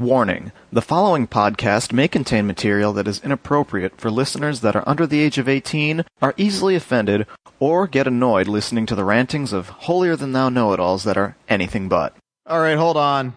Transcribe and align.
Warning 0.00 0.50
the 0.72 0.80
following 0.80 1.26
podcast 1.26 1.92
may 1.92 2.08
contain 2.08 2.46
material 2.46 2.94
that 2.94 3.06
is 3.06 3.22
inappropriate 3.22 4.00
for 4.00 4.10
listeners 4.10 4.62
that 4.62 4.74
are 4.74 4.88
under 4.88 5.06
the 5.06 5.20
age 5.20 5.36
of 5.36 5.46
18, 5.46 6.06
are 6.22 6.32
easily 6.38 6.74
offended, 6.74 7.26
or 7.58 7.86
get 7.86 8.06
annoyed 8.06 8.48
listening 8.48 8.86
to 8.86 8.94
the 8.94 9.04
rantings 9.04 9.52
of 9.52 9.68
holier 9.68 10.16
than 10.16 10.32
thou 10.32 10.48
know 10.48 10.72
it 10.72 10.80
alls 10.80 11.04
that 11.04 11.18
are 11.18 11.36
anything 11.50 11.86
but. 11.86 12.16
All 12.46 12.60
right, 12.62 12.78
hold 12.78 12.96
on. 12.96 13.34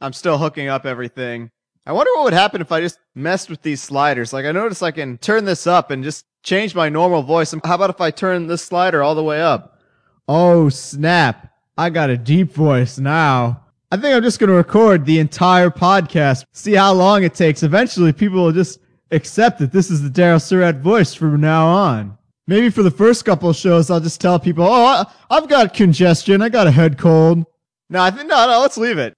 I'm 0.00 0.12
still 0.12 0.38
hooking 0.38 0.68
up 0.68 0.86
everything. 0.86 1.50
I 1.84 1.90
wonder 1.90 2.12
what 2.14 2.24
would 2.26 2.32
happen 2.32 2.60
if 2.60 2.70
I 2.70 2.80
just 2.80 3.00
messed 3.16 3.50
with 3.50 3.62
these 3.62 3.82
sliders. 3.82 4.32
Like, 4.32 4.46
I 4.46 4.52
notice 4.52 4.84
I 4.84 4.92
can 4.92 5.18
turn 5.18 5.46
this 5.46 5.66
up 5.66 5.90
and 5.90 6.04
just 6.04 6.24
change 6.44 6.76
my 6.76 6.88
normal 6.88 7.24
voice. 7.24 7.52
How 7.64 7.74
about 7.74 7.90
if 7.90 8.00
I 8.00 8.12
turn 8.12 8.46
this 8.46 8.62
slider 8.62 9.02
all 9.02 9.16
the 9.16 9.24
way 9.24 9.42
up? 9.42 9.80
Oh, 10.28 10.68
snap. 10.68 11.52
I 11.76 11.90
got 11.90 12.08
a 12.08 12.16
deep 12.16 12.52
voice 12.52 13.00
now. 13.00 13.64
I 13.90 13.96
think 13.96 14.14
I'm 14.14 14.22
just 14.22 14.38
going 14.38 14.48
to 14.48 14.54
record 14.54 15.06
the 15.06 15.18
entire 15.18 15.70
podcast, 15.70 16.44
see 16.52 16.74
how 16.74 16.92
long 16.92 17.22
it 17.24 17.34
takes. 17.34 17.62
Eventually, 17.62 18.12
people 18.12 18.44
will 18.44 18.52
just 18.52 18.80
accept 19.12 19.58
that 19.60 19.72
this 19.72 19.90
is 19.90 20.02
the 20.02 20.10
Daryl 20.10 20.42
Surat 20.42 20.80
voice 20.80 21.14
from 21.14 21.40
now 21.40 21.66
on. 21.66 22.18
Maybe 22.46 22.68
for 22.68 22.82
the 22.82 22.90
first 22.90 23.24
couple 23.24 23.50
shows, 23.54 23.90
I'll 23.90 23.98
just 23.98 24.20
tell 24.20 24.38
people, 24.38 24.64
oh, 24.64 24.84
I, 24.84 25.06
I've 25.30 25.48
got 25.48 25.72
congestion. 25.72 26.42
I 26.42 26.50
got 26.50 26.66
a 26.66 26.70
head 26.70 26.98
cold. 26.98 27.46
No, 27.88 28.02
I 28.02 28.10
think, 28.10 28.28
no, 28.28 28.46
no, 28.46 28.60
let's 28.60 28.76
leave 28.76 28.98
it. 28.98 29.14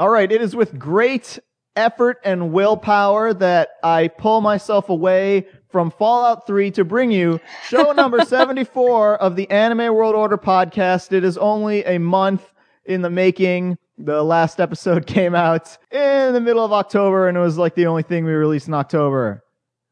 All 0.00 0.08
right, 0.08 0.32
it 0.32 0.40
is 0.40 0.56
with 0.56 0.78
great 0.78 1.38
effort 1.76 2.20
and 2.24 2.54
willpower 2.54 3.34
that 3.34 3.68
I 3.82 4.08
pull 4.08 4.40
myself 4.40 4.88
away 4.88 5.46
from 5.68 5.90
Fallout 5.90 6.46
3 6.46 6.70
to 6.70 6.86
bring 6.86 7.10
you 7.10 7.38
show 7.68 7.92
number 7.96 8.24
74 8.24 9.16
of 9.16 9.36
the 9.36 9.50
Anime 9.50 9.94
World 9.94 10.14
Order 10.14 10.38
podcast. 10.38 11.12
It 11.12 11.22
is 11.22 11.36
only 11.36 11.84
a 11.84 11.98
month 11.98 12.50
in 12.86 13.02
the 13.02 13.10
making. 13.10 13.76
The 13.98 14.22
last 14.22 14.58
episode 14.58 15.06
came 15.06 15.34
out 15.34 15.76
in 15.90 16.32
the 16.32 16.40
middle 16.40 16.64
of 16.64 16.72
October 16.72 17.28
and 17.28 17.36
it 17.36 17.40
was 17.40 17.58
like 17.58 17.74
the 17.74 17.84
only 17.84 18.02
thing 18.02 18.24
we 18.24 18.32
released 18.32 18.68
in 18.68 18.72
October. 18.72 19.44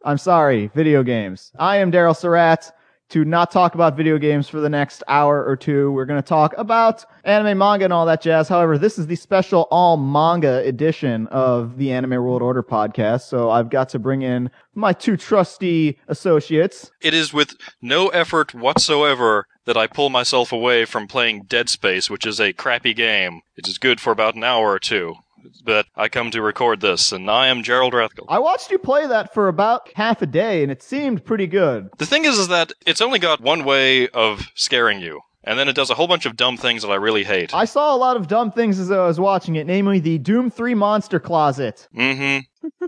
I'm 0.06 0.16
sorry, 0.16 0.68
video 0.74 1.02
games. 1.02 1.52
I 1.58 1.76
am 1.76 1.92
Daryl 1.92 2.16
Surat 2.16 2.72
to 3.10 3.24
not 3.24 3.50
talk 3.50 3.74
about 3.74 3.96
video 3.96 4.18
games 4.18 4.48
for 4.48 4.60
the 4.60 4.68
next 4.68 5.02
hour 5.08 5.44
or 5.44 5.56
two. 5.56 5.90
We're 5.92 6.04
going 6.04 6.22
to 6.22 6.28
talk 6.28 6.54
about 6.58 7.04
anime, 7.24 7.58
manga, 7.58 7.84
and 7.84 7.92
all 7.92 8.06
that 8.06 8.20
jazz. 8.20 8.48
However, 8.48 8.76
this 8.78 8.98
is 8.98 9.06
the 9.06 9.16
special 9.16 9.66
all 9.70 9.96
manga 9.96 10.58
edition 10.66 11.26
of 11.28 11.78
the 11.78 11.92
Anime 11.92 12.22
World 12.22 12.42
Order 12.42 12.62
podcast. 12.62 13.22
So 13.22 13.50
I've 13.50 13.70
got 13.70 13.88
to 13.90 13.98
bring 13.98 14.22
in 14.22 14.50
my 14.74 14.92
two 14.92 15.16
trusty 15.16 15.98
associates. 16.08 16.90
It 17.00 17.14
is 17.14 17.32
with 17.32 17.54
no 17.80 18.08
effort 18.08 18.54
whatsoever 18.54 19.46
that 19.64 19.76
I 19.76 19.86
pull 19.86 20.10
myself 20.10 20.52
away 20.52 20.84
from 20.84 21.06
playing 21.06 21.44
Dead 21.44 21.68
Space, 21.68 22.08
which 22.08 22.26
is 22.26 22.40
a 22.40 22.52
crappy 22.52 22.94
game. 22.94 23.42
It 23.56 23.68
is 23.68 23.78
good 23.78 24.00
for 24.00 24.10
about 24.12 24.34
an 24.34 24.44
hour 24.44 24.70
or 24.70 24.78
two. 24.78 25.16
But 25.64 25.86
I 25.96 26.08
come 26.08 26.30
to 26.30 26.42
record 26.42 26.80
this, 26.80 27.12
and 27.12 27.30
I 27.30 27.48
am 27.48 27.62
Gerald 27.62 27.92
Rathkolb. 27.92 28.26
I 28.28 28.38
watched 28.38 28.70
you 28.70 28.78
play 28.78 29.06
that 29.06 29.34
for 29.34 29.48
about 29.48 29.90
half 29.94 30.22
a 30.22 30.26
day 30.26 30.62
and 30.62 30.72
it 30.72 30.82
seemed 30.82 31.24
pretty 31.24 31.46
good. 31.46 31.88
The 31.98 32.06
thing 32.06 32.24
is, 32.24 32.38
is 32.38 32.48
that 32.48 32.72
it's 32.86 33.00
only 33.00 33.18
got 33.18 33.40
one 33.40 33.64
way 33.64 34.08
of 34.08 34.46
scaring 34.54 35.00
you, 35.00 35.20
and 35.44 35.58
then 35.58 35.68
it 35.68 35.74
does 35.74 35.90
a 35.90 35.94
whole 35.94 36.08
bunch 36.08 36.26
of 36.26 36.36
dumb 36.36 36.56
things 36.56 36.82
that 36.82 36.90
I 36.90 36.96
really 36.96 37.24
hate. 37.24 37.54
I 37.54 37.64
saw 37.64 37.94
a 37.94 37.98
lot 37.98 38.16
of 38.16 38.28
dumb 38.28 38.50
things 38.52 38.78
as 38.78 38.90
I 38.90 39.06
was 39.06 39.20
watching 39.20 39.56
it, 39.56 39.66
namely 39.66 40.00
the 40.00 40.18
Doom 40.18 40.50
3 40.50 40.74
monster 40.74 41.20
closet. 41.20 41.88
Mm-hmm. 41.96 42.86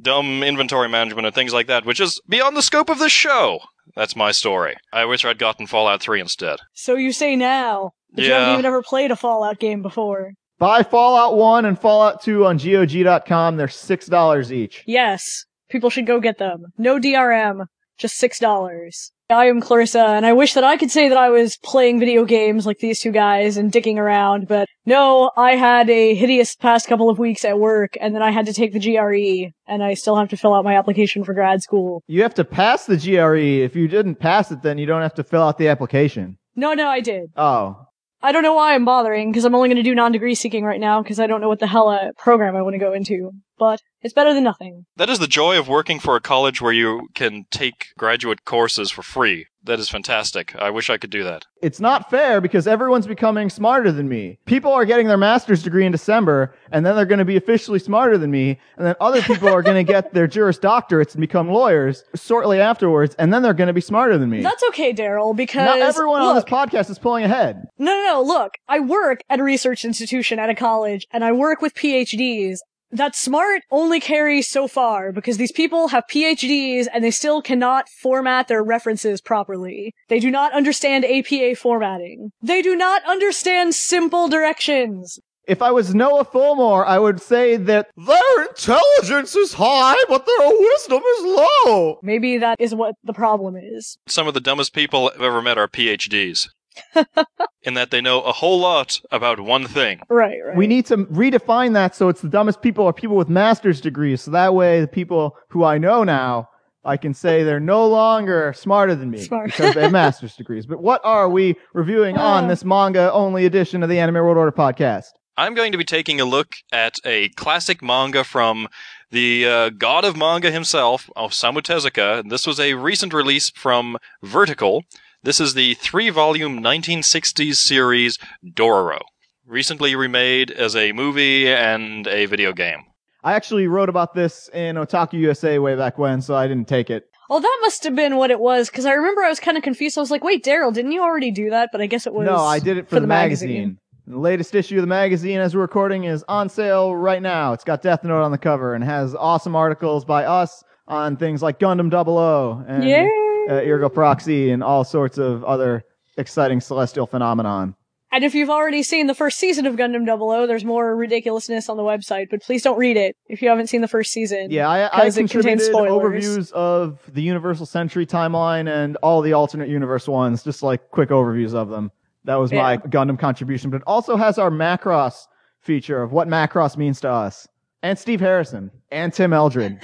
dumb 0.00 0.42
inventory 0.42 0.88
management 0.88 1.26
and 1.26 1.34
things 1.34 1.52
like 1.52 1.66
that, 1.66 1.84
which 1.84 2.00
is 2.00 2.20
beyond 2.28 2.56
the 2.56 2.62
scope 2.62 2.88
of 2.88 2.98
this 2.98 3.12
show. 3.12 3.60
That's 3.94 4.14
my 4.14 4.30
story. 4.30 4.76
I 4.92 5.04
wish 5.06 5.24
I'd 5.24 5.38
gotten 5.38 5.66
Fallout 5.66 6.00
3 6.00 6.20
instead. 6.20 6.60
So 6.72 6.94
you 6.94 7.12
say 7.12 7.34
now, 7.34 7.92
but 8.12 8.24
you 8.24 8.32
haven't 8.32 8.54
even 8.54 8.66
ever 8.66 8.82
played 8.82 9.10
a 9.10 9.16
Fallout 9.16 9.58
game 9.58 9.82
before. 9.82 10.34
Buy 10.58 10.82
Fallout 10.82 11.36
1 11.36 11.64
and 11.66 11.78
Fallout 11.78 12.20
2 12.20 12.44
on 12.44 12.56
GOG.com. 12.58 13.56
They're 13.56 13.68
$6 13.68 14.50
each. 14.50 14.82
Yes, 14.86 15.44
people 15.68 15.88
should 15.88 16.06
go 16.06 16.18
get 16.18 16.38
them. 16.38 16.66
No 16.76 16.98
DRM, 16.98 17.66
just 17.96 18.16
six 18.16 18.40
dollars. 18.40 19.12
I 19.30 19.44
am 19.46 19.60
Clarissa, 19.60 20.00
and 20.00 20.24
I 20.24 20.32
wish 20.32 20.54
that 20.54 20.64
I 20.64 20.76
could 20.78 20.90
say 20.90 21.08
that 21.10 21.18
I 21.18 21.28
was 21.28 21.58
playing 21.58 22.00
video 22.00 22.24
games 22.24 22.64
like 22.66 22.78
these 22.78 22.98
two 22.98 23.12
guys 23.12 23.56
and 23.58 23.70
dicking 23.70 23.98
around, 23.98 24.48
but 24.48 24.66
no, 24.86 25.30
I 25.36 25.54
had 25.54 25.90
a 25.90 26.14
hideous 26.14 26.56
past 26.56 26.88
couple 26.88 27.10
of 27.10 27.18
weeks 27.18 27.44
at 27.44 27.58
work, 27.60 27.96
and 28.00 28.14
then 28.14 28.22
I 28.22 28.30
had 28.30 28.46
to 28.46 28.54
take 28.54 28.72
the 28.72 28.80
GRE, 28.80 29.52
and 29.70 29.84
I 29.84 29.94
still 29.94 30.16
have 30.16 30.30
to 30.30 30.36
fill 30.36 30.54
out 30.54 30.64
my 30.64 30.76
application 30.76 31.24
for 31.24 31.34
grad 31.34 31.62
school. 31.62 32.02
You 32.06 32.22
have 32.22 32.34
to 32.34 32.44
pass 32.44 32.86
the 32.86 32.96
GRE. 32.96 33.36
If 33.64 33.76
you 33.76 33.86
didn't 33.86 34.14
pass 34.16 34.50
it, 34.50 34.62
then 34.62 34.78
you 34.78 34.86
don't 34.86 35.02
have 35.02 35.14
to 35.14 35.24
fill 35.24 35.42
out 35.42 35.58
the 35.58 35.68
application. 35.68 36.38
No, 36.56 36.72
no, 36.72 36.88
I 36.88 37.00
did. 37.00 37.30
Oh. 37.36 37.87
I 38.20 38.32
don't 38.32 38.42
know 38.42 38.54
why 38.54 38.74
I'm 38.74 38.84
bothering, 38.84 39.30
because 39.30 39.44
I'm 39.44 39.54
only 39.54 39.68
going 39.68 39.76
to 39.76 39.82
do 39.82 39.94
non-degree 39.94 40.34
seeking 40.34 40.64
right 40.64 40.80
now, 40.80 41.02
because 41.02 41.20
I 41.20 41.26
don't 41.26 41.40
know 41.40 41.48
what 41.48 41.60
the 41.60 41.66
hell 41.66 41.88
uh, 41.88 42.12
program 42.18 42.56
I 42.56 42.62
want 42.62 42.74
to 42.74 42.78
go 42.78 42.92
into. 42.92 43.30
But 43.58 43.80
it's 44.02 44.14
better 44.14 44.34
than 44.34 44.44
nothing. 44.44 44.86
That 44.96 45.10
is 45.10 45.18
the 45.18 45.26
joy 45.26 45.58
of 45.58 45.68
working 45.68 45.98
for 45.98 46.16
a 46.16 46.20
college 46.20 46.60
where 46.60 46.72
you 46.72 47.08
can 47.14 47.46
take 47.50 47.88
graduate 47.96 48.44
courses 48.44 48.90
for 48.90 49.02
free. 49.02 49.46
That 49.64 49.80
is 49.80 49.88
fantastic. 49.88 50.54
I 50.56 50.70
wish 50.70 50.88
I 50.88 50.98
could 50.98 51.10
do 51.10 51.24
that. 51.24 51.44
It's 51.60 51.80
not 51.80 52.10
fair 52.10 52.40
because 52.40 52.66
everyone's 52.66 53.06
becoming 53.06 53.50
smarter 53.50 53.90
than 53.90 54.08
me. 54.08 54.38
People 54.46 54.72
are 54.72 54.84
getting 54.84 55.08
their 55.08 55.16
master's 55.16 55.62
degree 55.62 55.84
in 55.84 55.92
December, 55.92 56.54
and 56.70 56.86
then 56.86 56.94
they're 56.94 57.04
going 57.04 57.18
to 57.18 57.24
be 57.24 57.36
officially 57.36 57.80
smarter 57.80 58.16
than 58.16 58.30
me, 58.30 58.58
and 58.76 58.86
then 58.86 58.94
other 59.00 59.20
people 59.22 59.48
are 59.48 59.62
going 59.62 59.76
to 59.76 59.92
get 59.92 60.14
their 60.14 60.28
Juris 60.28 60.58
Doctorates 60.58 61.14
and 61.14 61.20
become 61.20 61.48
lawyers 61.50 62.04
shortly 62.14 62.60
afterwards, 62.60 63.14
and 63.16 63.34
then 63.34 63.42
they're 63.42 63.52
going 63.52 63.66
to 63.66 63.72
be 63.72 63.80
smarter 63.80 64.16
than 64.16 64.30
me. 64.30 64.42
That's 64.42 64.62
okay, 64.68 64.94
Daryl, 64.94 65.36
because 65.36 65.66
Not 65.66 65.80
everyone 65.80 66.22
on 66.22 66.36
this 66.36 66.44
look, 66.48 66.70
podcast 66.70 66.88
is 66.88 66.98
pulling 66.98 67.24
ahead. 67.24 67.64
No, 67.78 67.92
no, 67.92 68.04
no. 68.04 68.22
Look, 68.22 68.52
I 68.68 68.78
work 68.80 69.20
at 69.28 69.40
a 69.40 69.42
research 69.42 69.84
institution 69.84 70.38
at 70.38 70.48
a 70.48 70.54
college, 70.54 71.06
and 71.10 71.24
I 71.24 71.32
work 71.32 71.60
with 71.60 71.74
PhDs. 71.74 72.58
That 72.90 73.14
smart 73.14 73.62
only 73.70 74.00
carries 74.00 74.48
so 74.48 74.66
far 74.66 75.12
because 75.12 75.36
these 75.36 75.52
people 75.52 75.88
have 75.88 76.04
PhDs 76.10 76.86
and 76.92 77.04
they 77.04 77.10
still 77.10 77.42
cannot 77.42 77.88
format 77.88 78.48
their 78.48 78.62
references 78.62 79.20
properly. 79.20 79.94
They 80.08 80.20
do 80.20 80.30
not 80.30 80.52
understand 80.54 81.04
APA 81.04 81.56
formatting. 81.56 82.32
They 82.40 82.62
do 82.62 82.74
not 82.74 83.02
understand 83.04 83.74
simple 83.74 84.28
directions. 84.28 85.18
If 85.46 85.62
I 85.62 85.70
was 85.70 85.94
Noah 85.94 86.26
Fulmore, 86.26 86.86
I 86.86 86.98
would 86.98 87.22
say 87.22 87.56
that 87.56 87.88
their 87.96 88.42
intelligence 88.42 89.34
is 89.34 89.54
high, 89.54 89.96
but 90.06 90.26
their 90.26 90.48
wisdom 90.50 91.02
is 91.02 91.24
low. 91.24 91.98
Maybe 92.02 92.36
that 92.36 92.60
is 92.60 92.74
what 92.74 92.96
the 93.02 93.14
problem 93.14 93.56
is. 93.56 93.96
Some 94.06 94.28
of 94.28 94.34
the 94.34 94.40
dumbest 94.40 94.74
people 94.74 95.10
I've 95.14 95.22
ever 95.22 95.40
met 95.40 95.56
are 95.56 95.66
PhDs. 95.66 96.48
in 97.62 97.74
that 97.74 97.90
they 97.90 98.00
know 98.00 98.20
a 98.22 98.32
whole 98.32 98.58
lot 98.60 99.00
about 99.10 99.40
one 99.40 99.66
thing. 99.66 100.00
Right, 100.08 100.38
right. 100.44 100.56
We 100.56 100.66
need 100.66 100.86
to 100.86 100.98
redefine 100.98 101.74
that 101.74 101.94
so 101.94 102.08
it's 102.08 102.20
the 102.20 102.28
dumbest 102.28 102.62
people 102.62 102.86
are 102.86 102.92
people 102.92 103.16
with 103.16 103.28
master's 103.28 103.80
degrees. 103.80 104.22
So 104.22 104.30
that 104.32 104.54
way, 104.54 104.80
the 104.80 104.88
people 104.88 105.36
who 105.48 105.64
I 105.64 105.78
know 105.78 106.04
now, 106.04 106.48
I 106.84 106.96
can 106.96 107.12
say 107.14 107.42
they're 107.44 107.60
no 107.60 107.86
longer 107.86 108.52
smarter 108.56 108.94
than 108.94 109.10
me 109.10 109.18
Smart. 109.18 109.46
because 109.46 109.74
they 109.74 109.82
have 109.82 109.92
master's 110.04 110.34
degrees. 110.36 110.64
But 110.66 110.82
what 110.82 111.00
are 111.04 111.28
we 111.28 111.56
reviewing 111.74 112.16
on 112.16 112.44
Uh. 112.44 112.48
this 112.48 112.64
manga 112.64 113.12
only 113.12 113.44
edition 113.46 113.82
of 113.82 113.88
the 113.88 113.98
Anime 113.98 114.14
World 114.16 114.38
Order 114.38 114.52
podcast? 114.52 115.08
I'm 115.36 115.54
going 115.54 115.70
to 115.72 115.78
be 115.78 115.84
taking 115.84 116.20
a 116.20 116.24
look 116.24 116.56
at 116.72 116.96
a 117.04 117.28
classic 117.30 117.80
manga 117.82 118.24
from 118.24 118.66
the 119.10 119.46
uh, 119.46 119.68
god 119.70 120.04
of 120.04 120.16
manga 120.16 120.50
himself, 120.50 121.08
Osamu 121.16 121.58
Tezuka. 121.62 122.20
And 122.20 122.30
This 122.30 122.44
was 122.46 122.58
a 122.58 122.74
recent 122.74 123.12
release 123.14 123.50
from 123.50 123.98
Vertical. 124.22 124.82
This 125.24 125.40
is 125.40 125.54
the 125.54 125.74
three 125.74 126.10
volume 126.10 126.62
1960s 126.62 127.56
series 127.56 128.18
Dororo, 128.46 129.00
recently 129.44 129.96
remade 129.96 130.52
as 130.52 130.76
a 130.76 130.92
movie 130.92 131.52
and 131.52 132.06
a 132.06 132.26
video 132.26 132.52
game. 132.52 132.84
I 133.24 133.32
actually 133.32 133.66
wrote 133.66 133.88
about 133.88 134.14
this 134.14 134.48
in 134.54 134.76
Otaku 134.76 135.14
USA 135.14 135.58
way 135.58 135.74
back 135.74 135.98
when, 135.98 136.22
so 136.22 136.36
I 136.36 136.46
didn't 136.46 136.68
take 136.68 136.88
it. 136.88 137.10
Oh, 137.28 137.40
that 137.40 137.58
must 137.62 137.82
have 137.82 137.96
been 137.96 138.14
what 138.14 138.30
it 138.30 138.38
was, 138.38 138.70
because 138.70 138.86
I 138.86 138.92
remember 138.92 139.22
I 139.22 139.28
was 139.28 139.40
kind 139.40 139.56
of 139.56 139.64
confused. 139.64 139.98
I 139.98 140.00
was 140.00 140.12
like, 140.12 140.22
wait, 140.22 140.44
Daryl, 140.44 140.72
didn't 140.72 140.92
you 140.92 141.02
already 141.02 141.32
do 141.32 141.50
that? 141.50 141.70
But 141.72 141.80
I 141.80 141.86
guess 141.86 142.06
it 142.06 142.14
was. 142.14 142.24
No, 142.24 142.36
I 142.36 142.60
did 142.60 142.78
it 142.78 142.88
for, 142.88 143.00
the, 143.00 143.08
magazine. 143.08 143.76
The 144.06 144.18
latest 144.18 144.54
issue 144.54 144.76
of 144.76 144.82
the 144.82 144.86
magazine, 144.86 145.40
as 145.40 145.52
we're 145.52 145.62
recording, 145.62 146.04
is 146.04 146.24
on 146.28 146.48
sale 146.48 146.94
right 146.94 147.20
now. 147.20 147.54
It's 147.54 147.64
got 147.64 147.82
Death 147.82 148.04
Note 148.04 148.22
on 148.22 148.30
the 148.30 148.38
cover 148.38 148.72
and 148.72 148.84
has 148.84 149.16
awesome 149.16 149.56
articles 149.56 150.04
by 150.04 150.26
us 150.26 150.62
on 150.86 151.16
things 151.16 151.42
like 151.42 151.58
Gundam 151.58 151.90
00 151.90 152.64
and 152.68 152.84
Yay! 152.84 153.27
Uh, 153.48 153.54
Ergo 153.54 153.88
Proxy 153.88 154.50
and 154.50 154.62
all 154.62 154.84
sorts 154.84 155.18
of 155.18 155.42
other 155.44 155.84
exciting 156.16 156.60
celestial 156.60 157.06
phenomenon. 157.06 157.74
And 158.10 158.24
if 158.24 158.34
you've 158.34 158.48
already 158.48 158.82
seen 158.82 159.06
the 159.06 159.14
first 159.14 159.38
season 159.38 159.66
of 159.66 159.76
Gundam 159.76 160.06
00, 160.06 160.46
there's 160.46 160.64
more 160.64 160.96
ridiculousness 160.96 161.68
on 161.68 161.76
the 161.76 161.82
website, 161.82 162.30
but 162.30 162.42
please 162.42 162.62
don't 162.62 162.78
read 162.78 162.96
it 162.96 163.16
if 163.26 163.42
you 163.42 163.50
haven't 163.50 163.66
seen 163.66 163.82
the 163.82 163.88
first 163.88 164.12
season. 164.12 164.50
Yeah, 164.50 164.66
I, 164.66 164.86
I 164.86 165.06
it 165.06 165.14
contributed 165.14 165.60
spoilers. 165.60 166.24
overviews 166.24 166.52
of 166.52 167.00
the 167.12 167.20
Universal 167.20 167.66
Century 167.66 168.06
timeline 168.06 168.66
and 168.66 168.96
all 169.02 169.20
the 169.20 169.34
alternate 169.34 169.68
universe 169.68 170.08
ones, 170.08 170.42
just 170.42 170.62
like 170.62 170.90
quick 170.90 171.10
overviews 171.10 171.54
of 171.54 171.68
them. 171.68 171.92
That 172.24 172.36
was 172.36 172.50
my 172.50 172.72
Yeah. 172.72 172.78
Gundam 172.78 173.18
contribution, 173.18 173.68
but 173.70 173.78
it 173.78 173.84
also 173.86 174.16
has 174.16 174.38
our 174.38 174.50
Macross 174.50 175.26
feature 175.60 176.02
of 176.02 176.10
what 176.10 176.28
Macross 176.28 176.78
means 176.78 177.00
to 177.02 177.10
us. 177.10 177.46
And 177.82 177.98
Steve 177.98 178.20
Harrison. 178.20 178.70
And 178.90 179.12
Tim 179.12 179.34
Eldred. 179.34 179.80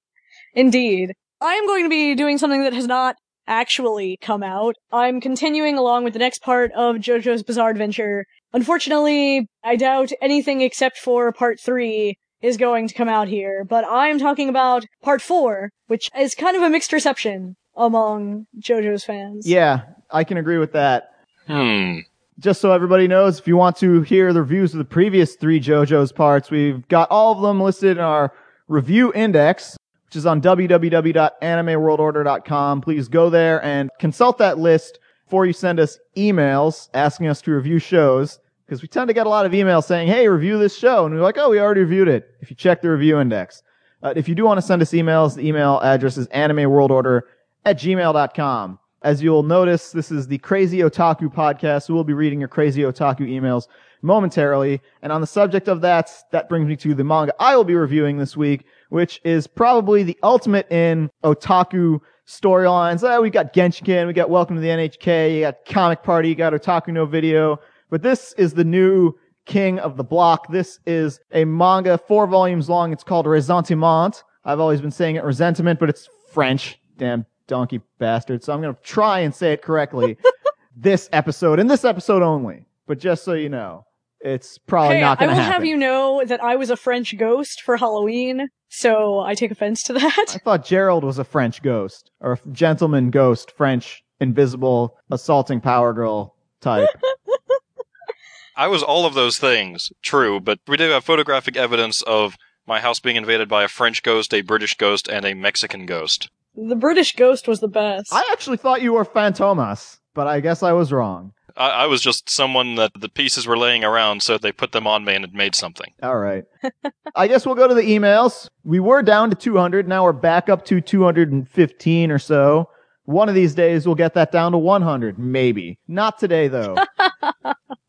Indeed. 0.54 1.14
I 1.40 1.54
am 1.54 1.66
going 1.66 1.84
to 1.84 1.90
be 1.90 2.14
doing 2.14 2.38
something 2.38 2.62
that 2.62 2.72
has 2.72 2.86
not 2.86 3.16
actually 3.46 4.18
come 4.20 4.42
out. 4.42 4.74
I'm 4.90 5.20
continuing 5.20 5.76
along 5.76 6.04
with 6.04 6.14
the 6.14 6.18
next 6.18 6.42
part 6.42 6.72
of 6.72 6.96
JoJo's 6.96 7.42
Bizarre 7.42 7.70
Adventure. 7.70 8.24
Unfortunately, 8.52 9.48
I 9.62 9.76
doubt 9.76 10.12
anything 10.20 10.62
except 10.62 10.98
for 10.98 11.30
part 11.32 11.60
three 11.60 12.18
is 12.40 12.56
going 12.56 12.88
to 12.88 12.94
come 12.94 13.08
out 13.08 13.28
here, 13.28 13.64
but 13.64 13.84
I'm 13.88 14.18
talking 14.18 14.48
about 14.48 14.86
part 15.02 15.20
four, 15.20 15.70
which 15.86 16.10
is 16.18 16.34
kind 16.34 16.56
of 16.56 16.62
a 16.62 16.70
mixed 16.70 16.92
reception 16.92 17.56
among 17.76 18.46
JoJo's 18.58 19.04
fans. 19.04 19.46
yeah, 19.46 19.82
I 20.10 20.24
can 20.24 20.38
agree 20.38 20.58
with 20.58 20.72
that. 20.72 21.10
Hmm. 21.46 21.98
just 22.40 22.60
so 22.60 22.72
everybody 22.72 23.06
knows, 23.06 23.38
if 23.38 23.46
you 23.46 23.56
want 23.56 23.76
to 23.76 24.02
hear 24.02 24.32
the 24.32 24.40
reviews 24.40 24.74
of 24.74 24.78
the 24.78 24.84
previous 24.84 25.36
three 25.36 25.60
JoJo's 25.60 26.10
parts, 26.12 26.50
we've 26.50 26.86
got 26.88 27.10
all 27.10 27.32
of 27.32 27.42
them 27.42 27.60
listed 27.60 27.98
in 27.98 28.02
our 28.02 28.32
review 28.68 29.12
index, 29.12 29.76
which 30.06 30.16
is 30.16 30.26
on 30.26 30.40
www.animeworldorder.com. 30.40 32.80
Please 32.80 33.08
go 33.08 33.28
there 33.28 33.62
and 33.64 33.90
consult 33.98 34.38
that 34.38 34.58
list 34.58 35.00
before 35.24 35.46
you 35.46 35.52
send 35.52 35.80
us 35.80 35.98
emails 36.16 36.88
asking 36.94 37.26
us 37.26 37.42
to 37.42 37.52
review 37.52 37.78
shows, 37.78 38.38
because 38.64 38.80
we 38.82 38.88
tend 38.88 39.08
to 39.08 39.14
get 39.14 39.26
a 39.26 39.30
lot 39.30 39.46
of 39.46 39.52
emails 39.52 39.84
saying, 39.84 40.08
hey, 40.08 40.28
review 40.28 40.58
this 40.58 40.76
show. 40.76 41.06
And 41.06 41.14
we're 41.14 41.20
like, 41.20 41.38
oh, 41.38 41.50
we 41.50 41.60
already 41.60 41.82
reviewed 41.82 42.08
it. 42.08 42.28
If 42.40 42.50
you 42.50 42.56
check 42.56 42.82
the 42.82 42.90
review 42.90 43.20
index. 43.20 43.62
Uh, 44.02 44.12
if 44.14 44.28
you 44.28 44.34
do 44.34 44.44
want 44.44 44.58
to 44.58 44.62
send 44.62 44.82
us 44.82 44.92
emails, 44.92 45.34
the 45.34 45.46
email 45.46 45.80
address 45.80 46.16
is 46.16 46.28
animeworldorder 46.28 47.22
at 47.64 47.78
gmail.com. 47.78 48.78
As 49.02 49.22
you'll 49.22 49.42
notice, 49.42 49.92
this 49.92 50.10
is 50.10 50.26
the 50.26 50.38
Crazy 50.38 50.78
Otaku 50.78 51.32
podcast, 51.32 51.90
we'll 51.90 52.04
be 52.04 52.12
reading 52.12 52.40
your 52.40 52.48
Crazy 52.48 52.82
Otaku 52.82 53.20
emails 53.20 53.68
momentarily. 54.02 54.80
And 55.02 55.12
on 55.12 55.20
the 55.20 55.26
subject 55.26 55.68
of 55.68 55.80
that, 55.82 56.10
that 56.32 56.48
brings 56.48 56.66
me 56.66 56.76
to 56.76 56.94
the 56.94 57.04
manga 57.04 57.34
I 57.38 57.56
will 57.56 57.64
be 57.64 57.74
reviewing 57.74 58.18
this 58.18 58.36
week, 58.36 58.66
which 58.90 59.20
is 59.24 59.46
probably 59.46 60.02
the 60.02 60.18
ultimate 60.22 60.70
in 60.70 61.10
otaku 61.24 62.00
storylines. 62.26 63.02
Uh, 63.02 63.20
we 63.20 63.30
got 63.30 63.52
Genshiken, 63.52 64.06
we 64.06 64.12
got 64.12 64.30
Welcome 64.30 64.56
to 64.56 64.62
the 64.62 64.68
NHK, 64.68 65.34
you 65.34 65.40
got 65.42 65.64
Comic 65.64 66.02
Party, 66.02 66.28
you 66.28 66.34
got 66.34 66.52
Otaku 66.52 66.88
no 66.88 67.06
Video. 67.06 67.60
But 67.90 68.02
this 68.02 68.32
is 68.34 68.54
the 68.54 68.64
new 68.64 69.12
king 69.44 69.78
of 69.78 69.96
the 69.96 70.04
block. 70.04 70.50
This 70.50 70.80
is 70.86 71.20
a 71.32 71.44
manga, 71.44 71.96
four 71.96 72.26
volumes 72.26 72.68
long. 72.68 72.92
It's 72.92 73.04
called 73.04 73.26
Ressentiment. 73.26 74.22
I've 74.44 74.60
always 74.60 74.80
been 74.80 74.90
saying 74.90 75.16
it 75.16 75.24
resentment, 75.24 75.78
but 75.78 75.88
it's 75.88 76.08
French. 76.32 76.78
Damn 76.98 77.26
donkey 77.46 77.80
bastard. 77.98 78.42
So 78.42 78.52
I'm 78.52 78.60
going 78.60 78.74
to 78.74 78.80
try 78.82 79.20
and 79.20 79.34
say 79.34 79.52
it 79.52 79.62
correctly 79.62 80.16
this 80.76 81.08
episode, 81.12 81.58
and 81.58 81.70
this 81.70 81.84
episode 81.84 82.22
only. 82.22 82.66
But 82.86 82.98
just 82.98 83.24
so 83.24 83.32
you 83.32 83.48
know, 83.48 83.86
it's 84.26 84.58
probably 84.58 84.96
Hey, 84.96 85.00
not 85.02 85.18
I 85.18 85.20
going 85.20 85.30
will 85.30 85.36
to 85.36 85.42
happen. 85.42 85.52
have 85.54 85.64
you 85.64 85.76
know 85.76 86.22
that 86.26 86.42
I 86.42 86.56
was 86.56 86.68
a 86.70 86.76
French 86.76 87.16
ghost 87.16 87.62
for 87.62 87.76
Halloween, 87.76 88.48
so 88.68 89.20
I 89.20 89.34
take 89.34 89.50
offense 89.50 89.82
to 89.84 89.92
that. 89.94 90.14
I 90.34 90.38
thought 90.38 90.64
Gerald 90.64 91.04
was 91.04 91.18
a 91.18 91.24
French 91.24 91.62
ghost, 91.62 92.10
or 92.20 92.32
a 92.32 92.48
gentleman 92.50 93.10
ghost, 93.10 93.52
French, 93.56 94.02
invisible, 94.20 94.96
assaulting 95.10 95.60
power 95.60 95.92
girl 95.92 96.34
type. 96.60 96.88
I 98.56 98.68
was 98.68 98.82
all 98.82 99.04
of 99.04 99.14
those 99.14 99.38
things, 99.38 99.92
true, 100.02 100.40
but 100.40 100.58
we 100.66 100.76
do 100.78 100.88
have 100.90 101.04
photographic 101.04 101.56
evidence 101.56 102.00
of 102.02 102.36
my 102.66 102.80
house 102.80 102.98
being 102.98 103.16
invaded 103.16 103.48
by 103.48 103.62
a 103.64 103.68
French 103.68 104.02
ghost, 104.02 104.32
a 104.32 104.40
British 104.40 104.74
ghost, 104.76 105.08
and 105.08 105.24
a 105.26 105.34
Mexican 105.34 105.84
ghost. 105.86 106.30
The 106.54 106.74
British 106.74 107.14
ghost 107.14 107.46
was 107.46 107.60
the 107.60 107.68
best. 107.68 108.12
I 108.12 108.26
actually 108.32 108.56
thought 108.56 108.80
you 108.80 108.94
were 108.94 109.04
Fantomas, 109.04 109.98
but 110.14 110.26
I 110.26 110.40
guess 110.40 110.62
I 110.62 110.72
was 110.72 110.90
wrong. 110.90 111.32
I, 111.56 111.70
I 111.70 111.86
was 111.86 112.00
just 112.02 112.28
someone 112.28 112.74
that 112.76 112.92
the 112.98 113.08
pieces 113.08 113.46
were 113.46 113.56
laying 113.56 113.84
around, 113.84 114.22
so 114.22 114.38
they 114.38 114.52
put 114.52 114.72
them 114.72 114.86
on 114.86 115.04
me 115.04 115.14
and 115.14 115.24
it 115.24 115.32
made 115.32 115.54
something. 115.54 115.92
All 116.02 116.16
right. 116.18 116.44
I 117.16 117.28
guess 117.28 117.46
we'll 117.46 117.54
go 117.54 117.68
to 117.68 117.74
the 117.74 117.82
emails. 117.82 118.48
We 118.64 118.80
were 118.80 119.02
down 119.02 119.30
to 119.30 119.36
200. 119.36 119.88
Now 119.88 120.04
we're 120.04 120.12
back 120.12 120.48
up 120.48 120.64
to 120.66 120.80
215 120.80 122.10
or 122.10 122.18
so. 122.18 122.68
One 123.04 123.28
of 123.28 123.34
these 123.34 123.54
days 123.54 123.86
we'll 123.86 123.94
get 123.94 124.14
that 124.14 124.32
down 124.32 124.52
to 124.52 124.58
100. 124.58 125.18
Maybe. 125.18 125.78
Not 125.88 126.18
today 126.18 126.48
though. 126.48 126.76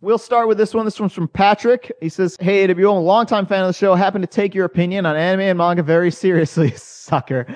we'll 0.01 0.17
start 0.17 0.47
with 0.47 0.57
this 0.57 0.73
one. 0.73 0.85
This 0.85 0.99
one's 0.99 1.13
from 1.13 1.27
Patrick. 1.27 1.91
He 2.01 2.09
says, 2.09 2.37
Hey 2.39 2.67
AWO, 2.67 2.91
I'm 2.91 2.97
a 2.97 3.01
longtime 3.01 3.45
fan 3.45 3.61
of 3.61 3.67
the 3.67 3.73
show. 3.73 3.95
Happen 3.95 4.21
to 4.21 4.27
take 4.27 4.53
your 4.53 4.65
opinion 4.65 5.05
on 5.05 5.15
anime 5.15 5.41
and 5.41 5.57
manga 5.57 5.83
very 5.83 6.11
seriously. 6.11 6.71
Sucker. 6.75 7.47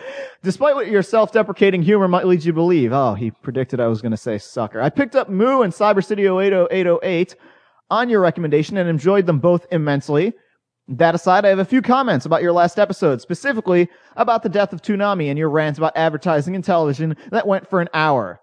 Despite 0.43 0.75
what 0.75 0.87
your 0.87 1.03
self-deprecating 1.03 1.81
humor 1.81 2.07
might 2.07 2.25
lead 2.25 2.43
you 2.43 2.51
to 2.51 2.55
believe. 2.55 2.93
Oh, 2.93 3.13
he 3.13 3.31
predicted 3.31 3.79
I 3.79 3.87
was 3.87 4.01
going 4.01 4.11
to 4.11 4.17
say 4.17 4.37
sucker. 4.37 4.81
I 4.81 4.89
picked 4.89 5.15
up 5.15 5.29
Moo 5.29 5.61
and 5.61 5.73
Cyber 5.73 6.03
City 6.03 6.23
Oedo 6.23 6.67
808 6.71 7.35
on 7.89 8.09
your 8.09 8.21
recommendation 8.21 8.77
and 8.77 8.89
enjoyed 8.89 9.25
them 9.25 9.39
both 9.39 9.67
immensely. 9.71 10.33
That 10.87 11.15
aside, 11.15 11.45
I 11.45 11.49
have 11.49 11.59
a 11.59 11.65
few 11.65 11.81
comments 11.81 12.25
about 12.25 12.41
your 12.41 12.53
last 12.53 12.79
episode, 12.79 13.21
specifically 13.21 13.89
about 14.15 14.41
the 14.43 14.49
death 14.49 14.73
of 14.73 14.81
Toonami 14.81 15.29
and 15.29 15.37
your 15.37 15.49
rant 15.49 15.77
about 15.77 15.95
advertising 15.95 16.55
and 16.55 16.63
television 16.63 17.15
that 17.31 17.47
went 17.47 17.69
for 17.69 17.81
an 17.81 17.89
hour. 17.93 18.41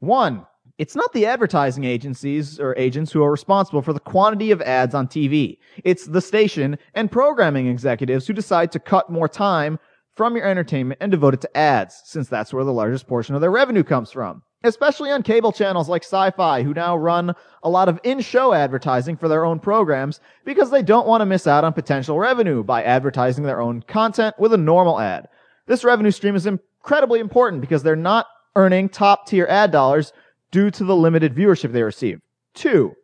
One, 0.00 0.46
it's 0.78 0.94
not 0.94 1.12
the 1.12 1.26
advertising 1.26 1.84
agencies 1.84 2.60
or 2.60 2.76
agents 2.76 3.10
who 3.10 3.22
are 3.22 3.32
responsible 3.32 3.82
for 3.82 3.92
the 3.92 4.00
quantity 4.00 4.52
of 4.52 4.62
ads 4.62 4.94
on 4.94 5.08
TV. 5.08 5.58
It's 5.84 6.06
the 6.06 6.20
station 6.20 6.78
and 6.94 7.10
programming 7.10 7.66
executives 7.66 8.26
who 8.26 8.32
decide 8.32 8.70
to 8.72 8.78
cut 8.78 9.10
more 9.10 9.28
time 9.28 9.80
from 10.14 10.36
your 10.36 10.46
entertainment 10.46 11.00
and 11.00 11.10
devote 11.10 11.34
it 11.34 11.40
to 11.40 11.56
ads, 11.56 12.00
since 12.04 12.28
that's 12.28 12.52
where 12.52 12.64
the 12.64 12.72
largest 12.72 13.08
portion 13.08 13.34
of 13.34 13.40
their 13.40 13.50
revenue 13.50 13.82
comes 13.82 14.12
from. 14.12 14.42
Especially 14.64 15.10
on 15.10 15.22
cable 15.22 15.52
channels 15.52 15.88
like 15.88 16.02
Sci-Fi, 16.02 16.62
who 16.62 16.74
now 16.74 16.96
run 16.96 17.32
a 17.62 17.68
lot 17.68 17.88
of 17.88 18.00
in-show 18.02 18.52
advertising 18.52 19.16
for 19.16 19.28
their 19.28 19.44
own 19.44 19.60
programs 19.60 20.20
because 20.44 20.70
they 20.70 20.82
don't 20.82 21.06
want 21.06 21.20
to 21.20 21.26
miss 21.26 21.46
out 21.46 21.62
on 21.64 21.72
potential 21.72 22.18
revenue 22.18 22.64
by 22.64 22.82
advertising 22.82 23.44
their 23.44 23.60
own 23.60 23.82
content 23.82 24.34
with 24.38 24.52
a 24.52 24.56
normal 24.56 24.98
ad. 24.98 25.28
This 25.66 25.84
revenue 25.84 26.10
stream 26.10 26.34
is 26.34 26.46
incredibly 26.46 27.20
important 27.20 27.60
because 27.60 27.82
they're 27.84 27.94
not 27.96 28.26
earning 28.56 28.88
top-tier 28.88 29.46
ad 29.48 29.70
dollars 29.70 30.12
due 30.50 30.70
to 30.70 30.84
the 30.84 30.96
limited 30.96 31.34
viewership 31.34 31.72
they 31.72 31.82
receive. 31.82 32.20
Two, 32.54 32.94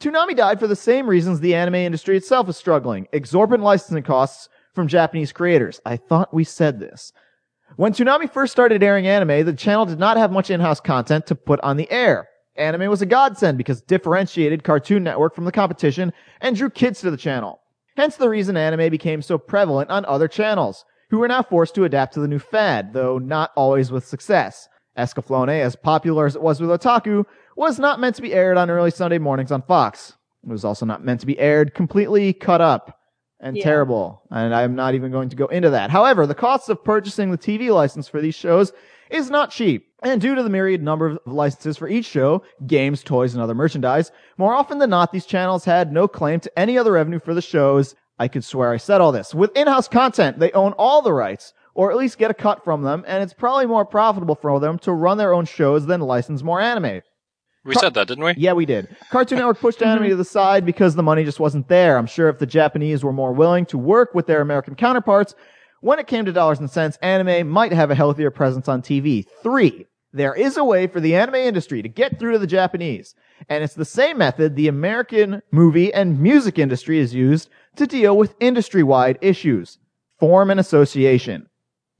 Toonami 0.00 0.36
died 0.36 0.58
for 0.58 0.66
the 0.66 0.76
same 0.76 1.06
reasons 1.06 1.40
the 1.40 1.54
anime 1.54 1.74
industry 1.74 2.16
itself 2.16 2.48
is 2.48 2.56
struggling. 2.56 3.06
Exorbitant 3.12 3.64
licensing 3.64 4.02
costs 4.02 4.48
from 4.74 4.88
Japanese 4.88 5.32
creators. 5.32 5.80
I 5.84 5.96
thought 5.96 6.32
we 6.32 6.44
said 6.44 6.80
this. 6.80 7.12
When 7.76 7.92
Toonami 7.92 8.32
first 8.32 8.52
started 8.52 8.82
airing 8.82 9.06
anime, 9.06 9.44
the 9.44 9.52
channel 9.52 9.86
did 9.86 9.98
not 9.98 10.16
have 10.16 10.32
much 10.32 10.50
in-house 10.50 10.80
content 10.80 11.26
to 11.26 11.34
put 11.34 11.60
on 11.60 11.76
the 11.76 11.90
air. 11.90 12.28
Anime 12.56 12.90
was 12.90 13.02
a 13.02 13.06
godsend 13.06 13.58
because 13.58 13.80
it 13.80 13.86
differentiated 13.86 14.64
Cartoon 14.64 15.04
Network 15.04 15.34
from 15.34 15.44
the 15.44 15.52
competition 15.52 16.12
and 16.40 16.56
drew 16.56 16.70
kids 16.70 17.00
to 17.00 17.10
the 17.10 17.16
channel. 17.16 17.60
Hence 17.96 18.16
the 18.16 18.28
reason 18.28 18.56
anime 18.56 18.90
became 18.90 19.22
so 19.22 19.38
prevalent 19.38 19.90
on 19.90 20.04
other 20.04 20.28
channels, 20.28 20.84
who 21.10 21.18
were 21.18 21.28
now 21.28 21.42
forced 21.42 21.74
to 21.74 21.84
adapt 21.84 22.14
to 22.14 22.20
the 22.20 22.28
new 22.28 22.38
fad, 22.38 22.92
though 22.92 23.18
not 23.18 23.50
always 23.56 23.90
with 23.90 24.06
success. 24.06 24.68
Escaflowne, 25.00 25.60
as 25.60 25.76
popular 25.76 26.26
as 26.26 26.36
it 26.36 26.42
was 26.42 26.60
with 26.60 26.70
Otaku, 26.70 27.24
was 27.56 27.78
not 27.78 28.00
meant 28.00 28.16
to 28.16 28.22
be 28.22 28.34
aired 28.34 28.56
on 28.56 28.70
early 28.70 28.90
Sunday 28.90 29.18
mornings 29.18 29.52
on 29.52 29.62
Fox. 29.62 30.14
It 30.44 30.50
was 30.50 30.64
also 30.64 30.86
not 30.86 31.04
meant 31.04 31.20
to 31.20 31.26
be 31.26 31.38
aired 31.38 31.74
completely 31.74 32.32
cut 32.32 32.60
up 32.60 32.96
and 33.40 33.56
Yeah. 33.56 33.64
terrible. 33.64 34.22
And 34.30 34.54
I'm 34.54 34.74
not 34.74 34.94
even 34.94 35.10
going 35.10 35.28
to 35.30 35.36
go 35.36 35.46
into 35.46 35.70
that. 35.70 35.90
However, 35.90 36.26
the 36.26 36.34
cost 36.34 36.68
of 36.68 36.84
purchasing 36.84 37.30
the 37.30 37.38
TV 37.38 37.70
license 37.70 38.08
for 38.08 38.20
these 38.20 38.34
shows 38.34 38.72
is 39.10 39.30
not 39.30 39.50
cheap. 39.50 39.86
And 40.02 40.20
due 40.20 40.34
to 40.34 40.42
the 40.42 40.48
myriad 40.50 40.82
number 40.82 41.06
of 41.06 41.18
licenses 41.26 41.76
for 41.76 41.88
each 41.88 42.06
show, 42.06 42.42
games, 42.66 43.02
toys, 43.02 43.34
and 43.34 43.42
other 43.42 43.54
merchandise, 43.54 44.12
more 44.38 44.54
often 44.54 44.78
than 44.78 44.90
not, 44.90 45.12
these 45.12 45.26
channels 45.26 45.64
had 45.64 45.92
no 45.92 46.06
claim 46.08 46.40
to 46.40 46.58
any 46.58 46.78
other 46.78 46.92
revenue 46.92 47.18
for 47.18 47.34
the 47.34 47.42
shows. 47.42 47.94
I 48.18 48.28
could 48.28 48.44
swear 48.44 48.70
I 48.72 48.76
said 48.76 49.00
all 49.00 49.12
this. 49.12 49.34
With 49.34 49.56
in-house 49.56 49.88
content, 49.88 50.38
they 50.38 50.52
own 50.52 50.72
all 50.72 51.02
the 51.02 51.12
rights, 51.12 51.52
or 51.74 51.90
at 51.90 51.96
least 51.96 52.18
get 52.18 52.30
a 52.30 52.34
cut 52.34 52.64
from 52.64 52.82
them, 52.82 53.04
and 53.06 53.22
it's 53.22 53.32
probably 53.32 53.66
more 53.66 53.84
profitable 53.84 54.34
for 54.34 54.58
them 54.60 54.78
to 54.80 54.92
run 54.92 55.18
their 55.18 55.32
own 55.32 55.44
shows 55.44 55.86
than 55.86 56.00
license 56.00 56.42
more 56.42 56.60
anime. 56.60 57.02
We 57.64 57.74
said 57.74 57.94
that, 57.94 58.08
didn't 58.08 58.24
we? 58.24 58.34
Yeah, 58.36 58.54
we 58.54 58.64
did. 58.64 58.88
Cartoon 59.10 59.38
Network 59.38 59.60
pushed 59.60 59.82
anime 59.82 60.08
to 60.08 60.16
the 60.16 60.24
side 60.24 60.64
because 60.64 60.94
the 60.94 61.02
money 61.02 61.24
just 61.24 61.40
wasn't 61.40 61.68
there. 61.68 61.98
I'm 61.98 62.06
sure 62.06 62.28
if 62.28 62.38
the 62.38 62.46
Japanese 62.46 63.04
were 63.04 63.12
more 63.12 63.32
willing 63.32 63.66
to 63.66 63.78
work 63.78 64.14
with 64.14 64.26
their 64.26 64.40
American 64.40 64.74
counterparts, 64.74 65.34
when 65.82 65.98
it 65.98 66.06
came 66.06 66.24
to 66.24 66.32
dollars 66.32 66.58
and 66.58 66.70
cents, 66.70 66.98
anime 67.02 67.48
might 67.48 67.72
have 67.72 67.90
a 67.90 67.94
healthier 67.94 68.30
presence 68.30 68.68
on 68.68 68.82
TV. 68.82 69.26
Three, 69.42 69.86
there 70.12 70.34
is 70.34 70.56
a 70.56 70.64
way 70.64 70.86
for 70.86 71.00
the 71.00 71.14
anime 71.14 71.36
industry 71.36 71.82
to 71.82 71.88
get 71.88 72.18
through 72.18 72.32
to 72.32 72.38
the 72.38 72.46
Japanese. 72.46 73.14
And 73.48 73.62
it's 73.62 73.74
the 73.74 73.84
same 73.84 74.18
method 74.18 74.56
the 74.56 74.68
American 74.68 75.42
movie 75.50 75.92
and 75.92 76.20
music 76.20 76.58
industry 76.58 76.98
has 76.98 77.14
used 77.14 77.48
to 77.76 77.86
deal 77.86 78.16
with 78.16 78.34
industry-wide 78.40 79.18
issues. 79.20 79.78
Form 80.18 80.50
an 80.50 80.58
association. 80.58 81.46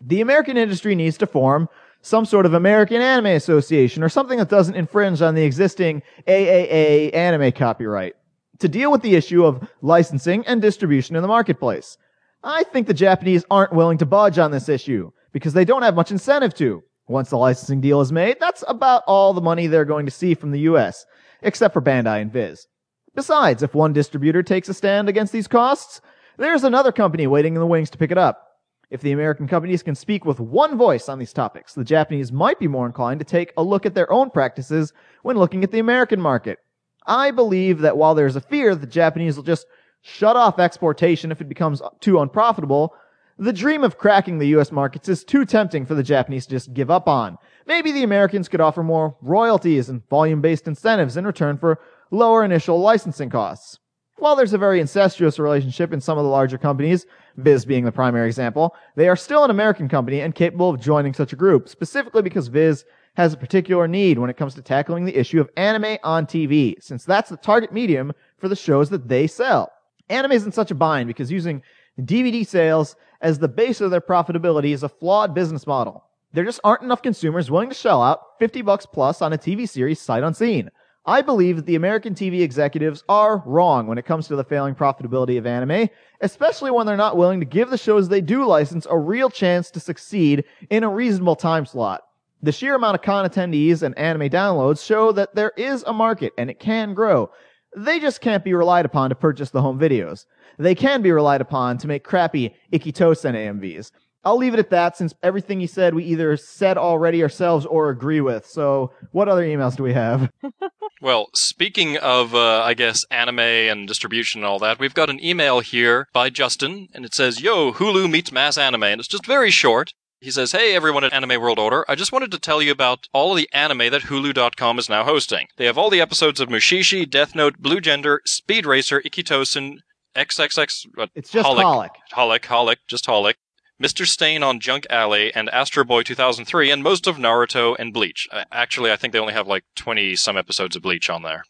The 0.01 0.21
American 0.21 0.57
industry 0.57 0.95
needs 0.95 1.19
to 1.19 1.27
form 1.27 1.69
some 2.03 2.25
sort 2.25 2.47
of 2.47 2.55
American 2.55 3.03
Anime 3.03 3.27
Association 3.27 4.03
or 4.03 4.09
something 4.09 4.39
that 4.39 4.49
doesn't 4.49 4.75
infringe 4.75 5.21
on 5.21 5.35
the 5.35 5.43
existing 5.43 6.03
AAA 6.27 7.15
anime 7.15 7.53
copyright 7.53 8.15
to 8.59 8.69
deal 8.69 8.91
with 8.91 9.03
the 9.03 9.15
issue 9.15 9.45
of 9.45 9.69
licensing 9.83 10.47
and 10.47 10.63
distribution 10.63 11.17
in 11.17 11.23
the 11.23 11.29
marketplace. 11.29 11.99
I 12.43 12.65
think 12.65 12.87
the 12.87 12.95
Japanese 12.95 13.45
aren't 13.51 13.73
willing 13.73 13.99
to 13.99 14.07
budge 14.07 14.39
on 14.39 14.51
this 14.51 14.69
issue 14.69 15.13
because 15.33 15.53
they 15.53 15.65
don't 15.65 15.83
have 15.83 15.95
much 15.95 16.11
incentive 16.11 16.55
to. 16.55 16.83
Once 17.07 17.31
the 17.31 17.37
licensing 17.37 17.81
deal 17.81 18.01
is 18.01 18.13
made, 18.13 18.37
that's 18.39 18.63
about 18.69 19.03
all 19.07 19.35
the 19.35 19.41
money 19.41 19.67
they're 19.67 19.85
going 19.85 20.07
to 20.07 20.13
see 20.13 20.35
from 20.35 20.53
the 20.53 20.61
US, 20.61 21.05
except 21.43 21.75
for 21.75 21.83
Bandai 21.83 22.23
and 22.23 22.33
Viz. 22.33 22.67
Besides, 23.15 23.63
if 23.63 23.75
one 23.75 23.93
distributor 23.93 24.43
takes 24.43 24.69
a 24.69 24.75
stand 24.75 25.09
against 25.09 25.33
these 25.33 25.49
costs, 25.49 26.01
there's 26.39 26.65
another 26.65 26.93
company 26.93 27.27
waiting 27.27 27.55
in 27.55 27.61
the 27.61 27.67
wings 27.67 27.91
to 27.91 27.99
pick 27.99 28.13
it 28.13 28.19
up. 28.19 28.50
If 28.91 29.03
the 29.03 29.13
American 29.13 29.47
companies 29.47 29.85
can 29.85 29.95
speak 29.95 30.25
with 30.25 30.41
one 30.41 30.77
voice 30.77 31.09
on 31.09 31.21
these 31.21 31.33
topics, 31.33 31.75
the 31.75 31.85
Japanese 31.85 32.33
might 32.33 32.59
be 32.59 32.67
more 32.67 32.87
inclined 32.87 33.21
to 33.21 33.25
take 33.25 33.53
a 33.57 33.63
look 33.63 33.87
at 33.87 33.95
their 33.95 34.11
own 34.13 34.31
practices 34.31 34.93
when 35.23 35.39
looking 35.39 35.63
at 35.63 35.71
the 35.71 35.79
American 35.79 36.21
market. 36.21 36.59
I 37.07 37.31
believe 37.31 37.79
that 37.81 37.97
while 37.97 38.17
there's 38.17 38.35
a 38.35 38.41
fear 38.41 38.75
that 38.75 38.81
the 38.81 38.87
Japanese 38.89 39.37
will 39.37 39.45
just 39.45 39.67
shut 40.03 40.35
off 40.37 40.59
exportation 40.59 41.31
if 41.31 41.41
it 41.41 41.49
becomes 41.49 41.81
too 42.01 42.19
unprofitable, 42.19 42.95
the 43.39 43.53
dream 43.53 43.85
of 43.85 43.97
cracking 43.97 44.39
the 44.39 44.49
US 44.49 44.73
markets 44.73 45.09
is 45.09 45.23
too 45.23 45.45
tempting 45.45 45.87
for 45.87 45.95
the 45.95 46.03
Japanese 46.03 46.47
to 46.47 46.51
just 46.51 46.75
give 46.75 46.91
up 46.91 47.09
on. 47.09 47.39
Maybe 47.67 47.93
the 47.93 48.03
Americans 48.03 48.49
could 48.49 48.61
offer 48.61 48.83
more 48.83 49.17
royalties 49.23 49.89
and 49.89 50.07
volume 50.09 50.41
based 50.41 50.67
incentives 50.67 51.17
in 51.17 51.25
return 51.25 51.59
for 51.59 51.81
lower 52.11 52.45
initial 52.45 52.81
licensing 52.81 53.31
costs. 53.31 53.79
While 54.21 54.37
there's 54.37 54.53
a 54.53 54.59
very 54.59 54.81
incestuous 54.81 55.39
relationship 55.39 55.95
in 55.95 56.01
some 56.03 56.19
of 56.19 56.25
the 56.25 56.31
larger 56.31 56.59
companies, 56.59 57.07
Viz 57.39 57.65
being 57.65 57.87
the 57.87 57.91
primary 57.91 58.27
example, 58.27 58.77
they 58.95 59.09
are 59.09 59.17
still 59.17 59.45
an 59.45 59.51
American 59.51 59.89
company 59.89 60.21
and 60.21 60.35
capable 60.35 60.69
of 60.69 60.79
joining 60.79 61.15
such 61.15 61.33
a 61.33 61.37
group, 61.37 61.71
specifically 61.71 62.21
because 62.21 62.49
Viz 62.49 62.85
has 63.15 63.33
a 63.33 63.39
particular 63.39 63.89
need 63.89 64.19
when 64.19 64.29
it 64.29 64.37
comes 64.37 64.55
to 64.55 64.63
tackling 64.63 65.07
the 65.07 65.17
issue 65.17 65.41
of 65.41 65.49
anime 65.57 65.97
on 66.05 66.27
TV, 66.27 66.75
since 66.83 67.03
that's 67.03 67.31
the 67.31 67.39
target 67.39 67.73
medium 67.73 68.13
for 68.37 68.49
the 68.49 68.55
shows 68.55 68.91
that 68.91 69.09
they 69.09 69.27
sell. 69.27 69.73
Anime 70.11 70.33
is 70.33 70.45
in 70.45 70.53
such 70.53 70.71
a 70.71 70.75
bind 70.75 71.07
because 71.07 71.33
using 71.33 71.63
DVD 71.99 72.47
sales 72.47 72.97
as 73.23 73.39
the 73.39 73.49
base 73.49 73.81
of 73.81 73.91
their 73.91 74.03
profitability 74.03 74.75
is 74.75 74.83
a 74.83 74.89
flawed 74.91 75.35
business 75.35 75.67
model. 75.67 76.05
There 76.35 76.45
just 76.45 76.61
aren't 76.63 76.83
enough 76.83 77.01
consumers 77.01 77.51
willing 77.51 77.71
to 77.71 77.75
shell 77.75 78.03
out 78.03 78.39
50 78.39 78.61
bucks 78.63 78.85
plus 78.85 79.23
on 79.23 79.33
a 79.33 79.39
TV 79.39 79.67
series 79.67 79.99
sight 79.99 80.23
unseen. 80.23 80.71
I 81.07 81.23
believe 81.23 81.57
that 81.57 81.67
the 81.67 81.77
American 81.77 82.15
TV 82.15 82.43
executives 82.43 83.05
are 83.09 83.43
wrong 83.47 83.87
when 83.87 83.97
it 83.97 84.05
comes 84.05 84.29
to 84.29 84.37
the 84.37 84.45
failing 84.45 84.75
profitability 84.75 85.39
of 85.39 85.47
anime, 85.47 85.89
especially 86.21 86.71
when 86.71 86.87
they're 86.87 86.97
not 86.97 87.17
willing 87.17 87.41
to 87.41 87.47
give 87.47 87.71
the 87.71 87.79
shows 87.79 88.09
they 88.09 88.21
do 88.21 88.45
license 88.45 88.87
a 88.91 88.99
real 88.99 89.31
chance 89.31 89.71
to 89.71 89.81
succeed 89.81 90.45
in 90.69 90.85
a 90.85 90.91
reasonable 90.91 91.37
time 91.37 91.65
slot. 91.65 92.03
The 92.43 92.53
sheer 92.53 92.75
amount 92.75 92.97
of 92.97 93.03
con 93.03 93.29
attendees 93.29 93.83
and 93.83 93.97
anime 93.99 94.29
downloads 94.29 94.85
show 94.85 95.11
that 95.13 95.35
there 95.35 95.53
is 95.57 95.83
a 95.87 95.93
market 95.93 96.33
and 96.37 96.51
it 96.51 96.59
can 96.59 96.93
grow. 96.93 97.31
They 97.77 97.99
just 97.99 98.21
can't 98.21 98.45
be 98.45 98.53
relied 98.53 98.85
upon 98.85 99.11
to 99.11 99.15
purchase 99.15 99.51
the 99.51 99.63
home 99.63 99.79
videos. 99.79 100.27
They 100.59 100.75
can 100.75 101.01
be 101.01 101.13
relied 101.13 101.41
upon 101.41 101.79
to 101.79 101.89
make 101.89 102.05
crappy 102.05 102.55
Ikki 102.73 102.93
Tousen 102.93 103.35
AMVs. 103.35 103.93
I'll 104.25 104.37
leave 104.37 104.53
it 104.53 104.61
at 104.61 104.71
that 104.71 104.97
since 104.97 105.15
everything 105.23 105.61
you 105.61 105.67
said 105.67 105.95
we 105.95 106.05
either 106.05 106.37
said 106.37 106.77
already 106.77 107.23
ourselves 107.23 107.65
or 107.65 107.89
agree 107.89 108.21
with. 108.21 108.45
So, 108.45 108.93
what 109.13 109.29
other 109.29 109.45
emails 109.45 109.77
do 109.77 109.83
we 109.83 109.95
have? 109.95 110.31
Well, 111.03 111.29
speaking 111.35 111.97
of, 111.97 112.35
uh, 112.35 112.63
I 112.63 112.75
guess, 112.75 113.05
anime 113.11 113.39
and 113.39 113.89
distribution 113.89 114.41
and 114.43 114.47
all 114.47 114.59
that, 114.59 114.79
we've 114.79 114.93
got 114.93 115.09
an 115.09 115.25
email 115.25 115.61
here 115.61 116.09
by 116.13 116.29
Justin, 116.29 116.89
and 116.93 117.07
it 117.07 117.15
says, 117.15 117.41
Yo, 117.41 117.73
Hulu 117.73 118.11
meets 118.11 118.31
mass 118.31 118.59
anime, 118.59 118.83
and 118.83 118.99
it's 119.01 119.09
just 119.09 119.25
very 119.27 119.51
short. 119.51 119.95
He 120.21 120.31
says, 120.31 120.53
Hey 120.53 120.77
everyone 120.77 121.03
at 121.05 121.15
Anime 121.15 121.41
World 121.41 121.59
Order, 121.59 121.87
I 121.89 121.95
just 121.95 122.13
wanted 122.13 122.31
to 122.33 122.39
tell 122.39 122.61
you 122.61 122.71
about 122.71 123.09
all 123.15 123.31
of 123.33 123.39
the 123.39 123.49
anime 123.55 123.91
that 123.91 124.03
Hulu.com 124.03 124.79
is 124.79 124.91
now 124.91 125.03
hosting. 125.05 125.47
They 125.57 125.65
have 125.65 125.79
all 125.79 125.89
the 125.89 126.03
episodes 126.03 126.41
of 126.41 126.51
Mushishi, 126.51 127.09
Death 127.09 127.35
Note, 127.35 127.57
Blue 127.59 127.81
Gender, 127.81 128.21
Speed 128.27 128.67
Racer, 128.67 129.01
Ikki 129.03 129.23
Tousen, 129.23 129.79
XXX, 130.15 130.87
uh, 130.99 131.07
It's 131.15 131.31
just 131.31 131.49
Holic. 131.49 131.63
Holic. 131.63 131.89
Holic, 132.13 132.41
Holic, 132.43 132.77
just 132.89 133.07
Holic. 133.07 133.35
Mr. 133.81 134.07
Stain 134.07 134.43
on 134.43 134.61
Junk 134.61 134.87
Alley 134.91 135.33
and 135.35 135.49
Astro 135.51 135.85
Boy 135.85 136.03
2003 136.03 136.71
and 136.71 136.83
most 136.83 137.07
of 137.07 137.17
Naruto 137.17 137.75
and 137.79 137.93
Bleach. 137.95 138.29
Uh, 138.31 138.45
Actually, 138.53 138.93
I 138.93 138.97
think 138.97 139.13
they 139.13 139.19
only 139.19 139.33
have 139.33 139.47
like 139.49 139.65
20 139.77 140.17
some 140.17 140.37
episodes 140.37 140.77
of 140.77 140.83
Bleach 140.83 141.09
on 141.09 141.23
there. 141.23 141.45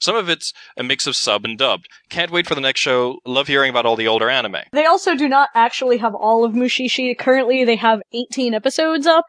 Some 0.00 0.16
of 0.16 0.28
it's 0.28 0.52
a 0.76 0.82
mix 0.82 1.06
of 1.06 1.14
sub 1.16 1.44
and 1.44 1.56
dubbed. 1.58 1.86
Can't 2.08 2.30
wait 2.30 2.46
for 2.46 2.54
the 2.54 2.60
next 2.60 2.80
show. 2.80 3.18
Love 3.26 3.46
hearing 3.48 3.70
about 3.70 3.86
all 3.86 3.96
the 3.96 4.08
older 4.08 4.28
anime. 4.28 4.56
They 4.72 4.86
also 4.86 5.14
do 5.14 5.28
not 5.28 5.50
actually 5.54 5.98
have 5.98 6.14
all 6.14 6.44
of 6.44 6.52
Mushishi. 6.52 7.16
Currently, 7.16 7.64
they 7.64 7.76
have 7.76 8.00
18 8.12 8.54
episodes 8.54 9.06
up 9.06 9.24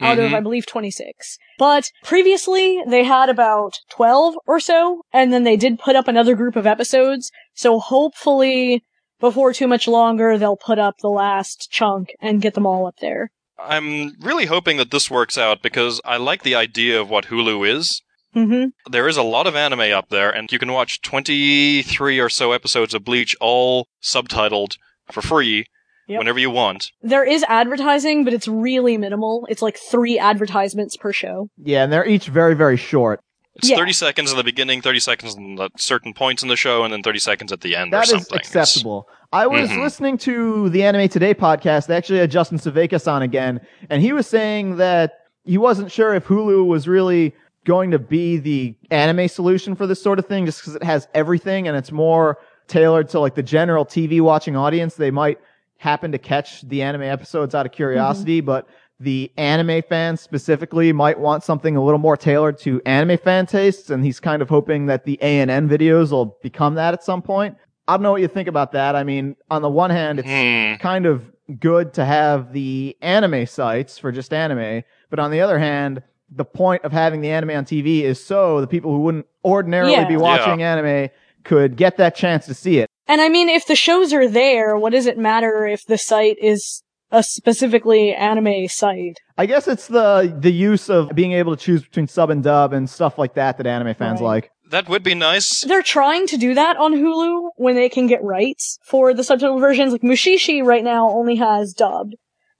out 0.00 0.18
of, 0.18 0.30
Mhm. 0.30 0.34
I 0.34 0.40
believe, 0.40 0.66
26. 0.66 1.38
But 1.58 1.90
previously, 2.04 2.82
they 2.86 3.04
had 3.04 3.28
about 3.28 3.74
12 3.90 4.36
or 4.46 4.58
so, 4.60 5.02
and 5.12 5.32
then 5.32 5.44
they 5.44 5.56
did 5.56 5.78
put 5.78 5.96
up 5.96 6.06
another 6.08 6.34
group 6.34 6.56
of 6.56 6.66
episodes. 6.66 7.30
So 7.54 7.78
hopefully, 7.78 8.82
before 9.20 9.52
too 9.52 9.66
much 9.66 9.86
longer, 9.88 10.38
they'll 10.38 10.56
put 10.56 10.78
up 10.78 10.96
the 11.00 11.08
last 11.08 11.68
chunk 11.70 12.10
and 12.20 12.42
get 12.42 12.54
them 12.54 12.66
all 12.66 12.86
up 12.86 12.96
there. 13.00 13.30
I'm 13.58 14.12
really 14.20 14.46
hoping 14.46 14.76
that 14.76 14.90
this 14.90 15.10
works 15.10 15.38
out 15.38 15.62
because 15.62 16.00
I 16.04 16.18
like 16.18 16.42
the 16.42 16.54
idea 16.54 17.00
of 17.00 17.08
what 17.08 17.26
Hulu 17.26 17.66
is. 17.68 18.02
hmm 18.34 18.66
There 18.90 19.08
is 19.08 19.16
a 19.16 19.22
lot 19.22 19.46
of 19.46 19.56
anime 19.56 19.92
up 19.92 20.10
there, 20.10 20.30
and 20.30 20.52
you 20.52 20.58
can 20.58 20.72
watch 20.72 21.00
23 21.00 22.20
or 22.20 22.28
so 22.28 22.52
episodes 22.52 22.92
of 22.94 23.04
Bleach 23.04 23.34
all 23.40 23.88
subtitled 24.02 24.76
for 25.10 25.22
free 25.22 25.64
Yep. 26.08 26.18
whenever 26.20 26.38
you 26.38 26.50
want. 26.50 26.92
There 27.02 27.24
is 27.24 27.44
advertising, 27.48 28.22
but 28.22 28.32
it's 28.32 28.46
really 28.46 28.96
minimal. 28.96 29.44
It's 29.50 29.60
like 29.62 29.76
three 29.76 30.20
advertisements 30.20 30.96
per 30.96 31.12
show. 31.12 31.48
Yeah, 31.56 31.82
and 31.82 31.92
they're 31.92 32.06
each 32.06 32.28
very, 32.28 32.54
very 32.54 32.76
short. 32.76 33.18
It's 33.56 33.70
Yeah. 33.70 33.76
30 33.76 33.92
seconds 33.92 34.30
in 34.30 34.36
the 34.36 34.44
beginning, 34.44 34.82
30 34.82 35.00
seconds 35.00 35.34
in 35.34 35.58
certain 35.78 36.12
points 36.12 36.42
in 36.42 36.48
the 36.48 36.56
show, 36.56 36.84
and 36.84 36.92
then 36.92 37.02
30 37.02 37.18
seconds 37.18 37.52
at 37.52 37.60
the 37.62 37.74
end 37.74 37.92
or 37.92 37.98
That 37.98 38.04
is. 38.08 38.12
It's- 38.14 38.32
acceptable. 38.32 39.08
I 39.32 39.46
was 39.46 39.70
Mhm. 39.70 39.82
listening 39.82 40.18
to 40.18 40.68
the 40.70 40.82
Anime 40.82 41.08
Today 41.08 41.34
podcast. 41.34 41.86
They 41.86 41.96
actually 41.96 42.18
had 42.18 42.30
Justin 42.30 42.58
Sevakis 42.58 43.10
on 43.10 43.22
again, 43.22 43.60
and 43.90 44.02
he 44.02 44.12
was 44.12 44.26
saying 44.26 44.76
that 44.76 45.14
he 45.44 45.58
wasn't 45.58 45.90
sure 45.90 46.14
if 46.14 46.26
Hulu 46.26 46.66
was 46.66 46.86
really 46.86 47.34
going 47.64 47.90
to 47.90 47.98
be 47.98 48.36
the 48.36 48.74
anime 48.90 49.26
solution 49.28 49.74
for 49.74 49.86
this 49.86 50.00
sort 50.02 50.18
of 50.18 50.26
thing, 50.26 50.46
just 50.46 50.60
because 50.60 50.76
it 50.76 50.82
has 50.84 51.08
everything 51.14 51.66
and 51.66 51.76
it's 51.76 51.90
more 51.90 52.38
tailored 52.68 53.08
to 53.08 53.18
like 53.20 53.34
the 53.34 53.42
general 53.42 53.84
TV 53.84 54.20
watching 54.20 54.54
audience. 54.56 54.94
They 54.96 55.10
might 55.10 55.38
happen 55.78 56.12
to 56.12 56.18
catch 56.18 56.62
the 56.68 56.82
anime 56.82 57.02
episodes 57.02 57.54
out 57.54 57.66
of 57.66 57.72
curiosity, 57.72 58.40
but 58.40 58.66
the 58.98 59.30
anime 59.36 59.82
fans 59.88 60.20
specifically 60.20 60.92
might 60.92 61.18
want 61.18 61.44
something 61.44 61.76
a 61.76 61.84
little 61.84 61.98
more 61.98 62.16
tailored 62.16 62.58
to 62.60 62.80
anime 62.86 63.18
fan 63.18 63.46
tastes, 63.46 63.90
and 63.90 64.04
he's 64.04 64.20
kind 64.20 64.40
of 64.40 64.48
hoping 64.48 64.86
that 64.86 65.04
the 65.04 65.18
ANN 65.22 65.68
videos 65.68 66.12
will 66.12 66.38
become 66.42 66.74
that 66.76 66.94
at 66.94 67.04
some 67.04 67.20
point. 67.22 67.56
I 67.88 67.94
don't 67.94 68.02
know 68.02 68.12
what 68.12 68.22
you 68.22 68.28
think 68.28 68.48
about 68.48 68.72
that. 68.72 68.96
I 68.96 69.04
mean, 69.04 69.36
on 69.50 69.62
the 69.62 69.68
one 69.68 69.90
hand, 69.90 70.18
it's 70.20 70.28
Hmm. 70.28 70.80
kind 70.82 71.06
of 71.06 71.30
good 71.60 71.92
to 71.94 72.04
have 72.04 72.52
the 72.52 72.96
anime 73.02 73.46
sites 73.46 73.98
for 73.98 74.10
just 74.10 74.32
anime, 74.32 74.82
but 75.10 75.18
on 75.18 75.30
the 75.30 75.40
other 75.40 75.58
hand, 75.58 76.02
the 76.34 76.44
point 76.44 76.82
of 76.82 76.90
having 76.90 77.20
the 77.20 77.30
anime 77.30 77.50
on 77.50 77.64
TV 77.64 78.02
is 78.02 78.24
so 78.24 78.60
the 78.60 78.66
people 78.66 78.90
who 78.90 79.00
wouldn't 79.02 79.26
ordinarily 79.44 79.92
Yeah. 79.92 80.04
be 80.08 80.16
watching 80.16 80.62
anime 80.62 81.10
could 81.44 81.76
get 81.76 81.98
that 81.98 82.16
chance 82.16 82.46
to 82.46 82.54
see 82.54 82.78
it. 82.78 82.88
And 83.06 83.20
I 83.20 83.28
mean, 83.28 83.48
if 83.48 83.66
the 83.66 83.76
shows 83.76 84.12
are 84.12 84.26
there, 84.26 84.76
what 84.76 84.90
does 84.90 85.06
it 85.06 85.16
matter 85.16 85.64
if 85.66 85.86
the 85.86 85.96
site 85.98 86.36
is 86.42 86.82
a 87.10 87.22
specifically 87.22 88.14
anime 88.14 88.68
site? 88.68 89.18
I 89.38 89.46
guess 89.46 89.68
it's 89.68 89.86
the 89.88 90.34
the 90.38 90.52
use 90.52 90.88
of 90.88 91.10
being 91.14 91.32
able 91.32 91.56
to 91.56 91.62
choose 91.62 91.82
between 91.82 92.06
sub 92.08 92.30
and 92.30 92.42
dub 92.42 92.72
and 92.72 92.88
stuff 92.88 93.18
like 93.18 93.34
that 93.34 93.58
that 93.58 93.66
anime 93.66 93.94
fans 93.94 94.20
Right. 94.20 94.26
like. 94.26 94.50
That 94.70 94.88
would 94.88 95.04
be 95.04 95.14
nice. 95.14 95.60
They're 95.60 95.82
trying 95.82 96.26
to 96.26 96.36
do 96.36 96.52
that 96.54 96.76
on 96.76 96.92
Hulu 96.92 97.50
when 97.56 97.76
they 97.76 97.88
can 97.88 98.08
get 98.08 98.22
rights 98.22 98.78
for 98.84 99.14
the 99.14 99.22
subtitle 99.22 99.60
versions. 99.60 99.92
Like 99.92 100.02
Mushishi 100.02 100.64
right 100.64 100.82
now 100.82 101.08
only 101.08 101.36
has 101.36 101.72
dubbed. 101.72 102.16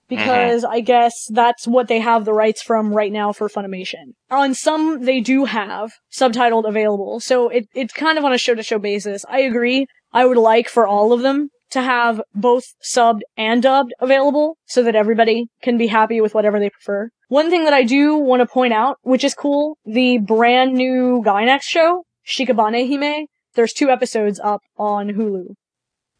Because 0.07 0.63
mm-hmm. 0.63 0.71
I 0.71 0.79
guess 0.79 1.27
that's 1.29 1.67
what 1.67 1.89
they 1.89 1.99
have 1.99 2.23
the 2.23 2.31
rights 2.31 2.61
from 2.61 2.93
right 2.93 3.11
now 3.11 3.33
for 3.33 3.49
Funimation. 3.49 4.13
On 4.31 4.53
some, 4.53 5.03
they 5.03 5.19
do 5.19 5.43
have 5.43 5.91
subtitled 6.09 6.65
available. 6.65 7.19
So 7.19 7.49
it, 7.49 7.67
it's 7.75 7.91
kind 7.91 8.17
of 8.17 8.23
on 8.23 8.31
a 8.31 8.37
show 8.37 8.55
to 8.55 8.63
show 8.63 8.79
basis. 8.79 9.25
I 9.27 9.41
agree. 9.41 9.85
I 10.13 10.25
would 10.25 10.37
like 10.37 10.69
for 10.69 10.87
all 10.87 11.11
of 11.11 11.23
them 11.23 11.49
to 11.71 11.81
have 11.81 12.21
both 12.33 12.73
subbed 12.83 13.21
and 13.35 13.61
dubbed 13.61 13.93
available 13.99 14.57
so 14.65 14.83
that 14.83 14.95
everybody 14.95 15.47
can 15.61 15.77
be 15.77 15.87
happy 15.87 16.21
with 16.21 16.33
whatever 16.33 16.59
they 16.59 16.69
prefer. 16.69 17.09
One 17.29 17.49
thing 17.49 17.65
that 17.65 17.73
I 17.73 17.83
do 17.83 18.15
want 18.15 18.41
to 18.41 18.45
point 18.45 18.73
out, 18.73 18.97
which 19.01 19.23
is 19.23 19.33
cool, 19.33 19.77
the 19.85 20.17
brand 20.17 20.73
new 20.73 21.21
Gainax 21.25 21.63
show, 21.63 22.05
Shikabane 22.25 22.87
Hime, 22.89 23.27
there's 23.55 23.73
two 23.73 23.89
episodes 23.89 24.39
up 24.39 24.61
on 24.77 25.09
Hulu. 25.09 25.55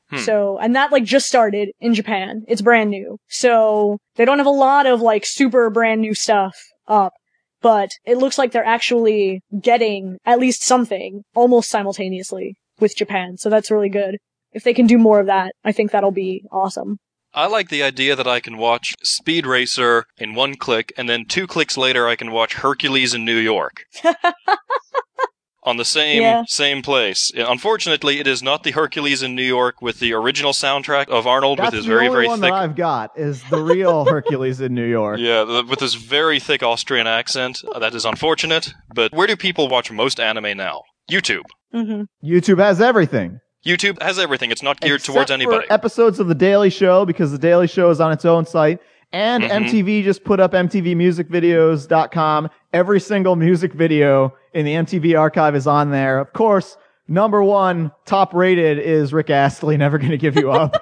Hmm. 0.09 0.17
So, 0.17 0.57
and 0.57 0.75
that 0.75 0.91
like 0.91 1.03
just 1.03 1.27
started 1.27 1.69
in 1.79 1.93
Japan. 1.93 2.43
It's 2.47 2.61
brand 2.61 2.89
new. 2.89 3.17
So, 3.27 3.99
they 4.15 4.25
don't 4.25 4.37
have 4.37 4.47
a 4.47 4.51
lot 4.51 4.85
of 4.85 5.01
like 5.01 5.25
super 5.25 5.69
brand 5.69 6.01
new 6.01 6.13
stuff 6.13 6.57
up, 6.87 7.13
but 7.61 7.91
it 8.05 8.17
looks 8.17 8.37
like 8.37 8.51
they're 8.51 8.65
actually 8.65 9.41
getting 9.61 10.17
at 10.25 10.39
least 10.39 10.63
something 10.63 11.23
almost 11.35 11.69
simultaneously 11.69 12.55
with 12.79 12.95
Japan. 12.95 13.37
So 13.37 13.49
that's 13.49 13.71
really 13.71 13.89
good. 13.89 14.17
If 14.57 14.63
they 14.63 14.73
can 14.73 14.87
do 14.87 14.97
more 14.97 15.19
of 15.19 15.27
that, 15.27 15.53
I 15.63 15.71
think 15.71 15.91
that'll 15.91 16.09
be 16.09 16.43
awesome. 16.51 16.97
I 17.31 17.45
like 17.45 17.69
the 17.69 17.83
idea 17.83 18.15
that 18.15 18.25
I 18.27 18.39
can 18.39 18.57
watch 18.57 18.95
Speed 19.03 19.45
Racer 19.45 20.05
in 20.17 20.33
one 20.33 20.55
click, 20.55 20.91
and 20.97 21.07
then 21.07 21.25
two 21.25 21.45
clicks 21.45 21.77
later, 21.77 22.07
I 22.07 22.15
can 22.15 22.31
watch 22.31 22.55
Hercules 22.55 23.13
in 23.13 23.23
New 23.23 23.37
York. 23.37 23.83
on 25.63 25.77
the 25.77 25.85
same 25.85 26.21
Yeah. 26.23 26.43
same 26.47 26.81
place. 26.81 27.31
Unfortunately, 27.35 28.19
it 28.19 28.25
is 28.25 28.41
not 28.41 28.63
the 28.63 28.71
Hercules 28.71 29.21
in 29.21 29.35
New 29.35 29.43
York 29.43 29.79
with 29.81 29.99
the 29.99 30.13
original 30.13 30.53
soundtrack 30.53 31.09
of 31.09 31.27
Arnold 31.27 31.59
That's 31.59 31.67
with 31.67 31.73
his 31.79 31.85
the 31.85 31.91
very 31.91 32.07
only 32.07 32.15
very 32.15 32.27
one 32.27 32.39
thick 32.39 32.49
that 32.49 32.63
I've 32.63 32.75
got 32.75 33.11
is 33.15 33.43
the 33.51 33.61
real 33.61 34.05
Hercules 34.13 34.59
in 34.61 34.73
New 34.73 34.85
York. 34.87 35.19
yeah, 35.19 35.43
th- 35.45 35.65
with 35.65 35.79
this 35.79 35.93
very 35.93 36.39
thick 36.39 36.63
Austrian 36.63 37.05
accent. 37.05 37.63
Uh, 37.71 37.77
That 37.79 37.93
is 37.93 38.05
unfortunate. 38.05 38.73
But 38.91 39.13
where 39.13 39.27
do 39.27 39.35
people 39.35 39.67
watch 39.67 39.91
most 39.91 40.19
anime 40.19 40.57
now? 40.57 40.81
YouTube. 41.11 41.43
hmm 41.71 42.03
YouTube 42.23 42.59
has 42.59 42.79
everything. 42.81 43.39
YouTube 43.65 44.01
has 44.01 44.17
everything. 44.19 44.51
It's 44.51 44.63
not 44.63 44.79
geared 44.79 44.99
Except 45.01 45.13
towards 45.15 45.29
for 45.29 45.33
anybody. 45.33 45.67
episodes 45.69 46.19
of 46.19 46.27
The 46.27 46.35
Daily 46.35 46.69
Show 46.69 47.05
because 47.05 47.31
The 47.31 47.37
Daily 47.37 47.67
Show 47.67 47.89
is 47.89 47.99
on 47.99 48.11
its 48.11 48.23
own 48.25 48.45
site. 48.45 48.79
And 49.13 49.43
Mhm. 49.43 49.49
MTV 49.49 50.03
just 50.03 50.23
put 50.23 50.39
up 50.39 50.53
MTVmusicvideos.com. 50.53 52.49
Every 52.73 52.99
single 52.99 53.35
music 53.35 53.73
video 53.73 54.33
in 54.53 54.65
the 54.65 54.73
MTV 54.75 55.15
archive 55.15 55.55
is 55.55 55.67
on 55.67 55.91
there. 55.91 56.19
Of 56.19 56.33
course, 56.33 56.77
number 57.07 57.41
one, 57.43 57.91
top 58.05 58.33
rated 58.33 58.79
is 58.79 59.13
Rick 59.13 59.29
Astley, 59.29 59.77
Never 59.77 59.97
Gonna 59.97 60.17
Give 60.17 60.35
You 60.35 60.51
Up. 60.51 60.81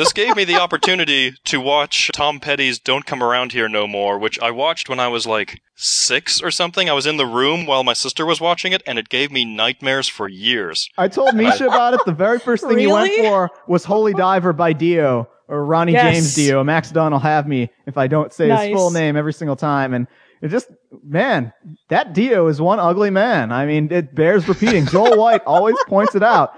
This 0.00 0.14
gave 0.14 0.34
me 0.34 0.44
the 0.44 0.56
opportunity 0.56 1.34
to 1.44 1.60
watch 1.60 2.10
Tom 2.14 2.40
Petty's 2.40 2.78
Don't 2.78 3.04
Come 3.04 3.22
Around 3.22 3.52
Here 3.52 3.68
No 3.68 3.86
More, 3.86 4.18
which 4.18 4.38
I 4.40 4.50
watched 4.50 4.88
when 4.88 4.98
I 4.98 5.08
was 5.08 5.26
like 5.26 5.60
six 5.76 6.40
or 6.40 6.50
something. 6.50 6.88
I 6.88 6.94
was 6.94 7.04
in 7.04 7.18
the 7.18 7.26
room 7.26 7.66
while 7.66 7.84
my 7.84 7.92
sister 7.92 8.24
was 8.24 8.40
watching 8.40 8.72
it, 8.72 8.82
and 8.86 8.98
it 8.98 9.10
gave 9.10 9.30
me 9.30 9.44
nightmares 9.44 10.08
for 10.08 10.26
years. 10.26 10.88
I 10.96 11.08
told 11.08 11.34
Misha 11.34 11.66
about 11.66 11.92
it. 11.92 12.00
The 12.06 12.12
very 12.14 12.38
first 12.38 12.66
thing 12.66 12.78
he 12.78 12.86
went 12.86 13.12
for 13.16 13.50
was 13.68 13.84
Holy 13.84 14.14
Diver 14.14 14.54
by 14.54 14.72
Dio 14.72 15.28
or 15.48 15.66
Ronnie 15.66 15.92
Yes. 15.92 16.14
James 16.14 16.34
Dio. 16.34 16.64
Max 16.64 16.90
Dunn 16.90 17.12
will 17.12 17.18
have 17.18 17.46
me 17.46 17.68
if 17.84 17.98
I 17.98 18.06
don't 18.06 18.32
say 18.32 18.48
Nice. 18.48 18.68
his 18.70 18.74
full 18.74 18.92
name 18.92 19.18
every 19.18 19.34
single 19.34 19.56
time. 19.56 19.92
And 19.92 20.06
it 20.40 20.48
just, 20.48 20.68
man, 21.04 21.52
that 21.90 22.14
Dio 22.14 22.46
is 22.46 22.58
one 22.58 22.80
ugly 22.80 23.10
man. 23.10 23.52
I 23.52 23.66
mean, 23.66 23.92
it 23.92 24.14
bears 24.14 24.48
repeating. 24.48 24.86
Joel 24.86 25.18
White 25.18 25.42
always 25.44 25.76
points 25.86 26.14
it 26.14 26.22
out. 26.22 26.54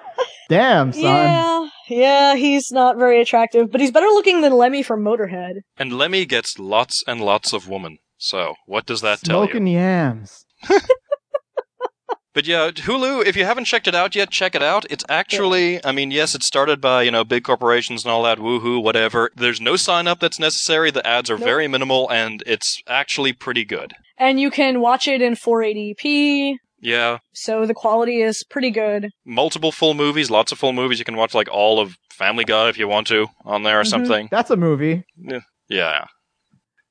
Damn, 0.49 0.92
son. 0.92 1.02
Yeah, 1.02 1.68
yeah, 1.89 2.35
he's 2.37 2.71
not 2.73 2.97
very 2.97 3.21
attractive, 3.21 3.71
but 3.71 3.81
he's 3.81 3.91
better 3.91 4.07
looking 4.07 4.41
than 4.41 4.53
Lemmy 4.53 4.83
from 4.83 5.03
Motorhead. 5.03 5.61
And 5.77 5.93
Lemmy 5.93 6.25
gets 6.27 6.59
lots 6.59 7.03
and 7.07 7.21
lots 7.21 7.53
of 7.53 7.69
women. 7.69 7.99
So, 8.19 8.55
what 8.67 8.87
does 8.87 9.01
that 9.01 9.21
tell 9.21 9.43
you? 9.45 9.51
Smoking 9.51 9.67
yams. 9.67 10.45
But 12.35 12.47
yeah, 12.47 12.71
Hulu, 12.71 13.27
if 13.27 13.37
you 13.37 13.45
haven't 13.45 13.67
checked 13.67 13.87
it 13.87 13.95
out 13.95 14.15
yet, 14.17 14.31
check 14.31 14.55
it 14.55 14.62
out. 14.62 14.87
It's 14.89 15.05
actually, 15.07 15.85
I 15.85 15.93
mean, 15.93 16.11
yes, 16.11 16.35
it's 16.35 16.47
started 16.47 16.81
by, 16.81 17.03
you 17.03 17.11
know, 17.11 17.25
big 17.25 17.45
corporations 17.45 18.05
and 18.05 18.11
all 18.12 18.23
that, 18.23 18.39
woohoo, 18.39 18.83
whatever. 18.83 19.31
There's 19.37 19.61
no 19.61 19.77
sign 19.77 20.09
up 20.09 20.19
that's 20.19 20.39
necessary. 20.39 20.91
The 20.91 21.07
ads 21.07 21.29
are 21.29 21.37
Nope. 21.37 21.45
very 21.45 21.69
minimal 21.69 22.11
and 22.11 22.43
it's 22.47 22.81
actually 22.87 23.35
pretty 23.35 23.67
good. 23.67 23.93
And 24.17 24.41
you 24.41 24.51
can 24.51 24.81
watch 24.81 25.07
it 25.07 25.21
in 25.21 25.35
480p, 25.35 26.55
Yeah. 26.85 27.19
so 27.33 27.65
the 27.65 27.75
quality 27.75 28.21
is 28.23 28.43
pretty 28.45 28.71
good. 28.71 29.09
Multiple 29.25 29.71
full 29.73 29.95
movies, 29.95 30.31
lots 30.31 30.51
of 30.53 30.59
full 30.59 30.73
movies. 30.73 30.99
You 30.99 31.05
can 31.05 31.17
watch 31.17 31.33
like 31.33 31.49
all 31.51 31.79
of 31.81 31.97
Family 32.12 32.45
Guy 32.45 32.69
if 32.69 32.77
you 32.77 32.89
want 32.89 33.07
to 33.07 33.29
on 33.45 33.62
there 33.62 33.81
or 33.81 33.85
Mhm. 33.85 33.91
something. 33.91 34.29
That's 34.33 34.51
a 34.51 34.57
movie. 34.57 35.05
Yeah. 35.69 36.05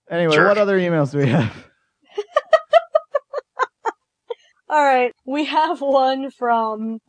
Anyway, 0.10 0.34
Sure. 0.34 0.48
what 0.48 0.58
other 0.58 0.80
emails 0.80 1.12
do 1.12 1.18
we 1.20 1.28
have? 1.28 1.68
Alright, 4.72 5.14
we 5.26 5.46
have 5.46 5.82
one 5.82 6.32
from 6.32 7.00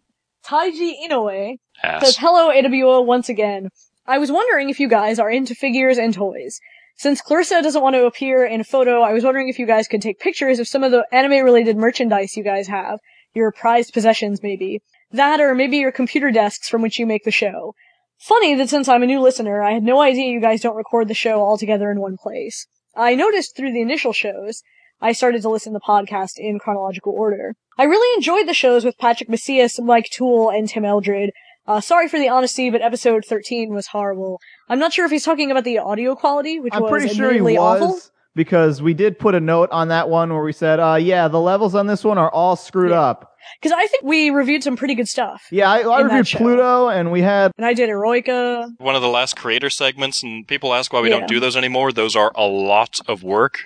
Taiji 0.44 0.94
Inoue. 1.08 1.56
Says, 2.00 2.16
hello 2.18 2.50
AWO 2.50 3.04
once 3.04 3.28
again. 3.28 3.68
I 4.06 4.18
was 4.18 4.32
wondering 4.32 4.68
if 4.68 4.80
you 4.80 4.88
guys 4.88 5.20
are 5.20 5.30
into 5.30 5.54
figures 5.54 5.96
and 5.98 6.12
toys. 6.12 6.58
Since 6.96 7.20
Clarissa 7.20 7.62
doesn't 7.62 7.82
want 7.82 7.94
to 7.94 8.04
appear 8.04 8.44
in 8.44 8.60
a 8.60 8.64
photo, 8.64 9.00
I 9.00 9.12
was 9.12 9.24
wondering 9.24 9.48
if 9.48 9.58
you 9.58 9.66
guys 9.66 9.88
could 9.88 10.02
take 10.02 10.20
pictures 10.20 10.58
of 10.58 10.68
some 10.68 10.84
of 10.84 10.92
the 10.92 11.06
anime 11.12 11.44
related 11.44 11.76
merchandise 11.76 12.36
you 12.36 12.44
guys 12.44 12.68
have. 12.68 13.00
Your 13.34 13.50
prized 13.50 13.92
possessions, 13.92 14.42
maybe. 14.42 14.82
That 15.10 15.40
or 15.40 15.54
maybe 15.54 15.78
your 15.78 15.92
computer 15.92 16.30
desks 16.30 16.68
from 16.68 16.82
which 16.82 16.98
you 16.98 17.06
make 17.06 17.24
the 17.24 17.30
show. 17.30 17.74
Funny 18.18 18.54
that 18.54 18.68
since 18.68 18.88
I'm 18.88 19.02
a 19.02 19.06
new 19.06 19.20
listener, 19.20 19.62
I 19.62 19.72
had 19.72 19.82
no 19.82 20.00
idea 20.00 20.30
you 20.30 20.40
guys 20.40 20.60
don't 20.60 20.76
record 20.76 21.08
the 21.08 21.14
show 21.14 21.40
all 21.40 21.58
together 21.58 21.90
in 21.90 22.00
one 22.00 22.16
place. 22.16 22.66
I 22.94 23.14
noticed 23.14 23.56
through 23.56 23.72
the 23.72 23.80
initial 23.80 24.12
shows, 24.12 24.62
I 25.00 25.12
started 25.12 25.42
to 25.42 25.48
listen 25.48 25.72
to 25.72 25.80
the 25.80 25.84
podcast 25.84 26.34
in 26.36 26.60
chronological 26.60 27.12
order. 27.12 27.56
I 27.76 27.84
really 27.84 28.14
enjoyed 28.16 28.46
the 28.46 28.54
shows 28.54 28.84
with 28.84 28.98
Patrick 28.98 29.28
Macias, 29.28 29.80
Mike 29.80 30.08
Toole, 30.12 30.50
and 30.50 30.68
Tim 30.68 30.84
Eldred. 30.84 31.32
Uh, 31.66 31.80
sorry 31.80 32.08
for 32.08 32.18
the 32.18 32.28
honesty, 32.28 32.70
but 32.70 32.82
episode 32.82 33.24
13 33.24 33.72
was 33.72 33.86
horrible. 33.88 34.40
I'm 34.68 34.78
not 34.78 34.92
sure 34.92 35.04
if 35.04 35.10
he's 35.12 35.24
talking 35.24 35.50
about 35.50 35.64
the 35.64 35.78
audio 35.78 36.14
quality, 36.14 36.58
which 36.60 36.74
I'm 36.74 36.82
was 36.82 36.90
pretty 36.90 37.14
sure 37.14 37.32
he 37.32 37.40
was 37.40 37.56
awful. 37.56 38.00
because 38.34 38.82
we 38.82 38.94
did 38.94 39.18
put 39.18 39.34
a 39.34 39.40
note 39.40 39.70
on 39.70 39.88
that 39.88 40.08
one 40.08 40.32
where 40.32 40.42
we 40.42 40.52
said, 40.52 40.80
uh, 40.80 40.96
yeah, 41.00 41.28
the 41.28 41.40
levels 41.40 41.74
on 41.74 41.86
this 41.86 42.02
one 42.02 42.18
are 42.18 42.30
all 42.30 42.56
screwed 42.56 42.90
Yeah. 42.90 43.00
up. 43.00 43.28
Because 43.60 43.72
I 43.76 43.86
think 43.88 44.04
we 44.04 44.30
reviewed 44.30 44.62
some 44.62 44.76
pretty 44.76 44.94
good 44.94 45.08
stuff. 45.08 45.42
Yeah, 45.50 45.68
I, 45.70 45.80
I 45.80 46.00
reviewed. 46.02 46.26
Pluto 46.28 46.88
and 46.88 47.10
we 47.10 47.22
had 47.22 47.50
And 47.58 47.66
I 47.66 47.74
did 47.74 47.90
Eroica. 47.90 48.68
One 48.78 48.94
of 48.94 49.02
the 49.02 49.08
last 49.08 49.36
creator 49.36 49.68
segments, 49.70 50.22
and 50.22 50.46
people 50.46 50.72
ask 50.74 50.92
why 50.92 51.00
we 51.00 51.10
Yeah. 51.10 51.18
don't 51.18 51.28
do 51.28 51.40
those 51.40 51.56
anymore. 51.56 51.92
Those 51.92 52.14
are 52.16 52.30
a 52.36 52.46
lot 52.46 53.00
of 53.08 53.22
work. 53.24 53.58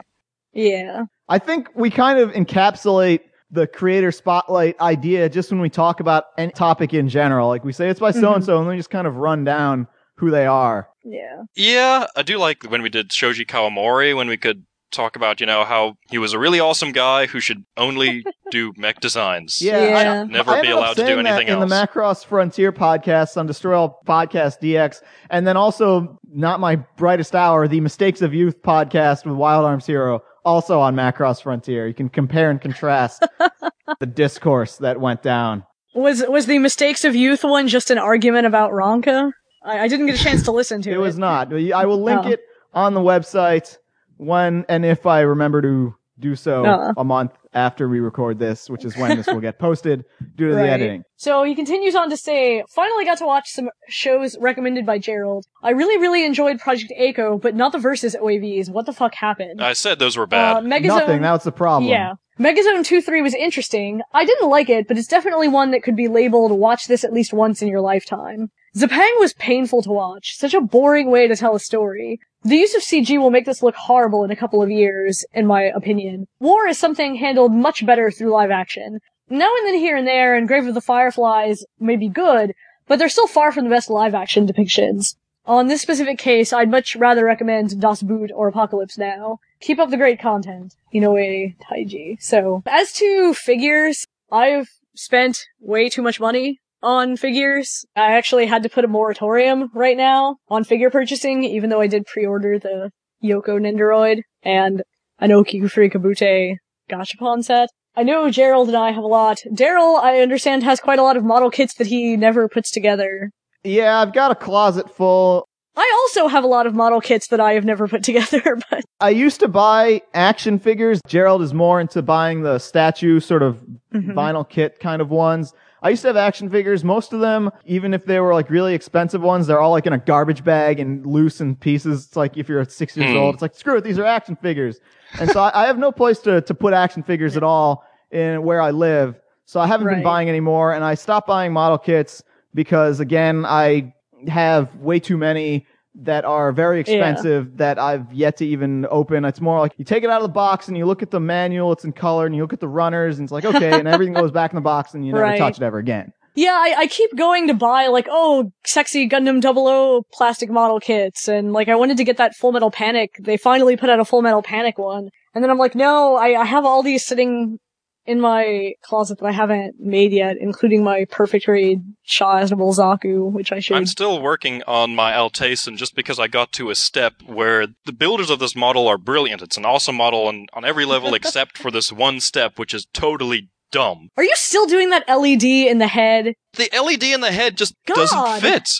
Yeah. 0.52 1.04
I 1.28 1.38
think 1.38 1.68
we 1.74 1.90
kind 1.90 2.18
of 2.18 2.30
encapsulate 2.32 3.20
the 3.50 3.66
creator 3.66 4.10
spotlight 4.12 4.78
idea 4.80 5.28
just 5.28 5.50
when 5.50 5.60
we 5.60 5.70
talk 5.70 6.00
about 6.00 6.24
any 6.36 6.52
topic 6.52 6.92
in 6.94 7.08
general. 7.08 7.48
Like 7.48 7.64
we 7.64 7.72
say 7.72 7.88
it's 7.88 8.00
by 8.00 8.10
so 8.10 8.34
and 8.34 8.44
so, 8.44 8.58
and 8.58 8.66
then 8.66 8.70
we 8.72 8.76
just 8.76 8.90
kind 8.90 9.06
of 9.06 9.16
run 9.16 9.44
down 9.44 9.86
who 10.16 10.30
they 10.30 10.46
are. 10.46 10.88
Yeah. 11.04 11.42
Yeah, 11.54 12.06
I 12.16 12.22
do 12.22 12.38
like 12.38 12.64
when 12.64 12.82
we 12.82 12.88
did 12.88 13.12
Shoji 13.12 13.44
Kawamori, 13.44 14.16
when 14.16 14.28
we 14.28 14.36
could 14.36 14.64
talk 14.92 15.14
about, 15.16 15.40
you 15.40 15.46
know, 15.46 15.64
how 15.64 15.96
he 16.10 16.16
was 16.16 16.32
a 16.32 16.38
really 16.38 16.58
awesome 16.58 16.90
guy 16.92 17.26
who 17.26 17.38
should 17.38 17.64
only 17.76 18.24
do 18.50 18.72
mech 18.76 18.98
designs. 19.00 19.60
Yeah, 19.60 19.84
Yeah. 19.84 20.22
I, 20.22 20.24
Never 20.24 20.52
I 20.52 20.62
be 20.62 20.68
ended 20.68 20.72
up 20.72 20.78
allowed 20.78 20.96
to 20.96 21.02
do 21.02 21.06
saying 21.06 21.24
that 21.24 21.26
anything 21.34 21.48
in 21.48 21.68
the 21.68 21.76
else. 21.76 21.90
Macross 21.90 22.24
Frontier 22.24 22.72
podcast 22.72 23.36
on 23.36 23.46
Destroy 23.46 23.76
All 23.76 24.00
Podcast 24.06 24.60
DX, 24.60 25.02
and 25.30 25.46
then 25.46 25.56
also 25.56 26.18
not 26.32 26.60
my 26.60 26.76
brightest 26.76 27.34
hour, 27.34 27.68
the 27.68 27.80
Mistakes 27.80 28.22
of 28.22 28.32
Youth 28.32 28.62
podcast 28.62 29.26
with 29.26 29.34
Wild 29.36 29.64
Arms 29.64 29.86
Hero, 29.86 30.22
also 30.46 30.80
on 30.80 30.94
Macross 30.94 31.42
Frontier. 31.42 31.86
You 31.86 31.92
can 31.92 32.08
compare 32.08 32.50
and 32.50 32.60
contrast 32.60 33.22
the 34.00 34.06
discourse 34.06 34.78
that 34.78 34.98
went 35.00 35.22
down. 35.22 35.64
Was 35.94 36.24
was 36.28 36.46
the 36.46 36.58
mistakes 36.58 37.04
of 37.04 37.14
youth 37.14 37.42
one 37.44 37.68
just 37.68 37.90
an 37.90 37.98
argument 37.98 38.46
about 38.46 38.72
Ranka? 38.72 39.32
I, 39.64 39.80
I 39.80 39.88
didn't 39.88 40.06
get 40.06 40.18
a 40.20 40.22
chance 40.22 40.42
to 40.44 40.52
listen 40.52 40.80
to 40.82 40.90
it. 40.90 40.94
It 40.94 40.98
was 40.98 41.18
not. 41.18 41.52
I 41.52 41.84
will 41.84 42.02
link 42.02 42.22
Oh. 42.24 42.28
it 42.30 42.40
on 42.72 42.94
the 42.94 43.00
website 43.00 43.76
when 44.18 44.64
and 44.68 44.84
if 44.86 45.04
I 45.06 45.20
remember 45.20 45.60
to 45.62 45.94
do 46.18 46.34
so 46.36 46.64
Uh. 46.64 46.92
a 46.96 47.04
month 47.04 47.32
after 47.56 47.88
we 47.88 47.98
record 47.98 48.38
this, 48.38 48.68
which 48.68 48.84
is 48.84 48.96
when 48.96 49.16
this 49.16 49.26
will 49.26 49.40
get 49.40 49.58
posted 49.66 50.04
due 50.36 50.50
to 50.50 50.54
the 50.54 50.68
editing. 50.68 51.02
So 51.16 51.42
he 51.42 51.54
continues 51.54 51.94
on 51.94 52.10
to 52.10 52.16
say, 52.16 52.62
finally 52.68 53.04
got 53.04 53.18
to 53.18 53.26
watch 53.26 53.48
some 53.48 53.70
shows 53.88 54.36
recommended 54.38 54.84
by 54.84 54.98
Gerald. 54.98 55.46
I 55.62 55.70
really, 55.70 55.98
really 55.98 56.24
enjoyed 56.24 56.60
Project 56.60 56.92
A-ko, 56.96 57.38
but 57.38 57.56
not 57.56 57.72
the 57.72 57.78
versus 57.78 58.14
OAVs. 58.14 58.68
What 58.68 58.86
the 58.86 58.92
fuck 58.92 59.14
happened? 59.14 59.62
I 59.62 59.72
said 59.72 59.98
those 59.98 60.16
were 60.16 60.26
bad. 60.26 60.58
Uh, 60.58 60.60
Megazone, 60.60 60.86
Nothing. 60.86 61.22
That 61.22 61.32
was 61.32 61.44
the 61.44 61.52
problem. 61.52 61.90
Yeah. 61.90 62.12
Megazone 62.38 62.80
2-3 62.80 63.22
was 63.22 63.34
interesting. 63.34 64.02
I 64.12 64.26
didn't 64.26 64.50
like 64.50 64.68
it, 64.68 64.86
but 64.86 64.98
it's 64.98 65.08
definitely 65.08 65.48
one 65.48 65.70
that 65.70 65.82
could 65.82 65.96
be 65.96 66.08
labeled 66.08 66.52
watch 66.52 66.86
this 66.86 67.02
at 67.02 67.12
least 67.14 67.32
once 67.32 67.62
in 67.62 67.68
your 67.68 67.80
lifetime. 67.80 68.50
Zipang 68.76 69.18
was 69.18 69.32
painful 69.32 69.82
to 69.82 69.90
watch. 69.90 70.36
Such 70.36 70.52
a 70.52 70.60
boring 70.60 71.10
way 71.10 71.26
to 71.28 71.34
tell 71.34 71.56
a 71.56 71.60
story. 71.60 72.20
The 72.46 72.58
use 72.58 72.76
of 72.76 72.82
CG 72.82 73.18
will 73.18 73.32
make 73.32 73.44
this 73.44 73.60
look 73.60 73.74
horrible 73.74 74.22
in 74.22 74.30
a 74.30 74.36
couple 74.36 74.62
of 74.62 74.70
years, 74.70 75.24
in 75.34 75.48
my 75.48 75.62
opinion. 75.62 76.28
War 76.38 76.68
is 76.68 76.78
something 76.78 77.16
handled 77.16 77.52
much 77.52 77.84
better 77.84 78.08
through 78.08 78.30
live 78.30 78.52
action. 78.52 79.00
Now 79.28 79.52
and 79.58 79.66
then 79.66 79.74
here 79.74 79.96
and 79.96 80.06
there, 80.06 80.36
and 80.36 80.46
Grave 80.46 80.68
of 80.68 80.74
the 80.74 80.80
Fireflies 80.80 81.64
may 81.80 81.96
be 81.96 82.08
good, 82.08 82.54
but 82.86 83.00
they're 83.00 83.08
still 83.08 83.26
far 83.26 83.50
from 83.50 83.64
the 83.64 83.70
best 83.70 83.90
live 83.90 84.14
action 84.14 84.46
depictions. 84.46 85.16
On 85.44 85.66
this 85.66 85.82
specific 85.82 86.18
case, 86.18 86.52
I'd 86.52 86.70
much 86.70 86.94
rather 86.94 87.24
recommend 87.24 87.80
Das 87.80 88.00
Boot 88.00 88.30
or 88.32 88.46
Apocalypse 88.46 88.96
Now. 88.96 89.40
Keep 89.58 89.80
up 89.80 89.90
the 89.90 89.96
great 89.96 90.20
content. 90.20 90.76
Inoue 90.94 91.56
Taiji. 91.58 92.16
So, 92.22 92.62
as 92.64 92.92
to 92.92 93.34
figures, 93.34 94.06
I've 94.30 94.70
spent 94.94 95.46
way 95.58 95.88
too 95.88 96.02
much 96.02 96.20
money 96.20 96.60
on 96.82 97.16
figures. 97.16 97.84
I 97.96 98.12
actually 98.12 98.46
had 98.46 98.62
to 98.62 98.68
put 98.68 98.84
a 98.84 98.88
moratorium 98.88 99.70
right 99.74 99.96
now 99.96 100.36
on 100.48 100.64
figure 100.64 100.90
purchasing, 100.90 101.44
even 101.44 101.70
though 101.70 101.80
I 101.80 101.86
did 101.86 102.06
pre-order 102.06 102.58
the 102.58 102.90
Yoko 103.24 103.58
Nendoroid 103.60 104.20
and 104.42 104.82
an 105.18 105.30
Okigufuri 105.30 105.92
Kabute 105.92 106.56
Gachapon 106.90 107.42
set. 107.44 107.68
I 107.96 108.02
know 108.02 108.30
Gerald 108.30 108.68
and 108.68 108.76
I 108.76 108.90
have 108.92 109.02
a 109.02 109.06
lot. 109.08 109.38
Daryl, 109.54 109.98
I 109.98 110.20
understand, 110.20 110.62
has 110.64 110.80
quite 110.80 110.98
a 110.98 111.02
lot 111.02 111.16
of 111.16 111.24
model 111.24 111.50
kits 111.50 111.74
that 111.74 111.86
he 111.86 112.16
never 112.16 112.48
puts 112.48 112.70
together. 112.70 113.30
Yeah, 113.64 113.98
I've 114.00 114.12
got 114.12 114.30
a 114.30 114.34
closet 114.34 114.94
full. 114.94 115.48
I 115.78 115.90
also 116.02 116.28
have 116.28 116.44
a 116.44 116.46
lot 116.46 116.66
of 116.66 116.74
model 116.74 117.00
kits 117.00 117.28
that 117.28 117.40
I 117.40 117.52
have 117.54 117.64
never 117.64 117.88
put 117.88 118.02
together, 118.04 118.58
but 118.70 118.84
I 119.00 119.10
used 119.10 119.40
to 119.40 119.48
buy 119.48 120.02
action 120.14 120.58
figures. 120.58 121.00
Gerald 121.06 121.40
is 121.42 121.52
more 121.54 121.80
into 121.80 122.02
buying 122.02 122.42
the 122.42 122.58
statue 122.58 123.18
sort 123.20 123.42
of 123.42 123.64
Mhm. 123.94 124.12
vinyl 124.14 124.46
kit 124.48 124.78
kind 124.78 125.00
of 125.00 125.10
ones. 125.10 125.54
I 125.82 125.90
used 125.90 126.02
to 126.02 126.08
have 126.08 126.16
action 126.16 126.48
figures. 126.48 126.82
Most 126.84 127.12
of 127.12 127.20
them, 127.20 127.50
even 127.64 127.94
if 127.94 128.04
they 128.06 128.18
were 128.20 128.32
like 128.34 128.50
really 128.50 128.74
expensive 128.74 129.22
ones, 129.22 129.46
they're 129.46 129.60
all 129.60 129.70
like 129.72 129.86
in 129.86 129.92
a 129.92 129.98
garbage 129.98 130.42
bag 130.42 130.80
and 130.80 131.06
loose 131.06 131.40
in 131.40 131.56
pieces. 131.56 132.06
It's 132.06 132.16
like 132.16 132.36
if 132.36 132.48
you're 132.48 132.64
six 132.64 132.96
years 132.96 133.10
Hmm. 133.10 133.16
old, 133.16 133.34
it's 133.34 133.42
like 133.42 133.54
screw 133.54 133.76
it, 133.76 133.84
these 133.84 133.98
are 133.98 134.04
action 134.04 134.36
figures. 134.36 134.80
And 135.18 135.30
so 135.30 135.40
I, 135.40 135.62
I 135.62 135.66
have 135.66 135.78
no 135.78 135.92
place 135.92 136.18
to 136.20 136.40
to 136.40 136.54
put 136.54 136.72
action 136.74 137.02
figures 137.02 137.36
at 137.36 137.42
all 137.42 137.84
in 138.10 138.42
where 138.42 138.60
I 138.60 138.70
live. 138.70 139.20
So 139.44 139.60
I 139.60 139.66
haven't 139.66 139.86
been 139.88 140.02
buying 140.02 140.28
anymore, 140.28 140.72
and 140.72 140.82
I 140.82 140.94
stopped 140.94 141.28
buying 141.28 141.52
model 141.52 141.78
kits 141.78 142.22
because 142.54 142.98
again, 143.00 143.44
I 143.44 143.94
have 144.28 144.74
way 144.76 144.98
too 144.98 145.16
many 145.16 145.66
that 146.02 146.24
are 146.24 146.52
very 146.52 146.80
expensive 146.80 147.56
that 147.56 147.78
I've 147.78 148.12
yet 148.12 148.36
to 148.38 148.46
even 148.46 148.86
open. 148.90 149.24
It's 149.24 149.40
more 149.40 149.58
like 149.60 149.72
you 149.78 149.84
take 149.84 150.04
it 150.04 150.10
out 150.10 150.20
of 150.20 150.28
the 150.28 150.32
box 150.32 150.68
and 150.68 150.76
you 150.76 150.84
look 150.86 151.02
at 151.02 151.10
the 151.10 151.20
manual, 151.20 151.72
it's 151.72 151.84
in 151.84 151.92
color, 151.92 152.26
and 152.26 152.34
you 152.34 152.42
look 152.42 152.52
at 152.52 152.60
the 152.60 152.68
runners, 152.68 153.18
and 153.18 153.24
it's 153.26 153.32
like, 153.32 153.44
okay, 153.44 153.78
and 153.78 153.88
everything 153.88 154.14
goes 154.14 154.30
back 154.30 154.52
in 154.52 154.56
the 154.56 154.60
box 154.60 154.94
and 154.94 155.06
you 155.06 155.12
never 155.12 155.24
Right. 155.26 155.38
touch 155.38 155.56
it 155.56 155.62
ever 155.62 155.78
again. 155.78 156.12
Yeah, 156.34 156.52
I, 156.52 156.74
I 156.80 156.86
keep 156.86 157.16
going 157.16 157.48
to 157.48 157.54
buy 157.54 157.86
like, 157.86 158.06
oh, 158.10 158.52
sexy 158.66 159.08
Gundam 159.08 159.40
00 159.40 160.02
plastic 160.12 160.50
model 160.50 160.80
kits, 160.80 161.28
and 161.28 161.54
like 161.54 161.68
I 161.68 161.76
wanted 161.76 161.96
to 161.96 162.04
get 162.04 162.18
that 162.18 162.34
Full 162.34 162.52
Metal 162.52 162.70
Panic. 162.70 163.12
They 163.18 163.38
finally 163.38 163.74
put 163.76 163.88
out 163.88 164.00
a 164.00 164.04
Full 164.04 164.20
Metal 164.20 164.42
Panic 164.42 164.76
one, 164.76 165.08
and 165.34 165.42
then 165.42 165.50
I'm 165.50 165.56
like, 165.56 165.74
no, 165.74 166.16
I, 166.16 166.38
I 166.38 166.44
have 166.44 166.66
all 166.66 166.82
these 166.82 167.06
sitting 167.06 167.58
in 168.06 168.20
my 168.20 168.74
closet 168.82 169.18
that 169.18 169.26
I 169.26 169.32
haven't 169.32 169.76
made 169.78 170.12
yet, 170.12 170.36
including 170.38 170.84
my 170.84 171.06
perfect 171.10 171.46
grade 171.46 171.82
Char 172.04 172.40
Aznable 172.40 172.74
Zaku, 172.74 173.30
which 173.30 173.52
I 173.52 173.60
should. 173.60 173.76
I'm 173.76 173.86
still 173.86 174.22
working 174.22 174.62
on 174.66 174.94
my 174.94 175.12
Alteisen 175.12 175.76
just 175.76 175.94
because 175.94 176.18
I 176.18 176.28
got 176.28 176.52
to 176.52 176.70
a 176.70 176.74
step 176.74 177.14
where 177.26 177.66
the 177.84 177.92
builders 177.92 178.30
of 178.30 178.38
this 178.38 178.54
model 178.56 178.86
are 178.88 178.98
brilliant. 178.98 179.42
It's 179.42 179.56
an 179.56 179.64
awesome 179.64 179.96
model 179.96 180.26
on, 180.26 180.46
on 180.52 180.64
every 180.64 180.84
level 180.84 181.14
except 181.26 181.58
for 181.58 181.70
this 181.70 181.92
one 181.92 182.20
step, 182.20 182.58
which 182.58 182.74
is 182.74 182.86
totally 182.92 183.50
dumb. 183.72 184.10
Are 184.16 184.24
you 184.24 184.34
still 184.34 184.66
doing 184.66 184.90
that 184.90 185.08
LED 185.08 185.44
in 185.44 185.78
the 185.78 185.88
head? 185.88 186.34
The 186.54 186.70
LED 186.72 187.02
in 187.02 187.20
the 187.20 187.32
head 187.32 187.56
just 187.56 187.74
God. 187.86 187.96
doesn't 187.96 188.40
fit. 188.40 188.70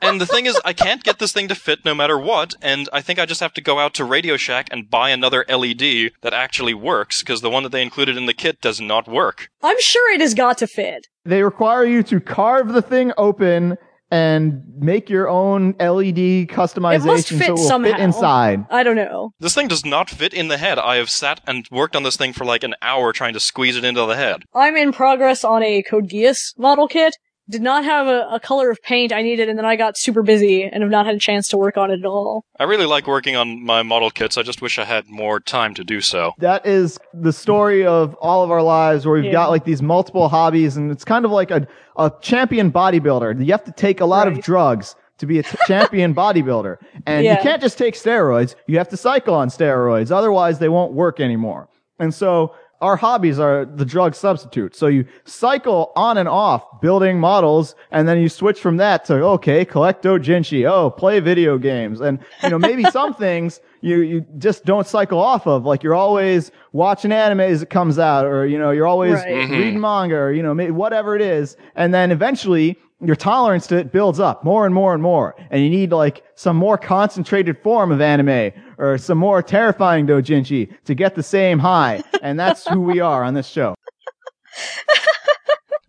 And 0.00 0.20
the 0.20 0.26
thing 0.26 0.46
is, 0.46 0.60
I 0.64 0.72
can't 0.72 1.02
get 1.02 1.18
this 1.18 1.32
thing 1.32 1.48
to 1.48 1.54
fit 1.54 1.84
no 1.84 1.94
matter 1.94 2.18
what, 2.18 2.54
and 2.62 2.88
I 2.92 3.00
think 3.00 3.18
I 3.18 3.26
just 3.26 3.40
have 3.40 3.54
to 3.54 3.60
go 3.60 3.78
out 3.78 3.94
to 3.94 4.04
Radio 4.04 4.36
Shack 4.36 4.68
and 4.70 4.90
buy 4.90 5.10
another 5.10 5.44
LED 5.48 6.12
that 6.22 6.32
actually 6.32 6.74
works, 6.74 7.20
because 7.20 7.40
the 7.40 7.50
one 7.50 7.62
that 7.62 7.72
they 7.72 7.82
included 7.82 8.16
in 8.16 8.26
the 8.26 8.34
kit 8.34 8.60
does 8.60 8.80
not 8.80 9.08
work. 9.08 9.48
I'm 9.62 9.80
sure 9.80 10.12
it 10.12 10.20
has 10.20 10.34
got 10.34 10.58
to 10.58 10.66
fit. 10.66 11.06
They 11.24 11.42
require 11.42 11.84
you 11.84 12.02
to 12.04 12.20
carve 12.20 12.72
the 12.72 12.82
thing 12.82 13.12
open 13.16 13.76
and 14.10 14.62
make 14.78 15.10
your 15.10 15.28
own 15.28 15.74
LED 15.80 16.46
customization 16.48 17.38
fit 17.38 17.38
so 17.38 17.44
it 17.46 17.50
will 17.50 17.56
somehow. 17.56 17.90
fit 17.90 18.00
inside. 18.00 18.64
I 18.70 18.82
don't 18.82 18.96
know. 18.96 19.32
This 19.40 19.54
thing 19.54 19.66
does 19.66 19.84
not 19.84 20.08
fit 20.10 20.32
in 20.32 20.48
the 20.48 20.58
head. 20.58 20.78
I 20.78 20.96
have 20.96 21.10
sat 21.10 21.40
and 21.46 21.66
worked 21.70 21.96
on 21.96 22.04
this 22.04 22.16
thing 22.16 22.32
for 22.32 22.44
like 22.44 22.62
an 22.62 22.74
hour 22.80 23.12
trying 23.12 23.32
to 23.32 23.40
squeeze 23.40 23.76
it 23.76 23.84
into 23.84 24.06
the 24.06 24.14
head. 24.14 24.44
I'm 24.54 24.76
in 24.76 24.92
progress 24.92 25.42
on 25.42 25.62
a 25.64 25.82
Code 25.82 26.08
Geass 26.08 26.56
model 26.56 26.86
kit. 26.86 27.16
Did 27.50 27.60
not 27.60 27.84
have 27.84 28.06
a, 28.06 28.26
a 28.32 28.40
color 28.40 28.70
of 28.70 28.80
paint 28.82 29.12
I 29.12 29.20
needed, 29.20 29.48
and 29.50 29.58
then 29.58 29.66
I 29.66 29.76
got 29.76 29.98
super 29.98 30.22
busy 30.22 30.62
and 30.64 30.82
have 30.82 30.90
not 30.90 31.04
had 31.04 31.14
a 31.14 31.18
chance 31.18 31.46
to 31.48 31.58
work 31.58 31.76
on 31.76 31.90
it 31.90 31.98
at 32.00 32.06
all. 32.06 32.46
I 32.58 32.64
really 32.64 32.86
like 32.86 33.06
working 33.06 33.36
on 33.36 33.62
my 33.62 33.82
model 33.82 34.10
kits. 34.10 34.38
I 34.38 34.42
just 34.42 34.62
wish 34.62 34.78
I 34.78 34.84
had 34.84 35.08
more 35.10 35.40
time 35.40 35.74
to 35.74 35.84
do 35.84 36.00
so. 36.00 36.32
That 36.38 36.64
is 36.66 36.98
the 37.12 37.32
story 37.34 37.84
of 37.84 38.14
all 38.14 38.42
of 38.44 38.50
our 38.50 38.62
lives 38.62 39.04
where 39.04 39.16
we've 39.16 39.24
Yeah. 39.26 39.32
got 39.32 39.50
like 39.50 39.64
these 39.64 39.82
multiple 39.82 40.28
hobbies 40.30 40.76
and 40.78 40.90
it's 40.90 41.04
kind 41.04 41.26
of 41.26 41.30
like 41.30 41.50
a, 41.50 41.66
a 41.98 42.10
champion 42.22 42.72
bodybuilder. 42.72 43.44
You 43.44 43.52
have 43.52 43.64
to 43.64 43.72
take 43.72 44.00
a 44.00 44.06
lot 44.06 44.26
of 44.26 44.40
drugs 44.40 44.96
to 45.18 45.26
be 45.26 45.38
a 45.38 45.42
t- 45.42 45.56
champion 45.66 46.14
bodybuilder. 46.14 46.76
And 47.06 47.26
you 47.26 47.36
can't 47.42 47.60
just 47.60 47.76
take 47.76 47.94
steroids. 47.94 48.54
You 48.66 48.78
have 48.78 48.88
to 48.88 48.96
cycle 48.96 49.34
on 49.34 49.48
steroids. 49.48 50.10
Otherwise 50.10 50.60
they 50.60 50.70
won't 50.70 50.92
work 50.94 51.20
anymore. 51.20 51.68
And 51.98 52.12
so 52.14 52.54
our 52.84 52.96
hobbies 52.96 53.38
are 53.38 53.64
the 53.64 53.84
drug 53.84 54.14
substitute. 54.14 54.76
So 54.76 54.86
you 54.88 55.04
cycle 55.24 55.92
on 55.96 56.18
and 56.18 56.28
off 56.28 56.62
building 56.82 57.18
models 57.18 57.74
and 57.90 58.06
then 58.06 58.18
you 58.18 58.28
switch 58.28 58.60
from 58.60 58.76
that 58.76 59.04
to, 59.06 59.14
okay, 59.36 59.64
collect 59.64 60.04
dojinshi. 60.04 60.68
Oh, 60.70 60.90
play 60.90 61.18
video 61.20 61.56
games. 61.58 62.00
And, 62.00 62.18
you 62.42 62.50
know, 62.50 62.58
maybe 62.58 62.84
some 62.84 63.14
things 63.24 63.60
you, 63.80 63.96
you 64.02 64.26
just 64.38 64.64
don't 64.64 64.86
cycle 64.86 65.18
off 65.18 65.46
of. 65.46 65.64
Like 65.64 65.82
you're 65.82 65.94
always 65.94 66.50
watching 66.72 67.10
anime 67.12 67.40
as 67.40 67.62
it 67.62 67.70
comes 67.70 67.98
out 67.98 68.26
or, 68.26 68.46
you 68.46 68.58
know, 68.58 68.70
you're 68.70 68.86
always 68.86 69.14
Right. 69.14 69.48
Mhm. 69.48 69.50
reading 69.50 69.80
manga 69.80 70.16
or, 70.16 70.32
you 70.32 70.42
know, 70.42 70.54
whatever 70.72 71.16
it 71.16 71.22
is. 71.22 71.56
And 71.76 71.92
then 71.94 72.10
eventually 72.10 72.76
your 73.00 73.16
tolerance 73.16 73.66
to 73.66 73.76
it 73.76 73.92
builds 73.92 74.18
up 74.20 74.44
more 74.44 74.64
and 74.66 74.74
more 74.74 74.94
and 74.94 75.02
more. 75.02 75.34
And 75.50 75.62
you 75.62 75.68
need 75.70 75.90
like 75.92 76.22
some 76.36 76.56
more 76.56 76.78
concentrated 76.78 77.56
form 77.62 77.92
of 77.92 78.00
anime 78.00 78.52
or 78.78 78.98
some 78.98 79.18
more 79.18 79.42
terrifying 79.42 80.06
dojinshi 80.06 80.74
to 80.84 80.94
get 80.94 81.14
the 81.14 81.22
same 81.22 81.58
high. 81.58 82.02
And 82.22 82.38
that's 82.38 82.66
who 82.66 82.80
we 82.80 83.00
are 83.00 83.22
on 83.22 83.34
this 83.34 83.48
show. 83.48 83.74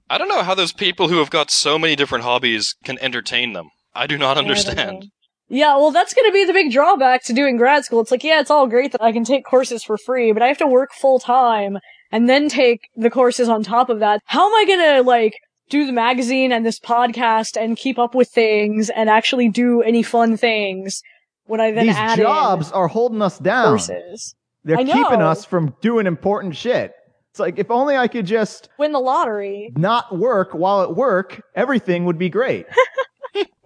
I 0.10 0.17
don't 0.17 0.30
know 0.30 0.43
how 0.43 0.56
those 0.56 0.71
people 0.71 1.08
who 1.08 1.17
have 1.17 1.30
got 1.30 1.50
so 1.50 1.80
many 1.80 1.95
different 1.95 2.24
hobbies 2.24 2.76
can 2.84 3.00
entertain 3.00 3.54
them. 3.54 3.69
I 3.93 4.08
do 4.08 4.17
not 4.17 4.26
Yeah, 4.26 4.32
I 4.32 4.34
don't 4.36 4.43
understand. 4.45 5.06
Yeah, 5.48 5.78
well, 5.78 5.91
that's 5.91 6.13
going 6.13 6.28
to 6.28 6.34
be 6.34 6.45
the 6.45 6.54
big 6.54 6.71
drawback 6.71 7.24
to 7.26 7.34
doing 7.34 7.58
grad 7.58 7.86
school. 7.86 8.02
It's 8.02 8.12
like, 8.12 8.24
yeah, 8.24 8.39
it's 8.39 8.50
all 8.50 8.67
great 8.67 8.91
that 8.93 9.04
I 9.04 9.12
can 9.12 9.24
take 9.24 9.45
courses 9.45 9.84
for 9.84 9.98
free, 9.98 10.32
but 10.32 10.41
I 10.41 10.48
have 10.48 10.58
to 10.58 10.67
work 10.67 10.91
full 10.93 11.19
time 11.19 11.78
and 12.12 12.28
then 12.28 12.50
take 12.50 12.82
the 12.95 13.12
courses 13.12 13.48
on 13.48 13.62
top 13.62 13.89
of 13.89 14.00
that. 14.00 14.21
How 14.26 14.48
am 14.48 14.56
I 14.56 14.65
going 14.65 14.95
to, 14.95 15.02
like, 15.04 15.36
do 15.69 15.86
the 15.86 15.91
magazine 15.91 16.52
and 16.52 16.65
this 16.65 16.80
podcast 16.80 17.60
and 17.60 17.78
keep 17.78 18.00
up 18.00 18.15
with 18.15 18.30
things 18.30 18.89
and 18.89 19.10
actually 19.10 19.50
do 19.50 19.82
any 19.82 20.04
fun 20.04 20.38
things 20.38 21.02
when 21.45 21.60
I 21.62 21.71
then 21.71 21.88
These 21.88 21.95
add 21.95 22.17
jobs 22.17 22.71
are 22.71 22.88
holding 22.88 23.21
us 23.21 23.38
down. 23.39 23.67
courses? 23.67 24.36
They're 24.63 24.77
keeping 24.77 25.21
us 25.21 25.45
from 25.45 25.75
doing 25.81 26.08
important 26.08 26.55
shit. 26.55 26.93
It's 27.31 27.39
like 27.39 27.60
if 27.60 27.69
only 27.69 27.97
I 27.97 28.08
could 28.08 28.25
just 28.25 28.69
Win 28.79 28.93
the 28.93 28.99
lottery. 28.99 29.71
not 29.75 30.17
work 30.17 30.53
while 30.53 30.81
at 30.81 30.95
work, 30.95 31.41
everything 31.55 32.05
would 32.05 32.17
be 32.17 32.29
great. 32.29 32.65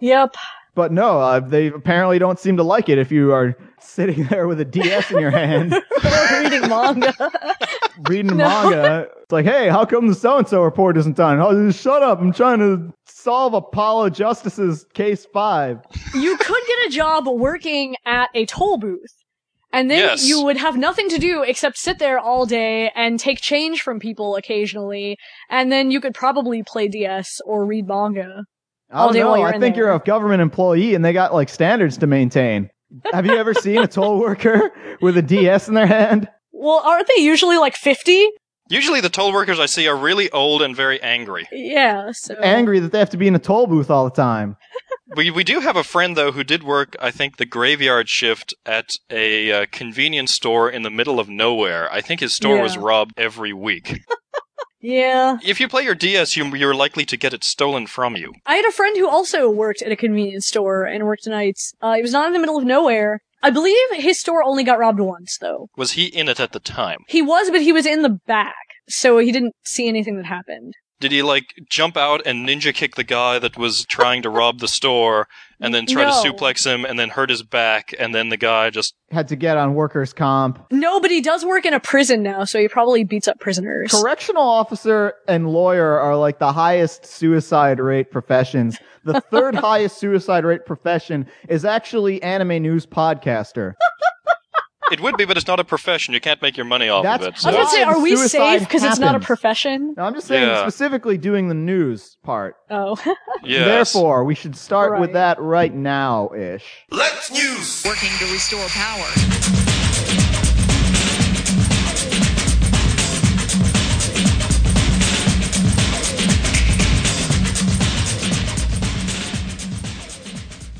Yep. 0.00 0.34
But 0.74 0.90
no, 0.92 1.20
uh, 1.20 1.40
they 1.40 1.68
apparently 1.68 2.18
don't 2.18 2.38
seem 2.40 2.56
to 2.56 2.62
like 2.64 2.88
it 2.88 2.98
if 2.98 3.12
you 3.12 3.32
are 3.32 3.56
sitting 3.80 4.24
there 4.30 4.48
with 4.48 4.60
a 4.60 4.64
DS 4.64 5.10
in 5.12 5.20
your 5.20 5.30
hand 5.30 5.72
Reading 6.32 6.68
manga. 6.68 7.14
Reading 8.08 8.26
No. 8.36 8.48
manga. 8.48 9.08
It's 9.22 9.32
like, 9.32 9.44
hey, 9.44 9.68
how 9.68 9.84
come 9.84 10.08
the 10.08 10.14
so 10.14 10.38
and 10.38 10.48
so 10.48 10.62
report 10.62 10.96
isn't 10.96 11.16
done? 11.16 11.38
Oh, 11.40 11.70
shut 11.70 12.02
up! 12.02 12.20
I'm 12.20 12.32
trying 12.32 12.58
to 12.58 12.92
solve 13.06 13.54
Apollo 13.54 14.10
Justice's 14.10 14.84
case 14.94 15.26
five. 15.32 15.78
you 16.14 16.36
could 16.36 16.62
get 16.66 16.86
a 16.86 16.90
job 16.90 17.26
working 17.28 17.94
at 18.06 18.28
a 18.34 18.46
toll 18.46 18.78
booth. 18.78 19.12
And 19.72 19.88
then 19.88 19.98
Yes. 20.00 20.26
you 20.28 20.42
would 20.42 20.56
have 20.56 20.76
nothing 20.76 21.08
to 21.10 21.18
do 21.18 21.42
except 21.44 21.78
sit 21.78 22.00
there 22.00 22.18
all 22.18 22.44
day 22.44 22.90
and 22.96 23.20
take 23.20 23.40
change 23.40 23.82
from 23.82 24.00
people 24.00 24.34
occasionally. 24.34 25.16
And 25.48 25.70
then 25.70 25.92
you 25.92 26.00
could 26.00 26.12
probably 26.12 26.64
play 26.64 26.88
DS 26.88 27.40
or 27.46 27.64
read 27.64 27.86
manga. 27.86 28.42
I 28.90 29.04
don't 29.04 29.12
day 29.12 29.22
while 29.22 29.36
know. 29.36 29.42
you're 29.42 29.48
I 29.54 29.60
think 29.60 29.76
there. 29.76 29.84
you're 29.84 29.92
a 29.94 30.00
government 30.00 30.42
employee 30.42 30.96
and 30.96 31.04
they 31.04 31.12
got 31.12 31.32
like 31.32 31.48
standards 31.48 31.96
to 31.98 32.08
maintain. 32.08 32.68
Have 33.12 33.24
you 33.26 33.36
ever 33.36 33.54
seen 33.54 33.78
a 33.78 33.86
toll 33.86 34.18
worker 34.18 34.72
with 35.00 35.16
a 35.16 35.22
DS 35.22 35.68
in 35.68 35.74
their 35.74 35.86
hand? 35.86 36.28
Well, 36.60 36.82
aren't 36.84 37.08
they 37.08 37.22
usually 37.22 37.56
like 37.56 37.74
50? 37.74 38.28
Usually, 38.68 39.00
the 39.00 39.08
toll 39.08 39.32
workers 39.32 39.58
I 39.58 39.66
see 39.66 39.88
are 39.88 39.96
really 39.96 40.30
old 40.30 40.60
and 40.62 40.76
very 40.76 41.02
angry. 41.02 41.48
Yeah, 41.50 42.12
so. 42.12 42.34
Angry 42.34 42.78
that 42.80 42.92
they 42.92 42.98
have 42.98 43.10
to 43.10 43.16
be 43.16 43.26
in 43.26 43.34
a 43.34 43.40
toll 43.40 43.66
booth 43.66 43.90
all 43.90 44.04
the 44.04 44.10
time. 44.14 44.56
We 45.16 45.28
we 45.28 45.42
do 45.42 45.58
have 45.58 45.74
a 45.74 45.82
friend 45.82 46.16
though 46.16 46.30
who 46.30 46.44
did 46.44 46.62
work, 46.62 46.94
I 47.00 47.10
think, 47.10 47.36
the 47.36 47.44
graveyard 47.44 48.08
shift 48.08 48.54
at 48.64 48.90
a 49.10 49.50
uh, 49.50 49.66
convenience 49.72 50.32
store 50.32 50.70
in 50.70 50.82
the 50.82 50.90
middle 50.90 51.18
of 51.18 51.28
nowhere. 51.28 51.92
I 51.92 52.00
think 52.00 52.20
his 52.20 52.32
store 52.32 52.62
was 52.62 52.78
robbed 52.78 53.14
every 53.16 53.52
week. 53.52 53.98
Yeah. 54.82 55.36
if 55.44 55.60
you 55.60 55.68
play 55.68 55.82
your 55.82 55.94
DS, 55.94 56.36
you, 56.36 56.56
you're 56.56 56.74
likely 56.74 57.04
to 57.04 57.16
get 57.18 57.34
it 57.34 57.44
stolen 57.44 57.86
from 57.86 58.16
you. 58.16 58.32
I 58.46 58.54
had 58.54 58.64
a 58.64 58.72
friend 58.72 58.96
who 58.96 59.08
also 59.08 59.50
worked 59.50 59.82
at 59.82 59.92
a 59.92 59.96
convenience 59.96 60.46
store 60.46 60.84
and 60.84 61.04
worked 61.04 61.26
nights. 61.26 61.74
Uh, 61.82 61.96
it 61.98 62.02
was 62.02 62.12
not 62.12 62.28
in 62.28 62.32
the 62.32 62.38
middle 62.38 62.56
of 62.56 62.64
nowhere. 62.64 63.20
I 63.42 63.50
believe 63.50 63.76
his 63.92 64.20
store 64.20 64.42
only 64.42 64.64
got 64.64 64.78
robbed 64.78 65.00
once, 65.00 65.38
though. 65.40 65.68
Was 65.76 65.92
he 65.92 66.06
in 66.06 66.28
it 66.28 66.40
at 66.40 66.52
the 66.52 66.60
time? 66.60 66.98
He 67.08 67.22
was, 67.22 67.50
but 67.50 67.62
he 67.62 67.72
was 67.72 67.86
in 67.86 68.02
the 68.02 68.18
back, 68.26 68.54
so 68.88 69.18
he 69.18 69.32
didn't 69.32 69.54
see 69.64 69.88
anything 69.88 70.16
that 70.16 70.26
happened. 70.26 70.74
Did 71.00 71.12
he 71.12 71.22
like 71.22 71.54
jump 71.68 71.96
out 71.96 72.20
and 72.26 72.46
ninja 72.46 72.74
kick 72.74 72.94
the 72.94 73.04
guy 73.04 73.38
that 73.38 73.56
was 73.56 73.84
trying 73.86 74.20
to 74.22 74.28
rob 74.30 74.58
the 74.60 74.68
store, 74.68 75.28
and 75.58 75.74
then 75.74 75.86
try 75.86 76.04
No. 76.04 76.22
to 76.22 76.30
suplex 76.30 76.64
him, 76.64 76.84
and 76.84 76.98
then 76.98 77.08
hurt 77.08 77.30
his 77.30 77.42
back, 77.42 77.94
and 77.98 78.14
then 78.14 78.28
the 78.28 78.36
guy 78.36 78.68
just 78.70 78.94
Had 79.10 79.28
to 79.28 79.36
get 79.36 79.56
on 79.56 79.74
workers' 79.74 80.12
comp. 80.12 80.64
No, 80.70 81.00
but 81.00 81.10
he 81.10 81.20
does 81.20 81.44
work 81.44 81.64
in 81.64 81.72
a 81.74 81.80
prison 81.80 82.22
now, 82.22 82.44
so 82.44 82.58
he 82.60 82.68
probably 82.68 83.02
beats 83.04 83.26
up 83.28 83.40
prisoners. 83.40 83.90
Correctional 83.90 84.42
officer 84.42 85.14
and 85.26 85.48
lawyer 85.48 85.98
are 85.98 86.16
like 86.16 86.38
the 86.38 86.52
highest 86.52 87.06
suicide 87.06 87.80
rate 87.80 88.10
professions. 88.10 88.78
The 89.04 89.20
third 89.22 89.54
highest 89.56 89.98
suicide 89.98 90.44
rate 90.44 90.66
profession 90.66 91.26
is 91.48 91.64
actually 91.64 92.22
anime 92.22 92.62
news 92.62 92.84
podcaster. 92.86 93.74
It 94.90 95.00
would 95.00 95.16
be, 95.16 95.24
but 95.24 95.36
it's 95.36 95.46
not 95.46 95.60
a 95.60 95.64
profession. 95.64 96.14
You 96.14 96.20
can't 96.20 96.40
make 96.42 96.56
your 96.56 96.66
money 96.66 96.88
off 96.88 97.02
That's 97.04 97.22
of 97.24 97.28
it. 97.28 97.28
I 97.28 97.32
was 97.32 97.40
So. 97.42 97.52
gonna 97.52 97.68
say, 97.70 97.82
are 97.84 98.00
we 98.00 98.16
Suicide 98.16 98.58
safe 98.58 98.60
because 98.68 98.82
it's 98.82 98.98
not 98.98 99.08
a 99.10 99.12
happens. 99.12 99.26
profession? 99.26 99.94
No, 99.96 100.02
I'm 100.04 100.14
just 100.14 100.26
saying 100.26 100.46
Yeah. 100.48 100.62
specifically 100.62 101.16
doing 101.18 101.48
the 101.48 101.54
news 101.54 102.16
part. 102.24 102.56
Oh, 102.70 102.96
Yes. 103.44 103.92
Therefore, 103.92 104.24
we 104.24 104.34
should 104.34 104.56
start 104.56 105.00
with 105.00 105.10
Right. 105.10 105.36
that 105.36 105.40
right 105.40 105.74
now 105.74 106.30
ish. 106.36 106.64
Let's 106.90 107.30
news. 107.32 107.82
Working 107.86 108.10
to 108.18 108.24
restore 108.32 108.66
power. 108.68 109.59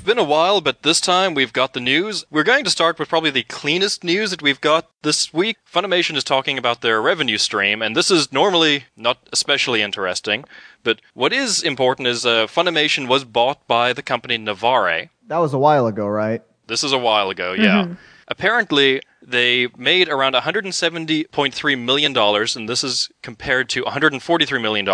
Been 0.04 0.18
a 0.18 0.24
while, 0.24 0.60
but 0.60 0.82
this 0.82 1.00
time 1.00 1.34
we've 1.34 1.52
got 1.52 1.74
the 1.74 1.80
news. 1.80 2.24
We're 2.30 2.42
going 2.44 2.64
to 2.64 2.70
start 2.70 2.98
with 2.98 3.08
probably 3.08 3.30
the 3.30 3.42
cleanest 3.44 4.02
news 4.04 4.30
that 4.30 4.42
we've 4.42 4.60
got 4.60 4.88
this 5.02 5.32
week. 5.32 5.56
Funimation 5.72 6.16
is 6.16 6.24
talking 6.24 6.58
about 6.58 6.80
their 6.80 7.00
revenue 7.00 7.38
stream, 7.38 7.82
and 7.82 7.96
this 7.96 8.10
is 8.10 8.32
normally 8.32 8.84
not 8.96 9.18
especially 9.32 9.82
interesting. 9.82 10.44
But 10.82 11.00
what 11.14 11.32
is 11.32 11.62
important 11.62 12.08
is 12.08 12.24
uh, 12.24 12.46
Funimation 12.46 13.08
was 13.08 13.24
bought 13.24 13.66
by 13.66 13.92
the 13.92 14.02
company 14.02 14.38
Navarre. 14.38 15.10
That 15.28 15.38
was 15.38 15.52
a 15.52 15.58
while 15.58 15.86
ago, 15.86 16.06
right? 16.06 16.42
This 16.66 16.82
is 16.84 16.92
a 16.92 16.98
while 16.98 17.30
ago, 17.30 17.52
yeah. 17.52 17.94
Apparently, 18.28 19.02
they 19.30 19.68
made 19.76 20.08
around 20.08 20.34
$170.3 20.34 21.78
million, 21.78 22.16
and 22.16 22.68
this 22.68 22.84
is 22.84 23.10
compared 23.22 23.68
to 23.70 23.82
$143 23.84 24.62
million. 24.62 24.84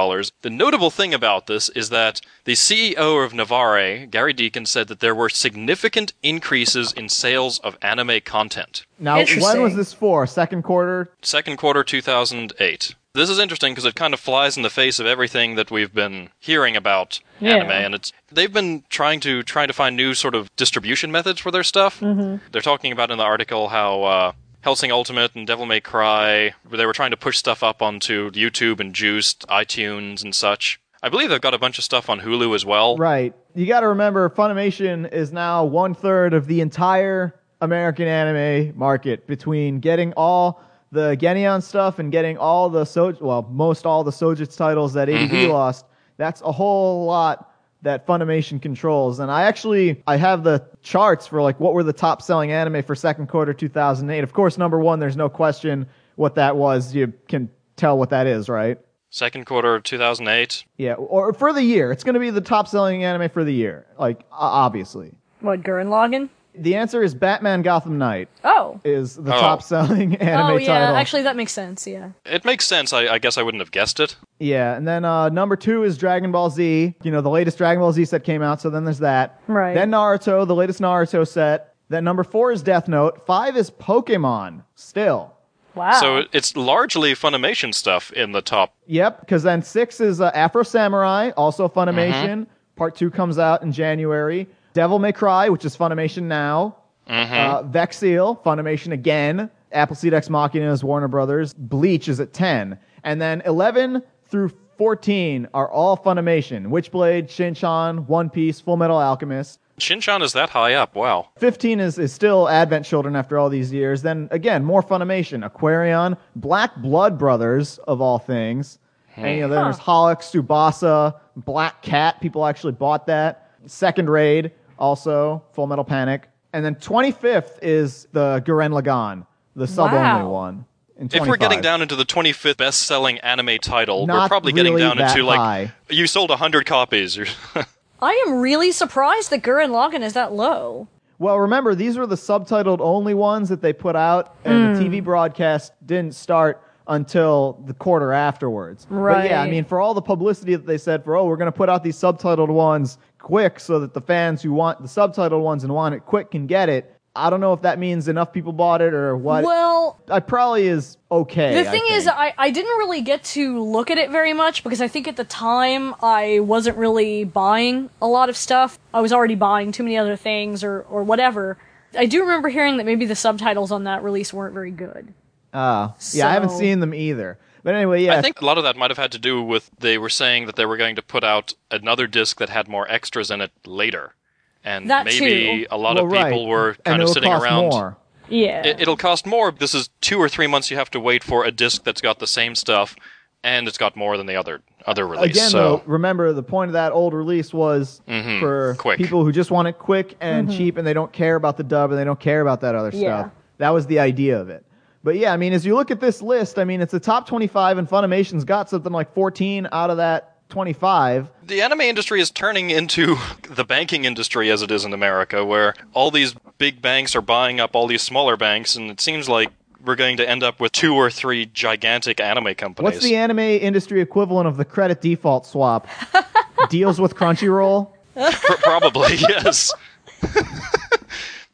The 0.42 0.50
notable 0.50 0.90
thing 0.90 1.14
about 1.14 1.46
this 1.46 1.68
is 1.70 1.90
that 1.90 2.20
the 2.44 2.52
CEO 2.52 3.24
of 3.24 3.34
Navarre, 3.34 4.06
Cary 4.06 4.32
Deacon, 4.32 4.66
said 4.66 4.88
that 4.88 5.00
there 5.00 5.14
were 5.14 5.28
significant 5.28 6.12
increases 6.22 6.92
in 6.92 7.08
sales 7.08 7.58
of 7.60 7.76
anime 7.82 8.20
content. 8.24 8.86
Now, 8.98 9.16
when 9.24 9.62
was 9.62 9.76
this 9.76 9.92
for? 9.92 10.26
Second 10.26 10.62
quarter? 10.62 11.10
Second 11.22 11.56
quarter 11.56 11.84
2008. 11.84 12.94
This 13.16 13.30
is 13.30 13.38
interesting 13.38 13.72
because 13.72 13.86
it 13.86 13.94
kind 13.94 14.12
of 14.12 14.20
flies 14.20 14.58
in 14.58 14.62
the 14.62 14.70
face 14.70 15.00
of 15.00 15.06
everything 15.06 15.54
that 15.54 15.70
we've 15.70 15.92
been 15.92 16.28
hearing 16.38 16.76
about 16.76 17.18
Yeah. 17.40 17.56
anime, 17.56 17.70
and 17.70 17.94
it's 17.94 18.12
they've 18.30 18.52
been 18.52 18.84
trying 18.90 19.20
to 19.20 19.42
trying 19.42 19.68
to 19.68 19.72
find 19.72 19.96
new 19.96 20.12
sort 20.12 20.34
of 20.34 20.54
distribution 20.56 21.10
methods 21.10 21.40
for 21.40 21.50
their 21.50 21.64
stuff. 21.64 22.00
Mm-hmm. 22.00 22.44
They're 22.52 22.60
talking 22.60 22.92
about 22.92 23.10
in 23.10 23.16
the 23.16 23.24
article 23.24 23.68
how 23.68 24.02
uh, 24.02 24.32
Hellsing 24.60 24.92
Ultimate 24.92 25.34
and 25.34 25.46
Devil 25.46 25.64
May 25.64 25.80
Cry 25.80 26.52
they 26.70 26.84
were 26.84 26.92
trying 26.92 27.10
to 27.12 27.16
push 27.16 27.38
stuff 27.38 27.62
up 27.62 27.80
onto 27.80 28.30
YouTube 28.32 28.80
and 28.80 28.94
Joost, 28.94 29.46
iTunes, 29.48 30.22
and 30.22 30.34
such. 30.34 30.78
I 31.02 31.08
believe 31.08 31.30
they've 31.30 31.40
got 31.40 31.54
a 31.54 31.58
bunch 31.58 31.78
of 31.78 31.84
stuff 31.84 32.10
on 32.10 32.20
Hulu 32.20 32.54
as 32.54 32.66
well. 32.66 32.96
Right. 32.96 33.32
You 33.54 33.64
got 33.66 33.80
to 33.80 33.88
remember, 33.88 34.28
Funimation 34.28 35.10
is 35.12 35.32
now 35.32 35.64
one 35.64 35.94
third 35.94 36.34
of 36.34 36.46
the 36.48 36.60
entire 36.60 37.34
American 37.60 38.06
anime 38.08 38.76
market 38.76 39.26
between 39.26 39.80
getting 39.80 40.12
all 40.14 40.62
the 40.92 41.16
Geneon 41.16 41.62
stuff 41.62 41.98
and 41.98 42.12
getting 42.12 42.38
all 42.38 42.68
the 42.68 42.84
so 42.84 43.14
well, 43.20 43.46
most 43.50 43.86
all 43.86 44.04
the 44.04 44.10
Sojitz 44.10 44.56
titles 44.56 44.92
that 44.94 45.08
ADV 45.08 45.30
mm-hmm. 45.30 45.52
lost. 45.52 45.86
That's 46.16 46.40
a 46.42 46.52
whole 46.52 47.04
lot 47.06 47.52
that 47.82 48.06
Funimation 48.06 48.60
controls. 48.60 49.18
And 49.18 49.30
I 49.30 49.42
actually 49.44 50.02
I 50.06 50.16
have 50.16 50.44
the 50.44 50.66
charts 50.82 51.26
for 51.26 51.42
like 51.42 51.58
what 51.60 51.74
were 51.74 51.82
the 51.82 51.92
top 51.92 52.22
selling 52.22 52.52
anime 52.52 52.82
for 52.82 52.94
second 52.94 53.28
quarter 53.28 53.52
2008. 53.52 54.22
Of 54.22 54.32
course, 54.32 54.58
number 54.58 54.78
1 54.78 54.98
there's 54.98 55.16
no 55.16 55.28
question 55.28 55.86
what 56.16 56.34
that 56.36 56.56
was. 56.56 56.94
You 56.94 57.12
can 57.28 57.50
tell 57.76 57.98
what 57.98 58.10
that 58.10 58.26
is, 58.26 58.48
right? 58.48 58.78
Second 59.10 59.46
quarter 59.46 59.74
of 59.74 59.82
2008. 59.84 60.64
Yeah, 60.76 60.94
or 60.94 61.32
for 61.32 61.52
the 61.52 61.62
year. 61.62 61.92
It's 61.92 62.04
going 62.04 62.14
to 62.14 62.20
be 62.20 62.30
the 62.30 62.40
top 62.40 62.68
selling 62.68 63.04
anime 63.04 63.30
for 63.30 63.44
the 63.44 63.52
year. 63.52 63.86
Like 63.98 64.24
obviously. 64.30 65.14
What, 65.40 65.62
Gurren 65.62 65.88
Lagann? 65.88 66.28
The 66.58 66.74
answer 66.76 67.02
is 67.02 67.14
Batman 67.14 67.62
Gotham 67.62 67.98
Knight 67.98 68.28
Oh. 68.44 68.80
is 68.84 69.16
the 69.16 69.34
Oh. 69.34 69.40
top 69.40 69.62
selling 69.62 70.16
anime 70.20 70.46
Oh, 70.52 70.56
yeah. 70.56 70.78
title. 70.80 70.96
Actually, 70.96 71.22
that 71.22 71.36
makes 71.36 71.52
sense, 71.52 71.86
yeah. 71.86 72.10
It 72.24 72.44
makes 72.44 72.66
sense. 72.66 72.92
I, 72.92 73.06
I 73.14 73.18
guess 73.18 73.36
I 73.38 73.42
wouldn't 73.42 73.60
have 73.60 73.70
guessed 73.70 74.00
it. 74.00 74.16
yeah, 74.38 74.76
and 74.76 74.86
then 74.88 75.04
uh, 75.04 75.28
number 75.28 75.56
two 75.56 75.82
is 75.84 75.96
Dragon 75.98 76.32
Ball 76.32 76.50
Z. 76.50 76.94
You 77.02 77.10
know, 77.10 77.20
the 77.20 77.30
latest 77.30 77.58
Dragon 77.58 77.80
Ball 77.80 77.92
Z 77.92 78.04
set 78.06 78.24
came 78.24 78.42
out, 78.42 78.60
so 78.60 78.70
then 78.70 78.84
there's 78.84 78.98
that. 79.00 79.40
Right. 79.46 79.74
Then 79.74 79.90
Naruto, 79.90 80.46
the 80.46 80.54
latest 80.54 80.80
Naruto 80.80 81.26
set. 81.26 81.74
Then 81.88 82.02
number 82.04 82.24
four 82.24 82.50
is 82.52 82.62
Death 82.62 82.88
Note. 82.88 83.24
Five 83.26 83.56
is 83.56 83.70
Pokemon. 83.70 84.62
Still. 84.74 85.32
Wow. 85.74 85.92
So 86.00 86.22
it's 86.32 86.56
largely 86.56 87.12
Funimation 87.12 87.74
stuff 87.74 88.10
in 88.12 88.32
the 88.32 88.40
top. 88.40 88.74
Yep, 88.86 89.20
because 89.20 89.42
then 89.42 89.62
six 89.62 90.00
is 90.00 90.20
uh, 90.22 90.30
Afro 90.34 90.62
Samurai, 90.62 91.30
also 91.36 91.68
Funimation. 91.68 92.46
Part 92.76 92.94
two 92.96 93.10
comes 93.10 93.38
out 93.38 93.62
in 93.62 93.72
January. 93.72 94.46
Devil 94.76 94.98
May 94.98 95.12
Cry, 95.12 95.48
which 95.48 95.64
is 95.64 95.74
Funimation 95.74 96.24
now. 96.24 96.76
Uh, 97.08 97.62
Vexille, 97.62 98.42
Funimation 98.44 98.92
again. 98.92 99.50
Appleseed 99.72 100.12
Ex 100.12 100.28
Machina 100.28 100.70
is 100.70 100.84
Warner 100.84 101.08
Brothers. 101.08 101.54
Bleach 101.54 102.08
is 102.08 102.20
at 102.20 102.34
10. 102.34 102.78
And 103.02 103.18
then 103.18 103.40
11 103.46 104.02
through 104.26 104.50
14 104.76 105.48
are 105.54 105.70
all 105.70 105.96
Funimation. 105.96 106.66
Witchblade, 106.66 107.24
Shinchan, 107.24 108.06
One 108.06 108.28
Piece, 108.28 108.60
Full 108.60 108.76
Metal 108.76 108.98
Alchemist. 108.98 109.60
Shinchan 109.80 110.20
is 110.20 110.34
that 110.34 110.50
high 110.50 110.74
up. 110.74 110.94
Wow. 110.94 111.30
15 111.38 111.80
is, 111.80 111.98
is 111.98 112.12
still 112.12 112.46
Advent 112.46 112.84
Children 112.84 113.16
after 113.16 113.38
all 113.38 113.48
these 113.48 113.72
years. 113.72 114.02
Then 114.02 114.28
again, 114.30 114.62
more 114.62 114.82
Funimation. 114.82 115.48
Aquarion, 115.50 116.18
Black 116.34 116.76
Blood 116.76 117.18
Brothers, 117.18 117.78
of 117.88 118.02
all 118.02 118.18
things. 118.18 118.78
And 119.16 119.38
you 119.38 119.48
know, 119.48 119.54
there's 119.54 119.78
Holic, 119.78 120.18
Tsubasa, 120.18 121.18
Black 121.34 121.80
Cat. 121.80 122.20
People 122.20 122.44
actually 122.44 122.74
bought 122.74 123.06
that. 123.06 123.44
Second 123.66 124.08
Raid, 124.10 124.52
also, 124.78 125.42
Full 125.52 125.66
Metal 125.66 125.84
Panic. 125.84 126.28
And 126.52 126.64
then 126.64 126.74
25th 126.76 127.58
is 127.62 128.06
the 128.12 128.42
Gurren 128.46 128.72
Lagann, 128.72 129.26
the 129.54 129.66
sub 129.66 129.92
only 129.92 129.98
Wow. 129.98 130.28
one. 130.30 130.64
In 130.98 131.10
If 131.12 131.26
we're 131.26 131.36
getting 131.36 131.60
down 131.60 131.82
into 131.82 131.94
the 131.94 132.06
25th 132.06 132.56
best-selling 132.56 133.18
anime 133.18 133.58
title, 133.58 134.06
we're 134.06 134.14
Not 134.14 134.28
probably 134.28 134.52
getting 134.52 134.72
really 134.72 134.86
down 134.86 134.96
that 134.96 135.10
into 135.10 135.26
like 135.26 135.38
high. 135.38 135.72
you 135.90 136.06
sold 136.06 136.30
100 136.30 136.64
copies. 136.64 137.18
or- 137.18 137.26
I 138.00 138.24
am 138.26 138.40
really 138.40 138.72
surprised 138.72 139.30
that 139.30 139.42
Gurren 139.42 139.70
Lagann 139.70 140.02
is 140.02 140.14
that 140.14 140.32
low. 140.32 140.88
Well, 141.18 141.38
remember, 141.38 141.74
these 141.74 141.96
were 141.98 142.06
the 142.06 142.14
subtitled 142.16 142.80
only 142.80 143.14
ones 143.14 143.48
that 143.48 143.62
they 143.62 143.72
put 143.72 143.96
out, 143.96 144.36
and 144.44 144.76
the 144.76 144.80
TV 144.82 144.98
hmm. 144.98 145.04
broadcast 145.04 145.72
didn't 145.86 146.14
start 146.14 146.62
until 146.88 147.60
the 147.66 147.74
quarter 147.74 148.12
afterwards. 148.12 148.86
But 148.88 148.96
yeah, 149.26 149.40
I 149.40 149.44
Right. 149.44 149.50
mean, 149.50 149.64
for 149.64 149.80
all 149.80 149.92
the 149.92 150.02
publicity 150.02 150.54
that 150.54 150.66
they 150.66 150.78
said 150.78 151.04
for, 151.04 151.16
oh, 151.16 151.24
we're 151.24 151.36
going 151.36 151.50
to 151.50 151.56
put 151.56 151.68
out 151.68 151.82
these 151.82 151.96
subtitled 151.96 152.48
ones 152.48 152.98
quick 153.26 153.58
so 153.58 153.80
that 153.80 153.92
the 153.92 154.00
fans 154.00 154.40
who 154.40 154.52
want 154.52 154.80
the 154.80 154.86
subtitled 154.86 155.42
ones 155.42 155.64
and 155.64 155.74
want 155.74 155.96
it 155.96 156.06
quick 156.06 156.30
can 156.30 156.46
get 156.46 156.68
it. 156.68 156.94
I 157.16 157.28
don't 157.28 157.40
know 157.40 157.52
if 157.52 157.62
that 157.62 157.76
means 157.76 158.06
enough 158.06 158.32
people 158.32 158.52
bought 158.52 158.80
it 158.80 158.94
or 158.94 159.16
what. 159.16 159.42
Well, 159.42 159.98
I 160.08 160.20
probably 160.20 160.68
is 160.68 160.96
okay. 161.10 161.60
the 161.60 161.68
I 161.68 161.72
thing 161.72 161.82
is. 161.90 162.06
I, 162.06 162.34
I 162.38 162.52
didn't 162.52 162.78
really 162.78 163.00
get 163.00 163.24
to 163.24 163.60
look 163.60 163.90
at 163.90 163.98
it 163.98 164.10
very 164.10 164.32
much 164.32 164.62
because 164.62 164.80
I 164.80 164.86
think 164.86 165.08
at 165.08 165.16
the 165.16 165.24
time 165.24 165.92
I 166.00 166.38
wasn't 166.38 166.76
really 166.76 167.24
buying 167.24 167.90
a 168.00 168.06
lot 168.06 168.28
of 168.28 168.36
stuff. 168.36 168.78
I 168.94 169.00
was 169.00 169.12
already 169.12 169.34
buying 169.34 169.72
too 169.72 169.82
many 169.82 169.96
other 169.96 170.14
things 170.14 170.62
or, 170.62 170.82
or 170.82 171.02
whatever. 171.02 171.58
I 171.98 172.06
do 172.06 172.20
remember 172.20 172.48
hearing 172.48 172.76
that 172.76 172.86
maybe 172.86 173.06
the 173.06 173.16
subtitles 173.16 173.72
on 173.72 173.84
that 173.84 174.04
release 174.04 174.32
weren't 174.32 174.54
very 174.54 174.70
good. 174.70 175.12
Ah, 175.52 175.96
yeah, 176.12 176.28
I 176.28 176.32
haven't 176.32 176.50
seen 176.50 176.78
them 176.78 176.94
either. 176.94 177.38
But 177.66 177.74
anyway, 177.74 178.04
yeah, 178.04 178.16
I 178.16 178.22
think 178.22 178.40
a 178.40 178.44
lot 178.44 178.58
of 178.58 178.62
that 178.64 178.76
might 178.76 178.92
have 178.92 178.96
had 178.96 179.10
to 179.10 179.18
do 179.18 179.42
with 179.42 179.72
they 179.76 179.98
were 179.98 180.08
saying 180.08 180.46
that 180.46 180.54
they 180.54 180.64
were 180.64 180.76
going 180.76 180.94
to 180.94 181.02
put 181.02 181.24
out 181.24 181.52
another 181.68 182.06
disc 182.06 182.38
that 182.38 182.48
had 182.48 182.68
more 182.68 182.88
extras 182.88 183.28
in 183.28 183.40
it 183.40 183.50
later, 183.66 184.14
and 184.62 184.88
That 184.88 185.04
maybe 185.04 185.18
too. 185.18 185.66
a 185.72 185.76
lot 185.76 185.96
well, 185.96 186.04
of 186.06 186.12
people 186.12 186.42
right. 186.44 186.48
were 186.48 186.68
and 186.68 186.84
kind 186.84 187.00
it 187.00 187.02
of 187.02 187.08
will 187.08 187.14
sitting 187.14 187.30
cost 187.32 187.44
around. 187.44 187.68
More. 187.70 187.96
Yeah. 188.28 188.64
It, 188.64 188.80
it'll 188.82 188.96
cost 188.96 189.26
more. 189.26 189.50
This 189.50 189.74
is 189.74 189.90
two 190.00 190.18
or 190.18 190.28
three 190.28 190.46
months 190.46 190.70
you 190.70 190.76
have 190.76 190.92
to 190.92 191.00
wait 191.00 191.24
for 191.24 191.44
a 191.44 191.50
disc 191.50 191.82
that's 191.82 192.00
got 192.00 192.20
the 192.20 192.26
same 192.28 192.54
stuff, 192.54 192.94
and 193.42 193.66
it's 193.66 193.78
got 193.78 193.96
more 193.96 194.16
than 194.16 194.26
the 194.26 194.36
other 194.36 194.62
other 194.86 195.04
release. 195.04 195.32
Again, 195.32 195.50
so 195.50 195.58
though, 195.58 195.82
remember 195.86 196.32
the 196.32 196.44
point 196.44 196.68
of 196.68 196.74
that 196.74 196.92
old 196.92 197.14
release 197.14 197.52
was 197.52 198.00
Mhm. 198.06 198.38
for 198.38 198.76
Quick. 198.78 198.98
people 198.98 199.24
who 199.24 199.32
just 199.32 199.50
want 199.50 199.66
it 199.66 199.76
quick 199.80 200.14
and 200.20 200.48
cheap, 200.52 200.76
and 200.76 200.86
they 200.86 200.92
don't 200.94 201.12
care 201.12 201.34
about 201.34 201.56
the 201.56 201.64
dub 201.64 201.90
and 201.90 201.98
they 201.98 202.04
don't 202.04 202.20
care 202.20 202.42
about 202.42 202.60
that 202.60 202.76
other 202.76 202.90
Yeah. 202.94 203.22
stuff. 203.22 203.32
That 203.58 203.70
was 203.70 203.86
the 203.86 203.98
idea 203.98 204.38
of 204.40 204.50
it. 204.50 204.64
But 205.06 205.18
yeah, 205.18 205.32
I 205.32 205.36
mean, 205.36 205.52
as 205.52 205.64
you 205.64 205.76
look 205.76 205.92
at 205.92 206.00
this 206.00 206.20
list, 206.20 206.58
I 206.58 206.64
mean, 206.64 206.80
it's 206.80 206.90
the 206.90 206.98
top 206.98 207.28
25, 207.28 207.78
and 207.78 207.88
Funimation's 207.88 208.42
got 208.42 208.68
something 208.68 208.90
like 208.90 209.14
14 209.14 209.68
out 209.70 209.88
of 209.88 209.98
that 209.98 210.48
25. 210.48 211.30
the 211.44 211.62
anime 211.62 211.82
industry 211.82 212.20
is 212.20 212.28
turning 212.32 212.70
into 212.70 213.14
the 213.48 213.62
banking 213.62 214.04
industry 214.04 214.50
as 214.50 214.62
it 214.62 214.72
is 214.72 214.84
in 214.84 214.92
America, 214.92 215.44
where 215.44 215.74
all 215.92 216.10
these 216.10 216.34
big 216.58 216.82
banks 216.82 217.14
are 217.14 217.20
buying 217.20 217.60
up 217.60 217.76
all 217.76 217.86
these 217.86 218.02
smaller 218.02 218.36
banks, 218.36 218.74
and 218.74 218.90
it 218.90 219.00
seems 219.00 219.28
like 219.28 219.52
we're 219.84 219.94
going 219.94 220.16
to 220.16 220.28
end 220.28 220.42
up 220.42 220.58
with 220.58 220.72
two 220.72 220.96
or 220.96 221.08
three 221.08 221.46
gigantic 221.46 222.18
anime 222.18 222.56
companies. 222.56 222.94
What's 222.94 223.04
the 223.04 223.14
anime 223.14 223.38
industry 223.38 224.00
equivalent 224.00 224.48
of 224.48 224.56
the 224.56 224.64
credit 224.64 225.00
default 225.00 225.46
swap? 225.46 225.86
Deals 226.68 227.00
with 227.00 227.14
Crunchyroll. 227.14 227.92
Pr- 228.16 228.52
probably 228.64 229.14
yes. 229.20 229.72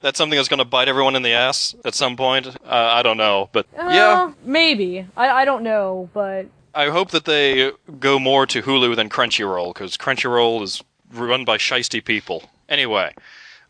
That's 0.03 0.19
something 0.19 0.37
that's 0.37 0.49
going 0.49 0.59
to 0.59 0.65
bite 0.65 0.89
everyone 0.89 1.17
in 1.17 1.23
the 1.23 1.33
ass 1.33 1.75
at 1.85 1.95
some 1.95 2.17
point. 2.17 2.47
Uh, 2.49 2.55
I 2.69 3.03
don't 3.03 3.17
know, 3.17 3.49
but 3.53 3.67
yeah, 3.77 4.25
Uh, 4.29 4.33
maybe. 4.45 5.07
I, 5.17 5.29
I 5.31 5.45
don't 5.45 5.63
know, 5.63 6.11
but 6.13 6.47
I 6.75 6.89
hope 6.91 7.11
that 7.13 7.25
they 7.25 7.71
go 7.99 8.19
more 8.19 8.47
to 8.47 8.63
Hulu 8.63 8.95
than 8.97 9.09
Crunchyroll 9.09 9.73
because 9.73 9.97
Crunchyroll 9.97 10.63
is 10.63 10.83
run 11.13 11.45
by 11.45 11.57
shisty 11.57 12.05
people. 12.05 12.45
Anyway, 12.69 13.15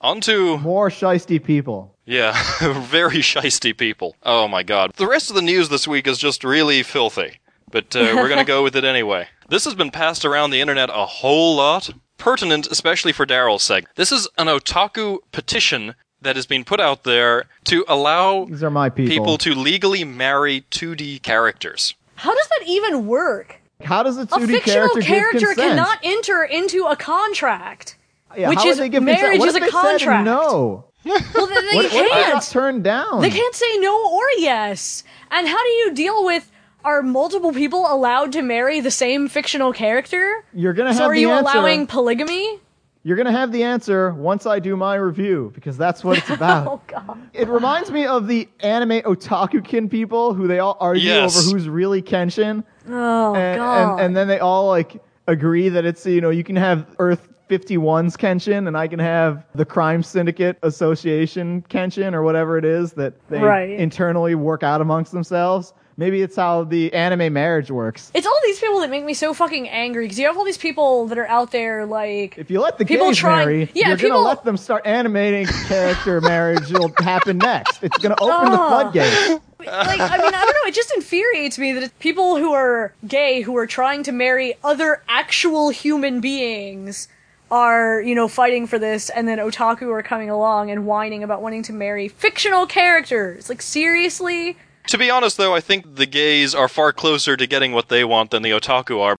on 0.00 0.20
to 0.22 0.56
More 0.58 0.88
shisty 0.90 1.42
people. 1.42 1.94
yeah, 2.06 2.32
very 2.82 3.18
shisty 3.18 3.76
people. 3.76 4.16
Oh 4.22 4.48
my 4.48 4.62
god, 4.62 4.92
the 4.96 5.06
rest 5.08 5.30
of 5.30 5.36
the 5.36 5.42
news 5.42 5.68
this 5.68 5.86
week 5.86 6.06
is 6.06 6.18
just 6.18 6.44
really 6.44 6.82
filthy. 6.82 7.38
But 7.70 7.96
uh, 7.96 8.12
we're 8.16 8.28
gonna 8.28 8.44
go 8.44 8.62
with 8.62 8.74
it 8.76 8.84
anyway. 8.84 9.28
This 9.48 9.64
has 9.66 9.74
been 9.74 9.90
passed 9.90 10.24
around 10.24 10.50
the 10.50 10.62
internet 10.62 10.88
a 10.88 11.04
whole 11.04 11.54
lot, 11.56 11.90
pertinent 12.16 12.66
especially 12.68 13.12
for 13.12 13.26
Daryl's 13.26 13.62
seg. 13.68 13.84
This 13.96 14.10
is 14.10 14.26
an 14.38 14.46
otaku 14.46 15.18
petition 15.30 15.94
that 16.22 16.36
has 16.36 16.46
been 16.46 16.64
put 16.64 16.80
out 16.80 17.04
there 17.04 17.44
to 17.64 17.84
allow 17.88 18.44
These 18.46 18.62
are 18.62 18.70
my 18.70 18.88
people. 18.88 19.10
people 19.14 19.38
to 19.38 19.54
legally 19.54 20.04
marry 20.04 20.64
2D 20.70 21.22
characters. 21.22 21.94
how 22.16 22.34
does 22.34 22.48
that 22.48 22.66
even 22.66 23.06
work? 23.06 23.60
How 23.82 24.02
does 24.02 24.16
a 24.16 24.22
A 24.22 24.26
2D 24.26 24.46
fictional 24.46 24.60
character, 24.62 25.00
give 25.00 25.06
character 25.06 25.46
consent? 25.48 25.58
cannot 25.70 25.98
enter 26.04 26.44
into 26.44 26.84
a 26.86 26.94
contract. 26.96 27.96
Yeah, 28.36 28.48
which 28.48 28.60
how 28.60 28.68
is 28.68 28.78
they 28.78 28.88
give 28.88 29.02
marriage 29.02 29.20
consent? 29.20 29.40
What 29.40 29.48
is 29.48 29.54
if 29.56 29.62
a 29.62 29.64
they 29.66 29.70
said 29.70 29.80
contract. 29.82 30.24
no. 30.24 30.84
Well, 31.04 31.46
then 31.48 31.66
they 31.66 31.76
What, 31.76 31.84
what 31.86 31.86
if 31.86 31.92
they 31.92 32.08
got 32.08 32.32
can't. 32.32 32.44
turned 32.50 32.84
down? 32.84 33.20
They 33.22 33.30
can't 33.30 33.54
say 33.54 33.78
no 33.78 34.08
or 34.12 34.22
yes. 34.38 35.02
And 35.32 35.48
how 35.48 35.60
do 35.62 35.68
you 35.68 35.92
deal 35.94 36.24
with 36.24 36.48
are 36.84 37.02
multiple 37.02 37.52
people 37.52 37.86
allowed 37.92 38.32
to 38.32 38.42
marry 38.42 38.80
the 38.80 38.90
same 38.92 39.28
fictional 39.28 39.72
character? 39.72 40.44
You're 40.54 40.72
gonna 40.72 40.90
have 40.90 40.98
So 40.98 41.04
are 41.06 41.14
the 41.14 41.20
you 41.20 41.30
answer. 41.30 41.50
allowing 41.58 41.86
polygamy? 41.88 42.60
You're 43.04 43.16
gonna 43.16 43.32
have 43.32 43.50
the 43.50 43.64
answer 43.64 44.12
once 44.14 44.46
I 44.46 44.60
do 44.60 44.76
my 44.76 44.94
review 44.94 45.50
because 45.54 45.76
that's 45.76 46.04
what 46.04 46.18
it's 46.18 46.30
oh, 46.30 46.34
about. 46.34 46.66
Oh 46.68 46.80
god. 46.86 47.18
It 47.32 47.48
reminds 47.48 47.90
me 47.90 48.06
of 48.06 48.28
the 48.28 48.48
anime 48.60 49.00
otaku-kin 49.02 49.88
people 49.88 50.34
who 50.34 50.46
they 50.46 50.60
all 50.60 50.76
argue 50.78 51.08
Yes. 51.08 51.36
over 51.36 51.50
who's 51.50 51.68
really 51.68 52.00
Kenshin, 52.02 52.62
Oh 52.88 53.34
and, 53.34 53.58
god. 53.58 53.92
and 53.94 54.00
and 54.00 54.16
then 54.16 54.28
they 54.28 54.38
all 54.38 54.68
like 54.68 55.02
agree 55.26 55.68
that 55.68 55.84
it's 55.84 56.06
you 56.06 56.20
know 56.20 56.30
you 56.30 56.44
can 56.44 56.56
have 56.56 56.86
Earth 56.98 57.28
51's 57.50 58.16
Kenshin 58.16 58.66
and 58.68 58.76
I 58.76 58.86
can 58.88 58.98
have 58.98 59.44
the 59.54 59.64
Crime 59.64 60.02
Syndicate 60.02 60.58
Association 60.62 61.62
Kenshin 61.68 62.14
or 62.14 62.22
whatever 62.22 62.56
it 62.56 62.64
is 62.64 62.92
that 62.94 63.14
they 63.28 63.40
Right. 63.40 63.70
internally 63.70 64.34
work 64.34 64.62
out 64.62 64.80
amongst 64.80 65.12
themselves. 65.12 65.74
Maybe 65.96 66.22
it's 66.22 66.36
how 66.36 66.64
the 66.64 66.92
anime 66.94 67.32
marriage 67.32 67.70
works. 67.70 68.10
it's 68.14 68.26
all 68.26 68.38
these 68.44 68.58
people 68.58 68.80
that 68.80 68.90
make 68.90 69.04
me 69.04 69.14
so 69.14 69.34
fucking 69.34 69.68
angry 69.68 70.04
because 70.04 70.18
you 70.18 70.26
have 70.26 70.36
all 70.38 70.44
these 70.44 70.56
people 70.58 71.06
that 71.08 71.18
are 71.18 71.26
out 71.28 71.50
there 71.52 71.84
like 71.86 72.38
If 72.38 72.50
you 72.50 72.60
let 72.60 72.78
the 72.78 72.84
People 72.86 73.08
gays 73.08 73.18
trying- 73.18 73.46
marry, 73.46 73.70
yeah, 73.74 73.88
you're 73.88 73.96
people- 73.98 74.18
gonna 74.18 74.28
let 74.28 74.44
them 74.44 74.56
start 74.56 74.86
animating 74.86 75.46
character 75.68 76.20
marriage. 76.20 76.70
It'll 76.72 76.92
happen 76.98 77.38
next. 77.38 77.82
It's 77.82 77.98
gonna 77.98 78.16
open 78.20 78.50
the 78.52 78.58
Oh. 78.60 78.68
floodgates. 78.68 79.28
like 79.60 79.68
I 80.00 80.16
mean 80.18 80.34
I 80.34 80.44
don't 80.44 80.54
know 80.54 80.66
it 80.68 80.74
just 80.74 80.92
infuriates 80.94 81.58
me 81.58 81.72
that 81.72 81.82
it's 81.84 81.94
people 82.00 82.36
who 82.36 82.52
are 82.52 82.92
gay 83.06 83.42
who 83.42 83.56
are 83.56 83.66
trying 83.66 84.02
to 84.04 84.12
marry 84.12 84.54
other 84.64 85.02
actual 85.08 85.68
human 85.68 86.20
beings 86.20 87.06
are 87.50 88.00
you 88.00 88.14
know 88.14 88.26
fighting 88.26 88.66
for 88.66 88.78
this 88.78 89.08
and 89.10 89.28
then 89.28 89.38
otaku 89.38 89.88
are 89.92 90.02
coming 90.02 90.30
along 90.30 90.70
and 90.70 90.84
whining 90.86 91.22
about 91.22 91.42
wanting 91.42 91.62
to 91.62 91.72
marry 91.72 92.08
fictional 92.08 92.66
characters 92.66 93.48
like 93.48 93.62
seriously 93.62 94.56
To 94.88 94.98
be 94.98 95.10
honest, 95.10 95.36
though, 95.36 95.54
I 95.54 95.60
think 95.60 95.96
the 95.96 96.06
gays 96.06 96.54
are 96.54 96.68
far 96.68 96.92
closer 96.92 97.36
to 97.36 97.46
getting 97.46 97.72
what 97.72 97.88
they 97.88 98.04
want 98.04 98.30
than 98.30 98.42
the 98.42 98.50
otaku 98.50 99.00
are. 99.00 99.16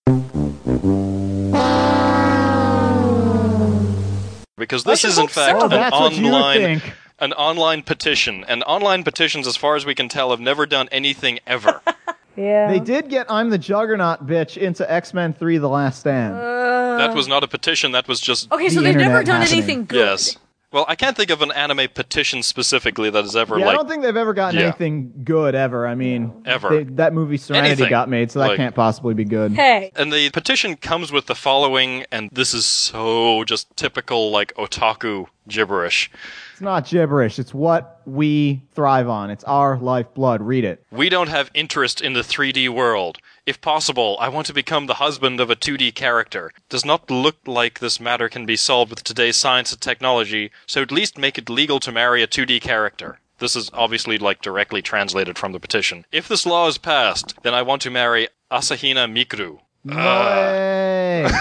Because 4.56 4.84
this 4.84 5.04
is 5.04 5.18
in 5.18 5.22
hope 5.22 5.30
so. 5.30 5.40
fact 5.40 5.58
Oh, 5.60 5.64
an 5.64 5.70
that's 5.70 5.94
online 5.94 6.82
an 7.18 7.32
online 7.32 7.82
petition. 7.82 8.44
And 8.46 8.62
online 8.64 9.04
petitions, 9.04 9.46
as 9.46 9.56
far 9.56 9.76
as 9.76 9.86
we 9.86 9.94
can 9.94 10.08
tell, 10.08 10.30
have 10.30 10.40
never 10.40 10.66
done 10.66 10.88
anything 10.92 11.38
ever. 11.46 11.80
yeah 12.36 12.70
They 12.70 12.80
did 12.80 13.08
get 13.08 13.30
"I'm 13.30 13.50
the 13.50 13.58
Juggernaut" 13.58 14.26
bitch 14.26 14.56
into 14.56 14.90
X 14.90 15.14
Men 15.14 15.32
Three: 15.32 15.58
The 15.58 15.68
Last 15.68 16.00
Stand. 16.00 16.34
Uh. 16.34 16.98
that 16.98 17.14
was 17.14 17.26
not 17.28 17.42
a 17.44 17.48
petition. 17.48 17.92
That 17.92 18.06
was 18.08 18.20
just 18.20 18.50
okay 18.52 18.68
so 18.68 18.80
the 18.80 18.86
they've 18.86 18.96
never 18.96 19.22
done 19.22 19.40
happening. 19.40 19.58
anything 19.58 19.84
good 19.86 19.98
yes. 19.98 20.36
Well, 20.74 20.84
I 20.88 20.96
can't 20.96 21.16
think 21.16 21.30
of 21.30 21.40
an 21.40 21.52
anime 21.52 21.86
petition 21.94 22.42
specifically 22.42 23.08
that 23.08 23.22
has 23.22 23.36
ever 23.36 23.60
yeah, 23.60 23.68
I 23.68 23.74
don't 23.74 23.88
think 23.88 24.02
they've 24.02 24.16
ever 24.16 24.34
gotten 24.34 24.58
Yeah. 24.58 24.66
anything 24.66 25.12
good 25.22 25.54
ever. 25.54 25.86
I 25.86 25.94
mean, 25.94 26.42
Ever. 26.44 26.68
they- 26.70 26.94
that 26.94 27.12
movie 27.14 27.36
Serenity 27.36 27.68
Anything. 27.68 27.90
got 27.90 28.08
made, 28.08 28.32
so 28.32 28.40
that 28.40 28.48
Like- 28.48 28.56
can't 28.56 28.74
possibly 28.74 29.14
be 29.14 29.24
good. 29.24 29.52
hey 29.52 29.92
And 29.94 30.12
the 30.12 30.30
petition 30.30 30.74
comes 30.74 31.12
with 31.12 31.26
the 31.26 31.36
following, 31.36 32.04
and 32.10 32.28
this 32.32 32.52
is 32.52 32.66
so 32.66 33.44
just 33.44 33.68
typical 33.76 34.32
like 34.32 34.52
otaku 34.56 35.26
gibberish. 35.48 36.10
It's 36.52 36.60
not 36.60 36.86
gibberish. 36.88 37.38
It's 37.38 37.54
what 37.54 38.00
we 38.04 38.62
thrive 38.74 39.08
on. 39.08 39.30
It's 39.30 39.44
our 39.44 39.78
lifeblood. 39.78 40.42
Read 40.42 40.64
it. 40.64 40.82
We 40.90 41.08
don't 41.08 41.28
have 41.28 41.50
interest 41.54 42.00
in 42.00 42.14
the 42.14 42.22
3D 42.24 42.68
world. 42.68 43.18
If 43.46 43.60
possible, 43.60 44.16
I 44.20 44.30
want 44.30 44.46
to 44.46 44.54
become 44.54 44.86
the 44.86 44.94
husband 44.94 45.38
of 45.38 45.50
a 45.50 45.56
2D 45.56 45.94
character. 45.94 46.50
Does 46.70 46.82
not 46.84 47.10
look 47.10 47.36
like 47.46 47.78
this 47.78 48.00
matter 48.00 48.30
can 48.30 48.46
be 48.46 48.56
solved 48.56 48.88
with 48.90 49.04
today's 49.04 49.36
science 49.36 49.70
and 49.70 49.80
technology, 49.82 50.50
so 50.66 50.80
at 50.80 50.90
least 50.90 51.18
make 51.18 51.36
it 51.36 51.50
legal 51.50 51.78
to 51.80 51.92
marry 51.92 52.22
a 52.22 52.26
2D 52.26 52.62
character. 52.62 53.18
This 53.40 53.54
is 53.54 53.70
obviously 53.74 54.16
like 54.16 54.40
directly 54.40 54.80
translated 54.80 55.36
from 55.36 55.52
the 55.52 55.60
petition. 55.60 56.06
If 56.10 56.26
this 56.26 56.46
law 56.46 56.68
is 56.68 56.78
passed, 56.78 57.34
then 57.42 57.52
I 57.52 57.60
want 57.60 57.82
to 57.82 57.90
marry 57.90 58.28
Asahina 58.50 59.06
Mikuru. 59.12 59.58
No 59.84 59.96
way. 59.96 61.28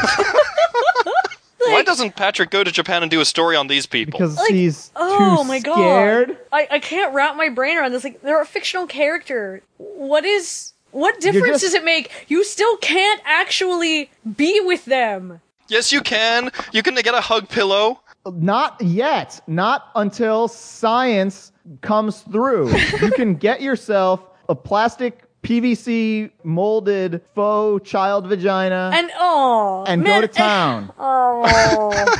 Why 1.59 1.83
doesn't 1.83 2.17
Patrick 2.17 2.49
go 2.49 2.65
to 2.65 2.71
Japan 2.71 3.03
and 3.03 3.09
do 3.09 3.21
a 3.21 3.25
story 3.25 3.55
on 3.55 3.67
these 3.67 3.85
people? 3.85 4.19
because 4.19 4.35
Like, 4.35 4.51
he's 4.51 4.91
oh 4.97 5.37
too 5.37 5.47
my 5.47 5.59
god 5.59 5.75
scared. 5.75 6.37
I, 6.51 6.67
I 6.69 6.79
can't 6.79 7.13
wrap 7.13 7.37
my 7.37 7.47
brain 7.47 7.77
around 7.77 7.93
this 7.93 8.03
like 8.03 8.21
they're 8.21 8.41
a 8.41 8.45
fictional 8.45 8.85
character 8.87 9.61
what 9.77 10.25
is 10.25 10.72
what 10.93 11.19
difference 11.19 11.47
just- 11.47 11.63
does 11.63 11.73
it 11.73 11.83
make 11.83 12.09
you 12.27 12.43
still 12.43 12.77
can't 12.77 13.21
actually 13.25 14.09
be 14.37 14.59
with 14.61 14.85
them 14.85 15.41
yes, 15.73 15.91
you 15.91 16.01
can. 16.01 16.51
You 16.71 16.83
can 16.83 16.95
get 16.95 17.13
a 17.15 17.21
hug 17.21 17.49
pillow. 17.49 17.99
Not 18.31 18.79
yet. 18.81 19.41
Not 19.47 19.89
until 19.95 20.47
science 20.47 21.51
comes 21.81 22.21
through. 22.21 22.69
you 23.01 23.11
can 23.11 23.35
get 23.47 23.61
yourself 23.61 24.21
a 24.49 24.55
plastic 24.55 25.23
PVC 25.41 26.31
molded 26.43 27.21
faux 27.35 27.89
child 27.89 28.27
vagina 28.27 28.91
and, 28.93 29.11
oh 29.17 29.83
and 29.87 30.01
oh 30.01 30.05
go 30.05 30.21
to 30.21 30.27
town. 30.27 30.93
oh 30.99 32.19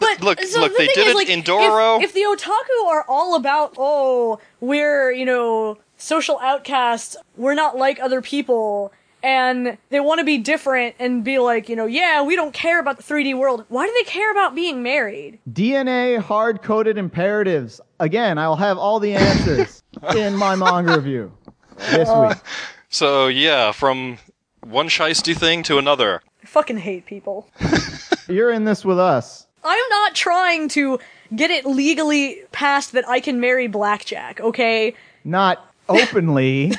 but 0.00 0.20
Look- 0.20 0.40
so 0.42 0.60
look, 0.60 0.72
the 0.72 0.78
they 0.78 0.86
did 0.88 1.06
is, 1.06 1.12
it 1.12 1.16
like, 1.16 1.28
in 1.28 1.38
if- 1.40 1.44
Doro. 1.44 2.00
if, 2.00 2.12
the 2.12 2.22
otaku 2.22 2.86
are 2.88 3.04
all 3.08 3.36
about 3.36 3.74
oh 3.78 4.40
we're 4.60 5.12
you 5.12 5.24
know 5.24 5.78
social 5.96 6.38
outcasts 6.40 7.16
we're 7.36 7.54
not 7.54 7.76
like 7.76 7.98
other 8.00 8.20
people 8.20 8.92
and 9.22 9.78
they 9.88 10.00
want 10.00 10.18
to 10.18 10.24
be 10.24 10.36
different 10.36 10.94
and 10.98 11.24
be 11.24 11.38
like 11.38 11.68
you 11.68 11.76
know 11.76 11.86
yeah 11.86 12.22
we 12.22 12.36
don't 12.36 12.52
care 12.52 12.78
about 12.80 12.96
the 12.98 13.02
3d 13.02 13.36
world 13.38 13.64
why 13.68 13.86
do 13.86 13.92
they 13.98 14.10
care 14.10 14.30
about 14.30 14.54
being 14.54 14.82
married 14.82 15.38
DNA 15.50 16.18
hard 16.18 16.62
coded 16.62 16.98
imperatives. 16.98 17.80
Again, 18.00 18.38
I 18.38 18.48
will 18.48 18.56
have 18.56 18.76
all 18.76 18.98
the 19.00 19.14
answers 19.14 19.82
in 20.16 20.36
my 20.36 20.54
manga 20.56 20.96
review 20.96 21.32
this 21.78 22.08
uh, 22.08 22.26
week. 22.28 22.38
So 22.88 23.28
yeah, 23.28 23.72
from 23.72 24.18
one 24.62 24.88
shiesty 24.88 25.34
thing 25.36 25.62
to 25.64 25.78
another. 25.78 26.22
i 26.42 26.46
fucking 26.46 26.78
hate 26.78 27.06
people 27.06 27.48
You're 28.28 28.50
in 28.50 28.64
this 28.64 28.84
with 28.84 28.98
us. 28.98 29.46
i'm 29.62 29.88
not 29.90 30.14
trying 30.14 30.68
to 30.70 30.98
get 31.34 31.50
it 31.50 31.64
legally 31.66 32.42
passed 32.52 32.92
that 32.92 33.08
i 33.08 33.20
can 33.20 33.40
marry 33.40 33.66
blackjack 33.68 34.40
okay 34.40 34.94
Not 35.24 35.73
openly. 35.88 36.72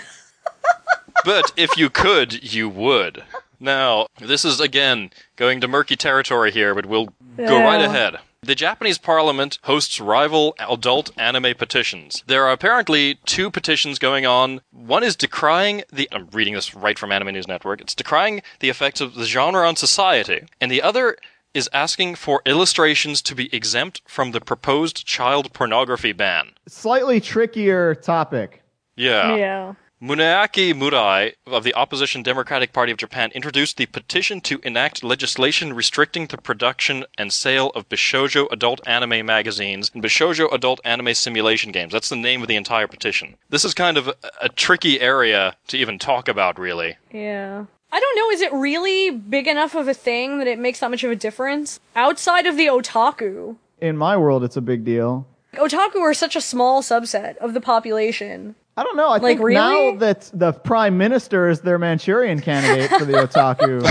But 1.23 1.51
if 1.57 1.75
you 1.77 1.89
could, 1.89 2.53
you 2.53 2.69
would. 2.69 3.23
Now, 3.59 4.07
this 4.19 4.45
is 4.45 4.59
again 4.59 5.09
going 5.37 5.59
to 5.61 5.67
murky 5.67 5.95
territory 5.95 6.51
here, 6.51 6.75
but 6.75 6.85
we'll 6.85 7.09
go 7.37 7.59
right 7.59 7.81
ahead. 7.81 8.17
The 8.43 8.53
Japanese 8.53 8.99
parliament 8.99 9.57
hosts 9.63 9.99
rival 9.99 10.55
adult 10.59 11.09
anime 11.17 11.55
petitions. 11.55 12.23
There 12.27 12.45
are 12.45 12.51
apparently 12.51 13.17
two 13.25 13.49
petitions 13.49 13.97
going 13.97 14.27
on. 14.27 14.61
One 14.71 15.03
is 15.03 15.15
decrying 15.15 15.83
the 15.91 16.07
I'm 16.11 16.27
reading 16.31 16.53
this 16.53 16.75
right 16.75 16.99
from 16.99 17.11
Anime 17.11 17.33
News 17.33 17.47
Network. 17.47 17.81
It's 17.81 17.95
decrying 17.95 18.43
the 18.59 18.69
effects 18.69 19.01
of 19.01 19.15
the 19.15 19.25
genre 19.25 19.67
on 19.67 19.75
society. 19.77 20.45
And 20.61 20.71
the 20.71 20.83
other 20.83 21.17
is 21.55 21.67
asking 21.73 22.15
for 22.15 22.43
illustrations 22.45 23.23
to 23.23 23.33
be 23.33 23.51
exempt 23.55 24.01
from 24.05 24.31
the 24.31 24.41
proposed 24.41 25.07
child 25.07 25.53
pornography 25.53 26.11
ban. 26.11 26.51
Slightly 26.67 27.19
trickier 27.19 27.95
topic. 27.95 28.61
Yeah. 28.95 29.35
yeah 29.35 29.73
Muneaki 30.01 30.73
Murai 30.73 31.33
of 31.47 31.63
the 31.63 31.73
opposition 31.73 32.21
Democratic 32.21 32.73
Party 32.73 32.91
of 32.91 32.97
Japan 32.97 33.31
introduced 33.33 33.77
the 33.77 33.85
petition 33.85 34.41
to 34.41 34.59
enact 34.61 35.05
legislation 35.05 35.73
restricting 35.73 36.27
the 36.27 36.37
production 36.37 37.05
and 37.17 37.31
sale 37.31 37.71
of 37.73 37.87
Bishojo 37.87 38.51
adult 38.51 38.85
anime 38.85 39.25
magazines 39.25 39.89
and 39.93 40.03
Bishojo 40.03 40.51
adult 40.53 40.81
anime 40.83 41.13
simulation 41.13 41.71
games. 41.71 41.93
That's 41.93 42.09
the 42.09 42.17
name 42.17 42.41
of 42.41 42.49
the 42.49 42.57
entire 42.57 42.87
petition. 42.87 43.35
This 43.49 43.63
is 43.63 43.73
kind 43.73 43.97
of 43.97 44.09
a, 44.09 44.15
a 44.41 44.49
tricky 44.49 44.99
area 44.99 45.55
to 45.69 45.77
even 45.77 45.97
talk 45.97 46.27
about, 46.27 46.59
really. 46.59 46.97
Yeah. 47.11 47.65
I 47.91 47.99
don't 47.99 48.15
know, 48.17 48.29
is 48.31 48.41
it 48.41 48.51
really 48.51 49.11
big 49.11 49.47
enough 49.47 49.75
of 49.75 49.87
a 49.87 49.93
thing 49.93 50.39
that 50.39 50.47
it 50.47 50.59
makes 50.59 50.81
that 50.81 50.91
much 50.91 51.05
of 51.05 51.11
a 51.11 51.15
difference? 51.15 51.79
Outside 51.95 52.45
of 52.45 52.57
the 52.57 52.67
otaku. 52.67 53.55
In 53.79 53.95
my 53.95 54.17
world, 54.17 54.43
it's 54.43 54.57
a 54.57 54.61
big 54.61 54.83
deal. 54.83 55.25
Otaku 55.53 56.01
are 56.01 56.13
such 56.13 56.35
a 56.35 56.41
small 56.41 56.81
subset 56.81 57.37
of 57.37 57.53
the 57.53 57.61
population. 57.61 58.55
I 58.77 58.83
don't 58.83 58.97
know. 58.97 59.07
I 59.07 59.17
Like, 59.17 59.21
think 59.21 59.39
really? 59.41 59.53
now 59.55 59.95
that 59.99 60.29
the 60.33 60.51
prime 60.51 60.97
minister 60.97 61.47
is 61.49 61.61
their 61.61 61.79
Manchurian 61.79 62.41
candidate 62.41 62.89
for 62.89 63.05
the 63.05 63.13
otaku, 63.25 63.81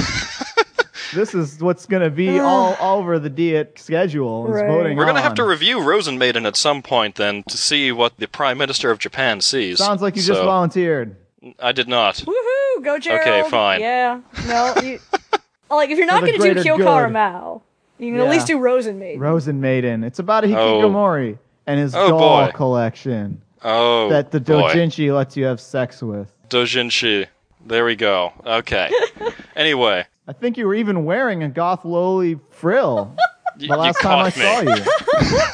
this 1.14 1.34
is 1.34 1.60
what's 1.62 1.86
going 1.86 2.02
to 2.02 2.10
be 2.10 2.38
all, 2.38 2.74
all 2.74 2.98
over 2.98 3.18
the 3.18 3.30
Diet 3.30 3.78
schedule. 3.78 4.46
Is 4.46 4.60
Right. 4.60 4.66
voting 4.68 4.96
We're 4.96 5.04
going 5.04 5.16
to 5.16 5.22
have 5.22 5.34
to 5.36 5.44
review 5.44 5.80
Rosen 5.82 6.18
Maiden 6.18 6.44
at 6.44 6.56
some 6.56 6.82
point 6.82 7.14
then 7.14 7.44
to 7.44 7.56
see 7.56 7.92
what 7.92 8.16
the 8.18 8.26
Prime 8.28 8.58
Minister 8.58 8.90
of 8.90 8.98
Japan 8.98 9.40
sees. 9.40 9.78
Sounds 9.78 10.02
like 10.02 10.16
you 10.16 10.22
just 10.22 10.42
volunteered. 10.42 11.16
I 11.60 11.72
did 11.72 11.88
not. 11.88 12.16
Woohoo! 12.16 12.84
Go 12.84 12.98
Gerald! 12.98 13.20
Okay, 13.26 13.50
fine. 13.50 13.80
Yeah. 13.80 14.20
No, 14.46 14.74
you. 14.82 14.98
like, 15.70 15.90
if 15.90 15.98
you're 15.98 16.06
not 16.06 16.20
going 16.20 16.32
to 16.32 16.38
do 16.38 16.42
greater 16.54 16.62
Kyokara 16.62 17.06
good. 17.06 17.12
Mao, 17.12 17.62
you 17.98 18.08
can 18.10 18.16
Yeah. 18.18 18.24
at 18.24 18.30
least 18.30 18.46
do 18.46 18.58
Rosen 18.58 18.98
Maiden. 18.98 19.20
Rosen 19.20 19.60
Maiden. 19.60 20.04
It's 20.04 20.18
about 20.18 20.44
a 20.44 20.48
Oh. 20.58 20.82
Hikikomori 20.82 21.38
and 21.66 21.80
his 21.80 21.94
Oh, 21.94 22.08
doll 22.10 22.46
boy. 22.46 22.52
collection 22.52 23.40
Oh, 23.64 24.08
that 24.10 24.30
the 24.30 24.40
boy. 24.40 24.72
dojinshi 24.72 25.14
lets 25.14 25.36
you 25.36 25.44
have 25.46 25.60
sex 25.60 26.02
with. 26.02 26.32
Dojinshi. 26.48 27.26
There 27.66 27.84
we 27.84 27.96
go. 27.96 28.32
Okay. 28.44 28.90
anyway, 29.56 30.04
I 30.28 30.32
think 30.34 30.58
you 30.58 30.66
were 30.66 30.74
even 30.74 31.04
wearing 31.04 31.42
a 31.42 31.48
goth 31.48 31.82
loli 31.82 32.38
frill 32.50 33.16
the 33.56 33.66
you 33.66 33.74
last 33.74 34.00
time 34.00 34.18
I 34.18 34.24
me. 34.26 34.30
saw 34.30 34.60
you. 34.60 35.40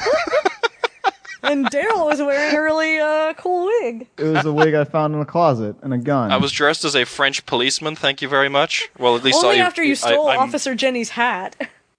And 1.43 1.67
Daryl 1.67 2.05
was 2.05 2.21
wearing 2.21 2.55
a 2.57 2.63
really 2.63 2.99
uh, 2.99 3.33
cool 3.35 3.65
wig. 3.67 4.07
It 4.19 4.25
was 4.25 4.45
a 4.45 4.53
wig 4.53 4.75
I 4.75 4.85
found 4.85 5.15
in 5.15 5.21
a 5.21 5.25
closet 5.25 5.75
and 5.83 5.93
a 5.93 5.99
gun. 5.99 6.31
I 6.31 6.37
was 6.37 6.53
dressed 6.53 6.85
as 6.85 6.95
a 6.95 7.05
French 7.05 7.45
policeman. 7.47 7.97
Thank 7.97 8.21
you 8.23 8.29
very 8.29 8.49
much. 8.49 8.89
Well, 8.99 9.17
at 9.17 9.25
least 9.25 9.43
Only 9.43 9.61
I, 9.61 9.65
after 9.67 9.83
you 9.83 9.95
stole 9.97 10.29
I'm- 10.29 10.39
Officer 10.39 10.75
Jenny's 10.75 11.09
hat. 11.11 11.57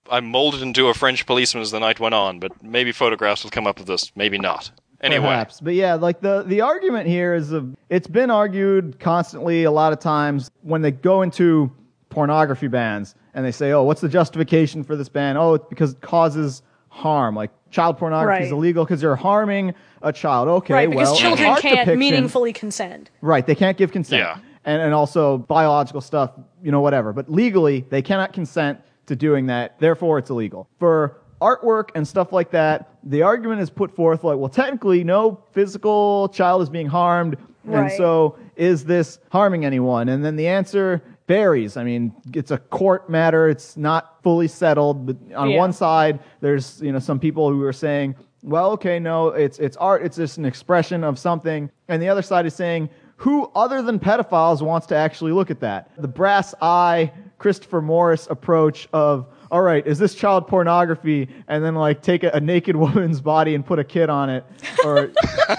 I 0.09 0.19
molded 0.19 0.61
into 0.61 0.87
a 0.87 0.93
French 0.93 1.25
policeman 1.25 1.61
as 1.63 1.71
the 1.71 1.79
night 1.79 1.99
went 1.99 2.13
on, 2.13 2.39
but 2.39 2.61
maybe 2.63 2.91
photographs 2.91 3.43
will 3.43 3.51
come 3.51 3.65
up 3.65 3.79
of 3.79 3.87
this, 3.87 4.11
maybe 4.15 4.37
not. 4.37 4.69
Anyway, 5.01 5.25
Perhaps. 5.25 5.61
But 5.61 5.73
yeah, 5.73 5.95
like 5.95 6.21
the, 6.21 6.43
the 6.43 6.61
argument 6.61 7.07
here 7.07 7.33
is 7.33 7.51
of, 7.51 7.75
it's 7.89 8.07
been 8.07 8.29
argued 8.29 8.99
constantly 8.99 9.63
a 9.63 9.71
lot 9.71 9.93
of 9.93 9.99
times 9.99 10.51
when 10.61 10.81
they 10.81 10.91
go 10.91 11.23
into 11.23 11.71
pornography 12.09 12.67
bans 12.67 13.15
and 13.33 13.43
they 13.43 13.51
say, 13.51 13.71
oh, 13.71 13.83
what's 13.83 14.01
the 14.01 14.09
justification 14.09 14.83
for 14.83 14.95
this 14.95 15.09
ban? 15.09 15.37
Oh, 15.37 15.55
it's 15.55 15.65
because 15.69 15.93
it 15.93 16.01
causes 16.01 16.61
harm. 16.89 17.35
Like 17.35 17.49
child 17.71 17.97
pornography 17.97 18.45
is 18.45 18.51
illegal 18.51 18.85
because 18.85 19.01
you're 19.01 19.15
harming 19.15 19.73
a 20.03 20.13
child. 20.13 20.47
Okay, 20.47 20.73
right, 20.73 20.89
because 20.89 21.09
well, 21.09 21.17
children 21.17 21.55
can't 21.57 21.97
meaningfully 21.97 22.53
consent. 22.53 23.09
Right, 23.21 23.45
they 23.45 23.55
can't 23.55 23.77
give 23.77 23.91
consent. 23.91 24.19
Yeah. 24.19 24.37
And, 24.65 24.79
and 24.81 24.93
also 24.93 25.39
biological 25.39 26.01
stuff, 26.01 26.31
you 26.61 26.71
know, 26.71 26.81
whatever. 26.81 27.13
But 27.13 27.31
legally, 27.31 27.85
they 27.89 28.03
cannot 28.03 28.33
consent 28.33 28.79
to 29.07 29.15
doing 29.15 29.47
that. 29.47 29.79
Therefore, 29.79 30.19
it's 30.19 30.29
illegal. 30.29 30.69
For 30.77 31.20
artwork 31.41 31.89
and 31.95 32.07
stuff 32.07 32.31
like 32.31 32.51
that, 32.51 32.89
the 33.03 33.23
argument 33.23 33.61
is 33.61 33.69
put 33.69 33.93
forth 33.95 34.23
like, 34.23 34.37
well, 34.37 34.49
technically, 34.49 35.03
no 35.03 35.43
physical 35.51 36.29
child 36.29 36.61
is 36.61 36.69
being 36.69 36.87
harmed. 36.87 37.35
And 37.69 37.91
so, 37.91 38.37
is 38.55 38.85
this 38.85 39.19
harming 39.31 39.65
anyone? 39.65 40.09
And 40.09 40.25
then 40.25 40.35
the 40.35 40.47
answer 40.47 41.01
varies. 41.27 41.77
I 41.77 41.83
mean, 41.83 42.11
it's 42.33 42.49
a 42.51 42.57
court 42.57 43.09
matter. 43.09 43.47
It's 43.49 43.77
not 43.77 44.21
fully 44.23 44.47
settled. 44.47 45.05
But 45.05 45.17
on 45.35 45.49
Yeah. 45.51 45.59
one 45.59 45.71
side, 45.71 46.19
there's 46.41 46.81
you 46.81 46.91
know 46.91 46.99
some 46.99 47.19
people 47.19 47.49
who 47.49 47.63
are 47.63 47.73
saying, 47.73 48.15
well, 48.43 48.71
okay, 48.71 48.97
no, 48.99 49.27
it's 49.29 49.59
it's 49.59 49.77
art. 49.77 50.01
It's 50.03 50.17
just 50.17 50.37
an 50.39 50.45
expression 50.45 51.03
of 51.03 51.19
something. 51.19 51.69
And 51.87 52.01
the 52.01 52.09
other 52.09 52.23
side 52.23 52.45
is 52.47 52.55
saying, 52.55 52.89
who 53.17 53.51
other 53.53 53.83
than 53.83 53.99
pedophiles 53.99 54.63
wants 54.63 54.87
to 54.87 54.95
actually 54.95 55.31
look 55.31 55.51
at 55.51 55.59
that? 55.59 55.91
The 55.99 56.07
brass 56.07 56.55
eye, 56.61 57.11
Christopher 57.37 57.81
Morris 57.81 58.27
approach 58.29 58.89
of. 58.91 59.27
All 59.51 59.61
right, 59.61 59.85
is 59.85 59.99
this 59.99 60.15
child 60.15 60.47
pornography? 60.47 61.27
And 61.49 61.63
then 61.63 61.75
like 61.75 62.01
take 62.01 62.23
a, 62.23 62.29
a 62.33 62.39
naked 62.39 62.75
woman's 62.77 63.19
body 63.21 63.53
and 63.53 63.65
put 63.65 63.79
a 63.79 63.83
kid 63.83 64.09
on 64.09 64.29
it, 64.29 64.45
or 64.85 65.11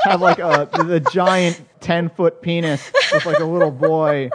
have 0.04 0.20
like 0.22 0.38
a 0.38 0.68
the, 0.76 0.82
the 0.84 1.00
giant 1.00 1.62
ten 1.80 2.08
foot 2.08 2.40
penis 2.40 2.90
with 3.12 3.26
like 3.26 3.38
a 3.38 3.44
little 3.44 3.70
boy 3.70 4.30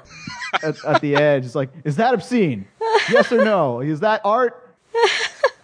at, 0.61 0.83
at 0.85 1.01
the 1.01 1.15
edge. 1.15 1.43
It's 1.45 1.55
like, 1.55 1.69
is 1.83 1.95
that 1.95 2.13
obscene? 2.13 2.67
Yes 3.11 3.31
or 3.31 3.43
no? 3.43 3.81
Is 3.81 3.99
that 4.01 4.21
art? 4.23 4.75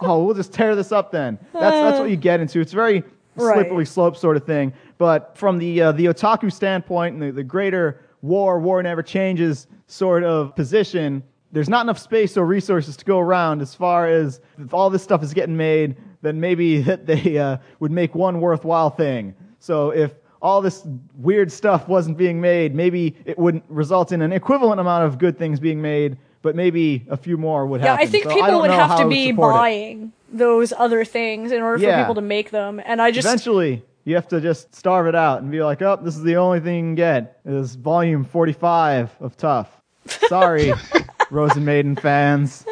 Oh, 0.01 0.23
we'll 0.25 0.35
just 0.35 0.51
tear 0.53 0.75
this 0.75 0.91
up 0.91 1.11
then. 1.11 1.37
That's 1.53 1.75
that's 1.75 1.99
what 1.99 2.09
you 2.09 2.17
get 2.17 2.39
into. 2.39 2.59
It's 2.59 2.73
a 2.73 2.75
very 2.75 3.03
Right. 3.35 3.55
slippery 3.55 3.85
slope 3.87 4.15
sort 4.15 4.37
of 4.37 4.43
thing. 4.45 4.73
But 4.99 5.35
from 5.37 5.57
the 5.57 5.81
uh, 5.81 5.91
the 5.93 6.05
otaku 6.05 6.51
standpoint 6.53 7.13
and 7.13 7.21
the, 7.23 7.31
the 7.31 7.43
greater 7.43 8.01
war, 8.21 8.59
war 8.59 8.81
never 8.83 9.01
changes 9.01 9.65
sort 9.87 10.23
of 10.23 10.55
position, 10.55 11.23
there's 11.53 11.69
not 11.69 11.85
enough 11.85 11.99
space 11.99 12.35
or 12.35 12.45
resources 12.45 12.97
to 12.97 13.05
go 13.05 13.19
around 13.19 13.61
as 13.61 13.73
far 13.73 14.07
as 14.07 14.41
if 14.59 14.73
all 14.73 14.89
this 14.89 15.03
stuff 15.03 15.23
is 15.23 15.33
getting 15.33 15.55
made, 15.55 15.95
then 16.21 16.39
maybe 16.39 16.81
that 16.89 17.05
they 17.05 17.37
uh, 17.37 17.57
would 17.79 17.91
make 17.91 18.13
one 18.15 18.41
worthwhile 18.41 18.89
thing. 18.89 19.33
So 19.59 19.91
if 19.91 20.11
all 20.41 20.61
this 20.61 20.85
weird 21.15 21.49
stuff 21.51 21.87
wasn't 21.87 22.17
being 22.17 22.41
made, 22.41 22.75
maybe 22.75 23.15
it 23.23 23.39
wouldn't 23.39 23.63
result 23.69 24.11
in 24.11 24.21
an 24.21 24.33
equivalent 24.33 24.81
amount 24.81 25.05
of 25.05 25.17
good 25.17 25.37
things 25.37 25.59
being 25.59 25.81
made, 25.81 26.17
but 26.41 26.53
maybe 26.55 27.05
a 27.09 27.15
few 27.15 27.37
more 27.37 27.65
would 27.65 27.79
happen. 27.79 27.97
Yeah. 27.97 28.03
I 28.03 28.09
think 28.09 28.25
So 28.25 28.31
people 28.31 28.47
don't 28.47 28.61
would 28.61 28.71
have 28.71 28.99
to 28.99 29.07
be 29.07 29.29
support 29.29 29.53
it. 29.53 29.57
buying 29.57 30.11
those 30.33 30.73
other 30.73 31.05
things 31.05 31.51
in 31.53 31.61
order 31.61 31.79
for 31.79 31.97
people 31.97 32.15
to 32.15 32.21
make 32.21 32.49
them. 32.49 32.81
And 32.83 33.01
I 33.01 33.11
just 33.11 33.25
Eventually, 33.25 33.83
you 34.03 34.15
have 34.15 34.27
to 34.29 34.41
just 34.41 34.75
starve 34.75 35.07
it 35.07 35.15
out 35.15 35.41
and 35.43 35.49
be 35.51 35.63
like, 35.63 35.81
oh, 35.81 35.97
this 36.01 36.17
is 36.17 36.23
the 36.23 36.35
only 36.35 36.59
thing 36.59 36.75
you 36.75 36.81
can 36.81 36.95
get 36.95 37.39
is 37.45 37.75
volume 37.75 38.25
45 38.25 39.15
of 39.21 39.37
Tough. 39.37 39.69
Sorry, 40.27 40.73
Rosen 41.33 41.65
Maiden 41.65 41.95
fans. 41.95 42.65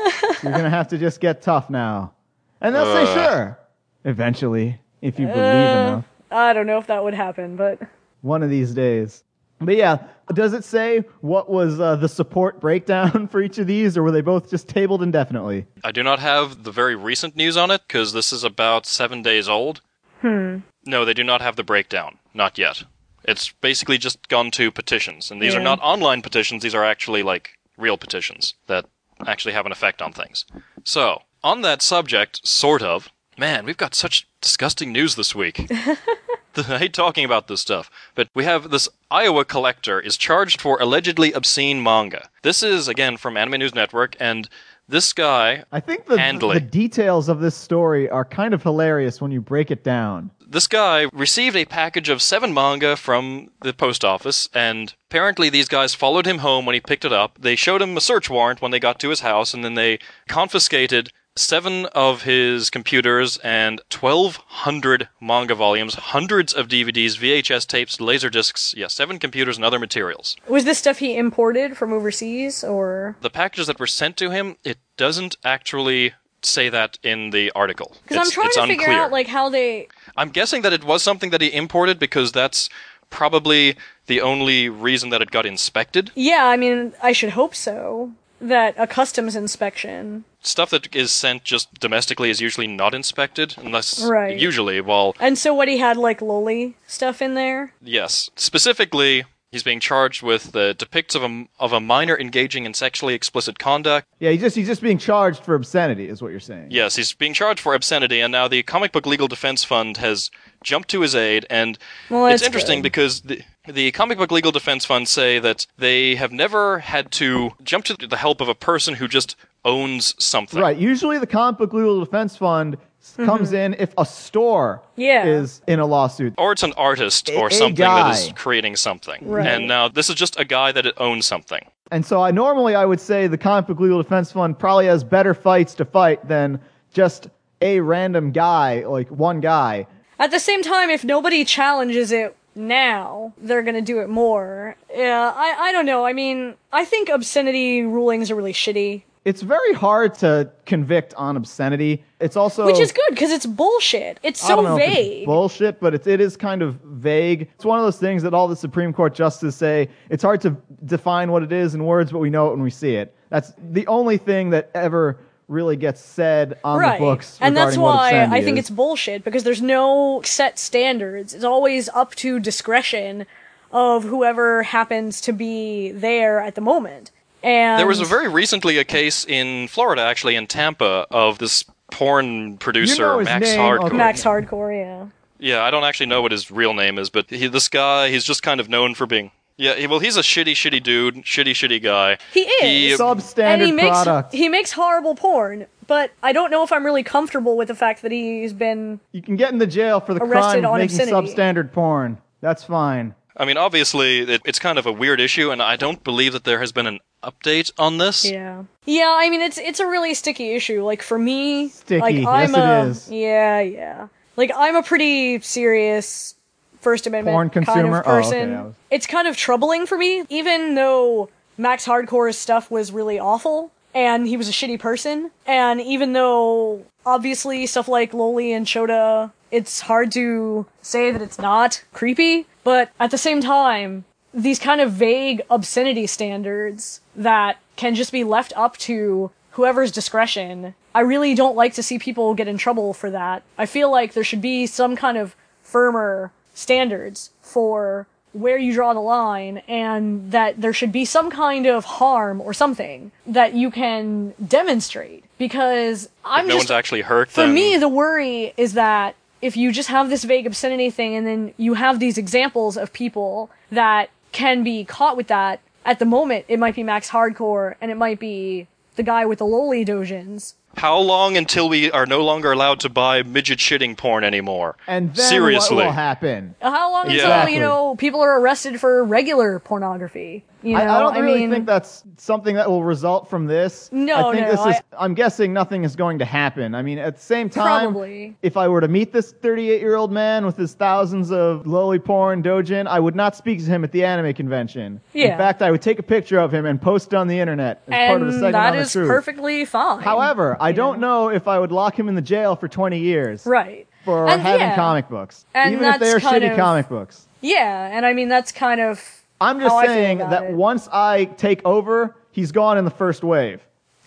You're 0.43 0.51
going 0.51 0.63
to 0.63 0.69
have 0.69 0.87
to 0.89 0.97
just 0.97 1.19
get 1.19 1.41
tough 1.41 1.69
now. 1.69 2.13
And 2.61 2.75
they'll 2.75 2.85
say, 3.05 3.13
sure. 3.13 3.59
Eventually, 4.05 4.79
if 5.01 5.19
you 5.19 5.27
believe 5.27 5.39
Uh, 5.41 5.87
enough. 5.87 6.05
I 6.31 6.53
don't 6.53 6.67
know 6.67 6.77
if 6.77 6.87
that 6.87 7.03
would 7.03 7.13
happen, 7.13 7.55
but 7.55 7.79
One 8.21 8.43
of 8.43 8.49
these 8.49 8.73
days. 8.73 9.23
But 9.59 9.75
yeah, 9.75 9.97
does 10.33 10.53
it 10.53 10.63
say 10.63 11.03
what 11.21 11.49
was 11.49 11.79
uh, 11.79 11.95
the 11.95 12.07
support 12.09 12.59
breakdown 12.59 13.27
for 13.31 13.41
each 13.41 13.57
of 13.59 13.67
these, 13.67 13.95
or 13.97 14.01
were 14.03 14.11
they 14.11 14.21
both 14.21 14.49
just 14.49 14.67
tabled 14.67 15.03
indefinitely? 15.03 15.65
I 15.83 15.91
do 15.91 16.01
not 16.03 16.19
have 16.19 16.63
the 16.63 16.71
very 16.71 16.95
recent 16.95 17.35
news 17.35 17.57
on 17.57 17.69
it 17.69 17.81
because 17.87 18.13
this 18.13 18.31
is 18.33 18.43
about 18.43 18.85
seven 18.87 19.21
days 19.21 19.47
old. 19.49 19.81
Hmm. 20.21 20.59
No, 20.85 21.05
they 21.05 21.13
do 21.13 21.23
not 21.23 21.41
have 21.41 21.55
the 21.57 21.63
breakdown. 21.63 22.17
Not 22.33 22.57
yet. 22.57 22.83
It's 23.23 23.51
basically 23.51 23.99
just 23.99 24.27
gone 24.29 24.49
to 24.51 24.71
petitions, 24.71 25.29
and 25.29 25.39
these 25.39 25.53
are 25.53 25.59
Yeah. 25.59 25.63
not 25.65 25.79
online 25.81 26.23
petitions. 26.23 26.63
These 26.63 26.73
are 26.73 26.83
actually 26.85 27.21
like 27.21 27.51
real 27.81 27.97
petitions 27.97 28.53
that 28.67 28.85
actually 29.27 29.53
have 29.53 29.65
an 29.65 29.71
effect 29.71 30.01
on 30.01 30.13
things. 30.13 30.45
So, 30.83 31.23
on 31.43 31.61
that 31.61 31.81
subject, 31.81 32.47
sort 32.47 32.81
of. 32.81 33.09
Man, 33.37 33.65
we've 33.65 33.77
got 33.77 33.95
such 33.95 34.27
disgusting 34.41 34.91
news 34.91 35.15
this 35.15 35.33
week. 35.33 35.71
I 36.57 36.77
hate 36.77 36.93
talking 36.93 37.23
about 37.23 37.47
this 37.47 37.61
stuff, 37.61 37.89
but 38.13 38.27
we 38.35 38.43
have 38.43 38.71
this 38.71 38.89
Iowa 39.09 39.45
collector 39.45 39.99
is 40.01 40.17
charged 40.17 40.59
for 40.59 40.81
allegedly 40.81 41.31
obscene 41.31 41.81
manga. 41.81 42.29
This 42.41 42.61
is 42.61 42.89
again 42.89 43.15
from 43.15 43.37
Anime 43.37 43.59
News 43.59 43.73
Network, 43.73 44.17
and 44.19 44.49
this 44.91 45.13
guy, 45.13 45.63
I 45.71 45.79
think 45.79 46.05
the, 46.05 46.19
Handling. 46.19 46.53
the 46.55 46.59
details 46.59 47.29
of 47.29 47.39
this 47.39 47.55
story 47.55 48.09
are 48.09 48.25
kind 48.25 48.53
of 48.53 48.61
hilarious 48.61 49.19
when 49.21 49.31
you 49.31 49.41
break 49.41 49.71
it 49.71 49.83
down. 49.83 50.29
this 50.47 50.67
guy 50.67 51.07
received 51.13 51.55
a 51.55 51.63
package 51.63 52.09
of 52.09 52.21
seven 52.21 52.53
manga 52.53 52.97
from 52.97 53.49
the 53.61 53.71
post 53.73 54.03
office, 54.03 54.49
and 54.53 54.93
apparently 55.09 55.49
these 55.49 55.69
guys 55.69 55.95
followed 55.95 56.27
him 56.27 56.39
home 56.39 56.65
when 56.65 56.73
he 56.73 56.81
picked 56.81 57.05
it 57.05 57.13
up. 57.13 57.37
They 57.39 57.55
showed 57.55 57.81
him 57.81 57.95
a 57.95 58.01
search 58.01 58.29
warrant 58.29 58.61
when 58.61 58.71
they 58.71 58.79
got 58.79 58.99
to 58.99 59.09
his 59.09 59.21
house, 59.21 59.53
and 59.53 59.63
then 59.63 59.75
they 59.75 59.97
confiscated 60.27 61.11
seven 61.35 61.85
of 61.87 62.23
his 62.23 62.69
computers 62.69 63.37
and 63.37 63.81
1,200 63.91 65.07
manga 65.19 65.55
volumes, 65.55 65.95
hundreds 65.95 66.53
of 66.53 66.67
DVDs, 66.67 67.17
VHS 67.17 67.65
tapes, 67.67 68.01
laser 68.01 68.29
discs, 68.29 68.73
yeah, 68.77 68.87
seven 68.87 69.17
computers 69.19 69.55
and 69.57 69.65
other 69.65 69.79
materials. 69.79 70.35
was 70.47 70.65
this 70.65 70.79
stuff 70.79 70.99
he 70.99 71.15
imported 71.17 71.77
from 71.77 71.93
overseas 71.93 72.63
or 72.63 73.15
The 73.21 73.29
packages 73.29 73.67
that 73.67 73.79
were 73.79 73.87
sent 73.87 74.17
to 74.17 74.29
him, 74.29 74.57
it 74.63 74.77
doesn't 74.97 75.37
actually 75.43 76.13
say 76.43 76.69
that 76.69 76.97
in 77.03 77.29
the 77.29 77.51
article. 77.51 77.95
because 78.03 78.17
I'm 78.17 78.31
trying 78.31 78.47
it's 78.47 78.55
to 78.55 78.61
figure 78.63 78.85
unclear. 78.87 78.99
out 78.99 79.11
like 79.11 79.27
how 79.27 79.49
they 79.49 79.87
I'm 80.17 80.29
guessing 80.29 80.63
that 80.63 80.73
it 80.73 80.83
was 80.83 81.03
something 81.03 81.29
that 81.29 81.41
he 81.41 81.53
imported 81.53 81.99
because 81.99 82.31
that's 82.31 82.67
probably 83.11 83.75
the 84.07 84.21
only 84.21 84.67
reason 84.67 85.11
that 85.11 85.21
it 85.21 85.29
got 85.31 85.45
inspected. 85.45 86.11
Yeah, 86.15 86.45
I 86.45 86.57
mean, 86.57 86.93
I 87.03 87.11
should 87.11 87.31
hope 87.31 87.53
so. 87.55 88.11
That 88.39 88.73
a 88.77 88.87
customs 88.87 89.35
inspection. 89.35 90.23
Stuff 90.43 90.71
that 90.71 90.95
is 90.95 91.11
sent 91.11 91.43
just 91.43 91.73
domestically 91.79 92.29
is 92.29 92.41
usually 92.41 92.67
not 92.67 92.93
inspected 92.93 93.55
unless 93.57 94.03
Right. 94.03 94.37
usually 94.37 94.81
well 94.81 95.15
And 95.19 95.37
so 95.37 95.53
what 95.53 95.67
he 95.67 95.77
had 95.77 95.97
like 95.97 96.19
loli 96.19 96.73
stuff 96.87 97.21
in 97.21 97.35
there? 97.35 97.73
yes. 97.81 98.29
Specifically 98.35 99.23
he's 99.51 99.63
being 99.63 99.79
charged 99.81 100.23
with 100.23 100.53
the 100.53 100.73
depicts 100.73 101.13
of 101.13 101.23
a 101.23 101.45
of 101.59 101.73
a 101.73 101.79
minor 101.79 102.17
engaging 102.17 102.65
in 102.65 102.73
sexually 102.73 103.13
explicit 103.13 103.59
conduct. 103.59 104.07
Yeah, 104.19 104.31
he's 104.31 104.41
just 104.41 104.55
he's 104.55 104.67
just 104.67 104.81
being 104.81 104.97
charged 104.97 105.43
for 105.43 105.55
obscenity, 105.55 106.07
is 106.07 106.21
what 106.21 106.31
you're 106.31 106.39
saying. 106.39 106.67
Yes, 106.71 106.95
he's 106.95 107.13
being 107.13 107.33
charged 107.33 107.59
for 107.59 107.73
obscenity 107.73 108.19
and 108.21 108.31
now 108.31 108.47
the 108.47 108.63
Comic 108.63 108.91
Book 108.91 109.05
Legal 109.05 109.27
Defense 109.27 109.63
Fund 109.63 109.97
has 109.97 110.31
jumped 110.63 110.89
to 110.89 111.01
his 111.01 111.15
aid 111.15 111.45
and 111.49 111.77
Well, 112.09 112.25
it's 112.27 112.43
interesting 112.43 112.79
good. 112.79 112.83
because 112.83 113.21
the, 113.21 113.41
the 113.67 113.91
Comic 113.91 114.17
Book 114.17 114.31
Legal 114.31 114.51
Defense 114.51 114.85
Fund 114.85 115.07
say 115.07 115.37
that 115.39 115.67
they 115.77 116.15
have 116.15 116.31
never 116.31 116.79
had 116.79 117.11
to 117.13 117.51
jump 117.63 117.85
to 117.85 117.95
the 117.95 118.17
help 118.17 118.41
of 118.41 118.47
a 118.47 118.55
person 118.55 118.95
who 118.95 119.07
just 119.07 119.35
owns 119.65 120.15
something. 120.23 120.59
Right. 120.59 120.77
Usually, 120.77 121.17
the 121.19 121.27
comic 121.27 121.57
book 121.59 121.73
legal 121.73 121.99
defense 122.03 122.35
fund 122.35 122.77
s- 123.01 123.15
comes 123.17 123.53
in 123.53 123.75
if 123.79 123.93
a 123.97 124.05
store 124.05 124.81
Mm-hmm. 124.93 125.01
Yeah. 125.01 125.25
is 125.25 125.61
in 125.67 125.79
a 125.79 125.85
lawsuit. 125.85 126.33
Or 126.37 126.51
it's 126.51 126.63
an 126.63 126.73
artist 126.77 127.29
or 127.29 127.47
a 127.47 127.51
something 127.51 127.75
that 127.75 128.15
is 128.15 128.31
creating 128.35 128.75
something. 128.75 129.27
Right. 129.27 129.47
And 129.47 129.67
now 129.67 129.87
this 129.87 130.09
is 130.09 130.15
just 130.15 130.39
a 130.39 130.45
guy 130.45 130.71
that 130.73 130.85
owns 130.99 131.25
something. 131.25 131.65
And 131.91 132.05
so, 132.05 132.21
I 132.21 132.31
normally 132.31 132.75
I 132.75 132.85
would 132.85 132.99
say 133.01 133.27
the 133.27 133.37
comic 133.37 133.67
book 133.67 133.79
legal 133.79 134.01
defense 134.01 134.31
fund 134.31 134.57
probably 134.57 134.85
has 134.85 135.03
better 135.03 135.33
fights 135.33 135.73
to 135.75 135.85
fight 135.85 136.27
than 136.27 136.59
just 136.93 137.27
a 137.61 137.79
random 137.81 138.31
guy, 138.31 138.85
like 138.85 139.09
one 139.09 139.39
guy. 139.41 139.85
At 140.19 140.31
the 140.31 140.39
same 140.39 140.61
time, 140.63 140.89
if 140.89 141.03
nobody 141.03 141.43
challenges 141.45 142.11
it 142.11 142.35
now, 142.55 143.33
they're 143.37 143.61
gonna 143.63 143.81
do 143.81 143.99
it 144.01 144.09
more. 144.09 144.75
Yeah, 144.95 145.33
I, 145.35 145.55
I 145.59 145.71
don't 145.71 145.85
know. 145.85 146.05
I 146.05 146.13
mean, 146.13 146.55
I 146.71 146.85
think 146.85 147.09
obscenity 147.09 147.81
rulings 147.83 148.29
are 148.31 148.35
really 148.35 148.53
shitty. 148.53 149.03
It's 149.23 149.43
very 149.43 149.73
hard 149.73 150.15
to 150.15 150.51
convict 150.65 151.13
on 151.13 151.37
obscenity. 151.37 152.03
It's 152.19 152.35
also 152.35 152.65
Which 152.65 152.79
is 152.79 152.91
good, 152.91 153.09
because 153.11 153.29
it's 153.29 153.45
bullshit. 153.45 154.19
It's 154.23 154.43
I 154.43 154.49
don't 154.49 154.57
so 154.57 154.63
know 154.63 154.77
if 154.77 154.83
it's 154.87 154.95
vague. 154.95 155.25
bullshit, 155.27 155.79
but 155.79 155.93
it, 155.93 156.07
it 156.07 156.19
is 156.19 156.35
kind 156.35 156.63
of 156.63 156.75
vague. 156.83 157.47
It's 157.53 157.65
one 157.65 157.77
of 157.77 157.85
those 157.85 157.99
things 157.99 158.23
that 158.23 158.33
all 158.33 158.47
the 158.47 158.55
Supreme 158.55 158.91
Court 158.91 159.13
justices 159.13 159.55
say. 159.55 159.89
It's 160.09 160.23
hard 160.23 160.41
to 160.41 160.57
define 160.85 161.31
what 161.31 161.43
it 161.43 161.51
is 161.51 161.75
in 161.75 161.85
words, 161.85 162.11
but 162.11 162.17
we 162.17 162.31
know 162.31 162.47
it 162.47 162.51
when 162.51 162.63
we 162.63 162.71
see 162.71 162.95
it. 162.95 163.15
That's 163.29 163.53
the 163.71 163.85
only 163.85 164.17
thing 164.17 164.49
that 164.51 164.71
ever 164.73 165.19
really 165.47 165.75
gets 165.75 166.01
said 166.01 166.57
on 166.63 166.79
right. 166.79 166.97
the 166.97 167.05
books. 167.05 167.37
and 167.41 167.55
that's 167.55 167.77
why 167.77 168.23
I 168.23 168.41
think 168.41 168.57
is. 168.57 168.63
it's 168.63 168.69
bullshit 168.69 169.23
because 169.23 169.43
there's 169.43 169.61
no 169.61 170.21
set 170.23 170.57
standards. 170.57 171.33
It's 171.33 171.43
always 171.43 171.89
up 171.89 172.15
to 172.15 172.39
discretion 172.39 173.27
of 173.71 174.03
whoever 174.03 174.63
happens 174.63 175.21
to 175.21 175.33
be 175.33 175.91
there 175.91 176.39
at 176.39 176.55
the 176.55 176.61
moment. 176.61 177.11
And 177.43 177.79
There 177.79 177.87
was 177.87 177.99
a 177.99 178.05
very 178.05 178.27
recently 178.27 178.77
a 178.77 178.83
case 178.83 179.25
in 179.25 179.67
Florida, 179.67 180.01
actually 180.03 180.35
in 180.35 180.47
Tampa, 180.47 181.07
of 181.11 181.37
this 181.39 181.65
porn 181.91 182.57
producer 182.57 183.17
know 183.17 183.21
Max 183.23 183.45
name, 183.47 183.59
Hardcore. 183.59 183.85
okay. 183.87 183.97
Max 183.97 184.23
Hardcore, 184.23 184.75
yeah. 184.77 185.07
Yeah, 185.39 185.63
I 185.63 185.71
don't 185.71 185.83
actually 185.83 186.05
know 186.05 186.21
what 186.21 186.31
his 186.31 186.51
real 186.51 186.73
name 186.73 186.99
is, 186.99 187.09
but 187.09 187.29
he, 187.29 187.47
this 187.47 187.67
guy, 187.67 188.09
he's 188.09 188.23
just 188.23 188.43
kind 188.43 188.59
of 188.59 188.69
known 188.69 188.93
for 188.95 189.05
being. 189.07 189.31
Yeah, 189.57 189.75
he, 189.75 189.85
well, 189.87 189.99
he's 189.99 190.17
a 190.17 190.21
shitty, 190.21 190.53
shitty 190.53 190.81
dude, 190.81 191.15
shitty, 191.17 191.51
shitty 191.51 191.81
guy. 191.83 192.17
He 192.33 192.41
is. 192.41 192.99
He- 192.99 193.41
and 193.43 193.61
he 193.61 193.71
makes 193.71 193.89
product. 193.89 194.33
he 194.33 194.49
makes 194.49 194.71
horrible 194.71 195.13
porn, 195.15 195.65
but 195.87 196.11
I 196.23 196.31
don't 196.31 196.49
know 196.51 196.63
if 196.63 196.71
I'm 196.71 196.85
really 196.85 197.03
comfortable 197.03 197.57
with 197.57 197.67
the 197.67 197.75
fact 197.75 198.01
that 198.03 198.11
he's 198.11 198.53
been 198.53 198.99
you 199.11 199.21
can 199.21 199.35
get 199.35 199.51
in 199.51 199.57
the 199.59 199.67
jail 199.67 199.99
for 199.99 200.13
the 200.13 200.19
crime 200.19 200.63
of 200.65 200.77
making 200.77 200.99
obscenity. 200.99 201.33
substandard 201.33 201.71
porn. 201.73 202.17
That's 202.39 202.63
fine. 202.63 203.13
I 203.37 203.45
mean, 203.45 203.57
obviously, 203.57 204.19
it, 204.19 204.41
it's 204.45 204.59
kind 204.59 204.77
of 204.79 204.85
a 204.85 204.91
weird 204.91 205.19
issue, 205.19 205.51
and 205.51 205.61
I 205.61 205.75
don't 205.75 206.03
believe 206.03 206.33
that 206.33 206.43
there 206.43 206.59
has 206.59 206.71
been 206.71 206.87
an 206.87 206.99
update 207.23 207.71
on 207.77 207.97
this. 207.97 208.25
Yeah. 208.29 208.63
Yeah, 208.85 209.13
I 209.17 209.29
mean 209.29 209.41
it's 209.41 209.57
it's 209.57 209.79
a 209.79 209.87
really 209.87 210.13
sticky 210.13 210.53
issue. 210.53 210.83
Like 210.83 211.01
for 211.01 211.17
me, 211.19 211.69
Sticky. 211.69 212.01
like 212.01 212.15
Yes, 212.15 212.27
I'm 212.27 212.55
it 212.55 212.59
a 212.59 212.81
is. 212.89 213.11
yeah, 213.11 213.59
yeah. 213.61 214.07
Like 214.37 214.51
I'm 214.55 214.75
a 214.75 214.83
pretty 214.83 215.39
serious 215.41 216.35
First 216.79 217.05
Amendment 217.07 217.35
Porn 217.35 217.49
kind 217.51 217.65
consumer? 217.65 217.99
of 217.99 218.07
Oh, 218.07 218.11
okay, 218.17 218.21
person. 218.23 218.63
Was- 218.65 218.73
It's 218.89 219.05
kind 219.07 219.27
of 219.27 219.37
troubling 219.37 219.85
for 219.85 219.97
me, 219.97 220.23
even 220.29 220.75
though 220.75 221.29
Max 221.57 221.85
Hardcore's 221.85 222.37
stuff 222.37 222.71
was 222.71 222.91
really 222.91 223.19
awful 223.19 223.71
and 223.93 224.25
he 224.25 224.37
was 224.37 224.47
a 224.49 224.51
shitty 224.53 224.79
person, 224.79 225.29
and 225.45 225.79
even 225.81 226.13
though 226.13 226.83
obviously 227.05 227.67
stuff 227.67 227.87
like 227.87 228.13
Loli 228.13 228.51
and 228.55 228.65
Shota, 228.65 229.31
it's 229.51 229.81
hard 229.81 230.11
to 230.13 230.65
say 230.81 231.11
that 231.11 231.21
it's 231.21 231.37
not 231.37 231.83
creepy, 231.93 232.45
but 232.63 232.89
at 233.01 233.11
the 233.11 233.17
same 233.17 233.41
time, 233.41 234.05
these 234.33 234.59
kind 234.59 234.81
of 234.81 234.91
vague 234.91 235.41
obscenity 235.49 236.07
standards 236.07 237.01
that 237.15 237.57
can 237.75 237.95
just 237.95 238.11
be 238.11 238.23
left 238.23 238.53
up 238.55 238.77
to 238.77 239.31
whoever's 239.51 239.91
discretion. 239.91 240.73
I 240.95 241.01
really 241.01 241.35
don't 241.35 241.55
like 241.55 241.73
to 241.73 241.83
see 241.83 241.99
people 241.99 242.33
get 242.33 242.47
in 242.47 242.57
trouble 242.57 242.93
for 242.93 243.09
that. 243.11 243.43
I 243.57 243.65
feel 243.65 243.91
like 243.91 244.13
there 244.13 244.23
should 244.23 244.41
be 244.41 244.65
some 244.67 244.95
kind 244.95 245.17
of 245.17 245.35
firmer 245.63 246.31
standards 246.53 247.31
for 247.41 248.07
where 248.33 248.57
you 248.57 248.71
draw 248.73 248.93
the 248.93 248.99
line 249.01 249.57
and 249.67 250.31
that 250.31 250.61
there 250.61 250.71
should 250.71 250.91
be 250.91 251.03
some 251.03 251.29
kind 251.29 251.65
of 251.65 251.83
harm 251.83 252.39
or 252.39 252.53
something 252.53 253.11
that 253.27 253.53
you 253.53 253.69
can 253.69 254.33
demonstrate 254.47 255.25
because 255.37 256.07
I'm 256.23 256.45
If 256.45 256.49
no 256.49 256.55
just 256.55 256.69
one's 256.69 256.71
actually 256.71 257.01
hurt. 257.01 257.29
for 257.29 257.41
then 257.41 257.53
me, 257.53 257.75
the 257.75 257.89
worry 257.89 258.53
is 258.55 258.73
that 258.73 259.15
if 259.41 259.57
you 259.57 259.73
just 259.73 259.89
have 259.89 260.09
this 260.09 260.23
vague 260.23 260.47
obscenity 260.47 260.89
thing 260.89 261.15
and 261.15 261.27
then 261.27 261.53
you 261.57 261.73
have 261.73 261.99
these 261.99 262.17
examples 262.17 262.77
of 262.77 262.93
people 262.93 263.49
that 263.69 264.09
can 264.31 264.63
be 264.63 264.83
caught 264.83 265.17
with 265.17 265.27
that, 265.27 265.59
at 265.85 265.99
the 265.99 266.05
moment, 266.05 266.45
it 266.47 266.59
might 266.59 266.75
be 266.75 266.83
Max 266.83 267.09
Hardcore 267.09 267.75
and 267.81 267.91
it 267.91 267.95
might 267.97 268.19
be 268.19 268.67
the 268.95 269.03
guy 269.03 269.25
with 269.25 269.39
the 269.39 269.45
loli 269.45 269.85
dojins. 269.85 270.53
how 270.77 270.97
long 270.99 271.35
until 271.37 271.67
we 271.67 271.91
are 271.91 272.05
no 272.05 272.23
longer 272.23 272.51
allowed 272.51 272.79
to 272.81 272.89
buy 272.89 273.23
midget 273.23 273.59
shitting 273.59 273.97
porn 273.97 274.23
anymore? 274.23 274.75
And 274.87 275.13
then 275.15 275.25
seriously, 275.25 275.77
what 275.77 275.85
will 275.85 275.91
happen? 275.91 276.55
How 276.61 276.91
long 276.91 277.09
until, 277.09 277.49
you 277.49 277.59
know, 277.59 277.95
people 277.95 278.21
are 278.21 278.39
arrested 278.39 278.79
for 278.79 279.03
regular 279.03 279.59
pornography? 279.59 280.43
You 280.63 280.75
know, 280.77 280.81
I, 280.83 280.97
I 280.97 280.99
don't 280.99 281.21
really 281.23 281.39
mean, 281.41 281.49
think 281.51 281.65
that's 281.65 282.03
something 282.17 282.55
that 282.55 282.69
will 282.69 282.83
result 282.83 283.29
from 283.29 283.45
this. 283.47 283.89
No, 283.91 284.29
I 284.29 284.33
think 284.33 284.45
no, 284.47 284.51
this 284.51 284.59
is. 284.77 284.81
I- 284.93 285.03
I'm 285.05 285.13
guessing 285.13 285.53
nothing 285.53 285.83
is 285.83 285.95
going 285.95 286.19
to 286.19 286.25
happen. 286.25 286.75
I 286.75 286.81
mean, 286.83 286.99
at 286.99 287.15
the 287.15 287.21
same 287.21 287.49
time, 287.49 287.91
Probably. 287.93 288.35
if 288.43 288.57
I 288.57 288.67
were 288.67 288.81
to 288.81 288.87
meet 288.87 289.11
this 289.13 289.31
38 289.31 289.81
year 289.81 289.95
old 289.95 290.11
man 290.11 290.45
with 290.45 290.57
his 290.57 290.73
thousands 290.73 291.31
of 291.31 291.63
loli 291.63 292.03
porn 292.03 292.43
dojin, 292.43 292.85
I 292.87 292.99
would 292.99 293.15
not 293.15 293.35
speak 293.35 293.59
to 293.59 293.65
him 293.65 293.83
at 293.83 293.91
the 293.91 294.03
anime 294.05 294.33
convention. 294.33 295.01
Yeah. 295.13 295.31
In 295.31 295.37
fact, 295.37 295.61
I 295.61 295.71
would 295.71 295.81
take 295.81 295.97
a 295.97 296.03
picture 296.03 296.37
of 296.39 296.53
him 296.53 296.65
and 296.65 296.79
post 296.81 297.13
it 297.13 297.15
on 297.15 297.27
the 297.27 297.39
internet 297.39 297.81
as 297.87 298.09
part 298.09 298.21
of 298.21 298.27
the 298.27 298.33
and 298.33 298.41
segment 298.41 298.53
that 298.53 298.69
on 298.71 298.75
the 298.75 298.81
is 298.83 298.91
truth. 298.91 299.07
perfectly 299.07 299.65
fine. 299.65 300.01
However, 300.01 300.57
I 300.59 300.71
don't 300.73 300.99
know 300.99 301.29
if 301.29 301.47
I 301.47 301.57
would 301.57 301.71
lock 301.71 301.97
him 301.97 302.07
in 302.09 302.15
the 302.15 302.21
jail 302.21 302.55
for 302.55 302.67
20 302.67 302.99
years 302.99 303.45
Right. 303.47 303.87
for 304.05 304.27
And 304.29 304.41
having 304.41 304.61
yeah. 304.67 304.75
comic 304.75 305.09
books, 305.09 305.45
And 305.55 305.73
even 305.73 305.85
if 305.85 305.99
they 305.99 306.11
are 306.11 306.19
shitty 306.19 306.51
of- 306.51 306.57
comic 306.57 306.87
books. 306.89 307.27
Yeah, 307.41 307.89
and 307.91 308.05
I 308.05 308.13
mean, 308.13 308.27
that's 308.29 308.51
kind 308.51 308.79
of. 308.81 309.20
I'm 309.41 309.59
just 309.59 309.73
how 309.75 309.85
saying 309.85 310.19
that 310.19 310.43
it. 310.43 310.53
once 310.55 310.87
I 310.91 311.25
take 311.25 311.61
over, 311.65 312.15
he's 312.31 312.51
gone 312.51 312.77
in 312.77 312.85
the 312.85 312.91
first 312.91 313.23
wave. 313.23 313.61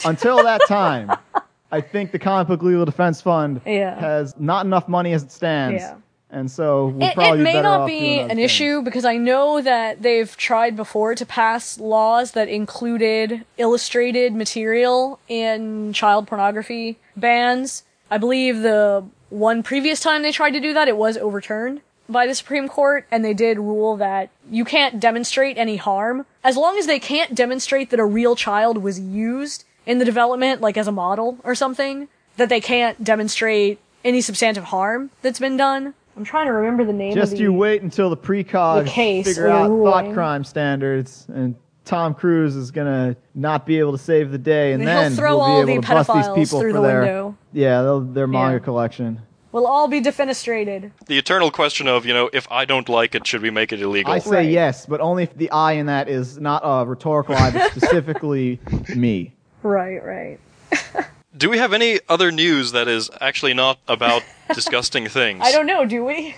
Until 0.04 0.42
that 0.44 0.60
time, 0.68 1.10
I 1.72 1.80
think 1.80 2.12
the 2.12 2.18
Comic 2.18 2.48
Book 2.48 2.62
Legal 2.62 2.84
Defense 2.84 3.20
Fund 3.20 3.60
Yeah. 3.66 3.98
has 3.98 4.34
not 4.38 4.64
enough 4.66 4.88
money 4.88 5.12
as 5.12 5.22
it 5.24 5.32
stands. 5.32 5.82
Yeah. 5.82 5.96
And 6.30 6.50
so 6.50 6.86
we'll 6.88 7.08
It, 7.10 7.16
it 7.16 7.36
may 7.38 7.62
not 7.62 7.86
be 7.86 8.18
an 8.18 8.28
things. 8.28 8.40
issue 8.40 8.82
because 8.82 9.04
I 9.04 9.16
know 9.16 9.60
that 9.60 10.02
they've 10.02 10.36
tried 10.36 10.74
before 10.74 11.14
to 11.14 11.24
pass 11.24 11.78
laws 11.78 12.32
that 12.32 12.48
included 12.48 13.44
illustrated 13.56 14.34
material 14.34 15.20
in 15.28 15.92
child 15.92 16.26
pornography 16.26 16.98
bans. 17.16 17.84
I 18.10 18.18
believe 18.18 18.62
the 18.62 19.04
one 19.30 19.62
previous 19.62 20.00
time 20.00 20.22
they 20.22 20.32
tried 20.32 20.52
to 20.52 20.60
do 20.60 20.74
that, 20.74 20.88
it 20.88 20.96
was 20.96 21.16
overturned 21.16 21.80
by 22.08 22.26
the 22.26 22.34
Supreme 22.34 22.68
Court, 22.68 23.06
and 23.10 23.24
they 23.24 23.34
did 23.34 23.58
rule 23.58 23.96
that 23.96 24.30
you 24.50 24.64
can't 24.64 25.00
demonstrate 25.00 25.56
any 25.58 25.76
harm. 25.76 26.26
As 26.42 26.56
long 26.56 26.76
as 26.78 26.86
they 26.86 26.98
can't 26.98 27.34
demonstrate 27.34 27.90
that 27.90 28.00
a 28.00 28.04
real 28.04 28.36
child 28.36 28.78
was 28.78 29.00
used 29.00 29.64
in 29.86 29.98
the 29.98 30.04
development, 30.04 30.60
like 30.60 30.76
as 30.76 30.86
a 30.88 30.92
model 30.92 31.38
or 31.44 31.54
something, 31.54 32.08
that 32.36 32.48
they 32.48 32.60
can't 32.60 33.02
demonstrate 33.04 33.78
any 34.04 34.20
substantive 34.20 34.64
harm 34.64 35.10
that's 35.22 35.38
been 35.40 35.56
done. 35.56 35.94
I'm 36.16 36.24
trying 36.24 36.46
to 36.46 36.52
remember 36.52 36.84
the 36.84 36.92
name 36.92 37.14
Just 37.14 37.32
of 37.32 37.38
the 37.38 37.44
you 37.44 37.52
wait 37.52 37.82
until 37.82 38.10
the 38.10 38.16
precog 38.16 38.84
the 38.84 38.90
case 38.90 39.26
figure 39.26 39.48
out 39.48 39.68
thought 39.68 40.12
crime 40.14 40.44
standards, 40.44 41.26
and 41.32 41.56
Tom 41.84 42.14
Cruise 42.14 42.54
is 42.54 42.70
gonna 42.70 43.16
not 43.34 43.66
be 43.66 43.78
able 43.78 43.92
to 43.92 43.98
save 43.98 44.30
the 44.30 44.38
day, 44.38 44.72
and 44.72 44.86
then 44.86 45.10
He'll 45.12 45.18
throw 45.18 45.30
we'll 45.36 45.40
all 45.42 45.64
be 45.66 45.72
able 45.72 45.82
the 45.82 45.88
to 45.88 45.94
bust 45.94 46.12
these 46.14 46.28
people 46.46 46.60
through 46.60 46.72
for 46.72 46.80
the 46.80 46.86
their 46.86 47.00
window. 47.00 47.36
yeah 47.52 48.00
their 48.12 48.26
manga 48.26 48.54
Yeah. 48.56 48.64
collection. 48.64 49.20
We'll 49.54 49.68
all 49.68 49.86
be 49.86 50.00
defenestrated. 50.00 50.90
the 51.06 51.16
eternal 51.16 51.52
question 51.52 51.86
of 51.86 52.04
you 52.04 52.12
know, 52.12 52.28
if 52.32 52.50
I 52.50 52.64
don't 52.64 52.88
like 52.88 53.14
it, 53.14 53.24
should 53.24 53.40
we 53.40 53.50
make 53.50 53.72
it 53.72 53.80
illegal? 53.80 54.12
I 54.12 54.18
say 54.18 54.30
Right. 54.30 54.50
yes, 54.50 54.84
but 54.84 55.00
only 55.00 55.22
if 55.22 55.34
the 55.36 55.48
I 55.52 55.74
in 55.74 55.86
that 55.86 56.08
is 56.08 56.40
not 56.40 56.62
a 56.64 56.84
rhetorical 56.84 57.36
I, 57.36 57.52
but 57.52 57.70
specifically 57.76 58.58
me. 58.96 59.32
Right, 59.62 60.04
right. 60.04 60.40
Do 61.36 61.48
we 61.50 61.58
have 61.58 61.72
any 61.72 62.00
other 62.08 62.32
news 62.32 62.72
that 62.72 62.88
is 62.88 63.10
actually 63.20 63.54
not 63.54 63.78
about 63.86 64.24
disgusting 64.54 65.06
things? 65.06 65.40
I 65.44 65.52
don't 65.52 65.66
know, 65.66 65.84
do 65.84 66.04
we? 66.04 66.34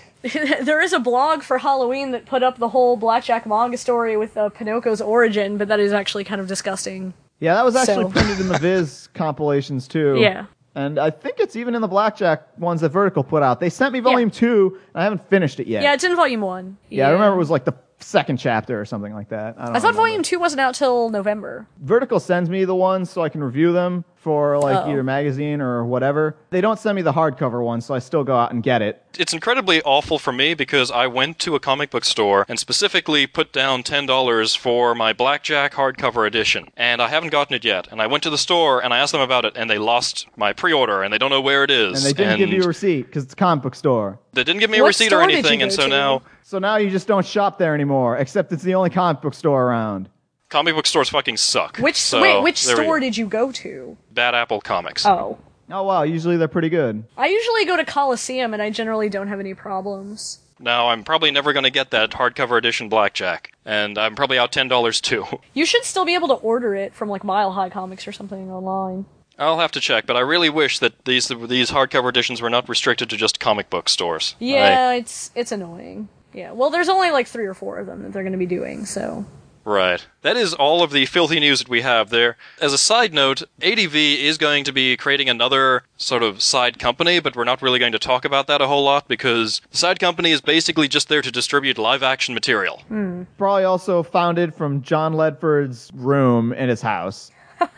there 0.61 0.79
is 0.81 0.93
a 0.93 0.99
blog 0.99 1.41
for 1.41 1.57
Halloween 1.57 2.11
that 2.11 2.27
put 2.27 2.43
up 2.43 2.59
the 2.59 2.69
whole 2.69 2.97
Blackjack 2.97 3.47
manga 3.47 3.77
story 3.77 4.15
with 4.15 4.37
uh, 4.37 4.49
Pinocchio's 4.49 5.01
origin, 5.01 5.57
but 5.57 5.67
that 5.69 5.79
is 5.79 5.91
actually 5.91 6.23
kind 6.23 6.39
of 6.39 6.47
disgusting. 6.47 7.13
Yeah, 7.39 7.55
that 7.55 7.65
was 7.65 7.75
actually 7.75 8.03
So- 8.05 8.09
printed 8.09 8.39
in 8.41 8.47
the 8.47 8.57
Viz 8.59 9.09
compilations 9.15 9.87
too. 9.87 10.17
Yeah. 10.19 10.45
And 10.77 10.99
I 10.99 11.09
think 11.09 11.39
it's 11.39 11.55
even 11.55 11.73
in 11.73 11.81
the 11.81 11.87
Blackjack 11.87 12.55
ones 12.59 12.81
that 12.81 12.89
Vertical 12.89 13.23
put 13.23 13.41
out. 13.41 13.59
They 13.59 13.69
sent 13.69 13.93
me 13.93 13.99
volume 13.99 14.29
two, 14.29 14.77
and 14.93 15.01
I 15.01 15.03
haven't 15.05 15.27
finished 15.27 15.59
it 15.59 15.65
yet. 15.65 15.81
Yeah, 15.81 15.95
it's 15.95 16.03
in 16.03 16.15
volume 16.15 16.41
one. 16.41 16.77
Yeah, 16.89 17.07
I 17.07 17.13
remember 17.13 17.33
it 17.33 17.39
was 17.39 17.49
like 17.49 17.65
the 17.65 17.73
second 17.99 18.37
chapter 18.37 18.79
or 18.79 18.85
something 18.85 19.11
like 19.11 19.29
that. 19.29 19.55
I, 19.57 19.65
don't 19.65 19.75
I 19.75 19.79
thought 19.79 19.87
remember. 19.87 19.97
volume 19.97 20.21
two 20.21 20.37
wasn't 20.37 20.61
out 20.61 20.75
till 20.75 21.09
November. 21.09 21.65
Vertical 21.81 22.19
sends 22.19 22.47
me 22.47 22.63
the 22.63 22.75
ones 22.75 23.09
so 23.09 23.23
I 23.23 23.29
can 23.29 23.43
review 23.43 23.73
them 23.73 24.05
for 24.27 24.59
like 24.59 24.75
Uh-oh. 24.75 24.91
either 24.91 25.03
magazine 25.03 25.61
or 25.61 25.85
whatever. 25.85 26.35
They 26.49 26.59
don't 26.59 26.77
send 26.77 26.97
me 26.97 27.01
the 27.01 27.13
hardcover 27.13 27.63
one, 27.63 27.79
so 27.79 27.93
I 27.93 27.99
still 27.99 28.25
go 28.25 28.35
out 28.35 28.51
and 28.51 28.61
get 28.61 28.81
it. 28.81 29.01
It's 29.17 29.31
incredibly 29.31 29.81
awful 29.83 30.19
for 30.19 30.33
me 30.33 30.53
because 30.53 30.91
I 30.91 31.07
went 31.07 31.39
to 31.39 31.55
a 31.55 31.61
comic 31.61 31.91
book 31.91 32.03
store 32.03 32.45
and 32.49 32.59
specifically 32.59 33.25
put 33.25 33.53
down 33.53 33.83
$10 33.83 34.57
for 34.57 34.93
my 34.93 35.13
Blackjack 35.13 35.75
hardcover 35.75 36.27
edition, 36.27 36.67
and 36.75 37.01
I 37.01 37.07
haven't 37.07 37.29
gotten 37.29 37.55
it 37.55 37.63
yet. 37.63 37.87
And 37.89 38.01
I 38.01 38.07
went 38.07 38.21
to 38.23 38.29
the 38.29 38.37
store 38.37 38.83
and 38.83 38.93
I 38.93 38.97
asked 38.97 39.13
them 39.13 39.21
about 39.21 39.45
it, 39.45 39.53
and 39.55 39.69
they 39.69 39.77
lost 39.77 40.27
my 40.35 40.51
pre 40.51 40.73
order 40.73 41.03
and 41.03 41.13
they 41.13 41.17
don't 41.17 41.29
know 41.29 41.39
where 41.39 41.63
it 41.63 41.71
is. 41.71 42.03
And 42.03 42.05
they 42.05 42.21
didn't 42.21 42.37
give 42.37 42.49
you 42.49 42.63
a 42.65 42.67
receipt 42.67 43.03
because 43.03 43.23
it's 43.23 43.31
a 43.31 43.37
comic 43.37 43.63
book 43.63 43.75
store. 43.75 44.19
They 44.33 44.43
didn't 44.43 44.59
give 44.59 44.69
me 44.69 44.79
a 44.79 44.81
What 44.81 44.89
receipt 44.89 45.05
or 45.05 45.21
store 45.21 45.27
did 45.27 45.31
you 45.31 45.37
anything, 45.37 45.61
and 45.61 45.71
so 45.71 45.83
to? 45.83 45.87
now 45.87 46.21
So 46.43 46.59
now 46.59 46.75
you 46.75 46.89
just 46.89 47.07
don't 47.07 47.25
shop 47.25 47.59
there 47.59 47.73
anymore, 47.73 48.17
except 48.17 48.51
it's 48.51 48.63
the 48.63 48.75
only 48.75 48.89
comic 48.89 49.21
book 49.21 49.33
store 49.33 49.63
around. 49.69 50.09
Comic 50.49 50.75
book 50.75 50.87
stores 50.87 51.09
fucking 51.09 51.37
suck. 51.37 51.77
Which 51.77 51.97
So, 51.97 52.21
wait, 52.21 52.41
which 52.41 52.57
store 52.63 52.99
did 52.99 53.17
you 53.17 53.27
go 53.27 53.51
to? 53.51 53.97
Bad 54.11 54.35
Apple 54.35 54.61
Comics. 54.61 55.05
Oh. 55.05 55.37
Oh 55.69 55.83
wow, 55.83 56.03
usually 56.03 56.37
they're 56.37 56.47
pretty 56.47 56.69
good. 56.69 57.03
I 57.17 57.27
usually 57.27 57.65
go 57.65 57.75
to 57.75 57.83
Coliseum 57.83 58.53
and 58.53 58.61
I 58.61 58.69
generally 58.69 59.09
don't 59.09 59.27
have 59.27 59.39
any 59.41 59.53
problems. 59.53 60.39
Now 60.59 60.87
I'm 60.89 61.03
probably 61.03 61.29
never 61.29 61.53
going 61.53 61.65
to 61.65 61.69
get 61.69 61.91
that 61.91 62.11
hardcover 62.11 62.57
edition 62.57 62.89
Blackjack, 62.89 63.51
and 63.65 63.97
I'm 63.97 64.15
probably 64.15 64.39
out 64.39 64.51
ten 64.51 64.67
dollars 64.67 65.01
too. 65.01 65.25
You 65.53 65.65
should 65.65 65.83
still 65.83 66.05
be 66.05 66.13
able 66.15 66.29
to 66.29 66.35
order 66.35 66.73
it 66.75 66.93
from 66.93 67.09
like 67.09 67.23
Mile 67.23 67.51
High 67.51 67.69
Comics 67.69 68.07
or 68.07 68.11
something 68.11 68.49
online. 68.51 69.05
I'll 69.39 69.59
have 69.59 69.71
to 69.73 69.79
check, 69.79 70.05
but 70.07 70.15
I 70.15 70.21
really 70.21 70.49
wish 70.49 70.79
that 70.79 71.05
these 71.05 71.27
these 71.27 71.71
hardcover 71.71 72.09
editions 72.09 72.41
were 72.41 72.49
not 72.49 72.67
restricted 72.69 73.09
to 73.09 73.17
just 73.17 73.39
comic 73.39 73.69
book 73.69 73.89
stores. 73.89 74.35
Yeah, 74.39 74.93
it's 74.93 75.31
it's 75.35 75.51
annoying. 75.51 76.07
Yeah. 76.33 76.53
Well, 76.53 76.69
there's 76.69 76.89
only 76.89 77.11
like 77.11 77.27
three 77.27 77.45
or 77.45 77.53
four 77.53 77.77
of 77.77 77.85
them 77.87 78.03
that 78.03 78.13
they're 78.13 78.23
going 78.23 78.31
to 78.31 78.37
be 78.39 78.45
doing, 78.45 78.85
so. 78.85 79.25
Right. 79.67 80.07
That 80.21 80.37
is 80.37 80.53
all 80.53 80.81
of 80.81 80.91
the 80.91 81.05
filthy 81.07 81.41
news 81.41 81.59
that 81.59 81.67
we 81.67 81.81
have 81.81 82.09
there. 82.09 82.37
As 82.61 82.71
a 82.71 82.77
side 82.77 83.13
note, 83.13 83.41
ADV 83.61 83.93
is 83.95 84.37
going 84.37 84.63
to 84.63 84.71
be 84.71 84.95
creating 84.95 85.27
another 85.27 85.83
sort 85.97 86.23
of 86.23 86.41
side 86.41 86.79
company, 86.79 87.19
but 87.19 87.35
we're 87.35 87.43
not 87.43 87.61
really 87.61 87.77
going 87.77 87.91
to 87.91 87.99
talk 87.99 88.23
about 88.23 88.47
that 88.47 88.61
a 88.61 88.67
whole 88.67 88.85
lot 88.85 89.09
because 89.09 89.59
the 89.69 89.75
side 89.75 89.99
company 89.99 90.31
is 90.31 90.39
basically 90.39 90.87
just 90.87 91.09
there 91.09 91.21
to 91.21 91.33
distribute 91.33 91.77
live 91.77 92.01
action 92.01 92.33
material. 92.33 92.77
Hmm. 92.87 93.23
Probably 93.37 93.65
also 93.65 94.03
founded 94.03 94.55
from 94.55 94.83
John 94.83 95.15
Ledford's 95.15 95.91
room 95.93 96.53
in 96.53 96.69
his 96.69 96.81
house. 96.81 97.33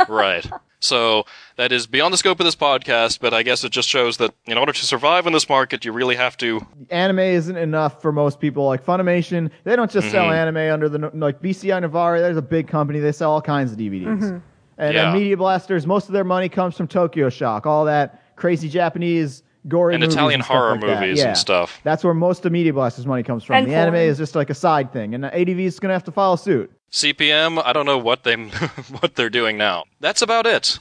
right. 0.07 0.47
So 0.79 1.25
that 1.57 1.71
is 1.71 1.87
beyond 1.87 2.13
the 2.13 2.17
scope 2.17 2.39
of 2.39 2.45
this 2.45 2.55
podcast, 2.55 3.19
but 3.19 3.33
I 3.33 3.43
guess 3.43 3.63
it 3.63 3.71
just 3.71 3.89
shows 3.89 4.17
that 4.17 4.33
in 4.45 4.57
order 4.57 4.71
to 4.71 4.85
survive 4.85 5.27
in 5.27 5.33
this 5.33 5.49
market, 5.49 5.83
you 5.83 5.91
really 5.91 6.15
have 6.15 6.37
to. 6.37 6.65
Anime 6.89 7.19
isn't 7.19 7.57
enough 7.57 8.01
for 8.01 8.11
most 8.11 8.39
people. 8.39 8.65
Like 8.65 8.85
Funimation, 8.85 9.51
they 9.65 9.75
don't 9.75 9.91
just 9.91 10.09
sell 10.09 10.25
mm-hmm. 10.25 10.57
anime 10.57 10.73
under 10.73 10.87
the 10.87 11.11
like 11.13 11.41
BCI 11.41 11.81
Navarre. 11.81 12.21
There's 12.21 12.37
a 12.37 12.41
big 12.41 12.67
company. 12.67 12.99
They 12.99 13.11
sell 13.11 13.31
all 13.31 13.41
kinds 13.41 13.71
of 13.73 13.77
DVDs. 13.77 14.05
Mm-hmm. 14.05 14.37
And, 14.77 14.95
uh, 14.95 14.99
Yeah. 14.99 15.09
and 15.11 15.19
Media 15.19 15.35
Blasters, 15.35 15.85
most 15.85 16.07
of 16.07 16.13
their 16.13 16.23
money 16.23 16.47
comes 16.47 16.77
from 16.77 16.87
Tokyo 16.87 17.29
Shock. 17.29 17.65
All 17.65 17.83
that 17.85 18.35
crazy 18.37 18.69
Japanese 18.69 19.43
gory 19.69 19.93
And 19.95 20.01
movies 20.01 20.15
Italian 20.15 20.41
stuff 20.41 20.47
horror 20.55 20.71
like 20.71 20.81
that. 20.81 21.01
movies 21.01 21.21
and 21.23 21.37
stuff. 21.37 21.79
That's 21.83 22.03
where 22.03 22.13
most 22.13 22.45
of 22.45 22.51
Media 22.51 22.73
Blasters' 22.73 23.05
money 23.05 23.23
comes 23.23 23.43
from. 23.43 23.55
And 23.57 23.67
the 23.67 23.75
anime 23.75 23.95
is 23.95 24.17
just 24.17 24.35
like 24.35 24.49
a 24.49 24.55
side 24.55 24.91
thing, 24.91 25.13
and 25.15 25.25
ADV 25.25 25.59
is 25.59 25.79
going 25.79 25.89
to 25.89 25.93
have 25.93 26.03
to 26.05 26.11
follow 26.11 26.35
suit. 26.35 26.71
CPM, 26.91 27.61
I 27.63 27.71
don't 27.73 27.85
know 27.85 27.97
what 27.97 28.23
they 28.23 28.35
what 28.99 29.15
they're 29.15 29.29
doing 29.29 29.57
now. 29.57 29.83
That's 29.99 30.21
about 30.21 30.45
it. 30.45 30.79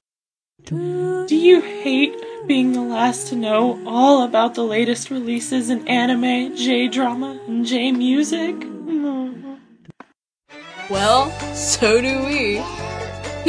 Do 0.64 1.26
you 1.36 1.61
hate 1.61 2.14
being 2.47 2.72
the 2.72 2.80
last 2.80 3.28
to 3.28 3.36
know 3.36 3.80
all 3.86 4.24
about 4.24 4.55
the 4.55 4.64
latest 4.64 5.11
releases 5.11 5.70
in 5.70 5.86
anime, 5.86 6.57
J 6.57 6.89
drama, 6.89 7.39
and 7.47 7.64
J 7.64 7.93
music? 7.93 8.57
Well, 10.91 11.30
so 11.55 12.01
do 12.01 12.24
we. 12.24 12.62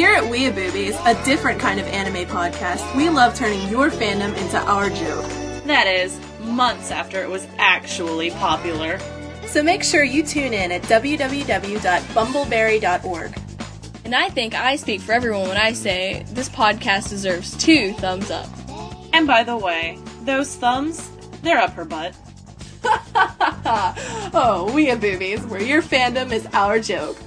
Here 0.00 0.14
at 0.14 0.24
Weeaboobies, 0.24 0.96
a 1.04 1.12
different 1.26 1.60
kind 1.60 1.78
of 1.78 1.86
anime 1.88 2.26
podcast, 2.26 2.96
we 2.96 3.10
love 3.10 3.34
turning 3.34 3.68
your 3.68 3.90
fandom 3.90 4.34
into 4.34 4.56
our 4.56 4.88
joke. 4.88 5.26
That 5.66 5.86
is, 5.86 6.18
months 6.40 6.90
after 6.90 7.22
it 7.22 7.28
was 7.28 7.46
actually 7.58 8.30
popular. 8.30 8.98
So 9.44 9.62
make 9.62 9.84
sure 9.84 10.02
you 10.02 10.22
tune 10.22 10.54
in 10.54 10.72
at 10.72 10.80
www.bumbleberry.org. 10.84 13.38
And 14.06 14.14
I 14.14 14.30
think 14.30 14.54
I 14.54 14.76
speak 14.76 15.02
for 15.02 15.12
everyone 15.12 15.48
when 15.48 15.58
I 15.58 15.74
say 15.74 16.24
this 16.30 16.48
podcast 16.48 17.10
deserves 17.10 17.54
two 17.58 17.92
thumbs 17.92 18.30
up. 18.30 18.48
And 19.12 19.26
by 19.26 19.44
the 19.44 19.58
way, 19.58 19.98
those 20.22 20.56
thumbs, 20.56 21.10
they're 21.42 21.58
up 21.58 21.74
her 21.74 21.84
butt. 21.84 22.16
Oh, 24.32 24.70
Weeaboobies, 24.72 25.46
where 25.46 25.62
your 25.62 25.82
fandom 25.82 26.32
is 26.32 26.46
our 26.54 26.78
joke. 26.78 27.18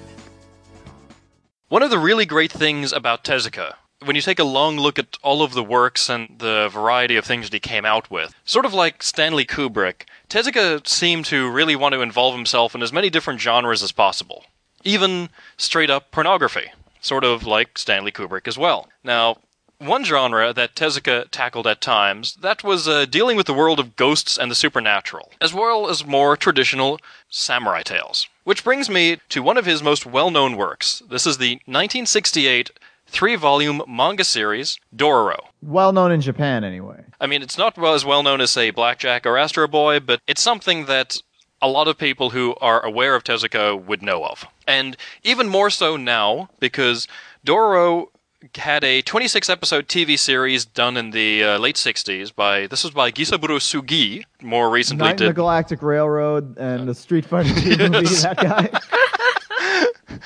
One 1.69 1.81
of 1.81 1.89
the 1.89 1.97
really 1.97 2.25
great 2.25 2.51
things 2.51 2.93
about 2.93 3.23
Tezuka, 3.23 3.75
when 4.03 4.15
you 4.15 4.21
take 4.21 4.39
a 4.39 4.43
long 4.43 4.77
look 4.77 4.99
at 4.99 5.17
all 5.23 5.41
of 5.41 5.53
the 5.53 5.63
works 5.63 6.09
and 6.09 6.35
the 6.37 6.69
variety 6.71 7.15
of 7.15 7.25
things 7.25 7.45
that 7.45 7.53
he 7.55 7.59
came 7.59 7.85
out 7.85 8.11
with, 8.11 8.35
sort 8.45 8.65
of 8.65 8.73
like 8.73 9.01
Stanley 9.01 9.45
Kubrick, 9.45 10.05
Tezuka 10.29 10.85
seemed 10.87 11.25
to 11.25 11.49
really 11.49 11.75
want 11.75 11.93
to 11.93 12.01
involve 12.01 12.35
himself 12.35 12.75
in 12.75 12.83
as 12.83 12.93
many 12.93 13.09
different 13.09 13.39
genres 13.39 13.81
as 13.81 13.91
possible. 13.91 14.43
Even 14.83 15.29
straight 15.57 15.89
up 15.89 16.11
pornography, 16.11 16.71
sort 17.01 17.23
of 17.23 17.45
like 17.45 17.77
Stanley 17.77 18.11
Kubrick 18.11 18.47
as 18.47 18.57
well. 18.57 18.89
Now, 19.03 19.37
one 19.79 20.03
genre 20.03 20.53
that 20.53 20.75
Tezuka 20.75 21.27
tackled 21.29 21.67
at 21.67 21.81
times, 21.81 22.35
that 22.35 22.63
was 22.63 22.87
uh, 22.87 23.05
dealing 23.05 23.35
with 23.35 23.47
the 23.47 23.53
world 23.53 23.79
of 23.79 23.95
ghosts 23.95 24.37
and 24.37 24.49
the 24.49 24.55
supernatural, 24.55 25.31
as 25.41 25.53
well 25.53 25.89
as 25.89 26.05
more 26.05 26.37
traditional 26.37 26.99
samurai 27.33 27.81
tales. 27.81 28.27
Which 28.43 28.63
brings 28.63 28.89
me 28.89 29.17
to 29.29 29.41
one 29.41 29.57
of 29.57 29.65
his 29.65 29.81
most 29.81 30.05
well-known 30.05 30.55
works. 30.55 31.01
This 31.09 31.25
is 31.25 31.39
the 31.39 31.55
1968 31.65 32.69
three-volume 33.07 33.81
manga 33.87 34.23
series, 34.23 34.79
Dororo. 34.95 35.37
Well 35.61 35.91
known 35.91 36.11
in 36.11 36.21
Japan, 36.21 36.63
anyway. 36.63 37.03
I 37.19 37.27
mean, 37.27 37.41
it's 37.41 37.57
not 37.57 37.77
as 37.77 38.05
well 38.05 38.23
known 38.23 38.39
as, 38.39 38.51
say, 38.51 38.69
Blackjack 38.69 39.25
or 39.25 39.37
Astro 39.37 39.67
Boy, 39.67 39.99
but 39.99 40.21
it's 40.27 40.41
something 40.41 40.85
that 40.85 41.21
a 41.61 41.67
lot 41.67 41.87
of 41.87 41.97
people 41.97 42.31
who 42.31 42.55
are 42.61 42.85
aware 42.85 43.15
of 43.15 43.23
Tezuka 43.23 43.83
would 43.83 44.01
know 44.01 44.25
of. 44.25 44.45
And 44.67 44.95
even 45.23 45.47
more 45.47 45.69
so 45.69 45.97
now, 45.97 46.49
because 46.59 47.07
Dororo 47.45 48.07
had 48.55 48.83
a 48.83 49.01
26 49.01 49.49
episode 49.49 49.87
TV 49.87 50.17
series 50.17 50.65
done 50.65 50.97
in 50.97 51.11
the 51.11 51.43
uh, 51.43 51.57
late 51.57 51.75
60s 51.75 52.33
by, 52.33 52.67
this 52.67 52.83
was 52.83 52.93
by 52.93 53.11
Gisaburo 53.11 53.59
Sugii, 53.59 54.23
more 54.41 54.69
recently 54.69 55.05
Night 55.05 55.21
in 55.21 55.27
the. 55.27 55.33
Galactic 55.33 55.81
Railroad 55.81 56.57
and 56.57 56.87
the 56.87 56.95
Street 56.95 57.25
Fighter 57.25 57.53
2 57.61 57.89
movie, 57.89 58.05
that 58.15 58.37
guy. 58.37 58.69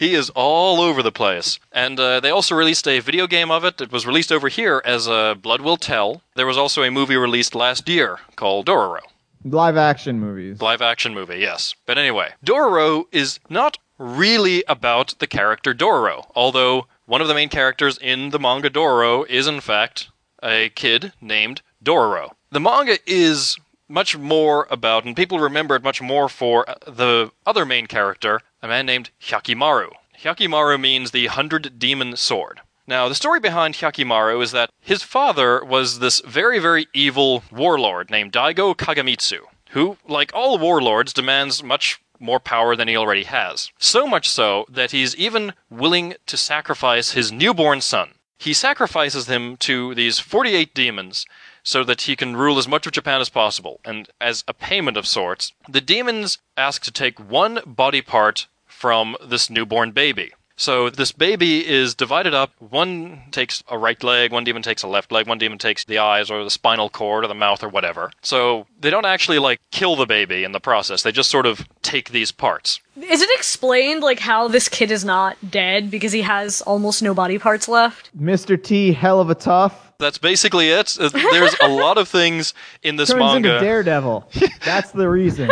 He 0.00 0.14
is 0.14 0.30
all 0.30 0.80
over 0.80 1.02
the 1.02 1.12
place. 1.12 1.58
And 1.72 2.00
uh, 2.00 2.20
they 2.20 2.30
also 2.30 2.54
released 2.54 2.88
a 2.88 3.00
video 3.00 3.26
game 3.26 3.50
of 3.50 3.66
it. 3.66 3.82
It 3.82 3.92
was 3.92 4.06
released 4.06 4.32
over 4.32 4.48
here 4.48 4.80
as 4.82 5.06
uh, 5.06 5.34
Blood 5.34 5.60
Will 5.60 5.76
Tell. 5.76 6.22
There 6.36 6.46
was 6.46 6.56
also 6.56 6.82
a 6.82 6.90
movie 6.90 7.18
released 7.18 7.54
last 7.54 7.86
year 7.86 8.18
called 8.34 8.64
Dororo. 8.64 9.00
Live 9.44 9.76
action 9.76 10.18
movies. 10.18 10.58
Live 10.62 10.80
action 10.80 11.12
movie, 11.12 11.40
yes. 11.40 11.74
But 11.84 11.98
anyway, 11.98 12.30
Dororo 12.42 13.04
is 13.12 13.40
not 13.50 13.76
really 13.98 14.64
about 14.66 15.14
the 15.18 15.26
character 15.26 15.74
Dororo, 15.74 16.24
although 16.34 16.86
one 17.10 17.20
of 17.20 17.26
the 17.26 17.34
main 17.34 17.48
characters 17.48 17.98
in 17.98 18.30
the 18.30 18.38
manga 18.38 18.70
Dororo 18.70 19.26
is, 19.28 19.48
in 19.48 19.60
fact, 19.60 20.10
a 20.44 20.68
kid 20.76 21.12
named 21.20 21.60
Dororo. 21.84 22.34
The 22.52 22.60
manga 22.60 22.98
is 23.04 23.58
much 23.88 24.16
more 24.16 24.68
about, 24.70 25.04
and 25.04 25.16
people 25.16 25.40
remember 25.40 25.74
it 25.74 25.82
much 25.82 26.00
more 26.00 26.28
for 26.28 26.70
uh, 26.70 26.74
the 26.86 27.32
other 27.44 27.66
main 27.66 27.88
character, 27.88 28.42
a 28.62 28.68
man 28.68 28.86
named 28.86 29.10
Hyakkimaru. 29.20 29.90
Hyakkimaru 30.22 30.80
means 30.80 31.10
the 31.10 31.26
Hundred 31.26 31.80
Demon 31.80 32.14
Sword. 32.14 32.60
Now, 32.86 33.08
the 33.08 33.16
story 33.16 33.40
behind 33.40 33.74
Hyakkimaru 33.74 34.40
is 34.40 34.52
that 34.52 34.70
his 34.78 35.02
father 35.02 35.64
was 35.64 35.98
this 35.98 36.20
very, 36.20 36.60
very 36.60 36.86
evil 36.94 37.42
warlord 37.50 38.08
named 38.08 38.30
Daigo 38.30 38.72
Kagemitsu, 38.76 39.40
who, 39.70 39.96
like 40.06 40.30
all 40.32 40.60
warlords, 40.60 41.12
demands 41.12 41.60
much 41.60 42.00
more 42.20 42.38
power 42.38 42.76
than 42.76 42.88
he 42.88 42.96
already 42.96 43.24
has. 43.24 43.70
So 43.78 44.06
much 44.06 44.28
so 44.28 44.66
that 44.68 44.92
he's 44.92 45.16
even 45.16 45.54
willing 45.68 46.14
to 46.26 46.36
sacrifice 46.36 47.12
his 47.12 47.32
newborn 47.32 47.80
son. 47.80 48.14
He 48.38 48.54
sacrifices 48.54 49.26
him 49.26 49.56
to 49.58 49.94
these 49.94 50.18
48 50.18 50.74
demons 50.74 51.26
so 51.62 51.84
that 51.84 52.02
he 52.02 52.16
can 52.16 52.36
rule 52.36 52.58
as 52.58 52.68
much 52.68 52.86
of 52.86 52.92
Japan 52.92 53.20
as 53.20 53.28
possible. 53.28 53.80
And 53.84 54.08
as 54.20 54.44
a 54.48 54.54
payment 54.54 54.96
of 54.96 55.06
sorts, 55.06 55.52
the 55.68 55.80
demons 55.80 56.38
ask 56.56 56.82
to 56.82 56.90
take 56.90 57.18
one 57.18 57.60
body 57.66 58.00
part 58.00 58.46
from 58.66 59.16
this 59.22 59.50
newborn 59.50 59.90
baby. 59.90 60.32
So 60.60 60.90
this 60.90 61.10
baby 61.10 61.66
is 61.66 61.94
divided 61.94 62.34
up. 62.34 62.52
One 62.58 63.22
takes 63.30 63.64
a 63.70 63.78
right 63.78 64.00
leg, 64.04 64.30
one 64.30 64.44
demon 64.44 64.60
takes 64.60 64.82
a 64.82 64.88
left 64.88 65.10
leg, 65.10 65.26
one 65.26 65.38
demon 65.38 65.56
takes 65.56 65.84
the 65.86 65.96
eyes 65.96 66.30
or 66.30 66.44
the 66.44 66.50
spinal 66.50 66.90
cord 66.90 67.24
or 67.24 67.28
the 67.28 67.34
mouth 67.34 67.62
or 67.62 67.70
whatever. 67.70 68.10
So 68.20 68.66
they 68.78 68.90
don't 68.90 69.06
actually 69.06 69.38
like 69.38 69.58
kill 69.70 69.96
the 69.96 70.04
baby 70.04 70.44
in 70.44 70.52
the 70.52 70.60
process. 70.60 71.02
They 71.02 71.12
just 71.12 71.30
sort 71.30 71.46
of 71.46 71.66
take 71.80 72.10
these 72.10 72.30
parts. 72.30 72.78
Is 72.94 73.22
it 73.22 73.30
explained 73.38 74.02
like 74.02 74.18
how 74.18 74.48
this 74.48 74.68
kid 74.68 74.90
is 74.90 75.02
not 75.02 75.38
dead 75.50 75.90
because 75.90 76.12
he 76.12 76.20
has 76.20 76.60
almost 76.60 77.02
no 77.02 77.14
body 77.14 77.38
parts 77.38 77.66
left? 77.66 78.10
Mr. 78.14 78.62
T, 78.62 78.92
hell 78.92 79.18
of 79.18 79.30
a 79.30 79.34
tough. 79.34 79.94
That's 79.96 80.18
basically 80.18 80.68
it. 80.68 80.94
Uh, 81.00 81.08
There's 81.08 81.56
a 81.62 81.68
lot 81.68 81.96
of 81.96 82.06
things 82.06 82.52
in 82.82 82.96
this 82.96 83.08
Turns 83.08 83.36
into. 83.36 83.58
Daredevil. 83.60 84.28
That's 84.66 84.90
the 84.92 85.08
reason. 85.08 85.50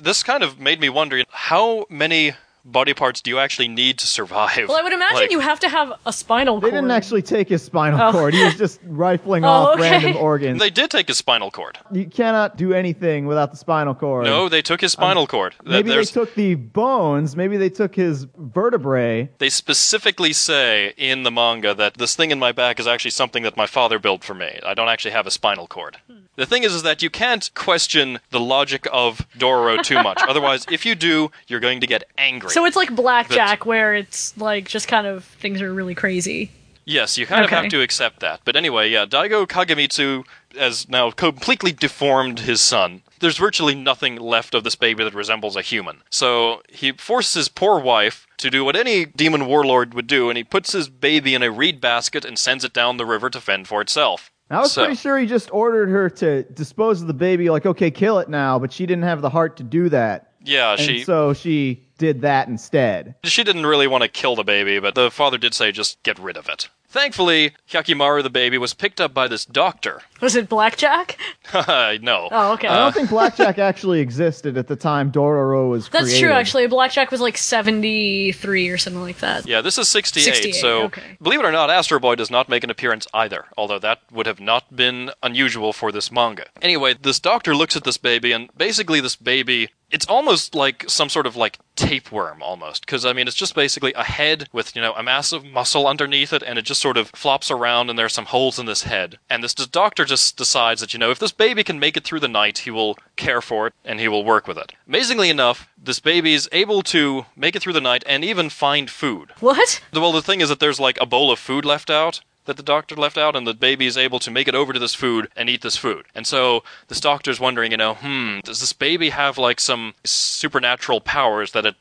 this 0.00 0.22
kind 0.22 0.44
of 0.44 0.60
made 0.60 0.78
me 0.78 0.88
wonder 0.88 1.24
how 1.28 1.86
many 1.90 2.34
body 2.70 2.94
parts 2.94 3.20
do 3.20 3.30
you 3.30 3.38
actually 3.38 3.68
need 3.68 3.98
to 3.98 4.06
survive? 4.06 4.68
Well, 4.68 4.78
I 4.78 4.82
would 4.82 4.92
imagine 4.92 5.16
Like, 5.16 5.30
you 5.30 5.40
have 5.40 5.60
to 5.60 5.68
have 5.68 5.92
a 6.06 6.12
spinal 6.12 6.60
cord. 6.60 6.72
They 6.72 6.76
didn't 6.76 6.90
actually 6.90 7.22
take 7.22 7.48
his 7.48 7.62
spinal 7.62 8.00
Oh. 8.00 8.12
cord. 8.12 8.34
He 8.34 8.44
was 8.44 8.56
just 8.56 8.80
rifling 8.86 9.44
Oh, 9.44 9.48
off 9.48 9.74
okay. 9.78 9.90
random 9.90 10.16
organs. 10.16 10.60
They 10.60 10.70
did 10.70 10.90
take 10.90 11.08
his 11.08 11.16
spinal 11.18 11.50
cord. 11.50 11.78
you 11.92 12.06
cannot 12.06 12.56
do 12.56 12.72
anything 12.72 13.26
without 13.26 13.50
the 13.50 13.56
spinal 13.56 13.94
cord. 13.94 14.24
No, 14.24 14.48
they 14.48 14.62
took 14.62 14.80
his 14.80 14.92
spinal 14.92 15.22
um, 15.22 15.26
cord. 15.28 15.54
Th- 15.64 15.70
Maybe 15.84 15.90
they 15.94 16.04
took 16.04 16.34
the 16.34 16.54
bones. 16.56 17.36
Maybe 17.36 17.56
they 17.56 17.70
took 17.70 17.94
his 17.94 18.26
vertebrae. 18.36 19.30
They 19.38 19.48
specifically 19.50 20.32
say 20.32 20.92
in 20.96 21.22
the 21.22 21.30
manga 21.30 21.74
that 21.74 21.94
this 21.94 22.14
thing 22.16 22.30
in 22.30 22.38
my 22.38 22.52
back 22.52 22.78
is 22.80 22.86
actually 22.86 23.12
something 23.12 23.42
that 23.44 23.56
my 23.56 23.66
father 23.66 23.98
built 23.98 24.22
for 24.24 24.34
me. 24.34 24.58
I 24.64 24.74
don't 24.74 24.88
actually 24.88 25.12
have 25.12 25.26
a 25.26 25.30
spinal 25.30 25.66
cord. 25.66 25.98
The 26.36 26.46
thing 26.46 26.62
is, 26.62 26.72
is 26.72 26.82
that 26.84 27.02
you 27.02 27.10
can't 27.10 27.50
question 27.54 28.20
the 28.30 28.38
logic 28.38 28.86
of 28.92 29.26
Dororo 29.36 29.82
too 29.82 30.00
much. 30.02 30.20
Otherwise, 30.28 30.66
if 30.70 30.86
you 30.86 30.94
do, 30.94 31.30
you're 31.48 31.58
going 31.58 31.80
to 31.80 31.86
get 31.86 32.04
angry. 32.16 32.50
So 32.50 32.57
it's 32.64 32.76
like 32.76 32.94
blackjack, 32.94 33.66
where 33.66 33.94
it's 33.94 34.36
like 34.36 34.68
just 34.68 34.88
kind 34.88 35.06
of 35.06 35.24
things 35.24 35.60
are 35.62 35.72
really 35.72 35.94
crazy. 35.94 36.50
Yes, 36.84 37.18
you 37.18 37.26
kind 37.26 37.44
of 37.44 37.50
have 37.50 37.68
to 37.68 37.82
accept 37.82 38.20
that. 38.20 38.40
But 38.46 38.56
anyway, 38.56 38.88
yeah, 38.88 39.04
Daigo 39.04 39.46
Kagemitsu 39.46 40.24
has 40.58 40.88
now 40.88 41.10
completely 41.10 41.70
deformed 41.70 42.40
his 42.40 42.62
son. 42.62 43.02
There's 43.20 43.36
virtually 43.36 43.74
nothing 43.74 44.16
left 44.16 44.54
of 44.54 44.64
this 44.64 44.74
baby 44.74 45.04
that 45.04 45.12
resembles 45.14 45.54
a 45.54 45.60
human. 45.60 45.98
So 46.08 46.62
he 46.70 46.92
forces 46.92 47.34
his 47.34 47.48
poor 47.50 47.78
wife 47.78 48.26
to 48.38 48.48
do 48.48 48.64
what 48.64 48.74
any 48.74 49.04
demon 49.04 49.44
warlord 49.44 49.92
would 49.92 50.06
do, 50.06 50.30
and 50.30 50.38
he 50.38 50.44
puts 50.44 50.72
his 50.72 50.88
baby 50.88 51.34
in 51.34 51.42
a 51.42 51.50
reed 51.50 51.78
basket 51.78 52.24
and 52.24 52.38
sends 52.38 52.64
it 52.64 52.72
down 52.72 52.96
the 52.96 53.04
river 53.04 53.28
to 53.28 53.40
fend 53.40 53.68
for 53.68 53.82
itself. 53.82 54.30
I 54.50 54.60
was 54.60 54.72
So- 54.72 54.84
pretty 54.84 54.96
sure 54.98 55.18
he 55.18 55.26
just 55.26 55.52
ordered 55.52 55.90
her 55.90 56.08
to 56.08 56.44
dispose 56.44 57.02
of 57.02 57.06
the 57.06 57.12
baby, 57.12 57.50
like, 57.50 57.66
okay, 57.66 57.90
kill 57.90 58.18
it 58.18 58.30
now, 58.30 58.58
but 58.58 58.72
she 58.72 58.86
didn't 58.86 59.04
have 59.04 59.20
the 59.20 59.28
heart 59.28 59.58
to 59.58 59.62
do 59.62 59.90
that. 59.90 60.27
Yeah, 60.42 60.72
and 60.72 60.80
she 60.80 61.04
so 61.04 61.32
she 61.32 61.86
did 61.98 62.20
that 62.22 62.48
instead. 62.48 63.16
she 63.24 63.44
didn't 63.44 63.66
really 63.66 63.86
want 63.86 64.02
to 64.02 64.08
kill 64.08 64.36
the 64.36 64.44
baby, 64.44 64.78
but 64.78 64.94
the 64.94 65.10
father 65.10 65.38
did 65.38 65.54
say 65.54 65.72
just 65.72 66.02
get 66.02 66.18
rid 66.18 66.36
of 66.36 66.48
it. 66.48 66.68
Thankfully, 66.90 67.54
Hyakkimaru 67.68 68.22
the 68.22 68.30
baby 68.30 68.56
was 68.56 68.72
picked 68.72 68.98
up 68.98 69.12
by 69.12 69.28
this 69.28 69.44
doctor. 69.44 70.00
Was 70.22 70.36
it 70.36 70.48
Blackjack? 70.48 71.18
no. 71.54 72.28
Oh, 72.32 72.52
okay. 72.54 72.66
I 72.66 72.78
don't 72.78 72.94
think 72.94 73.10
Blackjack 73.10 73.58
actually 73.58 74.00
existed 74.00 74.56
at 74.56 74.68
the 74.68 74.76
time 74.76 75.12
Dororo 75.12 75.68
was 75.68 75.86
That's 75.90 76.04
created. 76.04 76.20
true, 76.20 76.32
actually. 76.32 76.66
Blackjack 76.66 77.10
was 77.10 77.20
like 77.20 77.36
73 77.36 78.70
or 78.70 78.78
something 78.78 79.02
like 79.02 79.18
that. 79.18 79.46
Yeah, 79.46 79.60
this 79.60 79.76
is 79.76 79.86
68, 79.88 80.22
68, 80.22 80.52
so 80.54 80.82
okay. 80.84 81.02
believe 81.20 81.40
it 81.40 81.44
or 81.44 81.52
not, 81.52 81.68
Astro 81.68 82.00
Boy 82.00 82.14
does 82.14 82.30
not 82.30 82.48
make 82.48 82.64
an 82.64 82.70
appearance 82.70 83.06
either, 83.12 83.44
although 83.58 83.78
that 83.80 84.00
would 84.10 84.26
have 84.26 84.40
not 84.40 84.74
been 84.74 85.10
unusual 85.22 85.74
for 85.74 85.92
this 85.92 86.10
manga. 86.10 86.46
Anyway, 86.62 86.94
this 86.94 87.20
doctor 87.20 87.54
looks 87.54 87.76
at 87.76 87.84
this 87.84 87.98
baby, 87.98 88.32
and 88.32 88.48
basically, 88.56 89.00
this 89.00 89.14
baby. 89.16 89.68
It's 89.90 90.06
almost 90.06 90.54
like 90.54 90.84
some 90.88 91.08
sort 91.08 91.26
of 91.26 91.36
like 91.36 91.58
tapeworm, 91.76 92.42
almost. 92.42 92.84
Because, 92.84 93.06
I 93.06 93.12
mean, 93.12 93.26
it's 93.26 93.36
just 93.36 93.54
basically 93.54 93.92
a 93.94 94.02
head 94.04 94.48
with, 94.52 94.76
you 94.76 94.82
know, 94.82 94.92
a 94.94 95.02
massive 95.02 95.44
muscle 95.44 95.86
underneath 95.86 96.32
it, 96.32 96.42
and 96.42 96.58
it 96.58 96.62
just 96.62 96.82
sort 96.82 96.96
of 96.96 97.08
flops 97.10 97.50
around, 97.50 97.88
and 97.88 97.98
there's 97.98 98.12
some 98.12 98.26
holes 98.26 98.58
in 98.58 98.66
this 98.66 98.82
head. 98.82 99.18
And 99.30 99.42
this 99.42 99.54
doctor 99.54 100.04
just 100.04 100.36
decides 100.36 100.80
that, 100.80 100.92
you 100.92 100.98
know, 100.98 101.10
if 101.10 101.18
this 101.18 101.32
baby 101.32 101.64
can 101.64 101.78
make 101.78 101.96
it 101.96 102.04
through 102.04 102.20
the 102.20 102.28
night, 102.28 102.58
he 102.58 102.70
will 102.70 102.98
care 103.16 103.40
for 103.40 103.68
it, 103.68 103.74
and 103.84 104.00
he 104.00 104.08
will 104.08 104.24
work 104.24 104.46
with 104.46 104.58
it. 104.58 104.72
Amazingly 104.86 105.30
enough, 105.30 105.68
this 105.82 106.00
baby 106.00 106.34
is 106.34 106.48
able 106.52 106.82
to 106.82 107.26
make 107.36 107.56
it 107.56 107.62
through 107.62 107.72
the 107.72 107.80
night 107.80 108.02
and 108.06 108.24
even 108.24 108.50
find 108.50 108.90
food. 108.90 109.32
What? 109.40 109.80
Well, 109.92 110.12
the 110.12 110.22
thing 110.22 110.40
is 110.40 110.48
that 110.48 110.60
there's 110.60 110.80
like 110.80 110.98
a 111.00 111.06
bowl 111.06 111.30
of 111.30 111.38
food 111.38 111.64
left 111.64 111.90
out 111.90 112.20
that 112.48 112.56
the 112.56 112.62
doctor 112.62 112.96
left 112.96 113.16
out, 113.16 113.36
and 113.36 113.46
the 113.46 113.54
baby 113.54 113.86
is 113.86 113.96
able 113.96 114.18
to 114.18 114.30
make 114.30 114.48
it 114.48 114.54
over 114.54 114.72
to 114.72 114.78
this 114.78 114.94
food 114.94 115.28
and 115.36 115.48
eat 115.48 115.60
this 115.60 115.76
food. 115.76 116.06
And 116.14 116.26
so 116.26 116.64
this 116.88 116.98
doctor's 116.98 117.38
wondering, 117.38 117.70
you 117.70 117.76
know, 117.76 117.94
hmm, 117.94 118.40
does 118.42 118.58
this 118.58 118.72
baby 118.72 119.10
have 119.10 119.38
like 119.38 119.60
some 119.60 119.94
supernatural 120.02 121.00
powers 121.00 121.52
that 121.52 121.64
it 121.66 121.76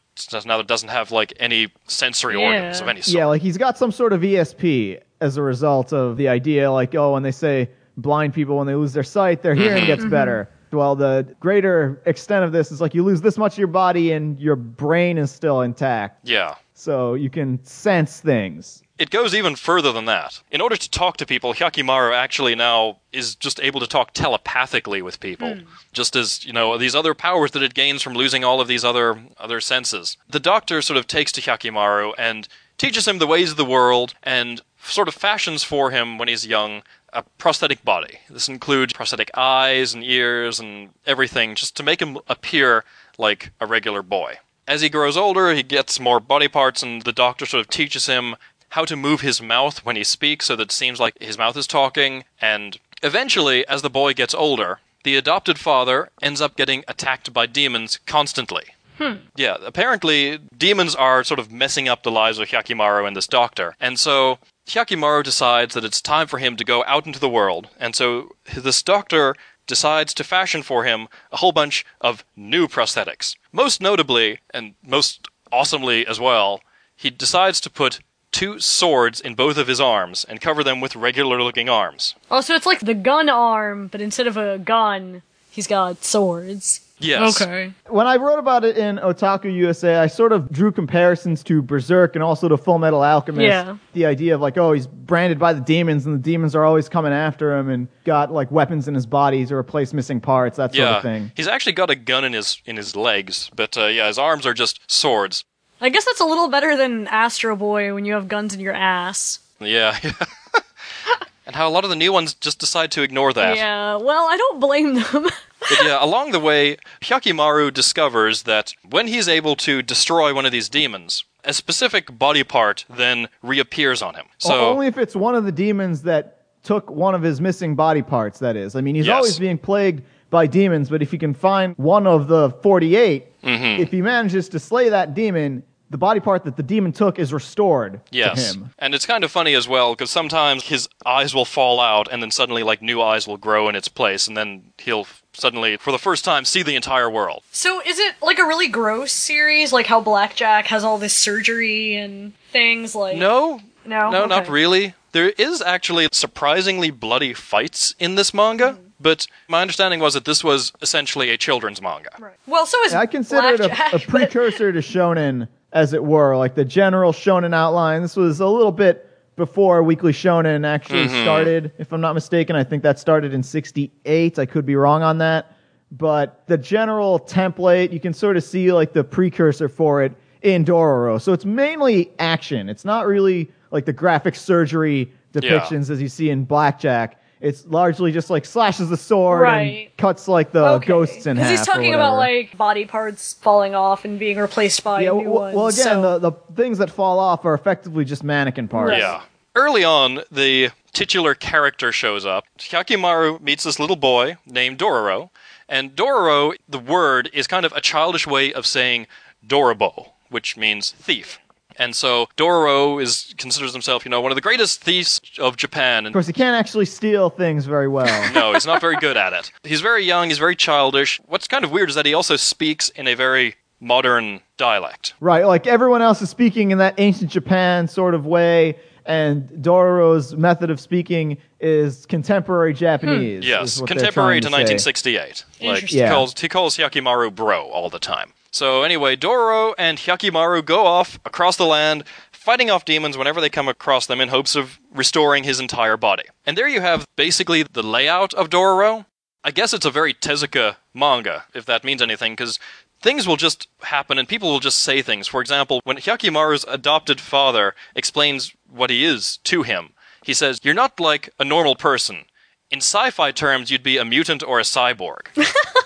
now 0.46 0.58
that 0.58 0.62
it 0.62 0.68
doesn't 0.68 0.90
have 0.90 1.12
like 1.12 1.34
any 1.40 1.70
sensory 1.88 2.36
organs 2.36 2.82
of 2.82 2.88
any 2.88 3.02
sort? 3.02 3.18
Yeah, 3.18 3.26
like 3.26 3.42
he's 3.42 3.58
got 3.58 3.78
some 3.78 3.92
sort 3.92 4.14
of 4.14 4.22
ESP 4.22 5.00
as 5.22 5.38
a 5.38 5.42
result 5.42 5.94
of 5.94 6.18
the 6.18 6.28
idea, 6.28 6.72
like, 6.72 6.94
oh, 6.96 7.14
when 7.14 7.24
they 7.24 7.32
say 7.32 7.70
blind 7.96 8.34
people, 8.34 8.58
when 8.58 8.68
they 8.68 8.76
lose 8.76 8.94
their 8.94 9.04
sight, 9.04 9.42
their 9.42 9.56
hearing 9.56 9.86
gets 9.86 10.06
better. 10.06 10.50
Well, 10.72 10.98
the 10.98 11.34
greater 11.40 12.02
extent 12.06 12.44
of 12.44 12.52
this 12.52 12.74
is 12.74 12.82
like 12.82 12.94
you 12.94 13.04
lose 13.04 13.22
this 13.22 13.38
much 13.38 13.54
of 13.54 13.58
your 13.58 13.68
body 13.68 14.12
and 14.12 14.38
your 14.38 14.58
brain 14.58 15.18
is 15.18 15.32
still 15.32 15.62
intact. 15.62 16.28
Yeah. 16.28 16.56
So 16.74 17.14
you 17.14 17.30
can 17.30 17.64
sense 17.64 18.20
things. 18.20 18.84
It 18.98 19.10
goes 19.10 19.36
even 19.36 19.56
further 19.56 19.92
than 19.92 20.06
that. 20.06 20.42
In 20.52 20.62
order 20.62 20.76
to 20.76 20.90
talk 20.90 21.18
to 21.18 21.26
people, 21.26 21.54
Hyakkimaru 21.54 22.14
actually 22.14 22.56
now 22.56 22.98
is 23.12 23.36
just 23.36 23.60
able 23.62 23.80
to 23.80 23.88
talk 23.88 24.14
telepathically 24.14 25.02
with 25.02 25.20
people. 25.20 25.56
Hmm. 25.56 25.66
Just 25.94 26.16
as, 26.16 26.46
you 26.46 26.54
know, 26.54 26.78
these 26.78 26.96
other 26.96 27.14
powers 27.14 27.52
that 27.52 27.64
it 27.64 27.74
gains 27.74 28.02
from 28.02 28.14
losing 28.14 28.44
all 28.44 28.60
of 28.60 28.68
these 28.68 28.84
other 28.84 29.22
other 29.38 29.62
senses. 29.62 30.18
The 30.30 30.40
doctor 30.40 30.82
sort 30.82 30.98
of 30.98 31.08
takes 31.08 31.32
to 31.34 31.42
Hyakkimaru 31.42 32.14
and 32.18 32.48
teaches 32.78 33.08
him 33.08 33.20
the 33.20 33.28
ways 33.28 33.52
of 33.52 33.58
the 33.58 33.66
world 33.66 34.14
and 34.24 34.62
sort 34.84 35.08
of 35.08 35.14
fashions 35.14 35.64
for 35.64 35.92
him 35.92 36.18
when 36.18 36.28
he's 36.28 36.48
young 36.48 36.84
a 37.14 37.24
prosthetic 37.38 37.84
body. 37.84 38.20
This 38.30 38.48
includes 38.48 38.94
prosthetic 38.94 39.32
eyes 39.36 39.94
and 39.94 40.04
ears 40.04 40.60
and 40.60 40.90
everything 41.06 41.56
just 41.56 41.76
to 41.78 41.84
make 41.84 42.02
him 42.02 42.20
appear 42.28 42.84
like 43.18 43.52
a 43.60 43.66
regular 43.66 44.04
boy. 44.04 44.38
As 44.68 44.82
he 44.82 44.90
grows 44.90 45.16
older, 45.16 45.54
he 45.54 45.64
gets 45.64 46.00
more 46.00 46.20
body 46.20 46.50
parts, 46.50 46.84
and 46.84 47.02
the 47.04 47.14
doctor 47.14 47.46
sort 47.46 47.62
of 47.62 47.70
teaches 47.70 48.08
him 48.08 48.36
how 48.78 48.86
to 48.86 48.96
move 48.96 49.22
his 49.22 49.42
mouth 49.42 49.84
when 49.84 49.96
he 49.96 50.04
speaks 50.04 50.46
so 50.46 50.56
that 50.56 50.66
it 50.66 50.72
seems 50.72 51.00
like 51.00 51.18
his 51.20 51.36
mouth 51.36 51.58
is 51.58 51.66
talking. 51.66 52.24
And 52.40 52.78
eventually, 53.02 53.68
as 53.68 53.82
the 53.82 53.90
boy 53.90 54.14
gets 54.14 54.36
older, 54.36 54.78
the 55.04 55.16
adopted 55.16 55.58
father 55.58 56.10
ends 56.22 56.42
up 56.42 56.56
getting 56.56 56.84
attacked 56.88 57.34
by 57.34 57.48
demons 57.48 57.98
constantly. 58.06 58.66
Hmm. 59.00 59.16
Yeah, 59.36 59.58
apparently 59.66 60.38
demons 60.56 60.94
are 60.94 61.24
sort 61.24 61.40
of 61.40 61.52
messing 61.52 61.90
up 61.90 62.04
the 62.04 62.12
lives 62.12 62.38
of 62.38 62.50
Hyakkimaru 62.50 63.08
and 63.08 63.16
this 63.16 63.26
doctor. 63.26 63.76
And 63.80 63.98
so 63.98 64.38
Hyakkimaru 64.68 65.24
decides 65.24 65.74
that 65.74 65.84
it's 65.84 66.00
time 66.00 66.28
for 66.28 66.38
him 66.38 66.56
to 66.56 66.64
go 66.64 66.84
out 66.86 67.08
into 67.08 67.20
the 67.20 67.28
world. 67.28 67.70
And 67.80 67.96
so 67.96 68.36
this 68.56 68.84
doctor 68.84 69.34
decides 69.66 70.14
to 70.14 70.24
fashion 70.24 70.62
for 70.62 70.84
him 70.84 71.08
a 71.32 71.38
whole 71.38 71.52
bunch 71.52 71.84
of 72.00 72.24
new 72.36 72.68
prosthetics. 72.68 73.36
Most 73.52 73.82
notably, 73.82 74.38
and 74.54 74.76
most 74.84 75.28
awesomely 75.52 76.06
as 76.06 76.20
well, 76.20 76.62
he 76.96 77.10
decides 77.10 77.60
to 77.62 77.72
put 77.72 78.02
two 78.38 78.60
swords 78.60 79.20
in 79.20 79.34
both 79.34 79.58
of 79.58 79.68
his 79.68 79.82
arms 79.82 80.24
and 80.30 80.40
cover 80.40 80.64
them 80.64 80.80
with 80.80 80.96
regular 80.96 81.42
looking 81.42 81.70
arms. 81.70 82.16
Oh, 82.30 82.42
so 82.42 82.54
it's 82.56 82.66
like 82.66 82.80
the 82.82 82.94
gun 82.94 83.30
arm, 83.30 83.88
but 83.88 84.00
instead 84.02 84.28
of 84.28 84.38
a 84.38 84.60
gun, 84.60 85.22
he's 85.50 85.68
got 85.68 86.04
swords. 86.04 86.82
Yes. 87.00 87.40
Okay. 87.42 87.74
When 87.90 88.08
I 88.08 88.16
wrote 88.16 88.40
about 88.40 88.64
it 88.64 88.76
in 88.76 88.98
Otaku 88.98 89.54
USA, 89.54 89.98
I 89.98 90.08
sort 90.08 90.32
of 90.32 90.52
drew 90.52 90.72
comparisons 90.72 91.44
to 91.44 91.62
Berserk 91.62 92.16
and 92.16 92.24
also 92.24 92.48
to 92.48 92.58
Full 92.58 92.80
Metal 92.80 93.04
Alchemist. 93.04 93.44
Yeah. 93.44 93.78
The 93.94 94.08
idea 94.08 94.34
of 94.34 94.42
like, 94.42 94.58
oh, 94.58 94.72
he's 94.74 94.88
branded 94.88 95.38
by 95.38 95.54
the 95.54 95.62
demons 95.62 96.08
and 96.08 96.16
the 96.16 96.20
demons 96.20 96.56
are 96.56 96.66
always 96.66 96.90
coming 96.90 97.14
after 97.14 97.56
him 97.56 97.70
and 97.70 97.88
got 98.04 98.32
like 98.34 98.50
weapons 98.52 98.88
in 98.88 98.96
his 98.96 99.06
body 99.06 99.46
to 99.46 99.56
replace 99.56 99.94
missing 99.94 100.20
parts, 100.20 100.58
that 100.58 100.72
sort 100.74 100.80
Yeah, 100.88 100.98
of 100.98 101.04
thing. 101.04 101.32
he's 101.36 101.48
actually 101.48 101.74
got 101.74 101.92
a 101.92 101.96
gun 101.96 102.24
in 102.24 102.34
his 102.34 102.62
in 102.66 102.78
his 102.78 102.96
legs, 102.96 103.52
but 103.56 103.78
uh, 103.78 103.86
yeah, 103.86 104.08
his 104.08 104.18
arms 104.18 104.48
are 104.48 104.56
just 104.56 104.80
swords. 104.92 105.44
I 105.82 105.90
guess 105.90 106.06
that's 106.06 106.20
a 106.22 106.26
little 106.26 106.48
better 106.50 106.76
than 106.76 107.08
Astro 107.08 107.56
Boy 107.56 107.94
when 107.94 108.06
you 108.06 108.14
have 108.14 108.28
guns 108.28 108.54
in 108.54 108.60
your 108.60 108.74
ass. 108.74 109.40
Yeah, 109.60 109.98
and 111.46 111.56
how 111.56 111.68
a 111.68 111.72
lot 111.72 111.84
of 111.84 111.90
the 111.90 111.96
new 111.96 112.12
ones 112.12 112.34
just 112.34 112.60
decide 112.60 112.92
to 112.92 113.02
ignore 113.04 113.34
that. 113.34 113.56
Yeah, 113.58 113.96
well, 113.98 114.28
I 114.30 114.38
don't 114.38 114.60
blame 114.60 114.96
them. 114.96 115.28
But 115.60 115.84
yeah, 115.84 115.98
along 116.06 116.32
the 116.32 116.40
way, 116.40 116.78
Hyakkimaru 117.02 117.74
discovers 117.74 118.44
that 118.44 118.76
when 118.88 119.08
he's 119.08 119.28
able 119.28 119.56
to 119.58 119.82
destroy 119.82 120.32
one 120.34 120.46
of 120.46 120.52
these 120.52 120.70
demons, 120.70 121.24
a 121.44 121.52
specific 121.52 122.18
body 122.18 122.44
part 122.44 122.86
then 122.88 123.28
reappears 123.42 124.04
on 124.04 124.14
him. 124.14 124.28
So 124.38 124.54
O- 124.54 124.70
only 124.70 124.86
if 124.86 125.00
it's 125.00 125.16
one 125.16 125.34
of 125.34 125.46
the 125.46 125.52
demons 125.52 126.04
that 126.04 126.44
took 126.64 126.92
one 126.92 127.16
of 127.16 127.24
his 127.24 127.42
missing 127.42 127.74
body 127.74 128.04
parts, 128.04 128.38
that 128.40 128.56
is. 128.56 128.76
I 128.76 128.82
mean, 128.82 128.94
he's 128.94 129.08
Yes. 129.08 129.16
always 129.16 129.40
being 129.40 129.58
plagued 129.58 130.04
by 130.30 130.46
demons, 130.46 130.90
but 130.92 131.02
if 131.02 131.10
he 131.10 131.18
can 131.18 131.34
find 131.34 131.74
one 131.78 132.06
of 132.06 132.28
the 132.28 132.52
48, 132.62 133.26
Mm-hmm. 133.48 133.82
if 133.82 133.92
he 133.92 134.02
manages 134.02 134.50
to 134.50 134.60
slay 134.60 134.90
that 134.90 135.14
demon, 135.14 135.64
the 135.90 135.98
body 135.98 136.20
part 136.20 136.44
that 136.44 136.58
the 136.58 136.64
demon 136.64 136.92
took 136.92 137.18
is 137.18 137.32
restored 137.32 138.02
yes, 138.12 138.52
to 138.52 138.60
him. 138.60 138.70
and 138.78 138.94
it's 138.94 139.06
kind 139.06 139.24
of 139.24 139.32
funny 139.32 139.54
as 139.56 139.70
well 139.70 139.94
because 139.96 140.12
sometimes 140.12 140.66
his 140.66 140.90
eyes 141.06 141.34
will 141.34 141.46
fall 141.46 141.80
out, 141.80 142.10
and 142.12 142.22
then 142.22 142.30
suddenly 142.30 142.62
like 142.62 142.82
new 142.82 143.02
eyes 143.02 143.26
will 143.26 143.38
grow 143.38 143.70
in 143.70 143.76
its 143.76 143.88
place, 143.88 144.28
and 144.28 144.36
then 144.36 144.64
he'll 144.80 145.08
suddenly, 145.34 145.78
for 145.78 145.92
the 145.94 145.98
first 146.00 146.26
time, 146.26 146.44
see 146.44 146.62
the 146.62 146.76
entire 146.76 147.10
world. 147.10 147.42
so 147.52 147.82
is 147.86 148.00
it 148.00 148.16
like 148.22 148.38
a 148.40 148.44
really 148.46 148.68
gross 148.68 149.12
series, 149.14 149.72
like 149.72 149.86
how 149.86 150.02
Blackjack 150.02 150.68
has 150.68 150.84
all 150.84 150.98
this 150.98 151.14
surgery 151.14 151.96
and 151.96 152.34
things 152.52 152.94
like 152.96 153.16
No, 153.18 153.62
No? 153.86 154.10
no, 154.12 154.26
not 154.26 154.50
really. 154.50 154.94
There 155.14 155.30
is 155.30 155.62
actually 155.62 156.10
surprisingly 156.12 156.92
bloody 156.92 157.34
fights 157.34 157.96
in 157.98 158.16
this 158.16 158.34
manga, 158.34 158.74
Hmm. 158.74 158.87
But 159.00 159.28
my 159.48 159.62
understanding 159.62 160.00
was 160.00 160.14
that 160.16 160.26
this 160.26 160.44
was 160.44 160.74
essentially 160.82 161.30
a 161.30 161.38
children's 161.38 161.82
manga. 161.82 162.10
Right. 162.20 162.36
Well, 162.48 162.66
so 162.66 162.82
is 162.84 162.94
I 162.94 163.06
consider 163.06 163.48
it 163.50 163.58
Blackjack, 163.58 163.94
a, 163.94 163.96
a 163.96 164.00
but- 164.00 164.08
precursor 164.08 164.72
to 164.72 164.80
shonen, 164.80 165.48
as 165.74 165.94
it 165.94 166.04
were, 166.04 166.36
like 166.38 166.56
the 166.56 166.66
general 166.66 167.12
shonen 167.12 167.54
outline. 167.54 168.02
This 168.02 168.16
was 168.16 168.40
a 168.40 168.48
little 168.48 168.72
bit 168.72 169.04
before 169.36 169.84
Weekly 169.84 170.14
Shonen 170.14 170.66
actually 170.66 171.06
Mm-hmm. 171.06 171.22
started, 171.24 171.72
if 171.78 171.92
I'm 171.94 172.02
not 172.02 172.14
mistaken. 172.14 172.56
I 172.56 172.64
think 172.64 172.82
that 172.84 172.98
started 172.98 173.34
in 173.34 173.44
68. 173.44 174.40
I 174.40 174.46
could 174.48 174.66
be 174.66 174.76
wrong 174.76 175.04
on 175.04 175.20
that. 175.20 175.54
But 175.92 176.44
the 176.48 176.58
general 176.58 177.20
template, 177.20 177.94
you 177.94 178.00
can 178.00 178.14
sort 178.14 178.36
of 178.36 178.44
see 178.44 178.72
like 178.74 178.94
the 178.94 179.04
precursor 179.04 179.70
for 179.70 180.02
it 180.04 180.14
in 180.42 180.66
Dororo. 180.66 181.22
So 181.22 181.34
it's 181.34 181.46
mainly 181.46 182.12
action. 182.20 182.68
It's 182.68 182.84
not 182.84 183.06
really 183.06 183.52
like 183.72 183.86
the 183.86 183.94
graphic 183.94 184.36
surgery 184.36 185.12
depictions 185.34 185.90
as 185.92 186.02
you 186.02 186.10
see 186.10 186.30
in 186.30 186.44
Blackjack. 186.44 187.22
It's 187.40 187.66
largely 187.68 188.12
just 188.12 188.30
like 188.30 188.46
slashes 188.46 188.90
the 188.90 188.98
sword 188.98 189.42
Right. 189.42 189.88
and 189.88 189.98
cuts 189.98 190.28
like 190.28 190.52
the 190.52 190.66
Okay. 190.66 190.88
ghosts 190.88 191.26
in 191.28 191.38
half. 191.38 191.52
he's 191.52 191.62
or 191.62 191.66
talking 191.66 191.94
about 191.94 192.18
whatever. 192.18 192.38
like 192.40 192.58
body 192.58 192.86
parts 192.86 193.34
falling 193.36 193.76
off 193.76 194.06
and 194.06 194.18
being 194.18 194.38
replaced 194.38 194.84
by 194.84 195.02
Yeah, 195.02 195.10
new 195.12 195.30
well, 195.30 195.42
ones. 195.44 195.56
well, 195.56 195.68
again, 195.68 195.84
so- 195.84 196.20
the, 196.20 196.32
the 196.32 196.38
things 196.56 196.78
that 196.80 196.90
fall 196.90 197.20
off 197.20 197.46
are 197.46 197.54
effectively 197.54 198.06
just 198.06 198.24
mannequin 198.24 198.68
parts. 198.68 198.90
Right. 198.90 199.00
Yeah. 199.00 199.22
Early 199.56 199.84
on, 199.84 200.22
the 200.32 200.70
titular 200.94 201.34
character 201.36 201.92
shows 201.92 202.26
up. 202.26 202.46
Hyakkimaru 202.60 203.42
meets 203.42 203.64
this 203.64 203.80
little 203.80 203.96
boy 203.96 204.38
named 204.46 204.78
Dororo, 204.80 205.30
and 205.70 205.96
Dororo, 205.96 206.54
the 206.70 206.80
word, 206.80 207.30
is 207.34 207.48
kind 207.48 207.66
of 207.66 207.72
a 207.74 207.82
childish 207.82 208.26
way 208.28 208.54
of 208.54 208.66
saying 208.66 209.08
Dorobo, 209.46 210.10
which 210.30 210.58
means 210.58 210.92
thief. 210.92 211.40
And 211.80 211.96
so 211.96 212.28
Dororo 212.38 213.02
is 213.02 213.34
considers 213.38 213.74
himself, 213.74 214.04
you 214.06 214.10
know, 214.10 214.20
one 214.20 214.32
of 214.32 214.36
the 214.36 214.42
greatest 214.42 214.82
thieves 214.82 215.22
of 215.40 215.58
Japan. 215.58 216.00
And 216.00 216.08
Of 216.08 216.14
course, 216.14 216.28
he 216.28 216.34
can't 216.34 216.56
actually 216.56 216.86
steal 216.86 217.30
things 217.30 217.66
very 217.66 217.88
well. 217.88 218.34
no, 218.34 218.54
he's 218.54 218.66
not 218.66 218.82
very 218.82 218.96
good 218.98 219.18
at 219.18 219.34
it. 219.34 219.52
He's 219.64 219.82
very 219.82 220.04
young, 220.04 220.30
he's 220.30 220.40
very 220.40 220.56
childish. 220.56 221.22
What's 221.28 221.48
kind 221.48 221.64
of 221.64 221.72
weird 221.72 221.90
is 221.90 221.96
that 221.96 222.06
he 222.06 222.14
also 222.14 222.36
speaks 222.36 222.90
in 222.90 223.08
a 223.08 223.14
very 223.14 223.56
modern 223.80 224.42
dialect. 224.58 225.14
right, 225.20 225.46
like 225.46 225.68
everyone 225.68 226.02
else 226.02 226.22
is 226.22 226.30
speaking 226.32 226.72
in 226.72 226.80
that 226.80 226.96
ancient 226.98 227.30
Japan 227.30 227.88
sort 227.88 228.16
of 228.16 228.26
way, 228.26 228.76
and 229.06 229.48
Dororo's 229.62 230.36
method 230.36 230.70
of 230.72 230.80
speaking 230.80 231.38
is 231.60 232.06
contemporary 232.08 232.74
hmm, 232.74 232.80
Japanese. 232.80 233.46
Yes, 233.46 233.76
is 233.76 233.82
what 233.82 233.88
they're 233.90 233.98
contemporary 233.98 234.42
to 234.42 234.48
say. 234.48 234.52
1968. 234.52 235.46
Like 235.62 235.84
he 235.86 236.00
Yeah. 236.00 236.10
calls 236.10 236.40
he 236.40 236.50
calls 236.50 236.76
Hyakkimaru 236.78 237.34
bro 237.36 237.68
all 237.68 237.90
the 237.90 238.00
time. 238.00 238.34
So 238.52 238.84
anyway, 238.84 239.16
Dororo 239.16 239.74
and 239.78 239.98
Hyakkimaru 239.98 240.66
go 240.66 240.86
off 240.86 241.20
across 241.26 241.58
the 241.58 241.66
land, 241.66 242.04
fighting 242.32 242.70
off 242.70 242.86
demons 242.86 243.18
whenever 243.18 243.42
they 243.42 243.50
come 243.50 243.68
across 243.68 244.06
them 244.06 244.22
in 244.22 244.30
hopes 244.30 244.56
of 244.56 244.80
restoring 244.94 245.44
his 245.44 245.60
entire 245.60 245.98
body. 245.98 246.24
And 246.46 246.58
there 246.58 246.68
you 246.68 246.82
have 246.82 247.06
basically 247.16 247.64
the 247.64 247.84
layout 247.84 248.34
of 248.34 248.50
Dororo. 248.50 249.06
I 249.44 249.52
guess 249.52 249.74
it's 249.74 249.86
a 249.86 249.92
very 249.92 250.14
Tezuka 250.14 250.78
manga, 250.94 251.46
if 251.54 251.66
that 251.66 251.84
means 251.84 252.02
anything, 252.02 252.34
because 252.34 252.60
things 253.02 253.28
will 253.28 253.38
just 253.38 253.68
happen 253.82 254.18
and 254.18 254.28
people 254.28 254.50
will 254.50 254.60
just 254.60 254.80
say 254.80 255.02
things. 255.02 255.28
For 255.28 255.42
example, 255.42 255.82
when 255.84 255.98
Hyakkimaru's 255.98 256.66
adopted 256.68 257.22
father 257.22 257.76
explains 257.96 258.54
what 258.70 258.90
he 258.90 259.06
is 259.06 259.38
to 259.46 259.64
him, 259.64 259.94
he 260.24 260.34
says, 260.34 260.60
You're 260.64 260.74
not 260.74 261.00
like 261.00 261.30
a 261.40 261.46
normal 261.46 261.76
person. 261.76 262.26
In 262.70 262.80
sci 262.80 263.12
fi 263.12 263.32
terms, 263.32 263.72
you'd 263.72 263.84
be 263.84 263.98
a 263.98 264.06
mutant 264.06 264.44
or 264.44 264.60
a 264.60 264.64
cyborg. 264.64 265.28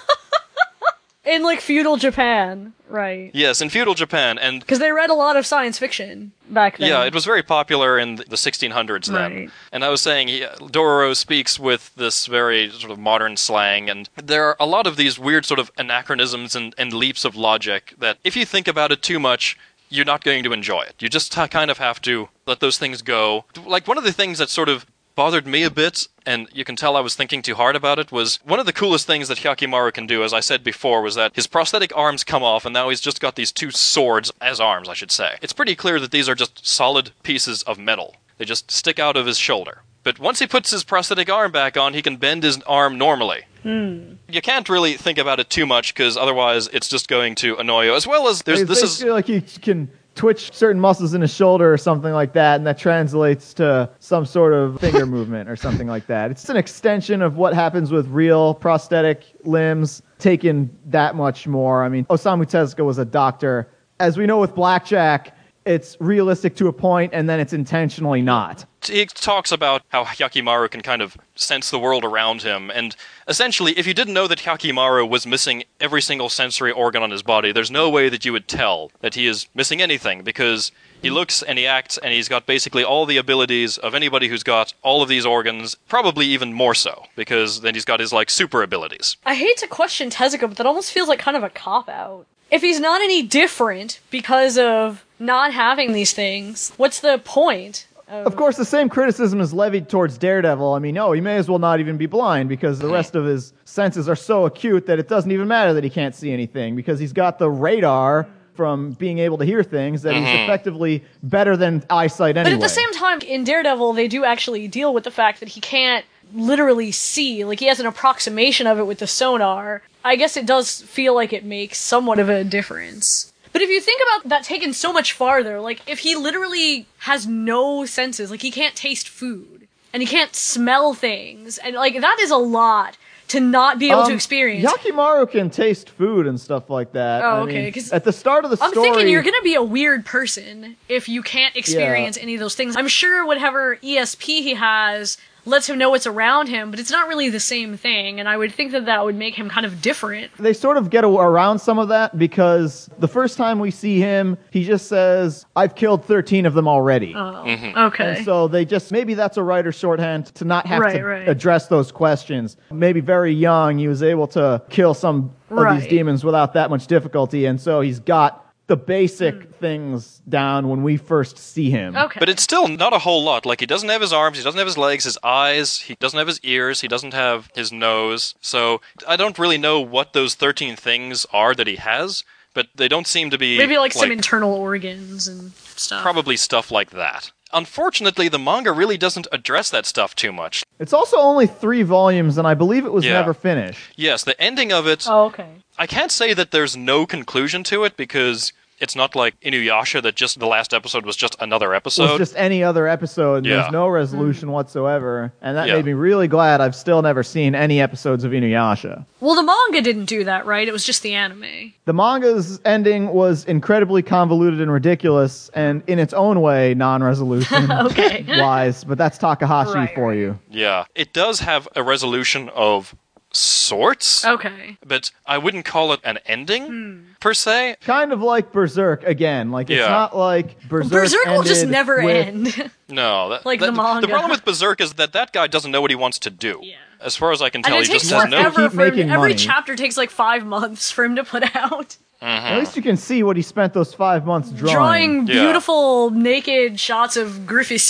In 1.23 1.43
like 1.43 1.61
feudal 1.61 1.97
Japan, 1.97 2.73
right? 2.89 3.29
yes, 3.33 3.61
in 3.61 3.69
feudal 3.69 3.93
Japan. 3.93 4.39
And 4.39 4.59
Because 4.59 4.79
they 4.79 4.91
read 4.91 5.11
a 5.11 5.13
lot 5.13 5.37
of 5.37 5.45
science 5.45 5.77
fiction 5.77 6.31
back 6.49 6.77
then. 6.79 6.89
Yeah, 6.89 7.03
it 7.03 7.13
was 7.13 7.25
very 7.25 7.43
popular 7.43 7.99
in 7.99 8.15
the 8.15 8.23
1600s 8.35 9.05
then. 9.05 9.31
Right. 9.31 9.49
And 9.71 9.83
I 9.83 9.89
was 9.89 10.01
saying, 10.01 10.29
he, 10.29 10.41
Dororo 10.41 11.15
speaks 11.15 11.59
with 11.59 11.93
this 11.95 12.25
very 12.25 12.71
sort 12.71 12.91
of 12.91 12.97
modern 12.97 13.37
slang, 13.37 13.87
and 13.87 14.09
there 14.15 14.45
are 14.45 14.57
a 14.59 14.65
lot 14.65 14.87
of 14.87 14.95
these 14.95 15.19
weird 15.19 15.45
sort 15.45 15.59
of 15.59 15.71
anachronisms 15.77 16.55
and, 16.55 16.73
and 16.75 16.91
leaps 16.91 17.23
of 17.23 17.35
logic 17.35 17.93
that, 17.99 18.17
if 18.23 18.35
you 18.35 18.43
think 18.43 18.67
about 18.67 18.91
it 18.91 19.03
too 19.03 19.19
much, 19.19 19.57
you're 19.89 20.05
not 20.05 20.23
going 20.23 20.43
to 20.43 20.53
enjoy 20.53 20.81
it. 20.81 20.95
You 20.99 21.07
just 21.09 21.31
kind 21.51 21.69
of 21.69 21.77
have 21.77 22.01
to 22.03 22.29
let 22.47 22.61
those 22.61 22.79
things 22.79 23.03
go. 23.03 23.45
Like, 23.63 23.87
one 23.87 23.97
of 23.99 24.03
the 24.03 24.13
things 24.13 24.39
that 24.39 24.49
sort 24.49 24.69
of 24.69 24.87
bothered 25.21 25.45
me 25.45 25.61
a 25.61 25.69
bit, 25.69 26.07
and 26.25 26.47
you 26.51 26.65
can 26.65 26.75
tell 26.75 26.97
I 26.97 26.99
was 26.99 27.13
thinking 27.13 27.43
too 27.43 27.53
hard 27.53 27.75
about 27.75 27.99
it, 27.99 28.11
was 28.11 28.39
one 28.43 28.59
of 28.59 28.65
the 28.65 28.73
coolest 28.73 29.05
things 29.05 29.27
that 29.27 29.37
Hyakkimaru 29.37 29.93
can 29.93 30.07
do, 30.07 30.23
as 30.23 30.33
I 30.33 30.39
said 30.39 30.63
before, 30.63 31.03
was 31.03 31.13
that 31.13 31.35
his 31.35 31.45
prosthetic 31.45 31.95
arms 31.95 32.23
come 32.23 32.41
off, 32.41 32.65
and 32.65 32.73
now 32.73 32.89
he's 32.89 32.99
just 32.99 33.21
got 33.21 33.35
these 33.35 33.51
two 33.51 33.69
swords 33.69 34.31
as 34.41 34.59
arms, 34.59 34.89
I 34.89 34.95
should 34.95 35.11
say. 35.11 35.37
It's 35.39 35.53
pretty 35.53 35.75
clear 35.75 35.99
that 35.99 36.09
these 36.09 36.27
are 36.27 36.33
just 36.33 36.65
solid 36.65 37.11
pieces 37.21 37.61
of 37.63 37.77
metal. 37.77 38.15
They 38.39 38.45
just 38.45 38.71
stick 38.71 38.97
out 38.97 39.15
of 39.15 39.27
his 39.27 39.37
shoulder. 39.37 39.83
But 40.01 40.17
once 40.17 40.39
he 40.39 40.47
puts 40.47 40.71
his 40.71 40.83
prosthetic 40.83 41.29
arm 41.29 41.51
back 41.51 41.77
on, 41.77 41.93
he 41.93 42.01
can 42.01 42.17
bend 42.17 42.41
his 42.41 42.59
arm 42.63 42.97
normally. 42.97 43.41
Hmm. 43.61 44.13
You 44.27 44.41
can't 44.41 44.67
really 44.69 44.95
think 44.95 45.19
about 45.19 45.39
it 45.39 45.51
too 45.51 45.67
much 45.67 45.93
because 45.93 46.17
otherwise 46.17 46.67
it's 46.73 46.89
just 46.89 47.07
going 47.07 47.35
to 47.35 47.57
annoy 47.57 47.85
you. 47.85 47.93
As 47.93 48.07
well 48.07 48.27
as 48.27 48.41
there's 48.41 48.61
It's 48.61 48.69
this 48.69 48.81
is 48.81 49.03
like 49.03 49.29
you 49.29 49.43
can 49.61 49.91
twitch 50.21 50.53
certain 50.53 50.79
muscles 50.79 51.15
in 51.15 51.21
his 51.21 51.33
shoulder 51.33 51.73
or 51.73 51.79
something 51.79 52.13
like 52.13 52.33
that, 52.33 52.57
and 52.57 52.67
that 52.67 52.77
translates 52.77 53.55
to 53.55 53.89
some 53.97 54.23
sort 54.23 54.53
of 54.53 54.79
finger 54.79 55.03
movement 55.07 55.49
or 55.49 55.55
something 55.55 55.87
like 55.87 56.05
that. 56.05 56.29
It's 56.29 56.47
an 56.47 56.57
extension 56.57 57.23
of 57.23 57.37
what 57.37 57.55
happens 57.55 57.91
with 57.91 58.05
real 58.05 58.53
prosthetic 58.53 59.23
limbs, 59.45 60.03
taken 60.19 60.69
that 60.85 61.15
much 61.15 61.47
more. 61.47 61.83
I 61.83 61.89
mean, 61.89 62.05
Osamu 62.05 62.43
Tezuka 62.43 62.85
was 62.85 62.99
a 62.99 63.05
doctor. 63.05 63.67
As 63.99 64.15
we 64.15 64.27
know 64.27 64.39
with 64.39 64.53
Blackjack, 64.53 65.35
it's 65.65 65.95
realistic 65.99 66.55
to 66.55 66.67
a 66.67 66.73
point, 66.73 67.13
and 67.13 67.29
then 67.29 67.39
it's 67.39 67.53
intentionally 67.53 68.21
not. 68.21 68.65
he 68.83 69.05
talks 69.05 69.51
about 69.51 69.83
how 69.89 70.03
Hyakkimaru 70.03 70.71
can 70.71 70.81
kind 70.81 71.01
of 71.01 71.15
sense 71.35 71.69
the 71.69 71.79
world 71.79 72.03
around 72.03 72.41
him, 72.41 72.71
and 72.71 72.95
essentially, 73.27 73.77
if 73.77 73.85
you 73.85 73.93
didn't 73.93 74.13
know 74.13 74.27
that 74.27 74.39
Hyakkimaru 74.39 75.07
was 75.07 75.27
missing 75.27 75.63
every 75.79 76.01
single 76.01 76.29
sensory 76.29 76.71
organ 76.71 77.03
on 77.03 77.11
his 77.11 77.23
body, 77.23 77.51
there's 77.51 77.71
no 77.71 77.89
way 77.89 78.09
that 78.09 78.25
you 78.25 78.31
would 78.31 78.47
tell 78.47 78.91
that 79.01 79.15
he 79.15 79.27
is 79.27 79.47
missing 79.53 79.81
anything 79.81 80.23
because 80.23 80.71
he 81.01 81.09
looks 81.09 81.41
and 81.41 81.57
he 81.57 81.65
acts 81.65 81.97
and 81.97 82.13
he's 82.13 82.27
got 82.29 82.45
basically 82.45 82.83
all 82.83 83.05
the 83.05 83.17
abilities 83.17 83.77
of 83.77 83.95
anybody 83.95 84.27
who's 84.27 84.43
got 84.43 84.73
all 84.83 85.01
of 85.01 85.09
these 85.09 85.25
organs, 85.25 85.75
probably 85.87 86.25
even 86.27 86.53
more 86.53 86.75
so 86.75 87.05
because 87.15 87.61
then 87.61 87.73
he's 87.73 87.85
got 87.85 87.99
his 87.99 88.13
like 88.13 88.29
super 88.29 88.61
abilities. 88.61 89.17
I 89.25 89.35
hate 89.35 89.57
to 89.57 89.67
question 89.67 90.09
Tezuka, 90.09 90.41
but 90.41 90.57
that 90.57 90.65
almost 90.65 90.91
feels 90.91 91.07
like 91.09 91.19
kind 91.19 91.37
of 91.37 91.43
a 91.43 91.49
cop 91.49 91.89
out. 91.89 92.25
If 92.51 92.61
he's 92.61 92.79
not 92.79 93.01
any 93.01 93.23
different 93.23 93.99
because 94.09 94.57
of 94.57 95.05
not 95.21 95.53
having 95.53 95.93
these 95.93 96.13
things, 96.13 96.73
what's 96.77 96.99
the 96.99 97.21
point? 97.23 97.87
Of 98.07 98.35
course, 98.35 98.57
the 98.57 98.65
same 98.65 98.89
criticism 98.89 99.39
is 99.39 99.53
levied 99.53 99.87
towards 99.87 100.17
Daredevil. 100.17 100.73
I 100.73 100.79
mean, 100.79 100.95
no, 100.95 101.13
he 101.13 101.21
may 101.21 101.37
as 101.37 101.47
well 101.47 101.59
not 101.59 101.79
even 101.79 101.95
be 101.95 102.07
blind 102.07 102.49
because 102.49 102.77
the 102.77 102.89
rest 102.89 103.15
of 103.15 103.23
his 103.23 103.53
senses 103.63 104.09
are 104.09 104.17
so 104.17 104.45
acute 104.45 104.85
that 104.87 104.99
it 104.99 105.07
doesn't 105.07 105.31
even 105.31 105.47
matter 105.47 105.73
that 105.73 105.83
he 105.85 105.89
can't 105.89 106.13
see 106.13 106.33
anything 106.33 106.75
because 106.75 106.99
he's 106.99 107.13
got 107.13 107.39
the 107.39 107.49
radar 107.49 108.27
from 108.53 108.91
being 108.91 109.19
able 109.19 109.37
to 109.37 109.45
hear 109.45 109.63
things 109.63 110.01
that 110.01 110.13
he's 110.13 110.25
mm-hmm. 110.25 110.43
effectively 110.43 111.05
better 111.23 111.55
than 111.55 111.85
eyesight 111.89 112.35
But 112.35 112.47
at 112.47 112.59
the 112.59 112.67
same 112.67 112.91
time, 112.93 113.21
in 113.21 113.45
Daredevil, 113.45 113.93
they 113.93 114.09
do 114.09 114.25
actually 114.25 114.67
deal 114.67 114.93
with 114.93 115.05
the 115.05 115.11
fact 115.11 115.39
that 115.39 115.49
he 115.49 115.61
can't 115.61 116.05
literally 116.33 116.91
see. 116.91 117.45
Like, 117.45 117.61
he 117.61 117.67
has 117.67 117.79
an 117.79 117.85
approximation 117.85 118.67
of 118.67 118.77
it 118.77 118.85
with 118.85 118.99
the 118.99 119.07
sonar. 119.07 119.83
I 120.03 120.17
guess 120.17 120.35
it 120.35 120.45
does 120.45 120.81
feel 120.81 121.15
like 121.15 121.31
it 121.31 121.45
makes 121.45 121.77
somewhat 121.77 122.19
of 122.19 122.27
a 122.27 122.43
difference. 122.43 123.30
But 123.53 123.61
if 123.61 123.69
you 123.69 123.81
think 123.81 124.01
about 124.01 124.29
that 124.29 124.43
taken 124.43 124.73
so 124.73 124.93
much 124.93 125.13
farther, 125.13 125.59
like, 125.59 125.81
if 125.87 125.99
he 125.99 126.15
literally 126.15 126.85
has 126.99 127.27
no 127.27 127.85
senses, 127.85 128.31
like, 128.31 128.41
he 128.41 128.51
can't 128.51 128.75
taste 128.75 129.09
food, 129.09 129.67
and 129.93 130.01
he 130.01 130.07
can't 130.07 130.35
smell 130.35 130.93
things, 130.93 131.57
and, 131.57 131.75
like, 131.75 131.99
that 131.99 132.17
is 132.21 132.31
a 132.31 132.37
lot 132.37 132.97
to 133.27 133.39
not 133.39 133.79
be 133.79 133.89
able 133.89 134.03
to 134.03 134.07
Um, 134.09 134.13
experience. 134.15 134.69
Yakimaru 134.69 135.29
can 135.31 135.49
taste 135.49 135.89
food 135.89 136.27
and 136.27 136.39
stuff 136.39 136.69
like 136.69 136.91
that. 136.93 137.23
Oh, 137.23 137.27
I 137.27 137.39
okay, 137.41 137.63
mean, 137.63 137.71
'cause 137.73 137.91
at 137.93 138.03
the 138.03 138.11
start 138.11 138.43
of 138.43 138.51
the 138.51 138.57
story. 138.57 138.67
I'm 138.67 138.73
story, 138.73 138.89
thinking 138.89 139.07
you're 139.13 139.23
gonna 139.23 139.41
be 139.41 139.55
a 139.55 139.63
weird 139.63 140.05
person 140.05 140.75
if 140.89 141.07
you 141.07 141.21
can't 141.23 141.55
experience 141.55 142.17
any 142.17 142.33
of 142.33 142.41
those 142.41 142.55
things. 142.55 142.75
I'm 142.75 142.89
sure 142.89 143.25
whatever 143.25 143.77
ESP 143.81 144.41
he 144.41 144.55
has 144.55 145.17
lets 145.45 145.67
him 145.67 145.77
know 145.77 145.89
what's 145.89 146.05
around 146.05 146.47
him, 146.49 146.69
but 146.69 146.79
it's 146.79 146.91
not 146.91 147.07
really 147.07 147.29
the 147.29 147.39
same 147.39 147.75
thing, 147.77 148.19
and 148.19 148.29
I 148.29 148.37
would 148.37 148.51
think 148.53 148.71
that 148.73 148.85
that 148.85 149.03
would 149.03 149.15
make 149.15 149.33
him 149.35 149.49
kind 149.49 149.65
of 149.65 149.81
different. 149.81 150.31
they 150.37 150.53
sort 150.53 150.77
of 150.77 150.89
get 150.89 151.03
around 151.03 151.59
some 151.59 151.79
of 151.79 151.87
that 151.89 152.17
because 152.17 152.89
the 152.99 153.07
first 153.07 153.37
time 153.37 153.59
we 153.59 153.71
see 153.71 153.99
him, 153.99 154.37
he 154.51 154.63
just 154.63 154.87
says, 154.87 155.45
"I've 155.55 155.73
killed 155.75 156.05
13 156.05 156.45
of 156.45 156.53
them 156.53 156.67
already." 156.67 157.13
Oh, 157.15 157.43
Mm-hmm. 157.45 157.77
okay. 157.77 158.15
And 158.17 158.25
so 158.25 158.47
they 158.47 158.65
just 158.65 158.91
maybe 158.91 159.13
that's 159.15 159.37
a 159.37 159.43
writer's 159.43 159.75
shorthand 159.75 160.27
to 160.35 160.45
not 160.45 160.65
have 160.67 160.79
Right, 160.81 160.97
to 160.97 161.03
right. 161.03 161.27
address 161.27 161.67
those 161.67 161.91
questions. 161.91 162.57
Maybe 162.71 162.99
very 163.01 163.33
young, 163.33 163.77
he 163.79 163.87
was 163.87 164.03
able 164.03 164.27
to 164.27 164.61
kill 164.69 164.93
some 164.93 165.31
of 165.49 165.57
Right. 165.57 165.79
these 165.79 165.89
demons 165.89 166.23
without 166.23 166.53
that 166.53 166.69
much 166.69 166.87
difficulty, 166.87 167.45
and 167.45 167.59
so 167.59 167.81
he's 167.81 167.99
got 167.99 168.45
the 168.67 168.75
basic 168.77 169.35
Hmm. 169.35 169.51
things 169.59 170.21
down 170.29 170.69
when 170.69 170.81
we 170.83 170.95
first 170.97 171.37
see 171.37 171.69
him. 171.69 171.95
okay. 171.95 172.19
But 172.19 172.29
it's 172.29 172.41
still 172.43 172.67
not 172.67 172.93
a 172.93 172.99
whole 172.99 173.23
lot. 173.23 173.45
Like, 173.45 173.59
he 173.59 173.65
doesn't 173.65 173.89
have 173.89 174.01
his 174.01 174.13
arms, 174.13 174.37
he 174.37 174.43
doesn't 174.43 174.57
have 174.57 174.67
his 174.67 174.77
legs, 174.77 175.03
his 175.03 175.17
eyes, 175.23 175.79
he 175.79 175.95
doesn't 175.99 176.17
have 176.17 176.27
his 176.27 176.39
ears, 176.41 176.81
he 176.81 176.87
doesn't 176.87 177.13
have 177.13 177.49
his 177.55 177.71
nose. 177.71 178.33
So, 178.41 178.79
I 179.07 179.17
don't 179.17 179.37
really 179.37 179.57
know 179.57 179.81
what 179.81 180.13
those 180.13 180.35
13 180.35 180.75
things 180.77 181.25
are 181.33 181.53
that 181.55 181.67
he 181.67 181.75
has, 181.77 182.23
but 182.53 182.67
they 182.75 182.87
don't 182.87 183.07
seem 183.07 183.29
to 183.31 183.37
be. 183.37 183.57
Maybe 183.57 183.77
like, 183.77 183.93
some 183.93 184.11
internal 184.11 184.53
organs 184.53 185.27
and 185.27 185.51
stuff. 185.53 186.01
Probably 186.01 186.37
stuff 186.37 186.71
like 186.71 186.91
that. 186.91 187.31
Unfortunately, 187.53 188.27
the 188.27 188.39
manga 188.39 188.71
really 188.71 188.97
doesn't 188.97 189.27
address 189.31 189.69
that 189.69 189.85
stuff 189.85 190.15
too 190.15 190.31
much. 190.31 190.63
It's 190.79 190.93
also 190.93 191.17
only 191.17 191.47
three 191.47 191.83
volumes, 191.83 192.37
and 192.37 192.47
I 192.47 192.53
believe 192.53 192.85
it 192.85 192.93
was 192.93 193.05
Yeah. 193.05 193.13
never 193.13 193.33
finished. 193.33 193.79
Yes, 193.95 194.23
the 194.23 194.39
ending 194.41 194.71
of 194.71 194.87
it, 194.87 195.05
Oh, 195.07 195.25
okay. 195.25 195.47
I 195.77 195.87
can't 195.87 196.11
say 196.11 196.33
that 196.33 196.51
there's 196.51 196.75
no 196.77 197.05
conclusion 197.05 197.63
to 197.65 197.83
it 197.83 197.97
because 197.97 198.53
it's 198.81 198.95
not 198.95 199.15
like 199.15 199.39
Inuyasha 199.39 200.01
that 200.03 200.15
just 200.15 200.39
the 200.39 200.47
last 200.47 200.73
episode 200.73 201.05
was 201.05 201.15
just 201.15 201.35
another 201.39 201.67
It 201.73 201.85
was 201.85 201.97
episode. 201.99 202.17
just 202.17 202.35
any 202.35 202.63
other 202.63 202.87
episode. 202.87 203.45
Yeah. 203.45 203.57
There's 203.61 203.71
no 203.71 203.87
resolution 203.87 204.49
hmm. 204.49 204.53
whatsoever, 204.55 205.31
and 205.41 205.55
that 205.55 205.67
Yeah. 205.67 205.75
made 205.75 205.85
me 205.85 205.93
really 205.93 206.27
glad. 206.27 206.59
I've 206.59 206.75
still 206.75 207.01
never 207.01 207.23
seen 207.23 207.55
any 207.55 207.79
episodes 207.79 208.23
of 208.23 208.31
Inuyasha. 208.33 209.05
Well, 209.21 209.35
the 209.35 209.43
manga 209.43 209.81
didn't 209.81 210.05
do 210.05 210.23
that, 210.25 210.45
right? 210.45 210.67
It 210.67 210.71
was 210.71 210.83
just 210.83 211.03
the 211.03 211.13
anime. 211.13 211.73
The 211.85 211.93
manga's 211.93 212.59
ending 212.65 213.09
was 213.13 213.45
incredibly 213.45 214.01
convoluted 214.01 214.59
and 214.61 214.71
ridiculous, 214.73 215.49
and 215.53 215.83
in 215.87 215.99
its 215.99 216.13
own 216.13 216.41
way, 216.41 216.73
non-resolution 216.73 217.71
Okay. 217.71 218.25
wise. 218.27 218.83
But 218.83 218.97
that's 218.97 219.17
Takahashi 219.19 219.71
Right, 219.75 219.95
for 219.95 220.07
right. 220.09 220.17
you. 220.17 220.39
yeah, 220.49 220.85
it 220.95 221.13
does 221.13 221.39
have 221.41 221.67
a 221.75 221.83
resolution 221.83 222.49
of 222.55 222.95
sorts, 223.33 224.25
Okay. 224.25 224.77
but 224.85 225.11
I 225.25 225.37
wouldn't 225.37 225.65
call 225.65 225.93
it 225.93 225.99
an 226.03 226.19
ending 226.25 226.65
Hmm. 226.67 226.99
per 227.19 227.33
se. 227.33 227.77
Kind 227.81 228.11
of 228.13 228.21
like 228.21 228.51
Berserk 228.51 229.03
again. 229.03 229.51
Like 229.51 229.69
it's 229.69 229.79
Yeah. 229.79 229.87
not 229.89 230.15
like 230.15 230.61
Berserk. 230.67 230.91
Berserk 230.91 231.25
will 231.27 231.43
just 231.43 231.65
never 231.65 232.01
with- 232.03 232.27
end. 232.27 232.71
No, 232.89 233.29
that, 233.29 233.45
Like 233.45 233.61
that- 233.61 233.67
the 233.67 233.71
manga. 233.71 234.01
The 234.01 234.07
problem 234.09 234.31
with 234.31 234.43
Berserk 234.43 234.81
is 234.81 234.93
that 234.95 235.13
that 235.13 235.31
guy 235.31 235.47
doesn't 235.47 235.71
know 235.71 235.79
what 235.81 235.91
he 235.91 235.95
wants 235.95 236.19
to 236.19 236.29
do. 236.29 236.59
Yeah. 236.61 236.75
As 236.99 237.15
far 237.15 237.31
as 237.31 237.41
I 237.41 237.49
can 237.49 237.59
and 237.59 237.65
tell, 237.65 237.77
it 237.77 237.87
he 237.87 237.93
takes 237.93 238.03
just 238.09 238.13
has 238.13 238.29
no. 238.29 238.37
forever 238.37 238.63
Keep 238.63 238.71
for 238.75 238.81
him. 238.85 238.89
making 238.95 239.09
Every 239.11 239.29
money. 239.29 239.35
chapter 239.35 239.75
takes 239.75 239.95
like 239.97 240.09
five 240.11 240.45
months 240.45 240.91
for 240.91 241.03
him 241.05 241.15
to 241.15 241.23
put 241.23 241.55
out. 241.55 241.95
At 242.21 242.59
least 242.59 242.75
you 242.75 242.83
can 242.83 242.97
see 242.97 243.23
what 243.23 243.35
he 243.37 243.41
spent 243.41 243.73
those 243.73 243.93
five 243.95 244.25
months 244.27 244.49
drawing. 244.51 244.73
Drawing 244.75 245.27
Yeah. 245.27 245.43
beautiful 245.45 246.11
naked 246.11 246.79
shots 246.79 247.17
of 247.17 247.47
Griffith 247.47 247.81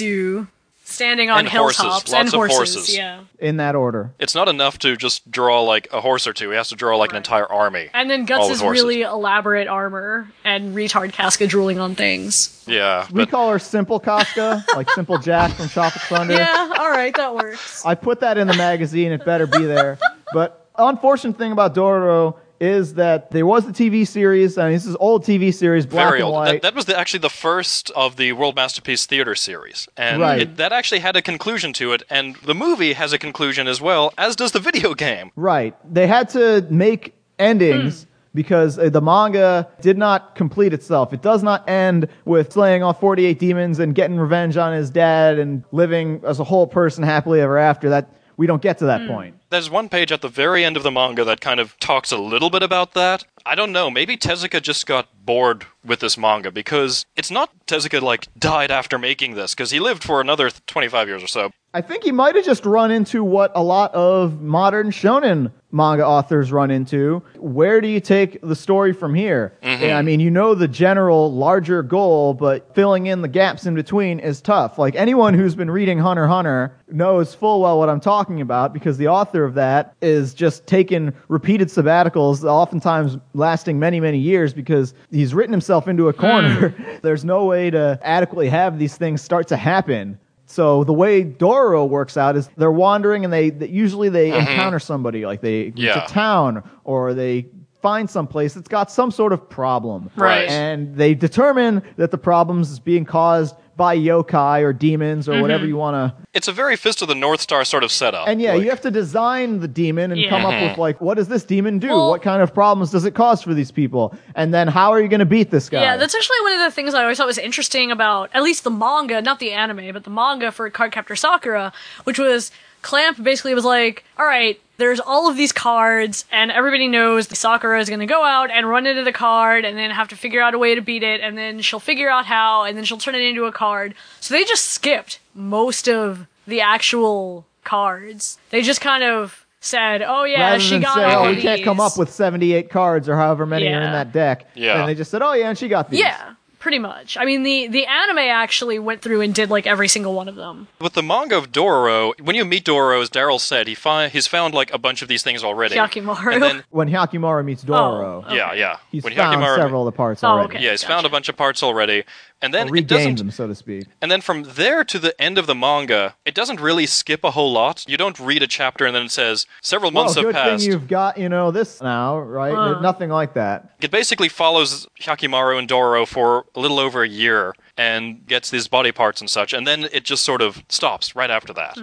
standing 0.92 1.30
on 1.30 1.39
And 1.39 1.50
horses. 1.50 1.82
hilltops 1.82 2.12
Lots 2.12 2.14
and 2.14 2.28
of 2.28 2.34
horses. 2.34 2.76
horses. 2.76 2.96
Yeah. 2.98 3.22
in 3.39 3.58
that 3.58 3.76
order. 3.76 4.12
It's 4.20 4.36
not 4.36 4.48
enough 4.48 4.78
to 4.80 4.96
just 4.96 5.30
draw 5.32 5.62
like 5.62 5.88
a 5.92 6.00
horse 6.02 6.28
or 6.28 6.34
two. 6.34 6.50
He 6.52 6.56
has 6.58 6.70
to 6.70 6.76
draw 6.76 6.98
like 6.98 7.12
an 7.12 7.18
entire 7.18 7.46
army. 7.52 7.89
And 7.94 8.10
then 8.10 8.22
All 8.22 8.26
Guts' 8.28 8.62
with 8.62 8.70
really 8.70 9.02
elaborate 9.02 9.68
armor 9.68 10.32
and 10.44 10.76
retard 10.76 11.14
Casca 11.14 11.48
drooling 11.48 11.80
on 11.80 11.96
things. 11.96 12.64
Yeah, 12.68 13.08
We 13.12 13.22
but 13.26 13.32
call 13.32 13.50
her 13.52 13.60
Simple 13.60 14.00
Casca, 14.00 14.64
like 14.76 14.89
Simple 14.92 15.18
Jack 15.18 15.54
from 15.54 15.68
Tropic 15.70 16.02
Thunder. 16.04 16.34
Yeah, 16.36 16.74
alright, 16.80 17.16
that 17.16 17.34
works. 17.34 17.86
I 17.86 17.96
put 17.96 18.20
that 18.20 18.38
in 18.38 18.48
the 18.48 18.56
magazine. 18.56 19.12
It 19.12 19.26
better 19.26 19.48
be 19.48 19.66
there. 19.66 19.98
But 20.34 20.68
unfortunate 20.78 21.38
thing 21.38 21.52
about 21.52 21.74
Dororo 21.76 22.38
is 22.62 22.93
that 22.93 23.32
there 23.32 23.45
was 23.45 23.68
a 23.68 23.72
TV 23.72 24.07
series, 24.07 24.55
and 24.57 24.74
this 24.74 24.86
is 24.86 24.95
old 24.99 25.24
TV 25.26 25.51
series, 25.51 25.88
black 25.88 26.07
Very 26.09 26.20
and 26.20 26.26
old. 26.26 26.34
white. 26.36 26.51
That, 26.53 26.62
that 26.62 26.76
was 26.76 26.86
the, 26.86 26.97
actually 26.97 27.22
the 27.22 27.30
first 27.30 27.89
of 27.95 28.18
the 28.18 28.34
World 28.34 28.55
Masterpiece 28.55 29.07
Theater 29.07 29.34
series, 29.34 29.88
and 29.97 30.22
Right. 30.22 30.41
it, 30.43 30.57
that 30.57 30.72
actually 30.72 30.99
had 30.99 31.16
a 31.16 31.24
conclusion 31.24 31.74
to 31.74 31.91
it. 31.93 32.03
And 32.09 32.36
the 32.45 32.53
movie 32.53 32.93
has 32.93 33.14
a 33.14 33.18
conclusion 33.18 33.68
as 33.68 33.82
well, 33.82 34.14
as 34.16 34.36
does 34.36 34.51
the 34.51 34.59
video 34.59 34.93
game. 34.93 35.32
Right. 35.36 35.76
They 35.91 36.05
had 36.05 36.30
to 36.30 36.66
make 36.70 37.16
endings 37.39 38.05
because 38.36 38.78
uh, 38.78 38.89
the 38.89 39.01
manga 39.01 39.68
did 39.82 39.97
not 39.97 40.36
complete 40.36 40.72
itself. 40.72 41.14
It 41.14 41.24
does 41.24 41.41
not 41.41 41.68
end 41.68 42.07
with 42.26 42.53
slaying 42.53 42.84
all 42.84 42.93
48 42.93 43.39
demons 43.39 43.80
and 43.80 43.95
getting 43.95 44.18
revenge 44.18 44.55
on 44.55 44.72
his 44.72 44.91
dad 44.91 45.39
and 45.39 45.64
living 45.72 46.22
as 46.26 46.39
a 46.39 46.43
whole 46.43 46.68
person 46.68 47.03
happily 47.03 47.41
ever 47.41 47.57
after. 47.57 47.89
That 47.89 48.07
we 48.42 48.48
don't 48.48 48.64
get 48.64 48.80
to 48.80 48.86
that 48.86 49.02
hmm. 49.02 49.08
point. 49.08 49.36
There's 49.52 49.70
one 49.70 49.88
page 49.88 50.12
at 50.12 50.22
the 50.22 50.28
very 50.28 50.66
end 50.66 50.76
of 50.76 50.82
the 50.82 50.89
manga 50.89 51.24
that 51.26 51.42
kind 51.42 51.60
of 51.60 51.78
talks 51.78 52.12
a 52.12 52.18
little 52.18 52.50
bit 52.50 52.64
about 52.64 52.96
that. 52.96 53.24
I 53.46 53.54
don't 53.54 53.72
know. 53.72 53.92
Maybe 53.92 54.18
Tezuka 54.18 54.60
just 54.64 54.88
got 54.88 55.10
bored 55.24 55.68
with 55.86 56.00
this 56.00 56.18
manga 56.18 56.50
because 56.50 57.06
it's 57.16 57.30
not 57.30 57.52
Tezuka 57.68 58.02
like 58.02 58.28
died 58.39 58.72
after 58.72 58.98
making 58.98 59.36
this 59.36 59.54
because 59.54 59.70
he 59.70 59.80
lived 59.80 60.04
for 60.04 60.22
another 60.22 60.50
25 60.50 61.08
years 61.08 61.22
or 61.22 61.28
so. 61.28 61.52
I 61.76 61.82
think 61.82 62.04
he 62.04 62.12
might 62.12 62.34
have 62.34 62.44
just 62.44 62.66
run 62.66 62.89
into 62.89 63.24
what 63.24 63.52
a 63.54 63.62
lot 63.62 63.94
of 63.94 64.42
modern 64.42 64.89
shonen 64.89 65.52
manga 65.72 66.06
authors 66.06 66.52
run 66.52 66.72
into. 66.72 67.24
Where 67.38 67.82
do 67.82 67.88
you 67.88 68.00
take 68.00 68.40
the 68.42 68.56
story 68.56 68.94
from 68.94 69.14
here? 69.14 69.54
Mm-hmm. 69.64 69.84
Yeah, 69.84 69.98
I 69.98 70.02
mean, 70.02 70.20
you 70.20 70.32
know 70.32 70.54
the 70.56 70.68
general 70.68 71.32
larger 71.32 71.84
goal, 71.84 72.34
but 72.34 72.74
filling 72.76 73.08
in 73.08 73.22
the 73.22 73.28
gaps 73.28 73.66
in 73.66 73.76
between 73.76 74.20
is 74.20 74.42
tough. 74.42 74.78
Like 74.78 74.96
anyone 74.96 75.34
who's 75.34 75.56
been 75.56 75.72
reading 75.72 75.98
Hunter 75.98 76.28
Hunter 76.28 76.76
knows 76.90 77.34
full 77.34 77.62
well 77.62 77.80
what 77.80 77.90
I'm 77.90 78.00
talking 78.00 78.42
about 78.42 78.74
because 78.74 78.98
the 78.98 79.08
author 79.08 79.44
of 79.44 79.54
that 79.56 79.96
is 80.02 80.34
just 80.34 80.68
taking 80.68 81.14
repeated 81.28 81.70
sabbaticals, 81.70 82.44
oftentimes 82.44 83.18
lasting 83.34 83.80
many, 83.80 84.00
many 84.00 84.18
years 84.18 84.54
because 84.54 84.94
he's 85.10 85.34
written 85.34 85.54
himself 85.54 85.88
into 85.88 86.10
a 86.10 86.12
hmm. 86.12 86.20
corner. 86.20 87.00
There's 87.02 87.26
no 87.26 87.46
way 87.46 87.70
to 87.70 88.00
adequately 88.04 88.50
have 88.50 88.78
these 88.78 88.98
things 88.98 89.22
start 89.22 89.48
to 89.50 89.58
happen. 89.58 90.20
So 90.52 90.84
the 90.84 90.93
way 90.93 91.24
Doro 91.24 91.86
works 91.86 92.18
out 92.18 92.36
is 92.36 92.49
they're 92.58 92.72
wandering 92.72 93.24
and 93.24 93.32
they, 93.32 93.49
they 93.52 93.68
usually 93.68 94.10
they 94.10 94.32
mm-hmm. 94.32 94.39
encounter 94.39 94.80
somebody 94.80 95.26
like 95.26 95.41
they 95.41 95.66
reach 95.66 95.74
Yeah. 95.78 96.04
a 96.04 96.08
town 96.08 96.70
or 96.84 97.14
they 97.14 97.47
find 97.82 98.10
some 98.10 98.28
place 98.28 98.54
that's 98.54 98.68
got 98.68 98.91
some 98.91 99.12
sort 99.12 99.34
of 99.34 99.49
problem. 99.49 100.12
Right. 100.16 100.49
And 100.49 100.95
they 100.95 101.16
determine 101.16 101.82
that 101.95 102.12
the 102.12 102.18
problems 102.18 102.70
is 102.70 102.80
being 102.80 103.06
caused 103.06 103.56
by 103.82 103.98
yokai 103.98 104.62
or 104.62 104.74
demons 104.74 105.28
or 105.28 105.42
whatever 105.42 105.64
mm-hmm. 105.64 105.70
you 105.70 105.76
want 105.76 105.96
to. 105.96 106.28
It's 106.36 106.48
a 106.48 106.52
very 106.52 106.76
Fist 106.76 107.02
of 107.02 107.08
the 107.08 107.16
North 107.16 107.42
Star 107.42 107.66
sort 107.66 107.84
of 107.84 107.92
setup. 107.92 108.28
And 108.28 108.40
yeah, 108.40 108.54
Like- 108.54 108.64
you 108.64 108.70
have 108.70 108.82
to 108.82 108.92
design 108.92 109.60
the 109.60 109.68
demon 109.68 110.12
and 110.12 110.30
come 110.30 110.46
up 110.46 110.54
with 110.62 110.78
like, 110.78 111.02
what 111.02 111.16
does 111.16 111.30
this 111.30 111.44
demon 111.44 111.80
do? 111.80 111.88
Well- 111.88 112.12
what 112.12 112.22
kind 112.22 112.44
of 112.44 112.54
problems 112.54 112.92
does 112.92 113.06
it 113.06 113.16
cause 113.16 113.42
for 113.42 113.56
these 113.56 113.72
people? 113.72 114.16
And 114.36 114.54
then 114.54 114.68
how 114.68 114.92
are 114.92 115.02
you 115.02 115.08
going 115.08 115.22
to 115.22 115.26
beat 115.26 115.50
this 115.50 115.68
guy? 115.68 115.82
Yeah, 115.82 115.98
that's 115.98 116.14
actually 116.14 116.42
one 116.44 116.54
of 116.54 116.60
the 116.60 116.70
things 116.70 116.94
I 116.94 117.02
always 117.02 117.18
thought 117.18 117.26
was 117.26 117.40
interesting 117.40 117.90
about 117.92 118.30
at 118.36 118.44
least 118.44 118.64
the 118.66 118.70
manga, 118.70 119.20
not 119.20 119.40
the 119.40 119.52
anime, 119.52 119.92
but 119.94 120.04
the 120.04 120.12
manga 120.12 120.52
for 120.52 120.70
Cardcaptor 120.70 121.18
Sakura, 121.18 121.74
which 122.04 122.20
was 122.20 122.52
Clamp 122.82 123.22
basically 123.22 123.54
was 123.54 123.66
like, 123.66 124.04
all 124.18 124.26
right, 124.26 124.60
there's 124.78 125.00
all 125.00 125.30
of 125.30 125.38
these 125.38 125.52
cards, 125.52 126.26
and 126.32 126.52
everybody 126.52 126.88
knows 126.88 127.28
the 127.28 127.36
Sakura 127.36 127.80
is 127.80 127.88
going 127.88 128.00
to 128.00 128.06
go 128.08 128.24
out 128.24 128.50
and 128.50 128.68
run 128.68 128.88
into 128.88 129.04
the 129.04 129.12
card, 129.12 129.64
and 129.66 129.78
then 129.78 129.92
have 129.92 130.08
to 130.10 130.16
figure 130.16 130.42
out 130.42 130.54
a 130.54 130.58
way 130.58 130.74
to 130.74 130.82
beat 130.82 131.04
it, 131.04 131.22
and 131.22 131.38
then 131.38 131.62
she'll 131.62 131.80
figure 131.80 132.10
out 132.10 132.26
how, 132.26 132.64
and 132.64 132.76
then 132.78 132.84
she'll 132.84 132.98
turn 132.98 133.16
it 133.16 133.22
into 133.22 133.46
a 133.46 133.52
card. 133.52 133.94
So 134.20 134.34
they 134.34 134.44
just 134.44 134.66
skipped 134.70 135.20
most 135.36 135.88
of 135.88 136.26
the 136.48 136.62
actual 136.62 137.46
cards. 137.64 138.40
They 138.50 138.62
just 138.64 138.82
kind 138.82 139.04
of 139.04 139.46
said, 139.60 140.02
oh 140.02 140.24
yeah, 140.24 140.42
Rather 140.42 140.60
she 140.60 140.72
than 140.72 140.82
got 140.82 140.96
say, 140.96 141.04
all 141.04 141.26
oh, 141.26 141.30
we 141.30 141.40
can't 141.40 141.64
come 141.64 141.80
up 141.80 141.98
with 141.98 142.10
78 142.10 142.72
cards 142.72 143.08
or 143.08 143.16
however 143.16 143.46
many 143.46 143.68
are 143.68 143.82
in 143.82 143.92
that 143.92 144.12
deck. 144.12 144.50
Yeah. 144.56 144.80
And 144.80 144.90
they 144.90 144.96
just 144.96 145.12
said, 145.12 145.22
oh 145.22 145.34
yeah, 145.34 145.50
and 145.50 145.58
she 145.58 145.68
got 145.68 145.90
these. 145.90 146.00
Yeah, 146.00 146.34
pretty 146.62 146.80
much. 146.80 147.18
I 147.18 147.26
mean, 147.26 147.43
the 147.43 147.68
the 147.68 147.86
anime 147.86 148.20
actually 148.20 148.80
went 148.80 149.01
through 149.01 149.20
and 149.20 149.36
did 149.36 149.49
like 149.49 149.68
every 149.68 149.89
single 149.89 150.14
one 150.14 150.30
of 150.30 150.36
them. 150.36 150.68
With 150.80 150.93
the 150.93 151.03
manga 151.03 151.38
of 151.38 151.51
Dororo, 151.51 152.14
when 152.22 152.38
you 152.38 152.45
meet 152.45 152.64
Dororo, 152.64 153.01
as 153.01 153.09
Daryl 153.09 153.39
said, 153.41 153.68
he 153.68 153.76
fi- 153.76 154.07
he's 154.07 154.28
found 154.28 154.53
like 154.53 154.74
a 154.74 154.78
bunch 154.78 155.01
of 155.01 155.09
these 155.09 155.24
things 155.24 155.43
already. 155.43 155.76
Hyakkimaru. 155.76 156.34
And 156.34 156.41
then, 156.43 156.64
When 156.70 156.88
Hyakkimaru 156.89 157.43
meets 157.43 157.64
Doro, 157.64 158.24
Oh, 158.26 158.34
yeah, 158.34 158.53
yeah. 158.53 158.78
he's 158.91 159.03
when 159.03 159.14
found 159.16 159.36
Hyakkimaru- 159.41 159.55
several 159.57 159.88
of 159.88 159.93
the 159.93 159.97
parts 159.97 160.24
Oh, 160.24 160.28
already. 160.30 160.55
okay. 160.55 160.64
Yeah, 160.64 160.72
he's 160.72 160.84
found 160.84 161.05
a 161.05 161.09
bunch 161.09 161.28
of 161.28 161.36
parts 161.36 161.62
already. 161.64 162.05
And 162.42 162.54
then 162.54 162.70
Or 162.70 162.76
it 162.76 162.88
doesn't 162.88 163.18
them, 163.18 163.32
so 163.32 163.48
to 163.48 163.54
speak. 163.56 163.86
And 164.02 164.10
then 164.12 164.22
from 164.22 164.44
there 164.44 164.84
to 164.84 164.98
the 164.98 165.20
end 165.22 165.38
of 165.38 165.46
the 165.46 165.54
manga, 165.54 166.16
it 166.26 166.34
doesn't 166.34 166.60
really 166.60 166.88
skip 166.88 167.24
a 167.24 167.32
whole 167.32 167.52
lot. 167.52 167.86
You 167.88 167.98
don't 167.98 168.20
read 168.20 168.42
a 168.42 168.48
chapter 168.48 168.86
and 168.86 168.96
then 168.96 169.06
it 169.06 169.12
says 169.12 169.46
several 169.62 169.92
months 169.92 170.16
well, 170.16 170.26
have 170.26 170.34
passed. 170.34 170.64
thing 170.64 170.72
you've 170.72 170.88
got, 170.88 171.18
you 171.18 171.30
know, 171.30 171.52
this 171.52 171.82
now, 171.82 172.18
right? 172.20 172.54
Uh. 172.54 172.80
Nothing 172.82 173.10
like 173.10 173.34
that. 173.36 173.76
It 173.80 173.92
basically 173.92 174.30
follows 174.30 174.88
Hyakkimaru 175.00 175.60
and 175.60 175.68
Dororo 175.68 176.08
for 176.08 176.46
a 176.56 176.60
little 176.60 176.80
over 176.80 177.04
a 177.04 177.08
year 177.10 177.54
and 177.78 178.26
gets 178.26 178.50
these 178.50 178.68
body 178.68 178.92
parts 178.92 179.22
and 179.22 179.30
such, 179.30 179.54
and 179.54 179.66
then 179.68 179.88
it 179.92 180.04
just 180.04 180.24
sort 180.24 180.42
of 180.42 180.64
stops 180.70 181.16
right 181.16 181.30
after 181.30 181.54
that. 181.54 181.78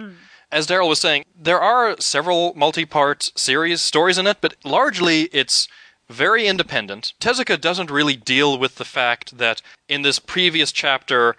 As 0.51 0.65
Daryl 0.65 0.89
was 0.89 0.99
saying, 0.99 1.25
there 1.39 1.59
are 1.59 1.95
several 1.99 2.53
multi-part 2.55 3.31
series 3.35 3.81
stories 3.81 4.17
in 4.17 4.27
it, 4.27 4.37
but 4.41 4.55
largely 4.65 5.23
it's 5.31 5.67
very 6.09 6.47
independent. 6.47 7.13
Tezuka 7.19 7.59
doesn't 7.59 7.91
really 7.91 8.15
deal 8.15 8.57
with 8.57 8.75
the 8.75 8.85
fact 8.85 9.37
that 9.37 9.61
in 9.87 10.01
this 10.01 10.19
previous 10.19 10.71
chapter 10.71 11.35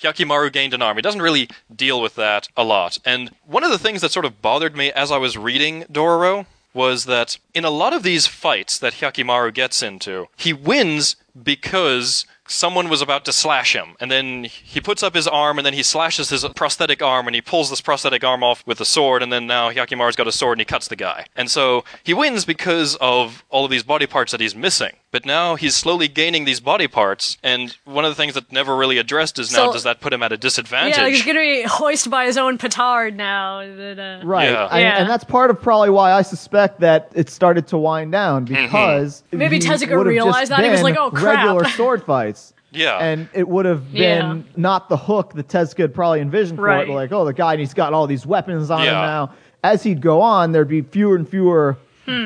Hyakkimaru 0.00 0.52
gained 0.52 0.74
an 0.74 0.82
arm. 0.82 0.96
He 0.96 1.02
doesn't 1.02 1.22
really 1.22 1.48
deal 1.74 2.00
with 2.00 2.16
that 2.16 2.48
a 2.56 2.64
lot. 2.64 2.98
And 3.04 3.30
one 3.46 3.62
of 3.64 3.70
the 3.70 3.78
things 3.78 4.00
that 4.00 4.10
sort 4.10 4.24
of 4.24 4.42
bothered 4.42 4.76
me 4.76 4.90
as 4.90 5.12
I 5.12 5.18
was 5.18 5.38
reading 5.38 5.84
Dororo 5.84 6.46
was 6.72 7.04
that 7.04 7.38
in 7.54 7.64
a 7.64 7.70
lot 7.70 7.92
of 7.92 8.02
these 8.02 8.26
fights 8.26 8.78
that 8.78 8.94
Hyakkimaru 8.94 9.54
gets 9.54 9.82
into, 9.82 10.26
he 10.36 10.52
wins 10.52 11.14
because 11.40 12.26
someone 12.46 12.88
was 12.88 13.00
about 13.00 13.24
to 13.24 13.32
slash 13.32 13.74
him. 13.74 13.96
And 14.00 14.10
then 14.10 14.44
he 14.44 14.80
puts 14.80 15.02
up 15.02 15.14
his 15.14 15.26
arm 15.26 15.58
and 15.58 15.64
then 15.66 15.72
he 15.74 15.82
slashes 15.82 16.28
his 16.30 16.44
prosthetic 16.54 17.02
arm 17.02 17.26
and 17.26 17.34
he 17.34 17.40
pulls 17.40 17.70
this 17.70 17.80
prosthetic 17.80 18.22
arm 18.22 18.42
off 18.42 18.62
with 18.66 18.80
a 18.80 18.84
sword 18.84 19.22
and 19.22 19.32
then 19.32 19.46
now 19.46 19.70
Hyakkimaru's 19.70 20.16
got 20.16 20.26
a 20.28 20.32
sword 20.32 20.58
and 20.58 20.60
he 20.60 20.64
cuts 20.66 20.88
the 20.88 20.96
guy. 20.96 21.26
And 21.36 21.50
so 21.50 21.84
he 22.02 22.12
wins 22.14 22.44
because 22.44 22.96
of 22.96 23.44
all 23.48 23.64
of 23.64 23.70
these 23.70 23.82
body 23.82 24.06
parts 24.06 24.32
that 24.32 24.40
he's 24.40 24.54
missing. 24.54 24.92
But 25.10 25.24
now 25.24 25.54
he's 25.54 25.74
slowly 25.76 26.08
gaining 26.08 26.44
these 26.44 26.60
body 26.60 26.88
parts 26.88 27.38
and 27.42 27.76
one 27.84 28.04
of 28.04 28.10
the 28.10 28.16
things 28.16 28.34
that 28.34 28.50
never 28.52 28.76
really 28.76 28.98
addressed 28.98 29.38
is 29.38 29.52
now 29.52 29.66
So- 29.66 29.72
does 29.72 29.84
that 29.84 30.00
put 30.00 30.12
him 30.12 30.22
at 30.22 30.32
a 30.32 30.36
disadvantage? 30.36 30.96
Yeah, 30.98 31.08
he's 31.08 31.24
gonna 31.24 31.38
be 31.40 31.62
hoisted 31.62 32.10
by 32.10 32.26
his 32.26 32.36
own 32.36 32.58
petard 32.58 33.16
now. 33.16 33.60
Uh, 33.60 34.20
Right. 34.24 34.50
Yeah. 34.50 34.68
And, 34.70 34.80
Yeah. 34.82 34.96
and 34.98 35.08
that's 35.08 35.24
part 35.24 35.50
of 35.50 35.62
probably 35.62 35.90
why 35.90 36.12
I 36.12 36.22
suspect 36.22 36.80
that 36.80 37.10
it 37.14 37.30
started 37.30 37.66
to 37.68 37.78
wind 37.78 38.12
down 38.12 38.46
Mm-hmm. 38.46 38.64
because 38.64 39.22
Maybe 39.32 39.58
Tezuka 39.60 40.04
realized 40.04 40.50
that. 40.50 40.62
He 40.64 40.70
was 40.70 40.82
like, 40.82 40.96
"Oh, 40.98 41.10
crap." 41.10 41.36
Regular 41.44 41.68
sword 41.70 42.02
fights. 42.04 42.33
Yeah. 42.74 42.98
And 42.98 43.28
it 43.32 43.48
would 43.48 43.64
have 43.66 43.92
been 43.92 44.00
Yeah. 44.36 44.42
not 44.56 44.88
the 44.88 44.96
hook 44.96 45.32
that 45.34 45.48
Tezuka 45.48 45.78
had 45.82 45.94
probably 45.94 46.20
envisioned 46.20 46.58
for 46.58 46.64
Right. 46.64 46.88
it. 46.88 46.92
Like, 46.92 47.12
oh, 47.12 47.24
the 47.24 47.32
guy, 47.32 47.52
and 47.52 47.60
he's 47.60 47.74
got 47.74 47.92
all 47.92 48.06
these 48.06 48.26
weapons 48.26 48.70
on 48.70 48.80
him 48.82 48.92
now. 48.92 49.30
As 49.62 49.82
he'd 49.82 50.00
go 50.02 50.20
on, 50.20 50.52
there'd 50.52 50.68
be 50.68 50.82
fewer 50.82 51.16
and 51.16 51.28
fewer 51.28 51.76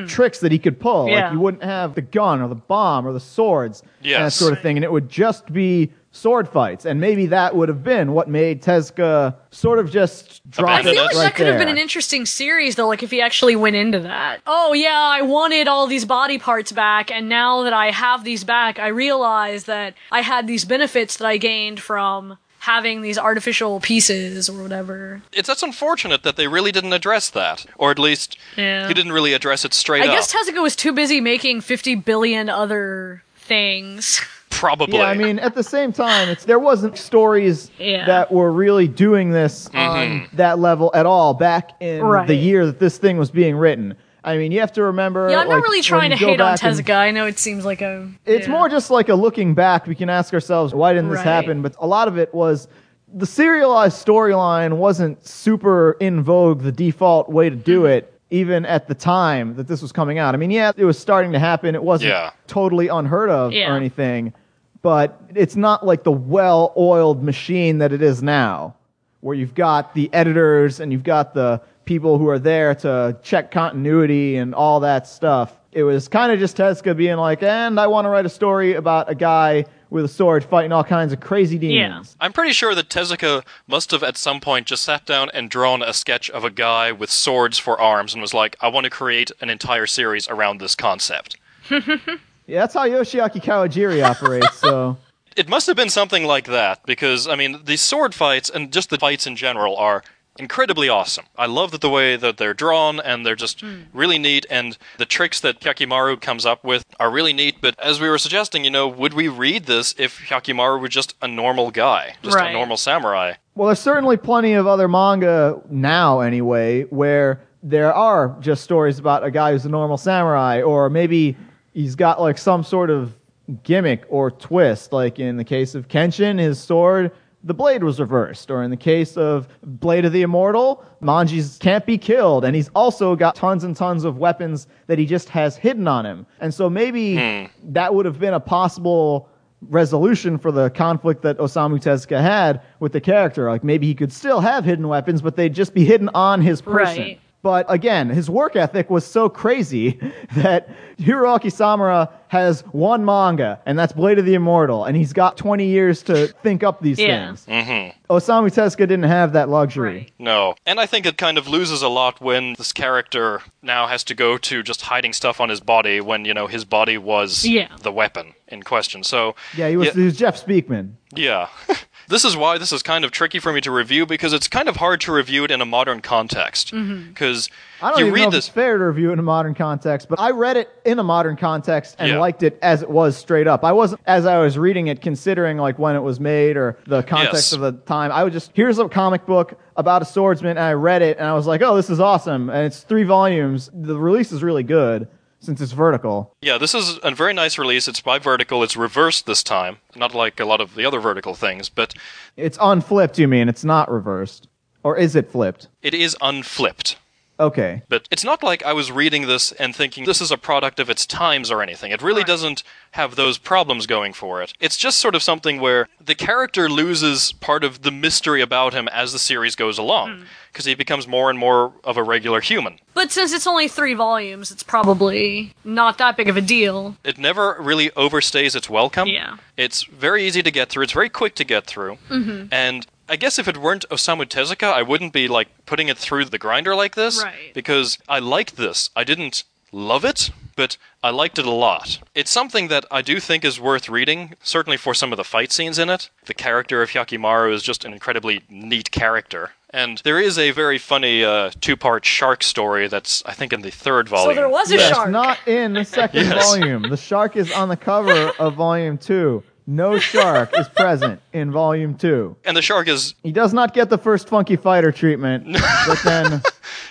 tricks 0.09 0.41
that 0.41 0.51
he 0.51 0.59
could 0.59 0.81
pull. 0.81 1.05
Like, 1.05 1.13
Hmm. 1.13 1.19
Yeah. 1.19 1.33
you 1.33 1.39
wouldn't 1.41 1.63
have 1.63 1.95
the 1.95 2.01
gun 2.03 2.41
or 2.43 2.49
the 2.49 2.57
bomb 2.57 3.07
or 3.07 3.13
the 3.13 3.21
swords 3.21 3.83
and 4.03 4.25
that 4.25 4.33
sort 4.33 4.53
of 4.53 4.61
thing. 4.61 4.77
And 4.77 4.85
it 4.85 4.91
would 4.91 5.09
just 5.09 5.53
be 5.53 5.93
sword 6.19 6.49
fights. 6.49 6.85
And 6.85 7.01
maybe 7.01 7.27
that 7.27 7.55
would 7.57 7.69
have 7.69 7.83
been 7.83 8.13
what 8.13 8.29
made 8.29 8.63
Tezuka 8.63 9.35
sort 9.51 9.79
of 9.79 9.91
just 9.91 10.49
drop 10.51 10.81
Abandon 10.81 10.95
it 10.95 10.97
I 10.97 10.97
feel 10.97 11.05
like 11.05 11.15
right 11.15 11.23
that 11.25 11.35
could 11.37 11.47
have 11.47 11.59
been 11.59 11.69
an 11.69 11.79
interesting 11.79 12.27
series, 12.27 12.77
though. 12.77 12.89
Like 12.89 13.03
if 13.03 13.11
he 13.11 13.21
actually 13.21 13.57
went 13.57 13.77
into 13.77 14.01
that. 14.01 14.41
Oh 14.47 14.73
yeah, 14.73 14.91
I 15.01 15.23
wanted 15.23 15.69
all 15.69 15.87
these 15.87 16.05
body 16.05 16.39
parts 16.39 16.73
back, 16.73 17.11
and 17.11 17.29
now 17.29 17.63
that 17.63 17.73
I 17.73 17.91
have 17.91 18.25
these 18.25 18.45
back, 18.45 18.79
I 18.79 18.89
realize 18.89 19.65
that 19.65 19.95
I 20.11 20.21
had 20.23 20.47
these 20.47 20.65
benefits 20.65 21.17
that 21.19 21.27
I 21.27 21.37
gained 21.37 21.81
from 21.81 22.39
having 22.61 23.03
these 23.03 23.17
artificial 23.17 23.79
pieces 23.81 24.49
or 24.51 24.61
whatever. 24.63 25.23
it's 25.33 25.47
that's 25.47 25.63
unfortunate 25.63 26.25
that 26.25 26.35
they 26.37 26.49
really 26.49 26.73
didn't 26.73 26.93
address 26.93 27.31
that, 27.31 27.65
or 27.79 27.91
at 27.93 27.99
least 28.01 28.37
Yeah. 28.57 28.89
he 28.89 28.95
didn't 28.95 29.13
really 29.13 29.33
address 29.33 29.65
it 29.65 29.73
straight 29.73 30.03
I 30.03 30.07
up. 30.07 30.11
I 30.13 30.15
guess 30.17 30.35
Tezuka 30.35 30.61
was 30.61 30.75
too 30.75 30.93
busy 30.93 31.21
making 31.21 31.61
fifty 31.61 31.95
billion 31.95 32.49
other 32.51 33.23
things. 33.37 34.21
Probably. 34.51 34.99
Yeah, 34.99 35.05
I 35.05 35.15
mean, 35.15 35.39
at 35.39 35.55
the 35.55 35.63
same 35.63 35.93
time, 35.93 36.29
it's 36.29 36.45
there 36.45 36.59
wasn't 36.59 36.97
stories 36.99 37.71
Yeah. 37.79 38.07
that 38.07 38.33
were 38.33 38.51
really 38.51 38.89
doing 38.89 39.31
this 39.31 39.69
on 39.75 40.27
that 40.33 40.59
level 40.59 40.91
at 40.95 41.07
all 41.07 41.35
back 41.35 41.73
in 41.81 42.03
Right. 42.03 42.27
the 42.27 42.35
year 42.35 42.67
that 42.67 42.79
this 42.79 42.99
thing 42.99 43.19
was 43.19 43.31
being 43.31 43.57
written. 43.57 43.95
I 44.25 44.37
mean, 44.37 44.51
you 44.51 44.61
have 44.61 44.73
to 44.73 44.83
remember. 44.83 45.29
Yeah, 45.31 45.41
I'm 45.41 45.49
like, 45.49 45.59
not 45.59 45.63
really 45.63 45.81
trying 45.81 46.11
to 46.11 46.17
you 46.17 46.21
go 46.21 46.27
hate 46.33 46.41
on 46.41 46.55
back 46.57 46.65
and- 46.65 46.77
Tezuka. 46.77 46.97
I 46.97 47.11
know 47.13 47.27
it 47.27 47.39
seems 47.39 47.65
like 47.65 47.81
a. 47.83 48.09
It's 48.27 48.47
yeah. 48.47 48.53
more 48.53 48.69
just 48.69 48.91
like 48.91 49.09
a 49.09 49.15
looking 49.15 49.55
back. 49.55 49.87
We 49.87 49.95
can 49.95 50.11
ask 50.11 50.35
ourselves, 50.35 50.75
why 50.75 50.93
didn't 50.93 51.11
this 51.11 51.19
Right. 51.19 51.27
happen? 51.27 51.63
But 51.63 51.75
a 51.79 51.87
lot 51.87 52.09
of 52.09 52.19
it 52.19 52.35
was 52.35 52.67
the 53.15 53.27
serialized 53.27 54.05
storyline 54.05 54.75
wasn't 54.75 55.25
super 55.27 55.97
in 56.01 56.23
vogue, 56.23 56.63
the 56.63 56.73
default 56.73 57.29
way 57.31 57.49
to 57.49 57.57
do 57.57 57.83
Mm-hmm. 57.83 57.87
it, 57.93 58.13
even 58.31 58.67
at 58.67 58.87
the 58.89 58.95
time 58.95 59.55
that 59.57 59.67
this 59.69 59.81
was 59.81 59.93
coming 59.93 60.19
out. 60.19 60.35
I 60.35 60.37
mean, 60.37 60.51
yeah, 60.51 60.73
it 60.77 60.85
was 60.85 60.99
starting 60.99 61.33
to 61.33 61.39
happen. 61.39 61.75
It 61.75 61.83
wasn't 61.83 62.11
Yeah. 62.11 62.31
totally 62.49 62.89
unheard 62.89 63.31
of 63.31 63.53
Yeah. 63.53 63.73
or 63.73 63.77
anything, 63.77 64.35
but 64.83 65.21
it's 65.35 65.57
not 65.57 65.85
like 65.85 66.05
the 66.05 66.13
well 66.13 66.73
oiled 66.77 67.23
machine 67.23 67.79
that 67.79 67.93
it 67.93 68.03
is 68.03 68.23
now, 68.23 68.75
where 69.21 69.35
you've 69.35 69.55
got 69.55 69.95
the 69.95 70.09
editors 70.13 70.81
and 70.81 70.93
you've 70.93 71.03
got 71.03 71.35
the 71.35 71.61
people 71.85 72.19
who 72.19 72.29
are 72.29 72.39
there 72.39 72.75
to 72.75 73.17
check 73.23 73.51
continuity 73.51 74.37
and 74.37 74.55
all 74.55 74.81
that 74.81 75.07
stuff. 75.07 75.55
It 75.73 75.83
was 75.83 76.09
kind 76.09 76.33
of 76.33 76.39
just 76.39 76.57
Tezuka 76.57 76.97
being 76.97 77.17
like, 77.17 77.43
and 77.43 77.79
I 77.81 77.87
want 77.87 78.05
to 78.05 78.09
write 78.09 78.27
a 78.27 78.31
story 78.31 78.75
about 78.75 79.11
a 79.11 79.15
guy 79.15 79.65
with 79.91 80.05
a 80.05 80.09
sword 80.09 80.45
fighting 80.45 80.73
all 80.73 80.85
kinds 80.85 81.13
of 81.13 81.21
crazy 81.21 81.59
demons. 81.59 82.17
Yeah. 82.19 82.25
I'm 82.25 82.33
pretty 82.33 82.53
sure 82.53 82.75
that 82.75 82.89
Tezuka 82.91 83.43
must 83.67 83.91
have 83.93 84.03
at 84.03 84.17
some 84.17 84.41
point 84.41 84.67
just 84.67 84.83
sat 84.83 85.07
down 85.07 85.31
and 85.33 85.49
drawn 85.49 85.83
a 85.83 85.93
sketch 85.95 86.29
of 86.31 86.45
a 86.45 86.51
guy 86.51 86.93
with 86.93 87.11
swords 87.11 87.59
for 87.59 87.81
arms 87.81 88.13
and 88.13 88.21
was 88.21 88.35
like, 88.35 88.57
I 88.61 88.69
want 88.69 88.85
to 88.85 88.91
create 88.91 89.31
an 89.41 89.49
entire 89.51 89.87
series 89.87 90.29
around 90.29 90.61
this 90.61 90.75
concept. 90.75 91.37
Yeah, 92.49 92.61
that's 92.61 92.75
how 92.75 92.89
Yoshiaki 92.89 93.43
Kawajiri 93.43 94.03
operates. 94.03 94.57
So 94.57 94.97
It 95.37 95.49
must 95.49 95.69
have 95.69 95.77
been 95.77 95.91
something 95.91 96.25
like 96.25 96.47
that 96.47 96.85
because 96.85 97.29
I 97.29 97.37
mean 97.37 97.61
the 97.65 97.77
sword 97.77 98.13
fights 98.13 98.51
and 98.51 98.73
just 98.73 98.91
the 98.91 98.99
fights 98.99 99.25
in 99.25 99.37
general 99.37 99.77
are 99.77 100.03
incredibly 100.37 100.89
awesome. 100.89 101.27
I 101.37 101.47
love 101.47 101.71
that 101.71 101.81
the 101.81 101.91
way 101.91 102.17
that 102.17 102.39
they're 102.39 102.55
drawn 102.55 102.99
and 102.99 103.25
they're 103.25 103.37
just 103.37 103.61
hmm. 103.61 103.83
really 103.93 104.19
neat 104.19 104.47
and 104.51 104.77
the 104.97 105.05
tricks 105.05 105.39
that 105.41 105.61
Hyakkimaru 105.61 106.21
comes 106.21 106.45
up 106.45 106.65
with 106.65 106.85
are 106.99 107.11
really 107.11 107.33
neat, 107.33 107.61
but 107.61 107.79
as 107.79 108.01
we 108.01 108.09
were 108.09 108.19
suggesting, 108.19 108.65
you 108.65 108.71
know, 108.71 108.89
would 108.89 109.15
we 109.15 109.29
read 109.29 109.67
this 109.67 109.95
if 109.97 110.19
Hyakkimaru 110.29 110.81
were 110.81 110.89
just 110.89 111.15
a 111.23 111.29
normal 111.29 111.71
guy, 111.71 112.17
just 112.23 112.37
Right. 112.37 112.51
a 112.51 112.53
normal 112.53 112.77
samurai? 112.77 113.35
Well, 113.55 113.67
there's 113.67 113.79
certainly 113.79 114.17
plenty 114.17 114.55
of 114.55 114.67
other 114.67 114.89
manga 114.89 115.61
now, 115.71 116.21
anyway, 116.21 116.83
where 116.85 117.41
there 117.63 117.93
are 117.93 118.37
just 118.41 118.65
stories 118.65 118.99
about 118.99 119.25
a 119.25 119.31
guy 119.31 119.53
who's 119.53 119.67
a 119.67 119.69
normal 119.69 119.97
samurai, 119.97 120.63
or 120.63 120.89
maybe 120.91 121.37
he's 121.79 121.95
got 121.95 122.21
like 122.21 122.37
some 122.37 122.65
sort 122.65 122.91
of 122.91 123.15
gimmick 123.63 124.05
or 124.09 124.33
twist. 124.33 124.93
Like 124.93 125.21
in 125.21 125.37
the 125.37 125.45
case 125.45 125.77
of 125.77 125.87
Kenshin, 125.87 126.37
his 126.39 126.59
sword, 126.59 127.13
the 127.45 127.55
blade 127.55 127.85
was 127.85 128.01
reversed. 128.01 128.51
Or 128.51 128.65
in 128.65 128.71
the 128.71 128.77
case 128.77 129.17
of 129.17 129.47
Blade 129.63 130.05
of 130.05 130.13
the 130.13 130.23
Immortal, 130.23 130.85
Manji's 131.01 131.57
can't 131.59 131.87
be 131.87 131.97
killed, 131.97 132.45
and 132.45 132.57
he's 132.57 132.69
also 132.75 133.15
got 133.15 133.37
tons 133.37 133.63
and 133.63 133.77
tons 133.77 134.05
of 134.05 134.19
weapons 134.19 134.67
that 134.89 134.99
he 134.99 135.07
just 135.07 135.29
has 135.29 135.57
hidden 135.57 135.87
on 135.87 136.05
him. 136.05 136.27
And 136.41 136.53
so 136.53 136.69
maybe 136.69 137.15
hmm. 137.15 137.47
that 137.73 137.95
would 137.95 138.07
have 138.07 138.19
been 138.19 138.35
a 138.35 138.41
possible 138.41 139.29
resolution 139.63 140.37
for 140.37 140.51
the 140.51 140.71
conflict 140.71 141.23
that 141.23 141.39
Osamu 141.39 141.81
Tezuka 141.81 142.21
had 142.21 142.61
with 142.81 142.93
the 142.93 143.01
character. 143.01 143.49
Like 143.49 143.63
maybe 143.63 143.87
he 143.87 143.95
could 143.95 144.13
still 144.13 144.41
have 144.41 144.65
hidden 144.65 144.89
weapons, 144.89 145.23
but 145.23 145.37
they'd 145.37 145.55
just 145.55 145.75
be 145.75 145.85
hidden 145.85 146.11
on 146.13 146.41
his 146.41 146.61
person. 146.61 147.03
Right. 147.03 147.21
But 147.41 147.67
again, 147.69 148.09
his 148.11 148.29
work 148.29 148.57
ethic 148.57 148.91
was 148.91 149.05
so 149.07 149.29
crazy 149.29 149.99
that 150.35 150.69
Hiroaki 150.99 151.53
Samura 151.53 152.11
has 152.29 152.61
one 152.73 153.05
manga, 153.05 153.61
and 153.65 153.79
that's 153.79 153.93
Blade 153.93 154.19
of 154.19 154.27
the 154.27 154.35
Immortal, 154.35 154.85
and 154.85 154.97
he's 154.97 155.13
got 155.13 155.37
20 155.37 155.65
years 155.65 156.03
to 156.03 156.27
think 156.43 156.63
up 156.63 156.81
these 156.83 156.99
Yeah. 156.99 157.27
things. 157.29 157.47
Mm-hmm. 157.47 158.13
Osamu 158.13 158.49
Tezuka 158.53 158.79
didn't 158.79 159.05
have 159.05 159.33
that 159.35 159.49
luxury. 159.49 159.95
Right. 159.99 160.13
No. 160.19 160.55
And 160.67 160.79
I 160.81 160.87
think 160.87 161.07
it 161.07 161.17
kind 161.17 161.39
of 161.39 161.47
loses 161.49 161.81
a 161.81 161.89
lot 161.89 162.21
when 162.21 162.55
this 162.59 162.73
character 162.73 163.41
now 163.63 163.87
has 163.87 164.03
to 164.05 164.15
go 164.15 164.37
to 164.37 164.63
just 164.63 164.83
hiding 164.83 165.13
stuff 165.13 165.41
on 165.41 165.49
his 165.49 165.61
body 165.61 166.01
when, 166.01 166.25
you 166.25 166.35
know, 166.35 166.49
his 166.49 166.65
body 166.65 166.99
was 166.99 167.47
Yeah. 167.47 167.69
the 167.83 167.93
weapon 167.93 168.35
in 168.49 168.63
question. 168.63 169.05
So, 169.05 169.35
Yeah, 169.57 169.69
he 169.69 169.77
was, 169.77 169.87
Yeah. 169.89 169.93
he 169.95 170.03
was 170.03 170.17
Jeff 170.17 170.45
Speakman. 170.45 170.95
yeah. 171.15 171.49
this 172.09 172.25
is 172.25 172.37
why 172.37 172.59
this 172.59 172.73
is 172.73 172.83
kind 172.83 173.05
of 173.05 173.11
tricky 173.11 173.39
for 173.39 173.53
me 173.53 173.61
to 173.61 173.71
review 173.71 174.07
because 174.07 174.33
it's 174.33 174.49
kind 174.49 174.69
of 174.69 174.77
hard 174.77 175.01
to 175.03 175.13
review 175.13 175.45
it 175.45 175.51
in 175.51 175.61
a 175.61 175.67
modern 175.67 176.01
context. 176.01 176.73
Mm-hmm. 176.75 177.09
Because 177.09 177.49
I 177.83 177.91
don't 177.91 178.07
you 178.07 178.13
read 178.13 178.25
know 178.25 178.31
this. 178.31 178.47
it's 178.47 178.49
fair 178.49 178.79
to 178.79 178.85
review 178.87 179.13
in 179.13 179.19
a 179.19 179.23
modern 179.23 179.55
context, 179.55 180.09
but 180.09 180.19
I 180.19 180.31
read 180.31 180.57
it 180.57 180.69
in 180.85 180.99
a 180.99 181.03
modern 181.03 181.37
context 181.37 181.97
and 181.99 182.09
Yeah. 182.11 182.19
liked 182.19 182.43
it 182.43 182.59
as 182.63 182.83
it 182.83 182.91
was 182.91 183.17
straight 183.17 183.47
up. 183.47 183.63
I 183.65 183.73
wasn't, 183.73 184.01
as 184.07 184.27
I 184.27 184.39
was 184.39 184.59
reading 184.59 184.87
it, 184.89 185.01
considering 185.03 185.59
like 185.59 185.79
when 185.79 185.95
it 185.97 186.03
was 186.03 186.19
made 186.19 186.57
or 186.57 186.79
the 186.87 187.03
context 187.03 187.35
Yes. 187.35 187.53
of 187.53 187.61
the 187.61 187.73
time. 187.73 188.11
I 188.11 188.25
was 188.25 188.33
just, 188.33 188.51
here's 188.55 188.79
a 188.79 188.89
comic 188.89 189.27
book 189.27 189.59
about 189.77 190.03
a 190.03 190.05
swordsman, 190.07 190.53
and 190.53 190.61
I 190.61 190.73
read 190.73 191.03
it, 191.03 191.19
and 191.19 191.27
I 191.27 191.35
was 191.35 191.47
like, 191.47 191.63
oh, 191.63 191.77
this 191.77 191.91
is 191.91 192.01
awesome. 192.01 192.51
And 192.51 192.67
it's 192.67 192.81
three 192.83 193.05
volumes. 193.05 193.71
The 193.73 193.97
release 193.99 194.33
is 194.33 194.43
really 194.43 194.65
good 194.65 195.07
since 195.41 195.61
it's 195.61 195.73
vertical. 195.73 196.35
Yeah, 196.43 196.59
this 196.59 196.75
is 196.75 196.99
a 197.03 197.11
very 197.13 197.33
nice 197.33 197.59
release. 197.59 197.89
It's 197.89 198.01
by 198.01 198.19
Vertical. 198.19 198.63
It's 198.63 198.77
reversed 198.77 199.27
this 199.27 199.43
time, 199.43 199.79
not 199.97 200.15
like 200.15 200.41
a 200.41 200.45
lot 200.45 200.61
of 200.61 200.75
the 200.75 200.85
other 200.85 201.01
Vertical 201.01 201.35
things, 201.35 201.69
but 201.69 201.95
It's 202.37 202.59
unflipped, 202.61 203.19
you 203.19 203.29
mean? 203.29 203.49
It's 203.49 203.65
not 203.65 203.91
reversed. 203.91 204.49
Or 204.83 204.97
is 204.97 205.17
it 205.17 205.31
flipped? 205.31 205.69
it 205.83 205.95
is 205.95 206.17
unflipped. 206.21 206.97
Okay. 207.41 207.83
But 207.89 208.09
it's 208.11 208.25
not 208.25 208.43
like 208.43 208.65
I 208.65 208.73
was 208.73 208.91
reading 208.91 209.27
this 209.27 209.53
and 209.53 209.75
thinking 209.75 210.05
this 210.05 210.21
is 210.21 210.33
a 210.33 210.39
product 210.39 210.81
of 210.81 210.91
its 210.91 211.07
times 211.07 211.51
or 211.51 211.63
anything. 211.63 211.93
It 211.93 212.03
really 212.03 212.25
doesn't 212.25 212.63
have 212.93 213.15
those 213.15 213.39
problems 213.39 213.87
going 213.87 214.13
for 214.13 214.43
it. 214.43 214.53
It's 214.61 214.77
just 214.77 214.99
sort 214.99 215.15
of 215.15 215.23
something 215.23 215.61
where 215.61 215.89
the 216.05 216.15
character 216.15 216.69
loses 216.69 217.33
part 217.33 217.63
of 217.63 217.83
the 217.83 217.93
mystery 217.93 218.41
about 218.41 218.75
him 218.75 218.89
as 218.89 219.13
the 219.13 219.19
series 219.19 219.55
goes 219.55 219.79
along, 219.79 220.25
because 220.53 220.65
he 220.65 220.75
becomes 220.75 221.07
more 221.07 221.31
and 221.31 221.39
more 221.39 221.73
of 221.85 221.97
a 221.97 222.03
regular 222.03 222.41
human. 222.41 222.79
But 222.95 223.13
since 223.13 223.33
it's 223.33 223.47
only 223.47 223.69
three 223.69 223.95
volumes, 223.95 224.51
it's 224.51 224.65
probably 224.65 225.55
not 225.65 225.99
that 225.99 226.17
big 226.17 226.29
of 226.29 226.37
a 226.37 226.41
deal. 226.41 226.97
It 227.05 227.19
never 227.19 227.57
really 227.61 227.91
overstays 227.91 228.57
its 228.57 228.69
welcome. 228.69 229.07
Yeah. 229.07 229.37
It's 229.57 229.85
very 229.85 230.27
easy 230.27 230.43
to 230.43 230.51
get 230.51 230.71
through. 230.71 230.85
It's 230.85 230.93
very 230.93 231.09
quick 231.09 231.37
to 231.37 231.45
get 231.45 231.67
through. 231.67 231.99
Mm-hmm. 232.09 232.47
And 232.51 232.87
I 233.09 233.17
guess 233.17 233.39
if 233.39 233.49
it 233.49 233.57
weren't 233.57 233.89
Osamu 233.89 234.25
Tezuka, 234.27 234.73
I 234.73 234.83
wouldn't 234.83 235.13
be 235.13 235.29
like 235.29 235.49
putting 235.67 235.89
it 235.89 235.99
through 235.99 236.27
the 236.27 236.39
grinder 236.39 236.75
like 236.75 236.95
this. 236.95 237.23
Right. 237.23 237.53
Because 237.55 237.99
I 238.09 238.19
liked 238.19 238.57
this. 238.57 238.91
I 238.95 239.05
didn't 239.05 239.45
love 239.73 240.05
it, 240.05 240.31
but 240.57 240.77
I 241.03 241.11
liked 241.11 241.39
it 241.39 241.45
a 241.47 241.51
lot. 241.51 241.99
It's 242.15 242.31
something 242.31 242.69
that 242.69 242.85
I 242.91 243.03
do 243.03 243.21
think 243.21 243.45
is 243.45 243.61
worth 243.61 243.89
reading, 243.89 244.35
certainly 244.43 244.77
for 244.77 244.95
some 244.95 245.13
of 245.13 245.17
the 245.17 245.25
fight 245.25 245.53
scenes 245.53 245.79
in 245.79 245.89
it. 245.91 246.11
The 246.27 246.35
character 246.35 246.83
of 246.83 246.91
Hyakkimaru 246.91 247.53
is 247.53 247.63
just 247.63 247.85
an 247.85 247.93
incredibly 247.93 248.43
neat 248.49 248.91
character. 248.91 249.51
And 249.71 249.99
there 250.05 250.19
is 250.19 250.39
a 250.39 250.51
very 250.53 250.79
funny 250.79 251.23
uh, 251.23 251.51
two 251.61 251.77
part 251.77 252.07
shark 252.07 252.43
story 252.43 252.89
that's, 252.89 253.23
I 253.27 253.35
think, 253.35 253.53
in 253.53 253.61
the 253.61 253.71
third 253.71 254.09
volume. 254.09 254.31
So 254.35 254.41
there 254.41 254.49
was 254.49 254.71
a 254.71 254.77
yes, 254.77 254.95
shark. 254.95 255.11
not 255.11 255.39
in 255.47 255.75
the 255.75 255.85
second 255.85 256.25
Yes. 256.29 256.43
volume. 256.57 256.83
The 256.89 256.97
shark 256.97 257.37
is 257.37 257.53
on 257.53 257.69
the 257.69 257.77
cover 257.77 258.33
of 258.39 258.55
volume 258.55 258.97
two. 258.97 259.43
No 259.71 259.99
shark 259.99 260.59
is 260.59 260.67
present 260.71 261.21
in 261.35 261.53
volume 261.53 261.95
two. 261.95 262.37
and 262.47 262.57
the 262.57 262.63
shark 262.63 262.89
is 262.89 263.15
He 263.23 263.33
does 263.33 263.53
not 263.53 263.75
get 263.75 263.91
the 263.91 263.99
first 263.99 264.27
Funky 264.27 264.57
Fighter 264.57 264.91
treatment, 264.91 265.45
but 265.87 265.99
then 266.03 266.43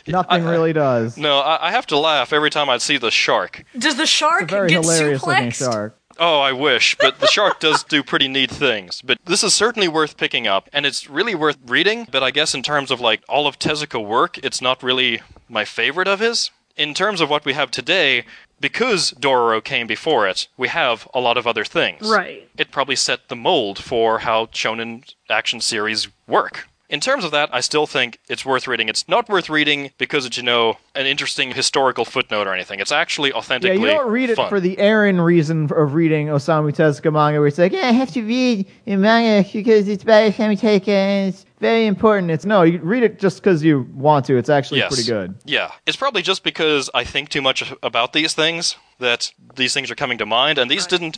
nothing 0.05 0.45
really 0.45 0.73
does. 0.73 1.17
No, 1.17 1.39
I, 1.39 1.69
I 1.69 1.71
have 1.71 1.87
to 1.87 1.97
laugh 1.97 2.31
every 2.31 2.51
time 2.51 2.69
I 2.69 2.77
see 2.77 2.97
the 2.99 3.09
shark. 3.09 3.63
Does 3.77 3.97
the 3.97 4.05
shark 4.05 4.43
It's 4.43 4.51
a 4.51 4.55
very 4.55 4.69
get 4.69 4.81
hilarious 4.83 5.25
looking 5.25 5.45
suplexed? 5.49 5.71
shark. 5.71 5.97
Oh, 6.19 6.39
I 6.39 6.51
wish, 6.51 6.95
but 6.99 7.19
the 7.19 7.25
shark 7.27 7.59
does 7.59 7.83
do 7.83 8.03
pretty 8.03 8.27
neat 8.27 8.51
things. 8.51 9.01
But 9.01 9.17
this 9.25 9.43
is 9.43 9.55
certainly 9.55 9.87
worth 9.87 10.15
picking 10.15 10.45
up, 10.45 10.69
and 10.71 10.85
it's 10.85 11.09
really 11.09 11.33
worth 11.33 11.57
reading. 11.65 12.07
But 12.11 12.21
I 12.21 12.29
guess 12.29 12.53
in 12.53 12.61
terms 12.61 12.91
of 12.91 13.01
like 13.01 13.23
all 13.27 13.47
of 13.47 13.57
Tezuka 13.57 14.03
work, 14.05 14.37
it's 14.39 14.61
not 14.61 14.83
really 14.83 15.21
my 15.49 15.65
favorite 15.65 16.07
of 16.07 16.19
his. 16.19 16.51
In 16.75 16.93
terms 16.93 17.21
of 17.21 17.29
what 17.31 17.43
we 17.43 17.53
have 17.53 17.71
today, 17.71 18.23
because 18.59 19.11
Dororo 19.11 19.63
came 19.63 19.87
before 19.87 20.27
it, 20.27 20.47
we 20.57 20.67
have 20.67 21.07
a 21.13 21.19
lot 21.19 21.37
of 21.37 21.45
other 21.47 21.65
things. 21.65 22.09
Right. 22.09 22.49
It 22.57 22.71
probably 22.71 22.95
set 22.95 23.27
the 23.29 23.35
mold 23.35 23.79
for 23.79 24.19
how 24.19 24.47
shonen 24.47 25.13
action 25.29 25.61
series 25.61 26.07
work. 26.27 26.67
In 26.89 27.01
terms 27.01 27.25
of 27.25 27.31
that, 27.31 27.49
I 27.51 27.59
still 27.59 27.85
think 27.85 28.19
it's 28.29 28.45
worth 28.45 28.65
reading. 28.65 28.87
It's 28.87 29.07
not 29.09 29.27
worth 29.27 29.49
reading 29.49 29.91
because 29.97 30.25
it's, 30.25 30.37
you 30.37 30.43
know, 30.43 30.77
an 30.95 31.05
interesting 31.05 31.51
historical 31.51 32.05
footnote 32.05 32.47
or 32.47 32.53
anything. 32.53 32.79
It's 32.79 32.93
actually 32.93 33.33
authentically 33.33 33.75
Yeah, 33.77 33.81
you 33.81 33.97
don't 33.97 34.09
read 34.11 34.29
it 34.29 34.37
fun. 34.37 34.47
for 34.47 34.61
the 34.61 34.79
Aaron 34.79 35.19
reason 35.19 35.65
of 35.65 35.93
reading 35.95 36.27
Osamu 36.27 36.73
Tezuka 36.73 37.11
manga, 37.11 37.39
where 37.39 37.47
it's 37.47 37.57
like, 37.57 37.73
yeah, 37.73 37.89
I 37.89 37.91
have 37.91 38.11
to 38.13 38.21
read 38.21 38.67
in 38.85 39.01
manga 39.01 39.47
because 39.51 39.89
it's 39.89 40.05
by 40.05 40.29
Osamu 40.29 40.57
Tezuka 40.57 40.87
and 40.87 41.33
it's 41.33 41.45
very 41.59 41.87
important. 41.87 42.31
It's 42.31 42.45
no, 42.45 42.61
you 42.61 42.79
read 42.79 43.03
it 43.03 43.19
just 43.19 43.37
because 43.43 43.63
you 43.63 43.81
want 43.93 44.25
to. 44.27 44.37
It's 44.37 44.49
actually 44.49 44.79
yes. 44.79 44.93
pretty 44.93 45.09
good. 45.09 45.35
Yeah. 45.43 45.71
It's 45.85 45.97
probably 45.97 46.21
just 46.21 46.43
because 46.43 46.89
I 46.93 47.03
think 47.03 47.27
too 47.27 47.41
much 47.41 47.73
about 47.83 48.13
these 48.13 48.33
things 48.33 48.77
that 48.99 49.31
these 49.55 49.73
things 49.73 49.91
are 49.91 49.95
coming 49.95 50.17
to 50.19 50.25
mind, 50.25 50.57
and 50.57 50.71
these 50.71 50.87
didn't 50.87 51.17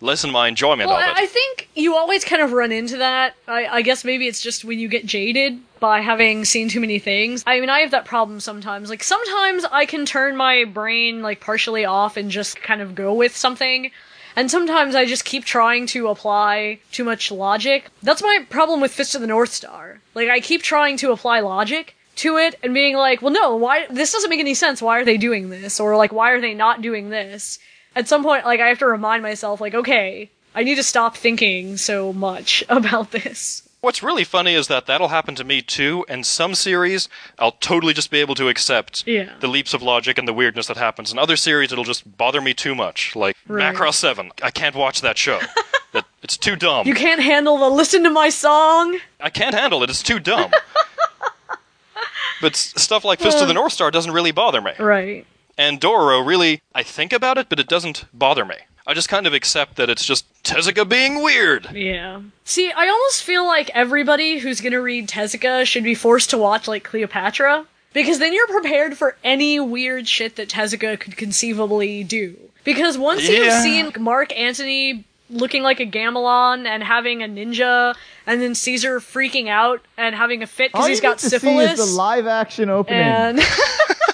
lessen 0.00 0.30
my 0.30 0.48
enjoyment 0.48 0.88
Well, 0.88 0.98
of 0.98 1.04
it. 1.04 1.16
I 1.16 1.24
I 1.24 1.26
think 1.26 1.68
you 1.74 1.94
always 1.96 2.24
kind 2.24 2.42
of 2.42 2.52
run 2.52 2.70
into 2.70 2.98
that. 2.98 3.34
I, 3.48 3.66
I 3.66 3.82
guess 3.82 4.04
maybe 4.04 4.28
it's 4.28 4.40
just 4.40 4.64
when 4.64 4.78
you 4.78 4.88
get 4.88 5.06
jaded 5.06 5.58
by 5.80 6.00
having 6.00 6.44
seen 6.44 6.68
too 6.68 6.80
many 6.80 6.98
things. 6.98 7.42
I 7.46 7.60
mean, 7.60 7.70
I 7.70 7.80
have 7.80 7.90
that 7.92 8.04
problem 8.04 8.40
sometimes. 8.40 8.90
Like, 8.90 9.02
sometimes 9.02 9.64
I 9.64 9.86
can 9.86 10.06
turn 10.06 10.36
my 10.36 10.64
brain, 10.64 11.22
like, 11.22 11.40
partially 11.40 11.84
off 11.84 12.16
and 12.16 12.30
just 12.30 12.60
kind 12.62 12.80
of 12.80 12.94
go 12.94 13.12
with 13.14 13.36
something. 13.36 13.90
And 14.36 14.50
sometimes 14.50 14.94
I 14.94 15.04
just 15.04 15.24
keep 15.24 15.44
trying 15.44 15.86
to 15.88 16.08
apply 16.08 16.78
too 16.92 17.04
much 17.04 17.30
logic. 17.30 17.90
That's 18.02 18.22
my 18.22 18.46
problem 18.50 18.80
with 18.80 18.92
Fist 18.92 19.14
of 19.14 19.20
the 19.20 19.26
North 19.26 19.52
Star. 19.52 20.00
Like, 20.14 20.28
I 20.28 20.40
keep 20.40 20.62
trying 20.62 20.96
to 20.98 21.12
apply 21.12 21.40
logic 21.40 21.96
to 22.16 22.36
it 22.36 22.56
and 22.62 22.74
being 22.74 22.96
like, 22.96 23.22
well, 23.22 23.32
no, 23.32 23.56
why, 23.56 23.86
this 23.90 24.12
doesn't 24.12 24.30
make 24.30 24.40
any 24.40 24.54
sense. 24.54 24.82
Why 24.82 25.00
are 25.00 25.04
they 25.04 25.16
doing 25.16 25.50
this? 25.50 25.80
Or, 25.80 25.96
like, 25.96 26.12
why 26.12 26.30
are 26.30 26.40
they 26.40 26.54
not 26.54 26.82
doing 26.82 27.10
this? 27.10 27.58
At 27.96 28.08
some 28.08 28.22
point, 28.22 28.44
like, 28.44 28.60
I 28.60 28.68
have 28.68 28.78
to 28.80 28.86
remind 28.86 29.22
myself, 29.22 29.60
like, 29.60 29.74
okay, 29.74 30.30
I 30.54 30.62
need 30.64 30.74
to 30.76 30.82
stop 30.82 31.16
thinking 31.16 31.76
so 31.76 32.12
much 32.12 32.64
about 32.68 33.10
this. 33.12 33.68
What's 33.80 34.02
really 34.02 34.24
funny 34.24 34.54
is 34.54 34.68
that 34.68 34.86
that'll 34.86 35.08
happen 35.08 35.34
to 35.34 35.44
me 35.44 35.60
too, 35.60 36.06
and 36.08 36.24
some 36.24 36.54
series 36.54 37.06
I'll 37.38 37.52
totally 37.52 37.92
just 37.92 38.10
be 38.10 38.18
able 38.18 38.34
to 38.36 38.48
accept 38.48 39.06
Yeah. 39.06 39.34
the 39.40 39.46
leaps 39.46 39.74
of 39.74 39.82
logic 39.82 40.16
and 40.16 40.26
the 40.26 40.32
weirdness 40.32 40.68
that 40.68 40.78
happens. 40.78 41.12
In 41.12 41.18
other 41.18 41.36
series, 41.36 41.70
it'll 41.70 41.84
just 41.84 42.16
bother 42.16 42.40
me 42.40 42.54
too 42.54 42.74
much. 42.74 43.14
Like 43.14 43.36
Right. 43.46 43.74
Macross 43.76 43.94
7. 43.96 44.30
I 44.42 44.50
can't 44.50 44.74
watch 44.74 45.02
that 45.02 45.18
show. 45.18 45.38
that, 45.92 46.06
it's 46.22 46.38
too 46.38 46.56
dumb. 46.56 46.86
You 46.86 46.94
can't 46.94 47.20
handle 47.22 47.58
the 47.58 47.68
listen 47.68 48.02
to 48.04 48.10
my 48.10 48.30
song. 48.30 48.98
I 49.20 49.28
can't 49.28 49.54
handle 49.54 49.82
it. 49.82 49.90
It's 49.90 50.02
too 50.02 50.18
dumb. 50.18 50.50
but 52.40 52.52
s- 52.54 52.72
stuff 52.78 53.04
like 53.04 53.20
Fist 53.20 53.38
of 53.42 53.48
the 53.48 53.54
North 53.54 53.72
Star 53.74 53.90
doesn't 53.90 54.12
really 54.12 54.32
bother 54.32 54.62
me. 54.62 54.72
Right. 54.78 55.26
And 55.56 55.80
Dororo, 55.80 56.26
really, 56.26 56.62
I 56.74 56.82
think 56.82 57.12
about 57.12 57.38
it, 57.38 57.48
but 57.48 57.60
it 57.60 57.68
doesn't 57.68 58.04
bother 58.12 58.44
me. 58.44 58.56
I 58.86 58.92
just 58.92 59.08
kind 59.08 59.26
of 59.26 59.32
accept 59.32 59.76
that 59.76 59.88
it's 59.88 60.04
just 60.04 60.26
Tezuka 60.42 60.86
being 60.86 61.22
weird. 61.22 61.70
Yeah. 61.72 62.20
See, 62.44 62.70
I 62.70 62.88
almost 62.88 63.22
feel 63.22 63.46
like 63.46 63.70
everybody 63.70 64.38
who's 64.38 64.60
gonna 64.60 64.80
read 64.80 65.08
Tezuka 65.08 65.64
should 65.64 65.84
be 65.84 65.94
forced 65.94 66.30
to 66.30 66.38
watch 66.38 66.68
like 66.68 66.84
Cleopatra. 66.84 67.66
Because 67.94 68.18
then 68.18 68.32
you're 68.32 68.48
prepared 68.48 68.98
for 68.98 69.16
any 69.22 69.60
weird 69.60 70.08
shit 70.08 70.34
that 70.36 70.48
Tezuka 70.48 70.98
could 70.98 71.16
conceivably 71.16 72.02
do. 72.02 72.36
Because 72.64 72.98
once 72.98 73.26
you've 73.28 73.52
seen 73.52 73.92
Mark 74.00 74.36
Antony 74.36 75.04
looking 75.30 75.62
like 75.62 75.78
a 75.80 75.86
gamelon 75.86 76.66
and 76.66 76.82
having 76.82 77.22
a 77.22 77.26
ninja, 77.28 77.94
and 78.26 78.42
then 78.42 78.54
Caesar 78.54 78.98
freaking 79.00 79.48
out 79.48 79.80
and 79.96 80.14
having 80.14 80.42
a 80.42 80.46
fit 80.46 80.72
because 80.72 80.88
he's 80.88 81.00
got 81.00 81.10
need 81.10 81.18
to 81.20 81.30
syphilis. 81.30 81.76
see 81.76 81.82
is 81.82 81.90
the 81.90 81.96
live 81.96 82.26
action 82.26 82.68
opening. 82.68 83.00
and 83.00 83.38
Ugh. 83.40 83.96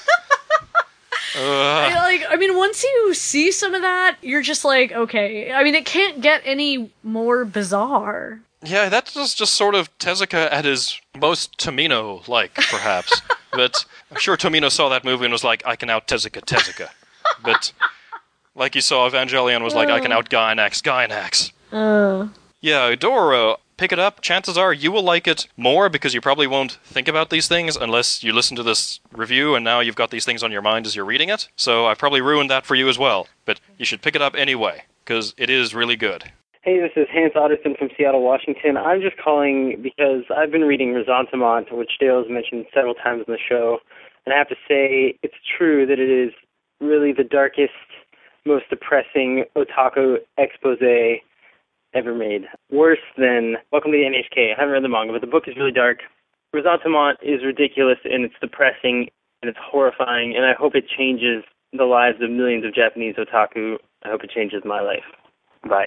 I- 1.36 1.94
like 2.02 2.24
I 2.28 2.36
mean, 2.36 2.56
once 2.56 2.82
you 2.84 3.14
see 3.14 3.52
some 3.52 3.74
of 3.74 3.82
that, 3.82 4.16
you're 4.22 4.42
just 4.42 4.64
like, 4.64 4.92
okay. 4.92 5.52
I 5.52 5.62
mean, 5.64 5.74
it 5.74 5.84
can't 5.86 6.20
get 6.20 6.42
any 6.44 6.90
more 7.02 7.44
bizarre. 7.44 8.40
Yeah, 8.62 8.88
that 8.90 9.12
was 9.16 9.34
just 9.34 9.54
sort 9.54 9.74
of 9.74 9.96
Tezuka 9.98 10.50
at 10.52 10.64
his 10.66 11.00
most 11.18 11.56
Tomino 11.58 12.26
like, 12.28 12.54
perhaps. 12.70 13.22
but 13.52 13.84
I'm 14.10 14.18
sure 14.18 14.36
Tomino 14.36 14.70
saw 14.70 14.88
that 14.90 15.04
movie 15.04 15.24
and 15.24 15.32
was 15.32 15.44
like, 15.44 15.62
I 15.66 15.76
can 15.76 15.88
out 15.88 16.06
Tezuka 16.06 16.42
Tezuka. 16.44 16.90
but 17.42 17.72
like 18.54 18.74
you 18.74 18.80
saw, 18.80 19.08
Evangelion 19.08 19.62
was 19.62 19.74
like, 19.74 19.88
I 19.88 20.00
can 20.00 20.12
out 20.12 20.28
Gainax 20.28 20.82
Gainax. 20.82 21.52
Uh, 21.72 22.28
Yeah, 22.60 22.94
Doro, 22.96 23.56
pick 23.80 23.92
it 23.92 23.98
up. 23.98 24.20
Chances 24.20 24.58
are 24.58 24.74
you 24.74 24.92
will 24.92 25.02
like 25.02 25.26
it 25.26 25.48
more 25.56 25.88
because 25.88 26.12
you 26.12 26.20
probably 26.20 26.46
won't 26.46 26.72
think 26.84 27.08
about 27.08 27.30
these 27.30 27.48
things 27.48 27.76
unless 27.76 28.22
you 28.22 28.30
listen 28.30 28.54
to 28.56 28.62
this 28.62 29.00
review 29.10 29.54
and 29.54 29.64
now 29.64 29.80
you've 29.80 29.96
got 29.96 30.10
these 30.10 30.26
things 30.26 30.42
on 30.42 30.52
your 30.52 30.60
mind 30.60 30.84
as 30.84 30.94
you're 30.94 31.06
reading 31.06 31.30
it. 31.30 31.48
So 31.56 31.86
I 31.86 31.94
probably 31.94 32.20
ruined 32.20 32.50
that 32.50 32.66
for 32.66 32.74
you 32.74 32.90
as 32.90 32.98
well. 32.98 33.26
But 33.46 33.58
you 33.78 33.86
should 33.86 34.02
pick 34.02 34.14
it 34.14 34.20
up 34.20 34.34
anyway 34.34 34.84
because 35.02 35.32
it 35.38 35.48
is 35.48 35.74
really 35.74 35.96
good. 35.96 36.24
Hey, 36.60 36.78
this 36.78 36.90
is 36.94 37.06
Hans 37.10 37.32
Otterson 37.32 37.78
from 37.78 37.88
Seattle, 37.96 38.22
Washington. 38.22 38.76
I'm 38.76 39.00
just 39.00 39.16
calling 39.16 39.80
because 39.82 40.24
I've 40.36 40.52
been 40.52 40.64
reading 40.64 40.92
Ressentiment, 40.92 41.72
which 41.72 41.92
Dale 41.98 42.18
has 42.22 42.30
mentioned 42.30 42.66
several 42.74 42.92
times 42.92 43.24
in 43.26 43.32
the 43.32 43.40
show, 43.48 43.78
and 44.26 44.34
I 44.34 44.36
have 44.36 44.48
to 44.48 44.56
say 44.68 45.18
it's 45.22 45.40
true 45.56 45.86
that 45.86 45.98
it 45.98 46.10
is 46.10 46.34
really 46.82 47.14
the 47.14 47.24
darkest, 47.24 47.72
most 48.44 48.68
depressing 48.68 49.44
otaku 49.56 50.18
expose 50.36 50.82
ever 51.94 52.14
made. 52.14 52.42
Worse 52.70 52.98
than 53.16 53.56
Welcome 53.72 53.92
to 53.92 53.98
the 53.98 54.04
NHK. 54.04 54.54
I 54.56 54.60
haven't 54.60 54.72
read 54.72 54.84
the 54.84 54.88
manga, 54.88 55.12
but 55.12 55.20
the 55.20 55.26
book 55.26 55.44
is 55.46 55.56
really 55.56 55.72
dark. 55.72 55.98
Ressentiment 56.54 57.16
is 57.22 57.44
ridiculous 57.44 57.98
and 58.04 58.24
it's 58.24 58.34
depressing 58.40 59.08
and 59.42 59.48
it's 59.48 59.58
horrifying, 59.62 60.34
and 60.36 60.44
I 60.44 60.52
hope 60.52 60.74
it 60.74 60.84
changes 60.88 61.44
the 61.72 61.84
lives 61.84 62.18
of 62.20 62.30
millions 62.30 62.64
of 62.64 62.74
Japanese 62.74 63.14
otaku. 63.16 63.76
I 64.04 64.08
hope 64.08 64.22
it 64.22 64.30
changes 64.30 64.62
my 64.64 64.80
life. 64.80 65.04
Bye. 65.68 65.86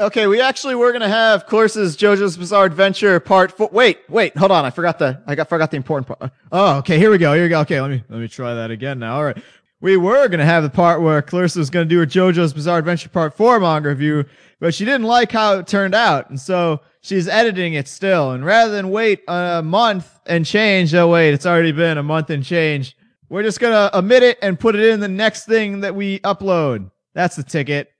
Okay, 0.00 0.26
we 0.26 0.40
actually 0.40 0.74
were 0.74 0.92
gonna 0.92 1.08
have 1.08 1.46
courses 1.46 1.94
JoJo's 1.96 2.38
Bizarre 2.38 2.64
Adventure 2.64 3.20
Part 3.20 3.52
Four. 3.52 3.68
Wait, 3.70 3.98
wait, 4.08 4.34
hold 4.34 4.50
on. 4.50 4.64
I 4.64 4.70
forgot 4.70 4.98
the 4.98 5.22
I 5.26 5.34
got 5.34 5.50
forgot 5.50 5.70
the 5.70 5.76
important 5.76 6.08
part. 6.08 6.32
Oh, 6.50 6.78
okay, 6.78 6.98
here 6.98 7.10
we 7.10 7.18
go. 7.18 7.34
Here 7.34 7.42
we 7.42 7.50
go. 7.50 7.60
Okay, 7.60 7.80
let 7.80 7.90
me 7.90 8.02
let 8.08 8.18
me 8.18 8.26
try 8.26 8.54
that 8.54 8.70
again 8.70 8.98
now. 8.98 9.16
All 9.16 9.24
right. 9.24 9.36
We 9.82 9.96
were 9.96 10.28
gonna 10.28 10.44
have 10.44 10.62
the 10.62 10.68
part 10.68 11.00
where 11.00 11.22
Clarissa 11.22 11.58
was 11.58 11.70
gonna 11.70 11.86
do 11.86 11.98
her 12.00 12.06
JoJo's 12.06 12.52
Bizarre 12.52 12.80
Adventure 12.80 13.08
Part 13.08 13.34
Four 13.34 13.58
manga 13.60 13.88
review, 13.88 14.26
but 14.58 14.74
she 14.74 14.84
didn't 14.84 15.06
like 15.06 15.32
how 15.32 15.58
it 15.58 15.66
turned 15.66 15.94
out, 15.94 16.28
and 16.28 16.38
so 16.38 16.80
she's 17.00 17.26
editing 17.26 17.72
it 17.72 17.88
still. 17.88 18.32
And 18.32 18.44
rather 18.44 18.72
than 18.72 18.90
wait 18.90 19.22
a 19.26 19.62
month 19.62 20.20
and 20.26 20.44
change, 20.44 20.94
oh 20.94 21.08
wait, 21.08 21.32
it's 21.32 21.46
already 21.46 21.72
been 21.72 21.96
a 21.96 22.02
month 22.02 22.28
and 22.28 22.44
change. 22.44 22.94
We're 23.30 23.42
just 23.42 23.58
gonna 23.58 23.90
omit 23.94 24.22
it 24.22 24.38
and 24.42 24.60
put 24.60 24.74
it 24.74 24.82
in 24.82 25.00
the 25.00 25.08
next 25.08 25.46
thing 25.46 25.80
that 25.80 25.94
we 25.94 26.18
upload. 26.20 26.90
That's 27.14 27.36
the 27.36 27.42
ticket. 27.42 27.90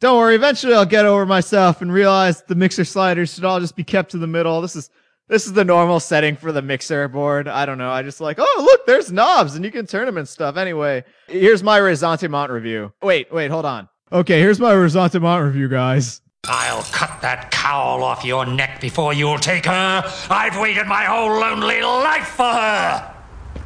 Don't 0.00 0.18
worry, 0.18 0.34
eventually 0.34 0.74
I'll 0.74 0.84
get 0.84 1.06
over 1.06 1.26
myself 1.26 1.80
and 1.80 1.92
realize 1.92 2.42
the 2.42 2.56
mixer 2.56 2.84
sliders 2.84 3.34
should 3.34 3.44
all 3.44 3.60
just 3.60 3.76
be 3.76 3.84
kept 3.84 4.10
to 4.12 4.18
the 4.18 4.26
middle. 4.26 4.60
This 4.60 4.74
is 4.74 4.90
this 5.30 5.46
is 5.46 5.52
the 5.52 5.64
normal 5.64 6.00
setting 6.00 6.34
for 6.34 6.50
the 6.50 6.60
mixer 6.60 7.06
board. 7.06 7.46
I 7.46 7.64
don't 7.64 7.78
know. 7.78 7.90
I 7.90 8.02
just 8.02 8.20
like, 8.20 8.38
oh 8.40 8.62
look, 8.64 8.84
there's 8.84 9.12
knobs 9.12 9.54
and 9.54 9.64
you 9.64 9.70
can 9.70 9.86
turn 9.86 10.06
them 10.06 10.18
and 10.18 10.28
stuff. 10.28 10.56
Anyway, 10.56 11.04
here's 11.28 11.62
my 11.62 11.78
Ressentiment 11.78 12.50
review. 12.50 12.92
Wait, 13.00 13.32
wait, 13.32 13.50
hold 13.50 13.64
on. 13.64 13.88
Okay, 14.12 14.40
here's 14.40 14.58
my 14.58 14.72
Ressentiment 14.72 15.44
review, 15.44 15.68
guys. 15.68 16.20
I'll 16.48 16.82
cut 16.82 17.20
that 17.22 17.52
cowl 17.52 18.02
off 18.02 18.24
your 18.24 18.44
neck 18.44 18.80
before 18.80 19.12
you'll 19.14 19.38
take 19.38 19.66
her. 19.66 20.02
I've 20.28 20.58
waited 20.58 20.88
my 20.88 21.04
whole 21.04 21.38
lonely 21.38 21.80
life 21.80 22.28
for 22.28 22.52
her. 22.52 23.14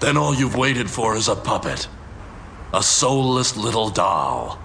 Then 0.01 0.19
all 0.19 0.35
you've 0.35 0.57
waited 0.57 0.91
for 0.91 1.16
is 1.16 1.28
a 1.28 1.36
puppet. 1.36 1.89
A 2.74 2.82
soulless 2.82 3.57
little 3.57 3.89
doll. 3.89 4.59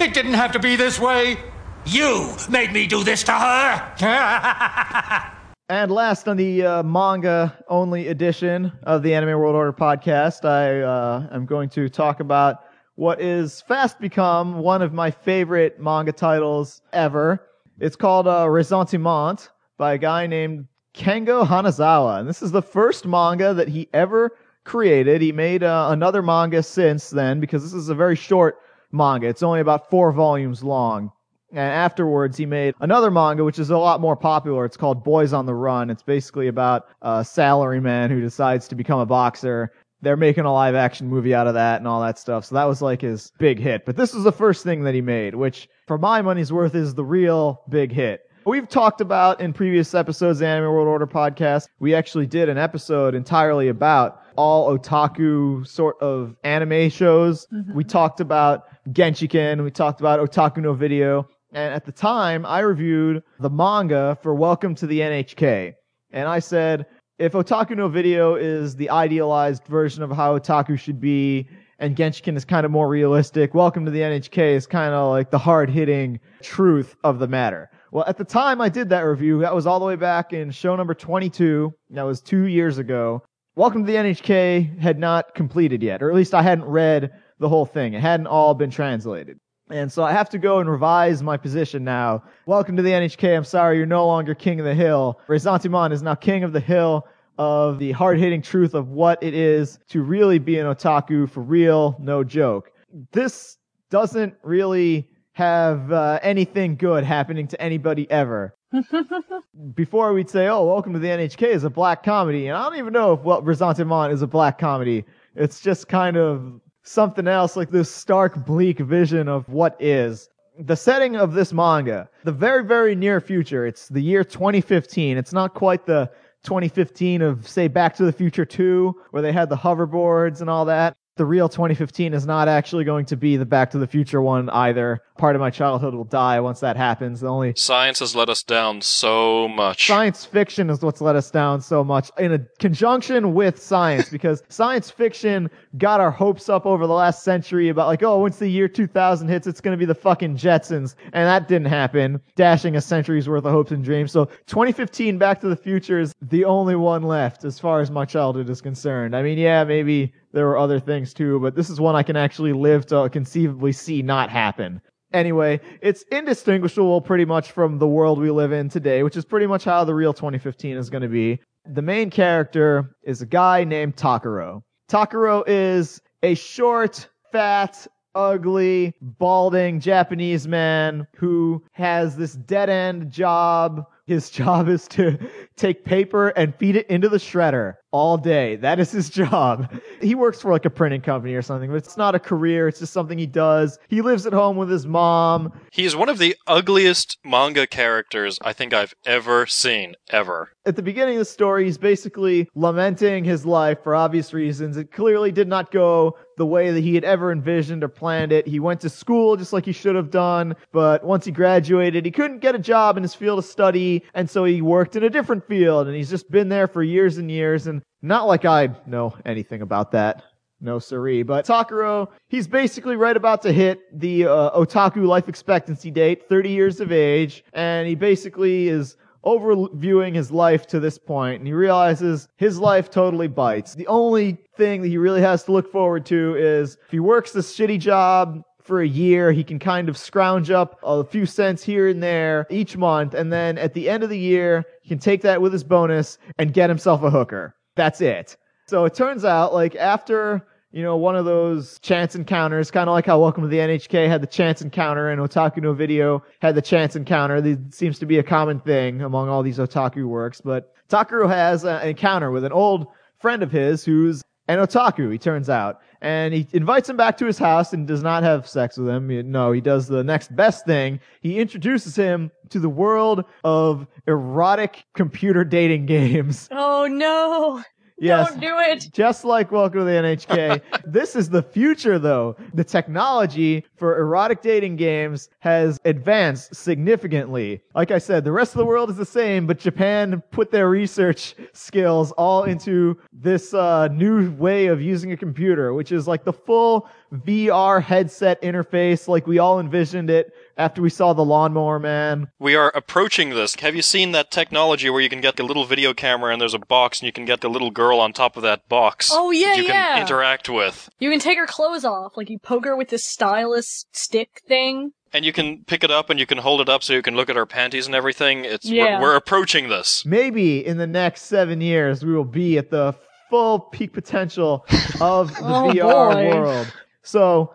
It 0.00 0.14
didn't 0.14 0.34
have 0.34 0.52
to 0.52 0.58
be 0.58 0.76
this 0.76 0.98
way. 0.98 1.36
You 1.84 2.34
made 2.48 2.72
me 2.72 2.86
do 2.86 3.04
this 3.04 3.24
to 3.24 3.32
her. 3.32 5.30
And 5.70 5.90
last 5.90 6.28
on 6.28 6.36
the 6.36 6.62
uh, 6.62 6.82
manga 6.82 7.56
only 7.68 8.08
edition 8.08 8.70
of 8.82 9.02
the 9.02 9.14
Anime 9.14 9.38
World 9.38 9.54
Order 9.54 9.72
podcast, 9.72 10.44
I 10.44 10.82
uh, 10.82 11.26
am 11.34 11.46
going 11.46 11.70
to 11.70 11.88
talk 11.88 12.20
about 12.20 12.64
what 12.96 13.18
is 13.18 13.62
fast 13.62 13.98
become 13.98 14.58
one 14.58 14.82
of 14.82 14.92
my 14.92 15.10
favorite 15.10 15.80
manga 15.80 16.12
titles 16.12 16.82
ever. 16.92 17.48
It's 17.80 17.96
called 17.96 18.28
uh, 18.28 18.44
Ressentiment 18.44 19.48
by 19.78 19.94
a 19.94 19.98
guy 19.98 20.26
named 20.26 20.66
Kengo 20.94 21.46
Hanazawa. 21.46 22.20
And 22.20 22.28
this 22.28 22.42
is 22.42 22.52
the 22.52 22.60
first 22.60 23.06
manga 23.06 23.54
that 23.54 23.68
he 23.68 23.88
ever 23.94 24.36
created. 24.64 25.22
He 25.22 25.32
made 25.32 25.62
uh, 25.62 25.86
another 25.92 26.20
manga 26.20 26.62
since 26.62 27.08
then 27.08 27.40
because 27.40 27.62
this 27.62 27.72
is 27.72 27.88
a 27.88 27.94
very 27.94 28.16
short 28.16 28.58
manga. 28.92 29.28
It's 29.28 29.42
only 29.42 29.60
about 29.60 29.88
four 29.88 30.12
volumes 30.12 30.62
long. 30.62 31.10
And 31.54 31.72
afterwards, 31.72 32.36
he 32.36 32.46
made 32.46 32.74
another 32.80 33.10
manga, 33.10 33.44
which 33.44 33.58
is 33.58 33.70
a 33.70 33.78
lot 33.78 34.00
more 34.00 34.16
popular. 34.16 34.64
It's 34.64 34.76
called 34.76 35.04
Boys 35.04 35.32
on 35.32 35.46
the 35.46 35.54
Run. 35.54 35.88
It's 35.88 36.02
basically 36.02 36.48
about 36.48 36.86
a 37.02 37.20
salaryman 37.20 38.10
who 38.10 38.20
decides 38.20 38.66
to 38.68 38.74
become 38.74 38.98
a 38.98 39.06
boxer. 39.06 39.70
They're 40.02 40.16
making 40.16 40.44
a 40.44 40.52
live 40.52 40.74
action 40.74 41.08
movie 41.08 41.32
out 41.32 41.46
of 41.46 41.54
that 41.54 41.78
and 41.78 41.88
all 41.88 42.00
that 42.02 42.18
stuff. 42.18 42.44
So 42.44 42.56
that 42.56 42.64
was 42.64 42.82
like 42.82 43.00
his 43.00 43.30
big 43.38 43.58
hit. 43.58 43.86
But 43.86 43.96
this 43.96 44.12
was 44.12 44.24
the 44.24 44.32
first 44.32 44.64
thing 44.64 44.82
that 44.82 44.94
he 44.94 45.00
made, 45.00 45.36
which 45.36 45.68
for 45.86 45.96
my 45.96 46.20
money's 46.22 46.52
worth 46.52 46.74
is 46.74 46.94
the 46.94 47.04
real 47.04 47.62
big 47.68 47.92
hit. 47.92 48.22
We've 48.46 48.68
talked 48.68 49.00
about 49.00 49.40
in 49.40 49.54
previous 49.54 49.94
episodes 49.94 50.36
of 50.36 50.40
the 50.40 50.48
Anime 50.48 50.70
World 50.70 50.88
Order 50.88 51.06
podcast. 51.06 51.68
We 51.78 51.94
actually 51.94 52.26
did 52.26 52.50
an 52.50 52.58
episode 52.58 53.14
entirely 53.14 53.68
about 53.68 54.20
all 54.36 54.76
otaku 54.76 55.66
sort 55.66 55.96
of 56.02 56.36
anime 56.44 56.90
shows. 56.90 57.46
Mm-hmm. 57.46 57.74
We 57.74 57.84
talked 57.84 58.20
about 58.20 58.64
Genshiken. 58.90 59.64
We 59.64 59.70
talked 59.70 60.00
about 60.00 60.20
Otaku 60.20 60.58
no 60.58 60.74
Video. 60.74 61.26
And 61.54 61.72
at 61.72 61.84
the 61.84 61.92
time, 61.92 62.44
I 62.44 62.58
reviewed 62.58 63.22
the 63.38 63.48
manga 63.48 64.18
for 64.20 64.34
Welcome 64.34 64.74
to 64.74 64.88
the 64.88 64.98
NHK. 64.98 65.74
And 66.10 66.28
I 66.28 66.40
said, 66.40 66.86
if 67.20 67.34
Otaku 67.34 67.76
no 67.76 67.86
Video 67.86 68.34
is 68.34 68.74
the 68.74 68.90
idealized 68.90 69.64
version 69.68 70.02
of 70.02 70.10
how 70.10 70.36
otaku 70.36 70.76
should 70.76 71.00
be, 71.00 71.48
and 71.78 71.94
Genshiken 71.94 72.36
is 72.36 72.44
kind 72.44 72.66
of 72.66 72.72
more 72.72 72.88
realistic, 72.88 73.54
Welcome 73.54 73.84
to 73.84 73.92
the 73.92 74.00
NHK 74.00 74.56
is 74.56 74.66
kind 74.66 74.92
of 74.92 75.10
like 75.10 75.30
the 75.30 75.38
hard 75.38 75.70
hitting 75.70 76.18
truth 76.42 76.96
of 77.04 77.20
the 77.20 77.28
matter. 77.28 77.70
Well, 77.92 78.04
at 78.08 78.18
the 78.18 78.24
time 78.24 78.60
I 78.60 78.68
did 78.68 78.88
that 78.88 79.02
review, 79.02 79.38
that 79.38 79.54
was 79.54 79.64
all 79.64 79.78
the 79.78 79.86
way 79.86 79.94
back 79.94 80.32
in 80.32 80.50
show 80.50 80.74
number 80.74 80.92
22. 80.92 81.72
That 81.90 82.02
was 82.02 82.20
two 82.20 82.46
years 82.46 82.78
ago. 82.78 83.22
Welcome 83.54 83.86
to 83.86 83.92
the 83.92 83.98
NHK 83.98 84.80
had 84.80 84.98
not 84.98 85.36
completed 85.36 85.84
yet, 85.84 86.02
or 86.02 86.10
at 86.10 86.16
least 86.16 86.34
I 86.34 86.42
hadn't 86.42 86.64
read 86.64 87.12
the 87.38 87.48
whole 87.48 87.64
thing. 87.64 87.94
It 87.94 88.00
hadn't 88.00 88.26
all 88.26 88.54
been 88.54 88.70
translated. 88.70 89.38
And 89.70 89.90
so 89.90 90.04
I 90.04 90.12
have 90.12 90.28
to 90.30 90.38
go 90.38 90.58
and 90.58 90.68
revise 90.68 91.22
my 91.22 91.38
position 91.38 91.84
now. 91.84 92.22
Welcome 92.44 92.76
to 92.76 92.82
the 92.82 92.90
NHK. 92.90 93.34
I'm 93.34 93.44
sorry, 93.44 93.78
you're 93.78 93.86
no 93.86 94.06
longer 94.06 94.34
king 94.34 94.60
of 94.60 94.66
the 94.66 94.74
hill. 94.74 95.20
Ressentiment 95.26 95.92
is 95.92 96.02
now 96.02 96.14
king 96.14 96.44
of 96.44 96.52
the 96.52 96.60
hill 96.60 97.06
of 97.38 97.78
the 97.78 97.92
hard 97.92 98.18
hitting 98.18 98.42
truth 98.42 98.74
of 98.74 98.88
what 98.88 99.22
it 99.22 99.32
is 99.32 99.78
to 99.88 100.02
really 100.02 100.38
be 100.38 100.58
an 100.58 100.66
otaku 100.66 101.28
for 101.28 101.40
real, 101.40 101.96
no 101.98 102.22
joke. 102.22 102.72
This 103.12 103.56
doesn't 103.90 104.34
really 104.42 105.08
have 105.32 105.90
uh, 105.90 106.20
anything 106.22 106.76
good 106.76 107.02
happening 107.02 107.48
to 107.48 107.60
anybody 107.60 108.08
ever. 108.10 108.54
Before 109.74 110.12
we'd 110.12 110.28
say, 110.28 110.46
oh, 110.46 110.64
Welcome 110.66 110.92
to 110.92 110.98
the 110.98 111.08
NHK 111.08 111.42
is 111.48 111.64
a 111.64 111.70
black 111.70 112.02
comedy, 112.02 112.48
and 112.48 112.56
I 112.56 112.64
don't 112.64 112.78
even 112.78 112.92
know 112.92 113.14
if 113.14 113.20
well, 113.20 113.40
Ressentiment 113.40 114.12
is 114.12 114.20
a 114.20 114.26
black 114.26 114.58
comedy. 114.58 115.04
It's 115.34 115.60
just 115.60 115.88
kind 115.88 116.16
of 116.16 116.60
something 116.84 117.26
else, 117.26 117.56
like 117.56 117.70
this 117.70 117.90
stark, 117.90 118.46
bleak 118.46 118.78
vision 118.78 119.28
of 119.28 119.48
what 119.48 119.76
is. 119.80 120.28
The 120.58 120.76
setting 120.76 121.16
of 121.16 121.32
this 121.32 121.52
manga, 121.52 122.08
the 122.22 122.30
very, 122.30 122.64
very 122.64 122.94
near 122.94 123.20
future, 123.20 123.66
it's 123.66 123.88
the 123.88 124.00
year 124.00 124.22
2015. 124.22 125.16
It's 125.16 125.32
not 125.32 125.54
quite 125.54 125.84
the 125.84 126.10
2015 126.44 127.22
of, 127.22 127.48
say, 127.48 127.66
Back 127.66 127.96
to 127.96 128.04
the 128.04 128.12
Future 128.12 128.44
2, 128.44 128.94
where 129.10 129.22
they 129.22 129.32
had 129.32 129.48
the 129.48 129.56
hoverboards 129.56 130.40
and 130.40 130.48
all 130.48 130.64
that. 130.66 130.94
The 131.16 131.24
real 131.24 131.48
2015 131.48 132.12
is 132.12 132.26
not 132.26 132.48
actually 132.48 132.84
going 132.84 133.04
to 133.06 133.16
be 133.16 133.36
the 133.36 133.46
Back 133.46 133.70
to 133.70 133.78
the 133.78 133.86
Future 133.86 134.20
one 134.20 134.50
either. 134.50 135.00
Part 135.16 135.36
of 135.36 135.40
my 135.40 135.50
childhood 135.50 135.94
will 135.94 136.04
die 136.04 136.40
once 136.40 136.58
that 136.60 136.76
happens. 136.76 137.20
The 137.20 137.28
only 137.28 137.54
Science 137.56 138.00
has 138.00 138.16
let 138.16 138.28
us 138.28 138.42
down 138.42 138.80
so 138.80 139.46
much. 139.48 139.86
science 139.86 140.24
fiction 140.24 140.70
is 140.70 140.82
what's 140.82 141.00
let 141.00 141.14
us 141.14 141.30
down 141.30 141.60
so 141.60 141.84
much 141.84 142.10
in 142.18 142.32
a 142.32 142.38
conjunction 142.58 143.32
with 143.32 143.62
science 143.62 144.08
because 144.08 144.42
science 144.48 144.90
fiction 144.90 145.48
got 145.78 146.00
our 146.00 146.10
hopes 146.10 146.48
up 146.48 146.66
over 146.66 146.86
the 146.86 146.92
last 146.92 147.22
century 147.22 147.68
about 147.68 147.86
like 147.86 148.02
oh 148.02 148.18
once 148.18 148.38
the 148.38 148.48
year 148.48 148.66
2000 148.66 149.28
hits 149.28 149.46
it's 149.46 149.60
going 149.60 149.76
to 149.76 149.78
be 149.78 149.84
the 149.84 149.94
fucking 149.94 150.36
jetsons 150.36 150.94
and 151.12 151.26
that 151.26 151.46
didn't 151.48 151.68
happen 151.68 152.20
dashing 152.34 152.76
a 152.76 152.80
century's 152.80 153.28
worth 153.28 153.44
of 153.44 153.52
hopes 153.52 153.70
and 153.70 153.84
dreams 153.84 154.10
so 154.10 154.24
2015 154.46 155.18
back 155.18 155.40
to 155.40 155.48
the 155.48 155.56
future 155.56 156.00
is 156.00 156.12
the 156.22 156.44
only 156.44 156.74
one 156.74 157.02
left 157.02 157.44
as 157.44 157.58
far 157.58 157.80
as 157.80 157.90
my 157.90 158.04
childhood 158.04 158.48
is 158.48 158.60
concerned 158.60 159.14
i 159.14 159.22
mean 159.22 159.38
yeah 159.38 159.62
maybe 159.64 160.12
there 160.34 160.46
were 160.46 160.58
other 160.58 160.78
things 160.78 161.14
too 161.14 161.40
but 161.40 161.54
this 161.54 161.70
is 161.70 161.80
one 161.80 161.96
i 161.96 162.02
can 162.02 162.16
actually 162.16 162.52
live 162.52 162.84
to 162.84 163.08
conceivably 163.10 163.72
see 163.72 164.02
not 164.02 164.28
happen 164.28 164.80
Anyway, 165.14 165.60
it's 165.80 166.02
indistinguishable 166.10 167.00
pretty 167.00 167.24
much 167.24 167.52
from 167.52 167.78
the 167.78 167.86
world 167.86 168.18
we 168.18 168.32
live 168.32 168.50
in 168.50 168.68
today, 168.68 169.04
which 169.04 169.16
is 169.16 169.24
pretty 169.24 169.46
much 169.46 169.62
how 169.62 169.84
the 169.84 169.94
real 169.94 170.12
2015 170.12 170.76
is 170.76 170.90
going 170.90 171.02
to 171.02 171.08
be. 171.08 171.38
The 171.66 171.82
main 171.82 172.10
character 172.10 172.96
is 173.04 173.22
a 173.22 173.26
guy 173.26 173.62
named 173.62 173.94
Takuro. 173.94 174.62
Takuro 174.90 175.44
is 175.46 176.00
a 176.24 176.34
short, 176.34 177.08
fat, 177.30 177.86
ugly, 178.16 178.92
balding 179.00 179.78
Japanese 179.78 180.48
man 180.48 181.06
who 181.14 181.62
has 181.72 182.16
this 182.16 182.34
dead 182.34 182.68
end 182.68 183.12
job. 183.12 183.84
His 184.06 184.30
job 184.38 184.68
is 184.68 184.88
to 184.88 185.16
take 185.56 185.84
paper 185.84 186.30
and 186.30 186.56
feed 186.56 186.74
it 186.74 186.90
into 186.90 187.08
the 187.08 187.18
shredder 187.18 187.74
all 187.94 188.18
day. 188.18 188.56
That 188.56 188.80
is 188.80 188.90
his 188.90 189.08
job. 189.22 189.72
He 190.02 190.16
works 190.16 190.40
for 190.42 190.50
like 190.50 190.64
a 190.64 190.70
printing 190.70 191.00
company 191.00 191.32
or 191.34 191.42
something, 191.42 191.70
but 191.70 191.76
it's 191.76 191.96
not 191.96 192.16
a 192.16 192.18
career. 192.18 192.66
It's 192.66 192.80
just 192.80 192.92
something 192.92 193.16
he 193.16 193.26
does. 193.26 193.78
He 193.86 194.02
lives 194.02 194.26
at 194.26 194.32
home 194.32 194.56
with 194.56 194.68
his 194.68 194.84
mom. 194.84 195.52
He's 195.70 195.94
one 195.94 196.08
of 196.08 196.18
the 196.18 196.34
ugliest 196.48 197.18
manga 197.24 197.68
characters 197.68 198.40
I 198.42 198.52
think 198.52 198.74
I've 198.74 198.96
ever 199.06 199.46
seen, 199.46 199.94
ever. 200.10 200.50
At 200.66 200.74
the 200.74 200.82
beginning 200.82 201.14
of 201.14 201.20
the 201.20 201.24
story, 201.24 201.66
he's 201.66 201.78
basically 201.78 202.48
lamenting 202.56 203.22
his 203.22 203.46
life 203.46 203.78
for 203.84 203.94
obvious 203.94 204.32
reasons. 204.32 204.76
It 204.76 204.90
clearly 204.90 205.30
did 205.30 205.46
not 205.46 205.70
go 205.70 206.16
the 206.36 206.46
way 206.46 206.72
that 206.72 206.80
he 206.80 206.94
had 206.94 207.04
ever 207.04 207.30
envisioned 207.30 207.84
or 207.84 207.88
planned 207.88 208.32
it. 208.32 208.48
He 208.48 208.58
went 208.58 208.80
to 208.80 208.88
school 208.88 209.36
just 209.36 209.52
like 209.52 209.64
he 209.64 209.72
should 209.72 209.94
have 209.94 210.10
done, 210.10 210.56
but 210.72 211.04
once 211.04 211.24
he 211.24 211.30
graduated, 211.30 212.04
he 212.04 212.10
couldn't 212.10 212.38
get 212.40 212.54
a 212.54 212.58
job 212.58 212.96
in 212.96 213.02
his 213.02 213.14
field 213.14 213.38
of 213.38 213.44
study, 213.44 214.02
and 214.14 214.28
so 214.28 214.44
he 214.44 214.60
worked 214.62 214.96
in 214.96 215.04
a 215.04 215.10
different 215.10 215.46
field, 215.46 215.86
and 215.86 215.94
he's 215.94 216.10
just 216.10 216.30
been 216.30 216.48
there 216.48 216.66
for 216.66 216.82
years 216.82 217.18
and 217.18 217.30
years, 217.30 217.66
and 217.66 217.82
not 218.04 218.26
like 218.26 218.44
I 218.44 218.68
know 218.86 219.16
anything 219.24 219.62
about 219.62 219.92
that. 219.92 220.22
No 220.60 220.78
siree. 220.78 221.22
But 221.22 221.46
Takuro, 221.46 222.08
he's 222.28 222.46
basically 222.46 222.96
right 222.96 223.16
about 223.16 223.42
to 223.42 223.52
hit 223.52 223.80
the 223.98 224.26
uh, 224.26 224.50
otaku 224.50 225.06
life 225.06 225.28
expectancy 225.28 225.90
date, 225.90 226.28
30 226.28 226.50
years 226.50 226.80
of 226.80 226.92
age, 226.92 227.44
and 227.54 227.88
he 227.88 227.94
basically 227.94 228.68
is 228.68 228.96
overviewing 229.24 230.14
his 230.14 230.30
life 230.30 230.66
to 230.66 230.80
this 230.80 230.98
point, 230.98 231.40
and 231.40 231.46
he 231.46 231.52
realizes 231.54 232.28
his 232.36 232.58
life 232.58 232.90
totally 232.90 233.28
bites. 233.28 233.74
The 233.74 233.86
only 233.86 234.38
thing 234.56 234.82
that 234.82 234.88
he 234.88 234.98
really 234.98 235.22
has 235.22 235.44
to 235.44 235.52
look 235.52 235.70
forward 235.72 236.04
to 236.06 236.36
is 236.36 236.76
if 236.84 236.90
he 236.90 237.00
works 237.00 237.32
this 237.32 237.56
shitty 237.56 237.80
job 237.80 238.42
for 238.62 238.82
a 238.82 238.88
year, 238.88 239.32
he 239.32 239.44
can 239.44 239.58
kind 239.58 239.88
of 239.88 239.96
scrounge 239.96 240.50
up 240.50 240.78
a 240.82 241.04
few 241.04 241.26
cents 241.26 241.62
here 241.62 241.88
and 241.88 242.02
there 242.02 242.46
each 242.50 242.76
month, 242.76 243.14
and 243.14 243.32
then 243.32 243.56
at 243.58 243.72
the 243.72 243.88
end 243.88 244.02
of 244.02 244.10
the 244.10 244.18
year, 244.18 244.64
he 244.82 244.88
can 244.88 244.98
take 244.98 245.22
that 245.22 245.40
with 245.40 245.52
his 245.52 245.64
bonus 245.64 246.18
and 246.38 246.52
get 246.52 246.68
himself 246.68 247.02
a 247.02 247.10
hooker. 247.10 247.54
That's 247.76 248.00
it. 248.00 248.36
So 248.66 248.84
it 248.84 248.94
turns 248.94 249.24
out, 249.24 249.52
like, 249.52 249.76
after 249.76 250.46
you 250.74 250.82
know, 250.82 250.96
one 250.96 251.14
of 251.14 251.24
those 251.24 251.78
chance 251.78 252.16
encounters, 252.16 252.72
kind 252.72 252.88
of 252.88 252.94
like 252.94 253.06
how 253.06 253.20
Welcome 253.20 253.44
to 253.44 253.48
the 253.48 253.58
NHK 253.58 254.08
had 254.08 254.20
the 254.20 254.26
chance 254.26 254.60
encounter 254.60 255.08
and 255.08 255.20
Otaku 255.20 255.58
no 255.58 255.72
Video 255.72 256.24
had 256.40 256.56
the 256.56 256.62
chance 256.62 256.96
encounter. 256.96 257.40
This 257.40 257.58
seems 257.70 258.00
to 258.00 258.06
be 258.06 258.18
a 258.18 258.24
common 258.24 258.58
thing 258.58 259.00
among 259.00 259.28
all 259.28 259.44
these 259.44 259.58
otaku 259.58 260.04
works. 260.08 260.40
But 260.40 260.74
Takuro 260.88 261.28
has 261.28 261.62
an 261.62 261.86
encounter 261.86 262.32
with 262.32 262.42
an 262.42 262.50
old 262.50 262.88
friend 263.20 263.44
of 263.44 263.52
his 263.52 263.84
who's 263.84 264.24
an 264.48 264.58
otaku, 264.58 265.10
he 265.10 265.18
turns 265.18 265.48
out. 265.48 265.80
And 266.00 266.34
he 266.34 266.46
invites 266.52 266.88
him 266.88 266.98
back 266.98 267.16
to 267.18 267.24
his 267.24 267.38
house 267.38 267.72
and 267.72 267.86
does 267.86 268.02
not 268.02 268.22
have 268.22 268.46
sex 268.46 268.76
with 268.76 268.88
him. 268.88 269.30
No, 269.30 269.52
he 269.52 269.62
does 269.62 269.88
the 269.88 270.04
next 270.04 270.36
best 270.36 270.66
thing. 270.66 271.00
He 271.22 271.38
introduces 271.38 271.96
him 271.96 272.30
to 272.50 272.58
the 272.58 272.68
world 272.68 273.24
of 273.42 273.86
erotic 274.06 274.84
computer 274.94 275.44
dating 275.44 275.86
games. 275.86 276.48
Oh 276.52 276.86
no. 276.86 277.62
Yes. 277.98 278.30
Don't 278.30 278.40
do 278.40 278.58
it. 278.58 278.88
Just 278.92 279.24
like 279.24 279.52
Welcome 279.52 279.80
to 279.80 279.84
the 279.84 279.92
NHK. 279.92 280.60
this 280.84 281.14
is 281.14 281.28
the 281.30 281.42
future 281.42 281.98
though. 281.98 282.36
The 282.54 282.64
technology 282.64 283.64
for 283.76 283.98
erotic 284.00 284.42
dating 284.42 284.76
games 284.76 285.28
has 285.38 285.78
advanced 285.84 286.54
significantly. 286.56 287.62
Like 287.74 287.92
I 287.92 287.98
said, 287.98 288.24
the 288.24 288.32
rest 288.32 288.52
of 288.52 288.58
the 288.58 288.64
world 288.64 288.90
is 288.90 288.96
the 288.96 289.04
same, 289.06 289.46
but 289.46 289.58
Japan 289.58 290.22
put 290.32 290.50
their 290.50 290.68
research 290.68 291.36
skills 291.52 292.10
all 292.12 292.44
into 292.44 292.98
this 293.12 293.54
uh, 293.54 293.88
new 293.88 294.32
way 294.32 294.66
of 294.66 294.82
using 294.82 295.12
a 295.12 295.16
computer, 295.16 295.72
which 295.72 295.92
is 295.92 296.08
like 296.08 296.24
the 296.24 296.32
full 296.32 296.88
VR 297.14 297.82
headset 297.82 298.40
interface 298.42 299.06
like 299.08 299.26
we 299.26 299.38
all 299.38 299.60
envisioned 299.60 300.10
it 300.10 300.32
after 300.56 300.82
we 300.82 300.90
saw 300.90 301.12
the 301.12 301.24
Lawnmower 301.24 301.78
Man. 301.78 302.28
We 302.38 302.54
are 302.54 302.70
approaching 302.74 303.30
this. 303.30 303.54
Have 303.56 303.74
you 303.76 303.82
seen 303.82 304.12
that 304.12 304.30
technology 304.30 304.90
where 304.90 305.00
you 305.00 305.08
can 305.08 305.20
get 305.20 305.36
the 305.36 305.42
little 305.42 305.64
video 305.64 305.94
camera 305.94 306.32
and 306.32 306.40
there's 306.40 306.54
a 306.54 306.58
box 306.58 307.00
and 307.00 307.06
you 307.06 307.12
can 307.12 307.24
get 307.24 307.40
the 307.40 307.48
little 307.48 307.70
girl 307.70 308.00
on 308.00 308.12
top 308.12 308.36
of 308.36 308.42
that 308.42 308.68
box? 308.68 309.10
Oh, 309.12 309.30
yeah, 309.30 309.48
that 309.50 309.58
you 309.58 309.64
yeah. 309.64 309.94
can 309.94 310.02
interact 310.02 310.48
with. 310.48 310.88
You 310.98 311.10
can 311.10 311.20
take 311.20 311.38
her 311.38 311.46
clothes 311.46 311.84
off, 311.84 312.16
like 312.16 312.30
you 312.30 312.38
poke 312.38 312.64
her 312.64 312.76
with 312.76 312.88
this 312.88 313.06
stylus 313.06 313.86
stick 313.92 314.42
thing. 314.46 314.92
And 315.12 315.24
you 315.24 315.32
can 315.32 315.62
pick 315.64 315.84
it 315.84 315.92
up 315.92 316.10
and 316.10 316.18
you 316.18 316.26
can 316.26 316.38
hold 316.38 316.60
it 316.60 316.68
up 316.68 316.82
so 316.82 316.92
you 316.92 317.02
can 317.02 317.14
look 317.14 317.30
at 317.30 317.36
her 317.36 317.46
panties 317.46 317.86
and 317.86 317.94
everything. 317.94 318.44
It's 318.44 318.68
Yeah. 318.68 318.98
we're, 318.98 319.02
we're 319.10 319.16
approaching 319.16 319.68
this. 319.68 320.04
Maybe 320.04 320.64
in 320.66 320.76
the 320.78 320.88
next 320.88 321.22
seven 321.22 321.60
years 321.60 322.04
we 322.04 322.12
will 322.12 322.24
be 322.24 322.58
at 322.58 322.70
the 322.70 322.96
full 323.30 323.58
peak 323.60 323.92
potential 323.92 324.66
of 325.00 325.28
the 325.34 325.38
Oh, 325.44 325.70
VR 325.72 326.12
boy. 326.14 326.40
world. 326.40 326.72
So 327.04 327.54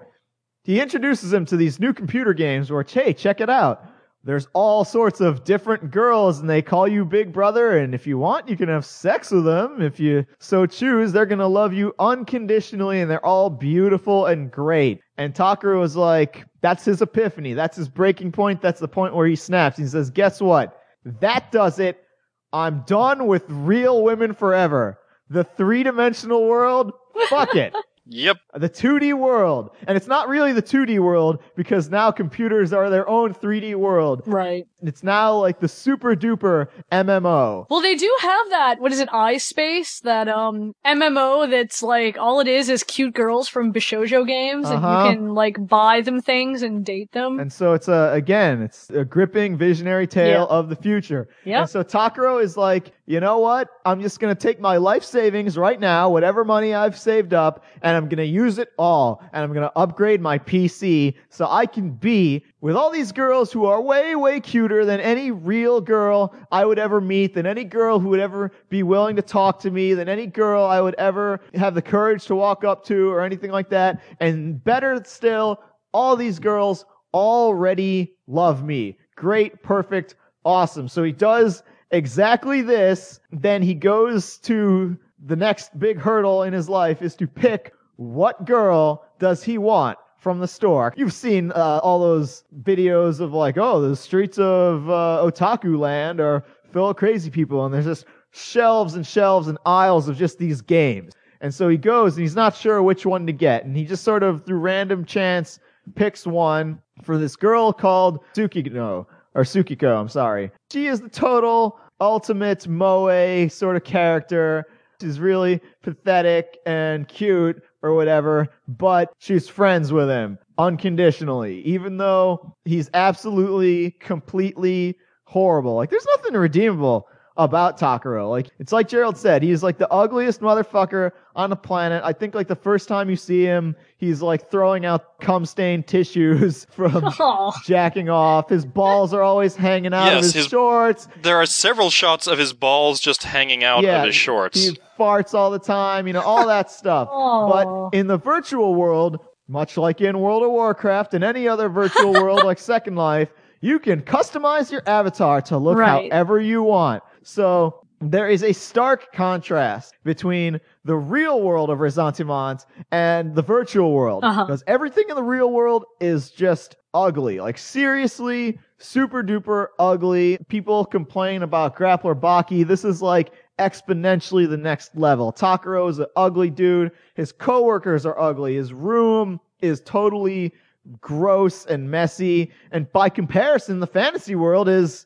he 0.63 0.79
introduces 0.79 1.33
him 1.33 1.45
to 1.47 1.57
these 1.57 1.79
new 1.79 1.93
computer 1.93 2.33
games 2.33 2.71
where, 2.71 2.85
hey, 2.87 3.13
check 3.13 3.41
it 3.41 3.49
out. 3.49 3.85
There's 4.23 4.47
all 4.53 4.83
sorts 4.83 5.21
of 5.21 5.45
different 5.45 5.91
girls 5.91 6.39
and 6.39 6.49
they 6.49 6.61
call 6.61 6.87
you 6.87 7.05
Big 7.05 7.31
Brother. 7.31 7.77
And 7.77 7.95
if 7.95 8.05
you 8.05 8.17
want, 8.17 8.49
you 8.49 8.57
can 8.57 8.67
have 8.67 8.85
sex 8.85 9.31
with 9.31 9.45
them. 9.45 9.81
If 9.81 9.99
you 9.99 10.25
so 10.39 10.65
choose, 10.65 11.11
they're 11.11 11.25
going 11.25 11.39
to 11.39 11.47
love 11.47 11.73
you 11.73 11.95
unconditionally 11.99 12.99
and 12.99 13.09
they're 13.09 13.25
all 13.25 13.49
beautiful 13.49 14.25
and 14.25 14.51
great. 14.51 14.99
And 15.17 15.33
Takuro 15.33 15.79
was 15.79 15.95
like, 15.95 16.45
that's 16.61 16.83
his 16.83 17.01
epiphany. 17.01 17.53
That's 17.53 17.77
his 17.77 17.87
breaking 17.87 18.33
point. 18.33 18.61
That's 18.61 18.81
the 18.81 18.87
point 18.89 19.15
where 19.15 19.25
he 19.25 19.37
snaps. 19.37 19.77
He 19.77 19.87
says, 19.87 20.09
guess 20.09 20.41
what? 20.41 20.81
That 21.05 21.51
does 21.51 21.79
it. 21.79 22.03
I'm 22.51 22.83
done 22.85 23.25
with 23.25 23.45
real 23.47 24.03
women 24.03 24.33
forever. 24.33 24.99
The 25.29 25.43
three 25.45 25.83
dimensional 25.83 26.45
world, 26.47 26.91
fuck 27.29 27.55
it. 27.55 27.73
Yep. 28.09 28.37
The 28.55 28.69
2D 28.69 29.13
world. 29.13 29.69
And 29.87 29.95
it's 29.95 30.07
not 30.07 30.27
really 30.27 30.51
the 30.51 30.61
2D 30.61 30.99
world 30.99 31.39
because 31.55 31.89
now 31.89 32.11
computers 32.11 32.73
are 32.73 32.89
their 32.89 33.07
own 33.07 33.33
3D 33.33 33.75
world. 33.75 34.23
Right. 34.25 34.65
It's 34.81 35.03
now 35.03 35.35
like 35.37 35.59
the 35.59 35.67
super 35.67 36.15
duper 36.15 36.67
MMO. 36.91 37.65
Well, 37.69 37.81
they 37.81 37.95
do 37.95 38.11
have 38.21 38.49
that. 38.49 38.79
What 38.79 38.91
is 38.91 38.99
it? 38.99 39.09
iSpace, 39.09 40.01
that 40.01 40.27
um 40.27 40.73
MMO 40.85 41.49
that's 41.49 41.81
like 41.83 42.17
all 42.17 42.39
it 42.39 42.47
is 42.47 42.69
is 42.69 42.83
cute 42.83 43.13
girls 43.13 43.47
from 43.49 43.73
Bishojo 43.73 44.25
games, 44.25 44.67
Uh-huh. 44.67 44.87
and 44.87 45.09
you 45.13 45.15
can 45.27 45.33
like 45.33 45.57
buy 45.67 46.01
them 46.01 46.21
things 46.21 46.61
and 46.63 46.85
date 46.85 47.11
them. 47.11 47.39
And 47.39 47.51
so 47.51 47.73
it's 47.73 47.87
a, 47.87 48.11
again, 48.13 48.61
it's 48.61 48.89
a 48.89 49.03
gripping 49.05 49.57
visionary 49.57 50.07
tale 50.07 50.47
Yeah. 50.49 50.57
of 50.57 50.69
the 50.69 50.75
future. 50.75 51.27
Yeah. 51.43 51.61
And 51.61 51.69
so 51.69 51.83
Takuro 51.83 52.41
is 52.41 52.55
like, 52.57 52.91
you 53.09 53.19
know 53.19 53.39
what? 53.39 53.69
I'm 53.85 54.03
just 54.03 54.19
going 54.19 54.35
to 54.35 54.39
take 54.39 54.59
my 54.59 54.77
life 54.77 55.03
savings 55.03 55.57
right 55.57 55.79
now, 55.79 56.11
whatever 56.11 56.45
money 56.45 56.75
I've 56.75 56.95
saved 56.95 57.33
up, 57.33 57.63
and 57.81 57.97
I'm 57.97 58.03
going 58.03 58.17
to 58.17 58.23
use 58.23 58.59
it 58.59 58.69
all. 58.77 59.23
And 59.33 59.43
I'm 59.43 59.51
going 59.51 59.67
to 59.67 59.75
upgrade 59.75 60.21
my 60.21 60.37
PC 60.37 61.15
so 61.29 61.47
I 61.49 61.65
can 61.65 61.89
be 61.89 62.45
with 62.61 62.75
all 62.75 62.91
these 62.91 63.11
girls 63.11 63.51
who 63.51 63.65
are 63.65 63.81
way, 63.81 64.15
way 64.15 64.39
cuter 64.39 64.85
than 64.85 64.99
any 64.99 65.31
real 65.31 65.81
girl 65.81 66.35
I 66.51 66.65
would 66.65 66.77
ever 66.77 67.01
meet, 67.01 67.33
than 67.33 67.47
any 67.47 67.63
girl 67.63 67.99
who 67.99 68.09
would 68.09 68.19
ever 68.19 68.51
be 68.69 68.83
willing 68.83 69.15
to 69.15 69.23
talk 69.23 69.59
to 69.61 69.71
me, 69.71 69.95
than 69.95 70.07
any 70.07 70.27
girl 70.27 70.63
I 70.63 70.79
would 70.79 70.93
ever 70.99 71.39
have 71.55 71.73
the 71.73 71.81
courage 71.81 72.25
to 72.25 72.35
walk 72.35 72.63
up 72.63 72.85
to 72.85 73.09
or 73.09 73.21
anything 73.21 73.49
like 73.49 73.69
that. 73.69 74.03
And 74.19 74.63
better 74.63 75.01
still, 75.03 75.63
all 75.93 76.15
these 76.15 76.37
girls 76.37 76.85
already 77.15 78.13
love 78.27 78.63
me. 78.63 78.99
Great, 79.15 79.63
perfect, 79.63 80.13
awesome. 80.45 80.87
So 80.87 81.01
he 81.01 81.11
does 81.11 81.63
exactly 81.91 82.61
this. 82.61 83.19
Then 83.31 83.61
he 83.61 83.73
goes 83.73 84.37
to 84.39 84.97
the 85.25 85.35
next 85.35 85.77
big 85.79 85.99
hurdle 85.99 86.43
in 86.43 86.53
his 86.53 86.69
life 86.69 87.01
is 87.01 87.15
to 87.15 87.27
pick 87.27 87.73
what 87.97 88.45
girl 88.45 89.05
does 89.19 89.43
he 89.43 89.57
want 89.57 89.97
from 90.17 90.39
the 90.39 90.47
store. 90.47 90.93
You've 90.97 91.13
seen 91.13 91.51
uh, 91.51 91.79
all 91.83 91.99
those 91.99 92.43
videos 92.63 93.19
of 93.19 93.33
like, 93.33 93.57
oh, 93.57 93.81
the 93.81 93.95
streets 93.95 94.37
of 94.37 94.89
uh, 94.89 95.21
Otaku 95.23 95.77
Land 95.77 96.19
are 96.19 96.43
full 96.71 96.89
of 96.89 96.97
crazy 96.97 97.29
people, 97.29 97.65
and 97.65 97.73
there's 97.73 97.85
just 97.85 98.05
shelves 98.31 98.95
and 98.95 99.05
shelves 99.05 99.47
and 99.47 99.57
aisles 99.65 100.07
of 100.07 100.17
just 100.17 100.37
these 100.37 100.61
games. 100.61 101.13
And 101.41 101.53
so 101.53 101.69
he 101.69 101.77
goes 101.77 102.15
and 102.15 102.21
he's 102.21 102.35
not 102.35 102.55
sure 102.55 102.83
which 102.83 103.05
one 103.05 103.25
to 103.25 103.33
get. 103.33 103.63
And 103.65 103.75
he 103.75 103.85
just 103.85 104.03
sort 104.03 104.23
of, 104.23 104.45
through 104.45 104.59
random 104.59 105.05
chance, 105.05 105.59
picks 105.95 106.27
one 106.27 106.81
for 107.01 107.17
this 107.17 107.35
girl 107.35 107.71
called 107.71 108.19
Tsukino, 108.33 109.05
or 109.35 109.43
Sukiko, 109.43 109.99
I'm 109.99 110.09
sorry. 110.09 110.51
She 110.71 110.87
is 110.87 111.01
the 111.01 111.09
total 111.09 111.79
ultimate 111.99 112.67
moe 112.67 113.47
sort 113.47 113.75
of 113.75 113.83
character. 113.83 114.65
She's 115.01 115.19
really 115.19 115.61
pathetic 115.81 116.57
and 116.65 117.07
cute 117.07 117.61
or 117.81 117.93
whatever, 117.93 118.49
but 118.67 119.11
she's 119.19 119.47
friends 119.47 119.93
with 119.93 120.09
him 120.09 120.37
unconditionally, 120.57 121.61
even 121.61 121.97
though 121.97 122.55
he's 122.65 122.89
absolutely, 122.93 123.91
completely 123.99 124.97
horrible. 125.23 125.75
Like, 125.75 125.89
there's 125.89 126.07
nothing 126.17 126.33
redeemable 126.33 127.07
about 127.39 127.79
Takuro. 127.79 128.29
Like, 128.29 128.49
it's 128.59 128.71
like 128.71 128.87
Gerald 128.87 129.17
said, 129.17 129.41
he's 129.41 129.63
like 129.63 129.77
the 129.77 129.91
ugliest 129.91 130.41
motherfucker 130.41 131.11
on 131.35 131.49
the 131.49 131.55
planet. 131.55 132.03
I 132.05 132.11
think 132.13 132.35
like 132.35 132.47
the 132.47 132.55
first 132.55 132.87
time 132.87 133.09
you 133.09 133.15
see 133.15 133.43
him, 133.45 133.75
he's 133.97 134.21
like 134.21 134.51
throwing 134.51 134.85
out 134.85 135.19
cum 135.21 135.45
stained 135.45 135.87
tissues 135.87 136.65
from 136.71 137.05
Aw. 137.19 137.51
jacking 137.65 138.09
off. 138.09 138.49
His 138.49 138.65
balls 138.65 139.13
are 139.13 139.21
always 139.23 139.55
hanging 139.55 139.93
out 139.93 140.11
of 140.13 140.23
his, 140.23 140.33
his- 140.33 140.47
shorts. 140.47 141.07
There 141.23 141.37
are 141.37 141.45
several 141.45 141.89
shots 141.89 142.27
of 142.27 142.37
his 142.37 142.51
balls 142.53 142.99
just 142.99 143.23
hanging 143.23 143.63
out 143.63 143.83
Yeah, 143.83 144.01
of 144.01 144.07
his 144.07 144.15
shorts. 144.15 144.61
He 144.63 144.77
farts 144.99 145.33
all 145.33 145.49
the 145.49 145.59
time, 145.59 146.05
you 146.05 146.13
know, 146.13 146.21
all 146.21 146.45
that 146.47 146.69
stuff. 146.79 147.07
But 147.09 147.97
in 147.97 148.07
the 148.07 148.17
virtual 148.17 148.75
world, 148.75 149.19
much 149.47 149.77
like 149.77 150.01
in 150.01 150.19
World 150.19 150.43
of 150.43 150.51
Warcraft 150.51 151.13
and 151.13 151.23
any 151.23 151.47
other 151.47 151.69
virtual 151.69 152.11
world 152.13 152.43
like 152.43 152.59
Second 152.59 152.97
Life, 152.97 153.29
you 153.61 153.79
can 153.79 154.01
customize 154.01 154.71
your 154.71 154.81
avatar 154.85 155.41
to 155.43 155.57
look 155.57 155.77
Right. 155.77 156.11
however 156.11 156.39
you 156.39 156.63
want. 156.63 157.01
So 157.29 157.85
there 158.01 158.27
is 158.27 158.43
a 158.43 158.53
stark 158.53 159.13
contrast 159.13 159.93
between 160.03 160.59
the 160.83 160.95
real 160.95 161.41
world 161.41 161.69
of 161.69 161.77
Resentiment 161.77 162.65
and 162.91 163.35
the 163.35 163.43
virtual 163.43 163.91
world. 163.91 164.23
Uh-huh. 164.23 164.45
Because 164.45 164.63
everything 164.65 165.05
in 165.09 165.15
the 165.15 165.23
real 165.23 165.51
world 165.51 165.85
is 165.99 166.31
just 166.31 166.75
ugly. 166.95 167.39
Like 167.39 167.59
seriously, 167.59 168.57
super 168.79 169.21
duper 169.21 169.67
ugly. 169.77 170.39
People 170.47 170.85
complain 170.85 171.43
about 171.43 171.75
Grappler 171.75 172.19
Baki. 172.19 172.65
This 172.65 172.83
is 172.83 172.99
like 172.99 173.31
exponentially 173.59 174.49
the 174.49 174.57
next 174.57 174.95
level. 174.95 175.31
Takuro 175.31 175.87
is 175.87 175.99
an 175.99 176.07
ugly 176.15 176.49
dude. 176.49 176.91
His 177.13 177.31
coworkers 177.31 178.07
are 178.07 178.19
ugly. 178.19 178.55
His 178.55 178.73
room 178.73 179.39
is 179.61 179.81
totally 179.81 180.51
gross 180.99 181.67
and 181.67 181.91
messy. 181.91 182.51
And 182.71 182.91
by 182.91 183.09
comparison, 183.09 183.81
the 183.81 183.87
fantasy 183.87 184.33
world 184.33 184.67
is 184.67 185.05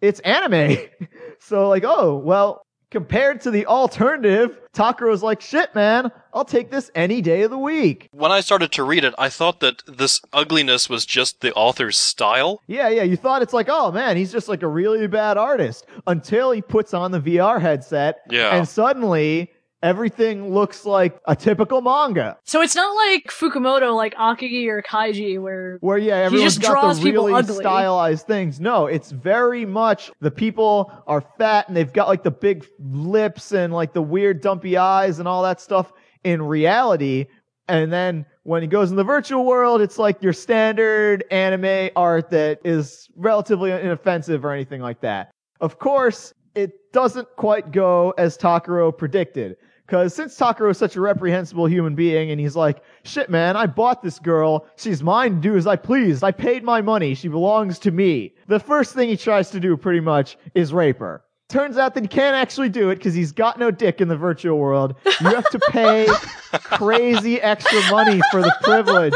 it's 0.00 0.20
anime. 0.20 0.76
so 1.40 1.68
like, 1.68 1.84
oh, 1.84 2.16
well, 2.16 2.64
compared 2.94 3.40
to 3.40 3.50
the 3.50 3.66
alternative, 3.66 4.56
Takuro's 4.72 5.22
like, 5.22 5.40
shit, 5.40 5.74
man, 5.74 6.12
I'll 6.32 6.44
take 6.44 6.70
this 6.70 6.92
any 6.94 7.20
day 7.20 7.42
of 7.42 7.50
the 7.50 7.58
week. 7.58 8.08
when 8.12 8.30
I 8.30 8.38
started 8.40 8.70
to 8.72 8.84
read 8.84 9.02
it, 9.02 9.12
I 9.18 9.28
thought 9.28 9.58
that 9.60 9.82
this 9.86 10.20
ugliness 10.32 10.88
was 10.88 11.04
just 11.04 11.40
the 11.40 11.52
author's 11.54 11.98
style. 11.98 12.60
Yeah, 12.68 12.88
yeah, 12.88 13.02
you 13.02 13.16
thought 13.16 13.42
it's 13.42 13.52
like, 13.52 13.66
oh 13.68 13.90
man, 13.90 14.16
he's 14.16 14.30
just 14.30 14.48
like 14.48 14.62
a 14.62 14.68
really 14.68 15.06
bad 15.08 15.36
artist 15.36 15.86
until 16.06 16.52
he 16.52 16.62
puts 16.62 16.94
on 16.94 17.10
the 17.10 17.20
VR 17.20 17.60
headset. 17.60 18.18
Yeah. 18.30 18.54
And 18.56 18.68
suddenly 18.68 19.50
everything 19.84 20.52
looks 20.52 20.86
like 20.86 21.20
a 21.26 21.36
typical 21.36 21.82
manga. 21.82 22.38
So 22.44 22.62
it's 22.62 22.74
not 22.74 22.96
like 22.96 23.26
Fukumoto, 23.26 23.94
like 23.94 24.14
Akagi 24.14 24.66
or 24.66 24.82
Kaiji, 24.82 25.40
where 25.40 25.76
Where 25.80 25.98
yeah, 25.98 26.30
He 26.30 26.38
just 26.38 26.62
draws 26.62 26.98
the 26.98 27.04
people 27.04 27.26
really 27.26 27.38
ugly. 27.38 27.56
stylized 27.56 28.26
things. 28.26 28.58
No, 28.58 28.86
it's 28.86 29.10
very 29.10 29.66
much 29.66 30.10
the 30.20 30.30
people 30.30 30.90
are 31.06 31.20
fat 31.38 31.68
and 31.68 31.76
they've 31.76 31.92
got 31.92 32.08
like 32.08 32.22
the 32.22 32.30
big 32.30 32.66
lips 32.80 33.52
and 33.52 33.74
like 33.74 33.92
the 33.92 34.02
weird 34.02 34.40
dumpy 34.40 34.78
eyes 34.78 35.18
and 35.18 35.28
all 35.28 35.42
that 35.42 35.60
stuff 35.60 35.92
in 36.24 36.40
reality. 36.40 37.26
And 37.68 37.92
then 37.92 38.24
when 38.44 38.62
he 38.62 38.68
goes 38.68 38.90
in 38.90 38.96
the 38.96 39.04
virtual 39.04 39.44
world, 39.44 39.82
it's 39.82 39.98
like 39.98 40.22
your 40.22 40.32
standard 40.32 41.24
anime 41.30 41.90
art 41.94 42.30
that 42.30 42.58
is 42.64 43.08
relatively 43.16 43.70
inoffensive 43.70 44.46
or 44.46 44.52
anything 44.52 44.80
like 44.80 45.02
that. 45.02 45.30
Of 45.60 45.78
course, 45.78 46.32
it 46.54 46.72
doesn't 46.92 47.28
quite 47.36 47.70
go 47.70 48.14
as 48.16 48.38
Takuro 48.38 48.96
predicted. 48.96 49.56
Cause 49.86 50.14
since 50.14 50.38
Takuro 50.38 50.70
is 50.70 50.78
such 50.78 50.96
a 50.96 51.00
reprehensible 51.00 51.66
human 51.66 51.94
being 51.94 52.30
and 52.30 52.40
he's 52.40 52.56
like, 52.56 52.82
shit 53.02 53.28
man, 53.28 53.54
I 53.56 53.66
bought 53.66 54.02
this 54.02 54.18
girl. 54.18 54.66
She's 54.76 55.02
mine 55.02 55.34
to 55.34 55.40
do 55.40 55.56
as 55.56 55.66
I 55.66 55.76
please. 55.76 56.22
I 56.22 56.30
paid 56.30 56.64
my 56.64 56.80
money. 56.80 57.14
She 57.14 57.28
belongs 57.28 57.78
to 57.80 57.90
me. 57.90 58.32
The 58.48 58.58
first 58.58 58.94
thing 58.94 59.10
he 59.10 59.16
tries 59.16 59.50
to 59.50 59.60
do 59.60 59.76
pretty 59.76 60.00
much 60.00 60.38
is 60.54 60.72
rape 60.72 61.00
her. 61.00 61.22
Turns 61.50 61.76
out 61.76 61.94
that 61.94 62.02
he 62.02 62.08
can't 62.08 62.34
actually 62.34 62.70
do 62.70 62.88
it 62.88 62.96
because 62.96 63.12
he's 63.12 63.30
got 63.30 63.58
no 63.58 63.70
dick 63.70 64.00
in 64.00 64.08
the 64.08 64.16
virtual 64.16 64.58
world. 64.58 64.94
You 65.20 65.28
have 65.28 65.48
to 65.50 65.58
pay 65.58 66.06
crazy 66.52 67.40
extra 67.40 67.78
money 67.90 68.20
for 68.30 68.40
the 68.40 68.56
privilege 68.62 69.14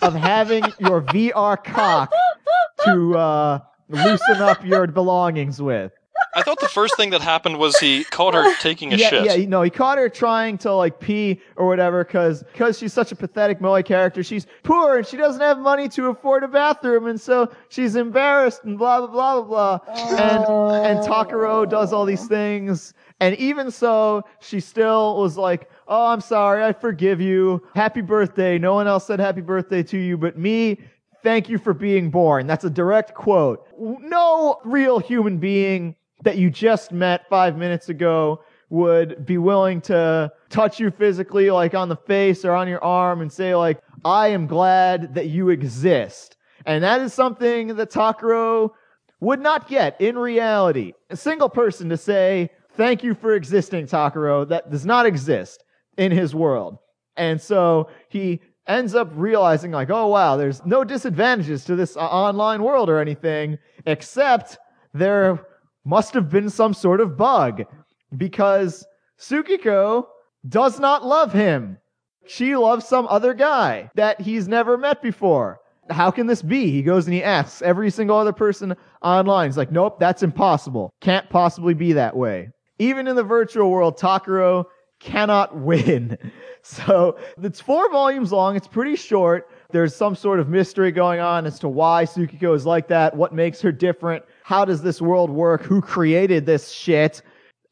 of 0.00 0.14
having 0.14 0.62
your 0.78 1.02
VR 1.02 1.62
cock 1.62 2.12
to 2.84 3.18
uh, 3.18 3.58
loosen 3.88 4.36
up 4.36 4.64
your 4.64 4.86
belongings 4.86 5.60
with. 5.60 5.92
I 6.34 6.42
thought 6.42 6.60
the 6.60 6.68
first 6.68 6.96
thing 6.96 7.10
that 7.10 7.20
happened 7.20 7.58
was 7.58 7.78
he 7.78 8.04
caught 8.04 8.34
her 8.34 8.54
taking 8.60 8.92
a 8.92 8.96
yeah, 8.96 9.08
shit. 9.08 9.24
Yeah, 9.24 9.46
no, 9.46 9.62
he 9.62 9.70
caught 9.70 9.98
her 9.98 10.08
trying 10.08 10.58
to 10.58 10.72
like 10.72 11.00
pee 11.00 11.40
or 11.56 11.66
whatever 11.66 12.04
because 12.04 12.42
because 12.42 12.78
she's 12.78 12.92
such 12.92 13.12
a 13.12 13.16
pathetic 13.16 13.60
moe 13.60 13.82
character. 13.82 14.22
She's 14.22 14.46
poor 14.62 14.98
and 14.98 15.06
she 15.06 15.16
doesn't 15.16 15.40
have 15.40 15.58
money 15.58 15.88
to 15.90 16.06
afford 16.06 16.44
a 16.44 16.48
bathroom, 16.48 17.06
and 17.06 17.20
so 17.20 17.52
she's 17.68 17.96
embarrassed 17.96 18.64
and 18.64 18.78
blah 18.78 19.06
blah 19.06 19.08
blah 19.08 19.42
blah 19.42 19.78
blah. 19.78 19.94
And 20.18 20.44
and 20.86 21.06
Takuro 21.06 21.68
does 21.68 21.92
all 21.92 22.04
these 22.04 22.26
things, 22.26 22.94
and 23.20 23.34
even 23.36 23.70
so, 23.70 24.22
she 24.40 24.60
still 24.60 25.16
was 25.20 25.36
like, 25.36 25.70
"Oh, 25.88 26.06
I'm 26.06 26.20
sorry, 26.20 26.64
I 26.64 26.72
forgive 26.72 27.20
you. 27.20 27.62
Happy 27.74 28.00
birthday." 28.00 28.58
No 28.58 28.74
one 28.74 28.86
else 28.86 29.06
said 29.06 29.20
happy 29.20 29.40
birthday 29.40 29.82
to 29.84 29.98
you 29.98 30.16
but 30.16 30.38
me. 30.38 30.78
Thank 31.22 31.48
you 31.48 31.56
for 31.56 31.72
being 31.72 32.10
born. 32.10 32.46
That's 32.46 32.64
a 32.64 32.70
direct 32.70 33.14
quote. 33.14 33.66
No 33.78 34.60
real 34.62 34.98
human 34.98 35.38
being 35.38 35.96
that 36.24 36.36
you 36.36 36.50
just 36.50 36.90
met 36.90 37.28
five 37.28 37.56
minutes 37.56 37.88
ago 37.88 38.42
would 38.70 39.24
be 39.24 39.38
willing 39.38 39.80
to 39.82 40.32
touch 40.48 40.80
you 40.80 40.90
physically, 40.90 41.50
like 41.50 41.74
on 41.74 41.88
the 41.88 41.96
face 41.96 42.44
or 42.44 42.52
on 42.52 42.66
your 42.66 42.82
arm, 42.82 43.20
and 43.20 43.32
say, 43.32 43.54
like, 43.54 43.80
I 44.04 44.28
am 44.28 44.46
glad 44.46 45.14
that 45.14 45.26
you 45.26 45.50
exist. 45.50 46.36
And 46.66 46.82
that 46.82 47.00
is 47.00 47.14
something 47.14 47.76
that 47.76 47.90
Takuro 47.90 48.70
would 49.20 49.40
not 49.40 49.68
get 49.68 50.00
in 50.00 50.18
reality. 50.18 50.92
A 51.10 51.16
single 51.16 51.48
person 51.48 51.88
to 51.90 51.96
say, 51.96 52.50
thank 52.72 53.04
you 53.04 53.14
for 53.14 53.34
existing, 53.34 53.86
Takuro, 53.86 54.48
that 54.48 54.70
does 54.70 54.84
not 54.84 55.06
exist 55.06 55.62
in 55.96 56.10
his 56.10 56.34
world. 56.34 56.78
And 57.16 57.40
so 57.40 57.88
he 58.08 58.40
ends 58.66 58.94
up 58.94 59.10
realizing, 59.14 59.70
like, 59.70 59.90
oh 59.90 60.08
wow, 60.08 60.36
there's 60.36 60.64
no 60.64 60.84
disadvantages 60.84 61.64
to 61.66 61.76
this 61.76 61.96
uh, 61.96 62.00
online 62.00 62.62
world 62.62 62.88
or 62.88 62.98
anything, 62.98 63.58
except 63.86 64.58
there 64.94 65.46
must 65.84 66.14
have 66.14 66.30
been 66.30 66.50
some 66.50 66.74
sort 66.74 67.00
of 67.00 67.16
bug 67.16 67.64
because 68.16 68.86
Sukiko 69.18 70.06
does 70.48 70.80
not 70.80 71.04
love 71.04 71.32
him. 71.32 71.78
She 72.26 72.56
loves 72.56 72.86
some 72.86 73.06
other 73.08 73.34
guy 73.34 73.90
that 73.94 74.20
he's 74.20 74.48
never 74.48 74.78
met 74.78 75.02
before. 75.02 75.58
How 75.90 76.10
can 76.10 76.26
this 76.26 76.40
be? 76.40 76.70
He 76.70 76.82
goes 76.82 77.06
and 77.06 77.14
he 77.14 77.22
asks 77.22 77.60
every 77.60 77.90
single 77.90 78.16
other 78.16 78.32
person 78.32 78.74
online. 79.02 79.48
He's 79.48 79.58
like, 79.58 79.70
nope, 79.70 80.00
that's 80.00 80.22
impossible. 80.22 80.90
Can't 81.02 81.28
possibly 81.28 81.74
be 81.74 81.92
that 81.92 82.16
way. 82.16 82.48
Even 82.78 83.06
in 83.06 83.16
the 83.16 83.22
virtual 83.22 83.70
world, 83.70 83.98
Takuro 83.98 84.64
cannot 85.00 85.54
win. 85.60 86.16
So 86.62 87.18
it's 87.42 87.60
four 87.60 87.90
volumes 87.90 88.32
long. 88.32 88.56
It's 88.56 88.66
pretty 88.66 88.96
short. 88.96 89.50
There's 89.70 89.94
some 89.94 90.14
sort 90.14 90.40
of 90.40 90.48
mystery 90.48 90.90
going 90.92 91.20
on 91.20 91.44
as 91.44 91.58
to 91.58 91.68
why 91.68 92.06
Sukiko 92.06 92.54
is 92.54 92.64
like 92.64 92.88
that. 92.88 93.14
What 93.14 93.34
makes 93.34 93.60
her 93.60 93.72
different? 93.72 94.24
How 94.44 94.66
does 94.66 94.82
this 94.82 95.00
world 95.00 95.30
work? 95.30 95.62
Who 95.62 95.80
created 95.80 96.44
this 96.44 96.70
shit? 96.70 97.22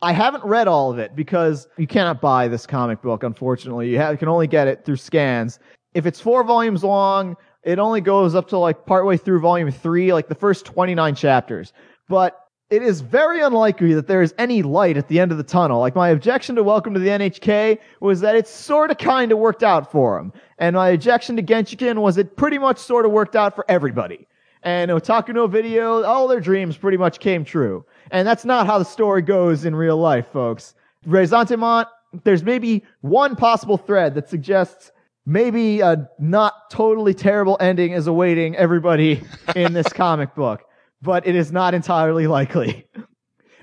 I 0.01 0.15
haven't 0.15 0.43
read 0.43 0.69
all 0.69 0.91
of 0.91 0.99
it 0.99 1.15
because 1.15 1.69
you 1.77 1.87
cannot 1.87 2.23
buy 2.23 2.49
this 2.49 2.67
comic 2.67 3.03
book, 3.03 3.23
unfortunately. 3.25 3.91
You, 3.91 4.03
you 4.11 4.17
can 4.17 4.29
only 4.29 4.47
get 4.47 4.69
it 4.69 4.83
through 4.83 4.97
scans. 4.97 5.59
If 5.93 6.07
it's 6.07 6.19
four 6.19 6.43
volumes 6.45 6.83
long, 6.83 7.37
it 7.63 7.79
only 7.79 8.01
goes 8.01 8.35
up 8.35 8.49
to 8.49 8.57
like 8.57 8.87
partway 8.87 9.19
through 9.19 9.41
volume 9.41 9.71
three, 9.71 10.15
like 10.15 10.29
the 10.29 10.35
first 10.35 10.65
29 10.65 11.15
chapters. 11.15 11.75
But 12.09 12.41
it 12.71 12.83
is 12.83 13.03
very 13.03 13.43
unlikely 13.43 13.93
that 13.93 14.07
there 14.07 14.23
is 14.23 14.35
any 14.39 14.63
light 14.63 14.97
at 14.97 15.09
the 15.09 15.21
end 15.21 15.31
of 15.31 15.37
the 15.37 15.45
tunnel. 15.45 15.79
Like 15.79 15.95
my 15.95 16.09
objection 16.09 16.57
to 16.57 16.63
Welcome 16.63 16.95
to 16.95 17.01
the 17.01 17.11
NHK 17.11 17.81
was 18.01 18.21
that 18.21 18.35
it 18.35 18.49
sort 18.49 18.91
of 18.91 18.97
kind 18.97 19.31
of 19.31 19.37
worked 19.37 19.63
out 19.63 19.93
for 19.93 20.19
him. 20.19 20.33
And 20.57 20.75
my 20.75 20.89
objection 20.89 21.37
to 21.37 21.43
Genshiken 21.43 22.01
was 22.01 22.17
it 22.17 22.39
pretty 22.39 22.57
much 22.57 22.79
sort 22.79 23.05
of 23.05 23.13
worked 23.13 23.37
out 23.37 23.55
for 23.55 23.67
everybody. 23.69 24.27
And 24.63 24.91
Otaku 24.91 25.35
no 25.35 25.47
Video, 25.47 26.03
all 26.05 26.29
their 26.29 26.41
dreams 26.41 26.77
pretty 26.77 26.97
much 26.97 27.19
came 27.19 27.45
true. 27.45 27.85
And 28.11 28.27
that's 28.27 28.45
not 28.45 28.67
how 28.67 28.79
the 28.79 28.85
story 28.85 29.23
goes 29.23 29.65
in 29.65 29.75
real 29.75 29.97
life, 29.97 30.27
folks. 30.33 30.75
Ressentiment, 31.07 31.87
there's 32.25 32.45
maybe 32.45 32.85
one 33.01 33.35
possible 33.35 33.77
thread 33.77 34.15
that 34.15 34.29
suggests 34.29 34.93
maybe 35.27 35.81
a 35.81 36.09
not 36.19 36.71
totally 36.71 37.15
terrible 37.15 37.57
ending 37.61 37.93
is 37.93 38.07
awaiting 38.07 38.57
everybody 38.57 39.23
in 39.57 39.73
this 39.73 39.89
comic 39.89 40.35
book, 40.35 40.63
but 41.01 41.27
it 41.27 41.35
is 41.35 41.51
not 41.51 41.75
entirely 41.75 42.27
likely. 42.27 42.87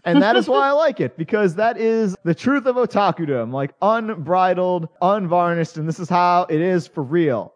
And 0.05 0.21
that 0.21 0.35
is 0.35 0.47
why 0.47 0.69
I 0.69 0.71
like 0.85 0.99
it, 0.99 1.17
because 1.17 1.55
that 1.55 1.77
is 1.77 2.15
the 2.23 2.35
truth 2.35 2.65
of 2.65 2.75
otakudom, 2.75 3.53
like 3.53 3.71
unbridled, 3.81 4.89
unvarnished, 5.01 5.77
and 5.77 5.87
this 5.87 5.99
is 5.99 6.09
how 6.09 6.43
it 6.49 6.61
is 6.61 6.87
for 6.87 7.03
real. 7.03 7.53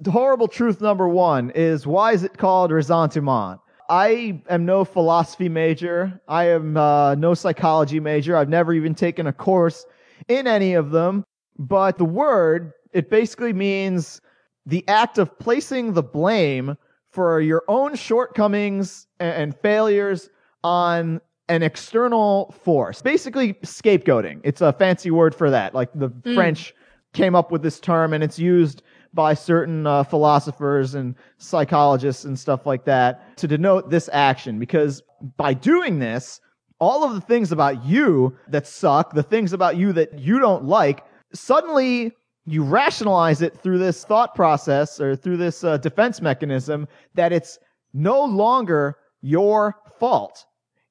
The 0.00 0.10
horrible 0.10 0.48
truth 0.48 0.80
number 0.80 1.08
one 1.08 1.50
is 1.50 1.86
why 1.86 2.12
is 2.12 2.22
it 2.24 2.38
called 2.38 2.70
ressentiment? 2.70 3.60
I 3.90 4.40
am 4.48 4.64
no 4.64 4.84
philosophy 4.84 5.48
major. 5.48 6.20
I 6.28 6.44
am 6.48 6.76
uh, 6.76 7.16
no 7.16 7.34
psychology 7.34 8.00
major. 8.00 8.36
I've 8.36 8.48
never 8.48 8.72
even 8.72 8.94
taken 8.94 9.26
a 9.26 9.32
course 9.32 9.84
in 10.28 10.46
any 10.46 10.74
of 10.74 10.90
them. 10.90 11.24
But 11.58 11.98
the 11.98 12.04
word, 12.04 12.72
it 12.92 13.10
basically 13.10 13.52
means 13.52 14.20
the 14.64 14.86
act 14.88 15.18
of 15.18 15.36
placing 15.38 15.92
the 15.92 16.02
blame 16.02 16.76
for 17.10 17.40
your 17.40 17.64
own 17.68 17.96
shortcomings 17.96 19.06
and, 19.18 19.34
and 19.34 19.56
failures 19.58 20.30
on 20.62 21.20
an 21.48 21.62
external 21.64 22.54
force. 22.62 23.02
Basically, 23.02 23.54
scapegoating. 23.54 24.40
It's 24.44 24.60
a 24.60 24.72
fancy 24.72 25.10
word 25.10 25.34
for 25.34 25.50
that. 25.50 25.74
Like 25.74 25.90
the 25.94 26.08
Mm. 26.10 26.34
French 26.34 26.74
came 27.12 27.34
up 27.34 27.50
with 27.50 27.62
this 27.62 27.80
term 27.80 28.12
and 28.12 28.22
it's 28.22 28.38
used 28.38 28.82
by 29.12 29.34
certain 29.34 29.86
uh, 29.86 30.04
philosophers 30.04 30.94
and 30.94 31.14
psychologists 31.38 32.24
and 32.24 32.38
stuff 32.38 32.66
like 32.66 32.84
that 32.84 33.36
to 33.36 33.48
denote 33.48 33.90
this 33.90 34.08
action 34.12 34.58
because 34.58 35.02
by 35.36 35.52
doing 35.52 35.98
this, 35.98 36.40
all 36.78 37.04
of 37.04 37.14
the 37.14 37.20
things 37.20 37.52
about 37.52 37.84
you 37.84 38.36
that 38.48 38.66
suck, 38.66 39.12
the 39.12 39.22
things 39.22 39.52
about 39.52 39.76
you 39.76 39.92
that 39.92 40.18
you 40.18 40.38
don't 40.38 40.64
like, 40.64 41.04
suddenly 41.32 42.12
you 42.46 42.64
rationalize 42.64 43.42
it 43.42 43.56
through 43.58 43.78
this 43.78 44.04
thought 44.04 44.34
process 44.34 45.00
or 45.00 45.14
through 45.14 45.36
this 45.36 45.62
uh, 45.62 45.76
defense 45.76 46.20
mechanism 46.20 46.88
that 47.14 47.32
it's 47.32 47.58
no 47.92 48.24
longer 48.24 48.96
your 49.20 49.76
fault. 49.98 50.46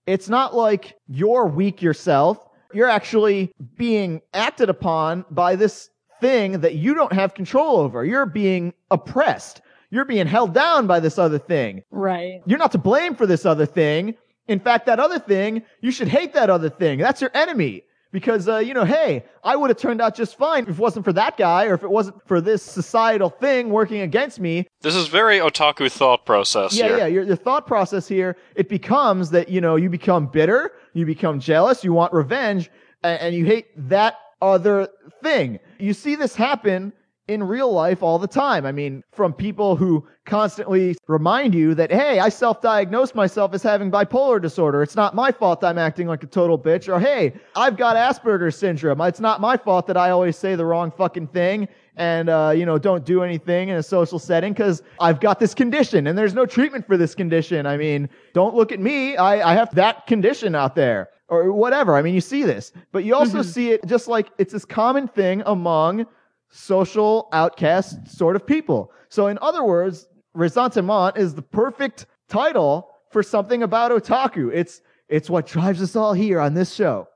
It's 0.05 0.29
not 0.29 0.55
like 0.55 0.95
you're 1.07 1.47
weak 1.47 1.81
yourself. 1.81 2.47
You're 2.73 2.89
actually 2.89 3.51
being 3.75 4.21
acted 4.33 4.69
upon 4.69 5.25
by 5.31 5.55
this 5.55 5.89
thing 6.21 6.61
that 6.61 6.75
you 6.75 6.93
don't 6.93 7.13
have 7.13 7.33
control 7.33 7.77
over. 7.77 8.03
You're 8.05 8.25
being 8.25 8.73
oppressed. 8.91 9.61
You're 9.91 10.05
being 10.05 10.27
held 10.27 10.53
down 10.53 10.87
by 10.87 10.99
this 10.99 11.17
other 11.17 11.39
thing. 11.39 11.83
Right. 11.91 12.41
You're 12.45 12.59
not 12.59 12.71
to 12.73 12.77
blame 12.77 13.15
for 13.15 13.25
this 13.25 13.45
other 13.45 13.65
thing. 13.65 14.15
In 14.47 14.59
fact, 14.59 14.85
that 14.87 14.99
other 14.99 15.19
thing, 15.19 15.63
you 15.81 15.91
should 15.91 16.07
hate 16.07 16.33
that 16.33 16.49
other 16.49 16.69
thing. 16.69 16.99
That's 16.99 17.21
your 17.21 17.31
enemy. 17.33 17.83
Because, 18.11 18.47
uh, 18.49 18.57
you 18.57 18.73
know, 18.73 18.85
hey, 18.85 19.23
I 19.43 19.55
would 19.55 19.69
have 19.69 19.77
turned 19.77 20.01
out 20.01 20.15
just 20.15 20.35
fine 20.35 20.63
if 20.63 20.69
it 20.69 20.77
wasn't 20.79 21.05
for 21.05 21.13
that 21.13 21.37
guy 21.37 21.65
or 21.65 21.75
if 21.75 21.83
it 21.83 21.91
wasn't 21.91 22.27
for 22.27 22.41
this 22.41 22.63
societal 22.63 23.29
thing 23.29 23.69
working 23.69 24.01
against 24.01 24.39
me. 24.39 24.65
This 24.81 24.95
is 24.95 25.07
very 25.09 25.37
otaku 25.37 25.91
thought 25.91 26.25
process 26.25 26.75
Yeah, 26.75 26.87
here. 26.87 26.97
yeah. 26.97 27.05
Your, 27.05 27.23
your 27.23 27.35
thought 27.35 27.67
process 27.67 28.07
here, 28.07 28.35
it 28.55 28.67
becomes 28.67 29.29
that, 29.29 29.49
you 29.49 29.61
know, 29.61 29.75
you 29.75 29.91
become 29.91 30.25
bitter, 30.25 30.71
you 30.93 31.05
become 31.05 31.39
jealous, 31.39 31.83
you 31.83 31.93
want 31.93 32.11
revenge, 32.11 32.71
and, 33.03 33.21
and 33.21 33.35
you 33.35 33.45
hate 33.45 33.67
that 33.89 34.15
other 34.41 34.87
thing. 35.21 35.59
You 35.79 35.93
see 35.93 36.15
this 36.15 36.35
happen 36.35 36.93
in 37.29 37.43
real 37.43 37.71
life 37.71 38.01
all 38.01 38.17
the 38.17 38.27
time. 38.27 38.65
I 38.65 38.71
mean, 38.71 39.03
from 39.11 39.33
people 39.33 39.75
who 39.75 40.05
constantly 40.25 40.97
remind 41.07 41.53
you 41.53 41.75
that, 41.75 41.91
hey, 41.91 42.19
I 42.19 42.27
self 42.27 42.59
diagnosed 42.59 43.13
myself 43.13 43.53
as 43.53 43.61
having 43.61 43.91
bipolar 43.91 44.41
disorder. 44.41 44.81
It's 44.81 44.95
not 44.95 45.13
my 45.13 45.31
fault 45.31 45.63
I'm 45.63 45.77
acting 45.77 46.07
like 46.07 46.23
a 46.23 46.27
total 46.27 46.57
bitch. 46.57 46.91
Or, 46.91 46.99
hey, 46.99 47.33
I've 47.55 47.77
got 47.77 47.95
Asperger's 47.95 48.57
syndrome. 48.57 48.99
It's 49.01 49.19
not 49.19 49.41
my 49.41 49.55
fault 49.57 49.85
that 49.87 49.95
I 49.95 50.09
always 50.09 50.37
say 50.37 50.55
the 50.55 50.65
wrong 50.65 50.91
fucking 50.91 51.27
thing 51.27 51.67
and, 51.95 52.29
uh, 52.29 52.51
you 52.55 52.65
know, 52.65 52.79
don't 52.79 53.05
do 53.05 53.21
anything 53.21 53.69
in 53.69 53.75
a 53.75 53.83
social 53.83 54.17
setting 54.17 54.53
because 54.53 54.81
I've 54.99 55.19
got 55.19 55.39
this 55.39 55.53
condition 55.53 56.07
and 56.07 56.17
there's 56.17 56.33
no 56.33 56.47
treatment 56.47 56.87
for 56.87 56.97
this 56.97 57.13
condition. 57.13 57.67
I 57.67 57.77
mean, 57.77 58.09
don't 58.33 58.55
look 58.55 58.71
at 58.71 58.79
me. 58.79 59.17
I, 59.17 59.51
I 59.51 59.53
have 59.53 59.73
that 59.75 60.07
condition 60.07 60.55
out 60.55 60.75
there 60.75 61.09
or 61.29 61.53
whatever. 61.53 61.95
I 61.95 62.01
mean, 62.01 62.13
you 62.13 62.21
see 62.21 62.43
this, 62.43 62.71
but 62.91 63.03
you 63.03 63.15
also 63.15 63.39
mm-hmm. 63.39 63.49
see 63.49 63.71
it 63.71 63.85
just 63.85 64.07
like 64.07 64.29
it's 64.37 64.53
this 64.53 64.65
common 64.65 65.07
thing 65.07 65.43
among 65.45 66.05
social 66.49 67.29
outcast 67.31 68.07
sort 68.07 68.35
of 68.35 68.45
people. 68.45 68.91
So, 69.09 69.27
in 69.27 69.37
other 69.41 69.63
words, 69.63 70.07
Ressentiment 70.35 71.17
is 71.17 71.33
the 71.33 71.41
perfect 71.41 72.05
title 72.27 72.89
for 73.11 73.23
something 73.23 73.63
about 73.63 73.91
otaku. 73.91 74.51
It's 74.53 74.81
it's 75.07 75.29
what 75.29 75.47
drives 75.47 75.81
us 75.81 75.95
all 75.95 76.13
here 76.13 76.39
on 76.39 76.53
this 76.53 76.73
show. 76.73 77.07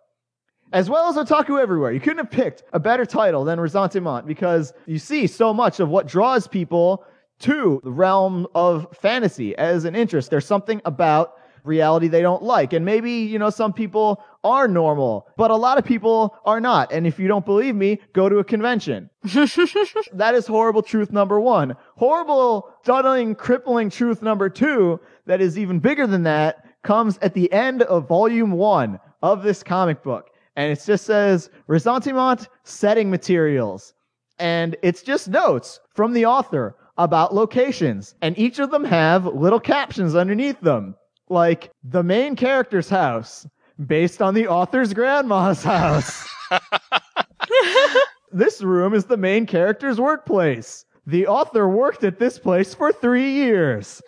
As 0.71 0.89
well 0.89 1.07
as 1.07 1.15
otaku 1.15 1.61
everywhere. 1.61 1.91
You 1.91 1.99
couldn't 1.99 2.17
have 2.17 2.31
picked 2.31 2.63
a 2.73 2.79
better 2.79 3.05
title 3.05 3.43
than 3.43 3.59
Ressentiment 3.59 4.25
because 4.25 4.73
you 4.87 4.97
see 4.97 5.27
so 5.27 5.53
much 5.53 5.79
of 5.79 5.89
what 5.89 6.07
draws 6.07 6.47
people 6.47 7.05
to 7.39 7.79
the 7.83 7.91
realm 7.91 8.47
of 8.55 8.87
fantasy 8.99 9.55
as 9.57 9.85
an 9.85 9.95
interest. 9.95 10.31
There's 10.31 10.47
something 10.47 10.81
about 10.85 11.35
reality 11.63 12.07
they 12.07 12.21
don't 12.21 12.43
like. 12.43 12.73
And 12.73 12.85
maybe, 12.85 13.11
you 13.11 13.39
know, 13.39 13.49
some 13.49 13.73
people 13.73 14.23
are 14.43 14.67
normal, 14.67 15.27
but 15.37 15.51
a 15.51 15.55
lot 15.55 15.77
of 15.77 15.85
people 15.85 16.37
are 16.45 16.59
not. 16.59 16.91
And 16.91 17.07
if 17.07 17.17
you 17.17 17.27
don't 17.27 17.45
believe 17.45 17.75
me, 17.75 17.99
go 18.13 18.29
to 18.29 18.39
a 18.39 18.43
convention. 18.43 19.09
that 19.23 20.33
is 20.33 20.47
horrible 20.47 20.81
truth 20.81 21.11
number 21.11 21.39
one. 21.39 21.75
Horrible, 21.95 22.69
stunning, 22.83 23.35
crippling 23.35 23.89
truth 23.89 24.21
number 24.21 24.49
two, 24.49 24.99
that 25.25 25.41
is 25.41 25.57
even 25.57 25.79
bigger 25.79 26.05
than 26.05 26.23
that, 26.23 26.65
comes 26.83 27.17
at 27.21 27.33
the 27.33 27.51
end 27.53 27.81
of 27.83 28.07
volume 28.07 28.51
one 28.51 28.99
of 29.21 29.43
this 29.43 29.63
comic 29.63 30.03
book. 30.03 30.29
And 30.55 30.71
it 30.71 30.83
just 30.85 31.05
says, 31.05 31.49
Ressentiment 31.67 32.47
setting 32.63 33.09
materials. 33.09 33.93
And 34.39 34.75
it's 34.81 35.01
just 35.01 35.29
notes 35.29 35.79
from 35.95 36.13
the 36.13 36.25
author 36.25 36.75
about 36.97 37.33
locations. 37.33 38.15
And 38.21 38.37
each 38.37 38.59
of 38.59 38.71
them 38.71 38.83
have 38.83 39.25
little 39.25 39.59
captions 39.59 40.15
underneath 40.15 40.59
them. 40.61 40.95
Like, 41.33 41.71
the 41.83 42.03
main 42.03 42.35
character's 42.35 42.89
house, 42.89 43.47
based 43.87 44.21
on 44.21 44.35
the 44.35 44.47
author's 44.47 44.93
grandma's 44.93 45.63
house. 45.75 46.27
this 48.31 48.61
room 48.61 48.93
is 48.93 49.05
the 49.05 49.17
main 49.17 49.47
character's 49.47 49.99
workplace. 49.99 50.85
The 51.07 51.25
author 51.25 51.67
worked 51.67 52.03
at 52.03 52.19
this 52.19 52.37
place 52.37 52.75
for 52.75 52.91
three 52.91 53.31
years. 53.31 53.99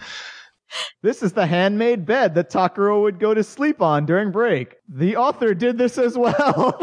this 1.02 1.24
is 1.24 1.32
the 1.32 1.44
handmade 1.44 2.06
bed 2.06 2.36
that 2.36 2.50
Takuro 2.50 3.02
would 3.02 3.18
go 3.18 3.34
to 3.34 3.42
sleep 3.42 3.82
on 3.82 4.06
during 4.06 4.30
break. 4.30 4.76
The 4.88 5.16
author 5.16 5.54
did 5.54 5.76
this 5.76 5.98
as 5.98 6.16
well. 6.16 6.78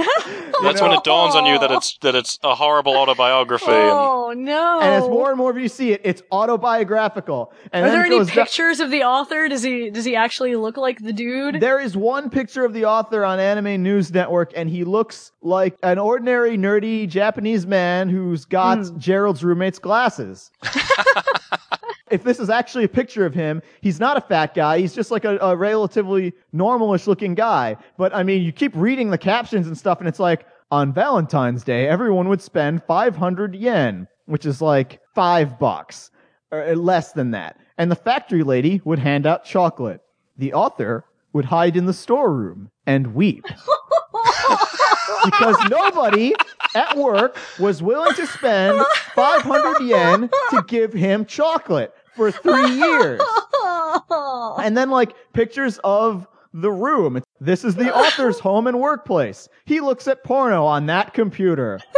That's 0.64 0.82
when 0.82 0.92
it 0.92 1.04
dawns 1.04 1.36
on 1.36 1.46
you 1.46 1.60
that 1.60 1.72
it's 1.72 1.98
that 2.00 2.16
it's 2.16 2.40
a 2.44 2.56
horrible 2.56 2.96
autobiography. 2.98 3.66
and- 3.68 3.92
Oh 3.92 4.34
no! 4.36 4.80
and 4.82 4.94
as 5.04 5.08
more 5.10 5.30
and 5.30 5.38
more 5.38 5.52
of 5.52 5.58
you 5.58 5.70
see 5.70 5.92
it, 5.92 6.02
it's 6.04 6.22
autobiographical. 6.32 7.54
And 7.72 7.86
Are 7.86 7.90
there 7.92 8.02
it 8.04 8.08
any 8.08 8.18
goes 8.18 8.28
down- 8.28 8.36
pictures 8.46 8.80
of 8.80 8.92
the 8.92 9.04
author? 9.04 9.48
Does 9.48 9.64
he 9.64 9.90
does 9.90 10.06
he 10.06 10.16
actually 10.16 10.56
look 10.56 10.78
like 10.78 11.00
the 11.00 11.14
dude? 11.14 11.60
There 11.60 11.80
is 11.80 11.96
one 11.96 12.30
picture 12.30 12.66
of 12.66 12.74
the 12.74 12.86
author 12.86 13.24
on 13.24 13.40
Anime 13.40 13.82
News 13.82 14.12
Network, 14.14 14.52
and 14.56 14.70
he 14.70 14.84
looks 14.84 15.32
like 15.42 15.78
an 15.84 15.98
ordinary, 16.00 16.58
nerdy 16.58 17.08
Japanese 17.08 17.66
man 17.66 18.10
who's 18.10 18.46
got 18.46 18.80
Hmm. 18.80 18.98
Gerald's 18.98 19.44
roommate's 19.44 19.80
glasses. 19.80 20.52
if 22.10 22.24
this 22.24 22.40
is 22.40 22.50
actually 22.50 22.84
a 22.84 22.90
picture 22.90 23.26
of 23.26 23.34
him, 23.34 23.62
he's 23.82 24.00
not 24.00 24.18
a 24.18 24.22
fat 24.22 24.54
guy. 24.54 24.80
He's 24.80 24.94
just 24.94 25.12
like 25.12 25.26
a, 25.26 25.38
a 25.40 25.56
relatively 25.56 26.34
normalish 26.54 27.08
looking 27.08 27.36
guy. 27.36 27.78
But 27.98 28.14
I 28.16 28.24
mean, 28.24 28.44
you 28.44 28.52
keep 28.52 28.74
reading 28.76 29.10
the 29.10 29.18
captions 29.18 29.68
and 29.68 29.78
stuff, 29.78 30.00
and 30.00 30.08
it's 30.08 30.20
like, 30.20 30.46
on 30.70 30.94
Valentine's 30.94 31.64
Day, 31.64 31.88
everyone 31.88 32.28
would 32.28 32.42
spend 32.42 32.84
500 32.84 33.56
yen, 33.56 34.08
which 34.26 34.46
is 34.46 34.62
like 34.62 35.00
five 35.16 35.58
bucks, 35.58 36.12
or 36.52 36.62
uh, 36.62 36.74
less 36.74 37.14
than 37.14 37.32
that. 37.32 37.58
And 37.78 37.90
the 37.90 37.96
factory 37.96 38.44
lady 38.44 38.82
would 38.84 39.00
hand 39.00 39.26
out 39.26 39.46
chocolate. 39.46 40.02
The 40.38 40.54
author 40.54 41.06
would 41.32 41.46
hide 41.46 41.78
in 41.78 41.86
the 41.86 41.94
storeroom 41.94 42.70
and 42.86 43.14
weep. 43.14 43.46
because 45.26 45.58
nobody 45.70 46.34
at 46.76 46.98
work 46.98 47.38
was 47.60 47.82
willing 47.82 48.14
to 48.16 48.28
spend 48.28 48.84
500 49.16 49.82
yen 49.82 50.30
to 50.50 50.64
give 50.68 50.94
him 50.94 51.26
chocolate 51.26 51.94
for 52.18 52.32
three 52.32 52.72
years. 52.72 53.22
And 54.60 54.76
then, 54.76 54.90
like, 54.90 55.14
pictures 55.34 55.80
of 55.84 56.28
the 56.54 56.72
room. 56.72 57.24
This 57.40 57.64
is 57.64 57.76
the 57.76 57.96
author's 57.98 58.40
home 58.40 58.68
and 58.68 58.80
workplace. 58.80 59.48
He 59.66 59.80
looks 59.80 60.08
at 60.08 60.24
porno 60.24 60.66
on 60.66 60.88
that 60.88 61.14
computer. 61.14 61.80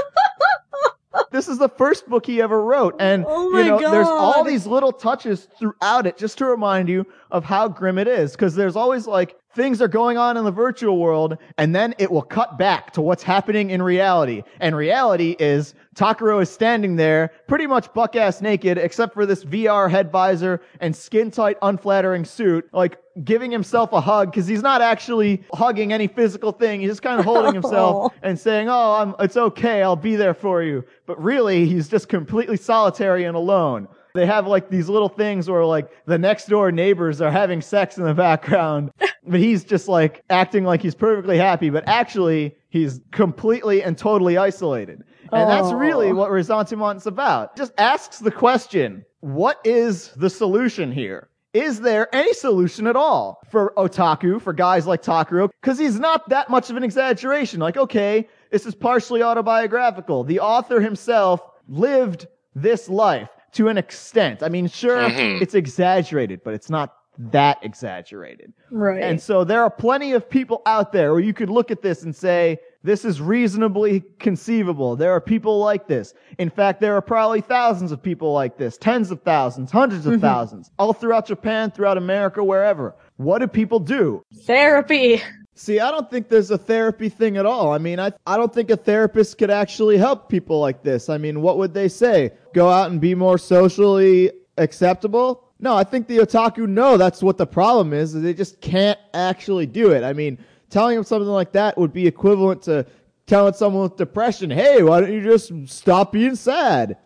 This 1.32 1.48
is 1.48 1.58
the 1.58 1.70
first 1.70 2.08
book 2.08 2.26
he 2.26 2.42
ever 2.42 2.64
wrote. 2.64 2.96
And, 3.00 3.26
Oh 3.28 3.56
you 3.56 3.64
know, 3.66 3.80
there's 3.80 4.08
all 4.08 4.44
these 4.44 4.66
little 4.66 4.92
touches 4.92 5.48
throughout 5.60 6.08
it 6.08 6.18
just 6.18 6.38
to 6.40 6.46
remind 6.46 6.88
you 6.90 7.06
of 7.32 7.44
how 7.44 7.68
grim 7.68 7.98
it 7.98 8.08
is. 8.08 8.36
Cause 8.36 8.56
there's 8.56 8.76
always 8.76 9.06
like 9.08 9.36
things 9.54 9.82
are 9.82 9.88
going 9.88 10.18
on 10.18 10.38
in 10.38 10.44
the 10.46 10.52
virtual 10.52 10.98
world 10.98 11.38
and 11.58 11.76
then 11.76 11.94
it 12.00 12.12
will 12.12 12.22
cut 12.24 12.58
back 12.58 12.94
to 12.94 13.02
what's 13.02 13.24
happening 13.24 13.70
in 13.70 13.82
reality. 13.82 14.44
And 14.60 14.76
reality 14.76 15.36
is 15.40 15.74
Takuro 16.00 16.42
is 16.42 16.50
standing 16.50 16.96
there 16.96 17.34
pretty 17.48 17.68
much 17.68 17.94
buck 17.94 18.16
ass 18.16 18.42
naked 18.42 18.78
except 18.78 19.14
for 19.14 19.26
this 19.26 19.44
VR 19.44 19.92
head 19.92 20.10
visor 20.14 20.62
and 20.80 20.96
skin 20.96 21.30
tight 21.30 21.58
unflattering 21.62 22.24
suit, 22.24 22.70
like 22.72 22.98
giving 23.26 23.52
himself 23.52 23.92
a 23.92 24.00
hug 24.00 24.32
because 24.32 24.48
he's 24.48 24.62
not 24.62 24.82
actually 24.82 25.44
hugging 25.54 25.92
any 25.92 26.08
physical 26.08 26.54
thing. 26.54 26.80
He's 26.80 26.92
just 26.92 27.02
kind 27.02 27.20
of 27.20 27.26
holding 27.26 27.54
himself 27.62 28.14
oh. 28.14 28.18
and 28.24 28.40
saying, 28.40 28.70
"Oh, 28.70 28.94
I'm, 28.94 29.16
it's 29.20 29.36
okay. 29.36 29.84
I'll 29.84 29.98
be 29.98 30.16
there 30.16 30.34
for 30.34 30.64
you." 30.64 30.86
But 31.06 31.22
really, 31.22 31.66
he's 31.66 31.90
just 31.90 32.08
completely 32.08 32.56
solitary 32.56 33.26
and 33.26 33.36
alone. 33.36 33.90
They 34.16 34.26
have 34.26 34.48
like 34.48 34.70
these 34.70 34.88
little 34.88 35.10
things 35.10 35.50
where 35.50 35.66
like 35.66 35.92
the 36.06 36.18
next 36.18 36.48
door 36.48 36.72
neighbors 36.72 37.20
are 37.20 37.30
having 37.30 37.62
sex 37.62 37.98
in 37.98 38.06
the 38.06 38.14
background, 38.14 38.94
but 39.28 39.42
he's 39.42 39.66
just 39.66 39.90
like 39.90 40.24
acting 40.30 40.64
like 40.64 40.82
he's 40.82 40.96
perfectly 40.96 41.38
happy, 41.38 41.70
but 41.70 41.84
actually 41.88 42.56
he's 42.70 43.02
completely 43.12 43.84
and 43.84 43.98
totally 43.98 44.38
isolated. 44.38 45.04
And 45.32 45.50
that's 45.50 45.68
Oh. 45.70 45.76
really 45.76 46.14
what 46.14 46.32
Ressentiment's 46.32 47.06
about. 47.06 47.56
Just 47.56 47.74
asks 47.78 48.20
the 48.20 48.32
question, 48.32 49.06
what 49.22 49.60
is 49.64 50.10
the 50.16 50.30
solution 50.30 50.92
here? 50.92 51.28
Is 51.54 51.82
there 51.82 52.14
any 52.14 52.34
solution 52.34 52.86
at 52.86 52.96
all 52.96 53.42
for 53.50 53.74
otaku, 53.76 54.40
for 54.40 54.54
guys 54.54 54.86
like 54.86 55.02
Takuro? 55.02 55.50
Because 55.62 55.80
he's 55.80 56.00
not 56.00 56.30
that 56.30 56.50
much 56.50 56.70
of 56.70 56.78
an 56.78 56.84
exaggeration. 56.84 57.60
Like, 57.60 57.76
okay, 57.76 58.28
this 58.52 58.66
is 58.68 58.76
partially 58.76 59.24
autobiographical. 59.24 60.24
The 60.24 60.40
author 60.40 60.80
himself 60.80 61.42
lived 61.68 62.28
this 62.54 62.88
life 62.88 63.30
to 63.54 63.68
an 63.68 63.78
extent. 63.80 64.44
I 64.44 64.50
mean, 64.50 64.68
sure, 64.68 65.02
Mhm. 65.10 65.42
it's 65.42 65.56
exaggerated, 65.56 66.42
but 66.44 66.54
it's 66.54 66.70
not 66.70 66.94
that 67.18 67.58
exaggerated. 67.64 68.54
Right. 68.72 69.02
And 69.02 69.20
so 69.20 69.44
there 69.44 69.64
are 69.64 69.70
plenty 69.72 70.14
of 70.14 70.30
people 70.30 70.62
out 70.68 70.92
there 70.94 71.12
where 71.12 71.20
you 71.20 71.34
could 71.34 71.50
look 71.50 71.72
at 71.72 71.82
this 71.82 72.04
and 72.04 72.16
say, 72.16 72.60
this 72.84 73.04
is 73.04 73.22
reasonably 73.22 74.04
conceivable. 74.20 74.96
There 74.96 75.12
are 75.12 75.20
people 75.22 75.60
like 75.60 75.88
this. 75.88 76.14
In 76.38 76.50
fact, 76.50 76.80
there 76.80 76.96
are 76.96 77.02
probably 77.02 77.42
thousands 77.42 77.92
of 77.92 78.02
people 78.02 78.32
like 78.34 78.58
this, 78.58 78.78
tens 78.78 79.12
of 79.12 79.22
thousands, 79.24 79.72
hundreds 79.72 80.06
of 80.06 80.14
Mhm. 80.14 80.22
thousands, 80.22 80.72
all 80.80 80.94
throughout 80.94 81.26
Japan, 81.26 81.72
throughout 81.72 81.98
America, 81.98 82.44
wherever. 82.44 82.96
What 83.18 83.40
do 83.40 83.48
people 83.48 83.80
do? 83.80 84.24
Therapy. 84.46 85.22
See, 85.56 85.82
I 85.82 85.92
don't 85.92 86.10
think 86.10 86.30
there's 86.30 86.52
a 86.52 86.58
therapy 86.58 87.10
thing 87.10 87.36
at 87.36 87.46
all. 87.46 87.74
I 87.74 87.80
mean, 87.80 88.00
I, 88.00 88.14
I 88.26 88.38
don't 88.38 88.54
think 88.54 88.70
a 88.70 88.78
therapist 88.78 89.38
could 89.38 89.50
actually 89.52 89.98
help 89.98 90.30
people 90.30 90.62
like 90.62 90.84
this. 90.84 91.10
I 91.10 91.18
mean, 91.18 91.42
what 91.42 91.58
would 91.58 91.74
they 91.74 91.90
say? 91.90 92.32
Go 92.54 92.70
out 92.70 92.92
and 92.92 93.02
be 93.02 93.14
more 93.14 93.38
socially 93.38 94.32
acceptable? 94.58 95.44
No, 95.60 95.76
I 95.76 95.84
think 95.84 96.08
the 96.08 96.20
otaku 96.20 96.66
know 96.66 96.96
that's 96.96 97.22
what 97.22 97.38
the 97.38 97.46
problem 97.46 97.92
is. 97.92 98.16
is 98.16 98.24
They 98.24 98.34
just 98.34 98.62
can't 98.62 98.98
actually 99.14 99.66
do 99.66 99.92
it. 99.92 100.04
I 100.06 100.14
mean, 100.14 100.38
telling 100.70 100.96
them 100.96 101.04
something 101.04 101.28
like 101.28 101.52
that 101.54 101.78
would 101.78 101.94
be 101.94 102.08
equivalent 102.08 102.64
to 102.64 102.86
telling 103.26 103.54
someone 103.54 103.84
with 103.84 103.96
depression, 103.96 104.50
hey, 104.50 104.82
why 104.84 105.02
don't 105.02 105.14
you 105.14 105.22
just 105.22 105.52
stop 105.68 106.12
being 106.12 106.36
sad? 106.36 106.98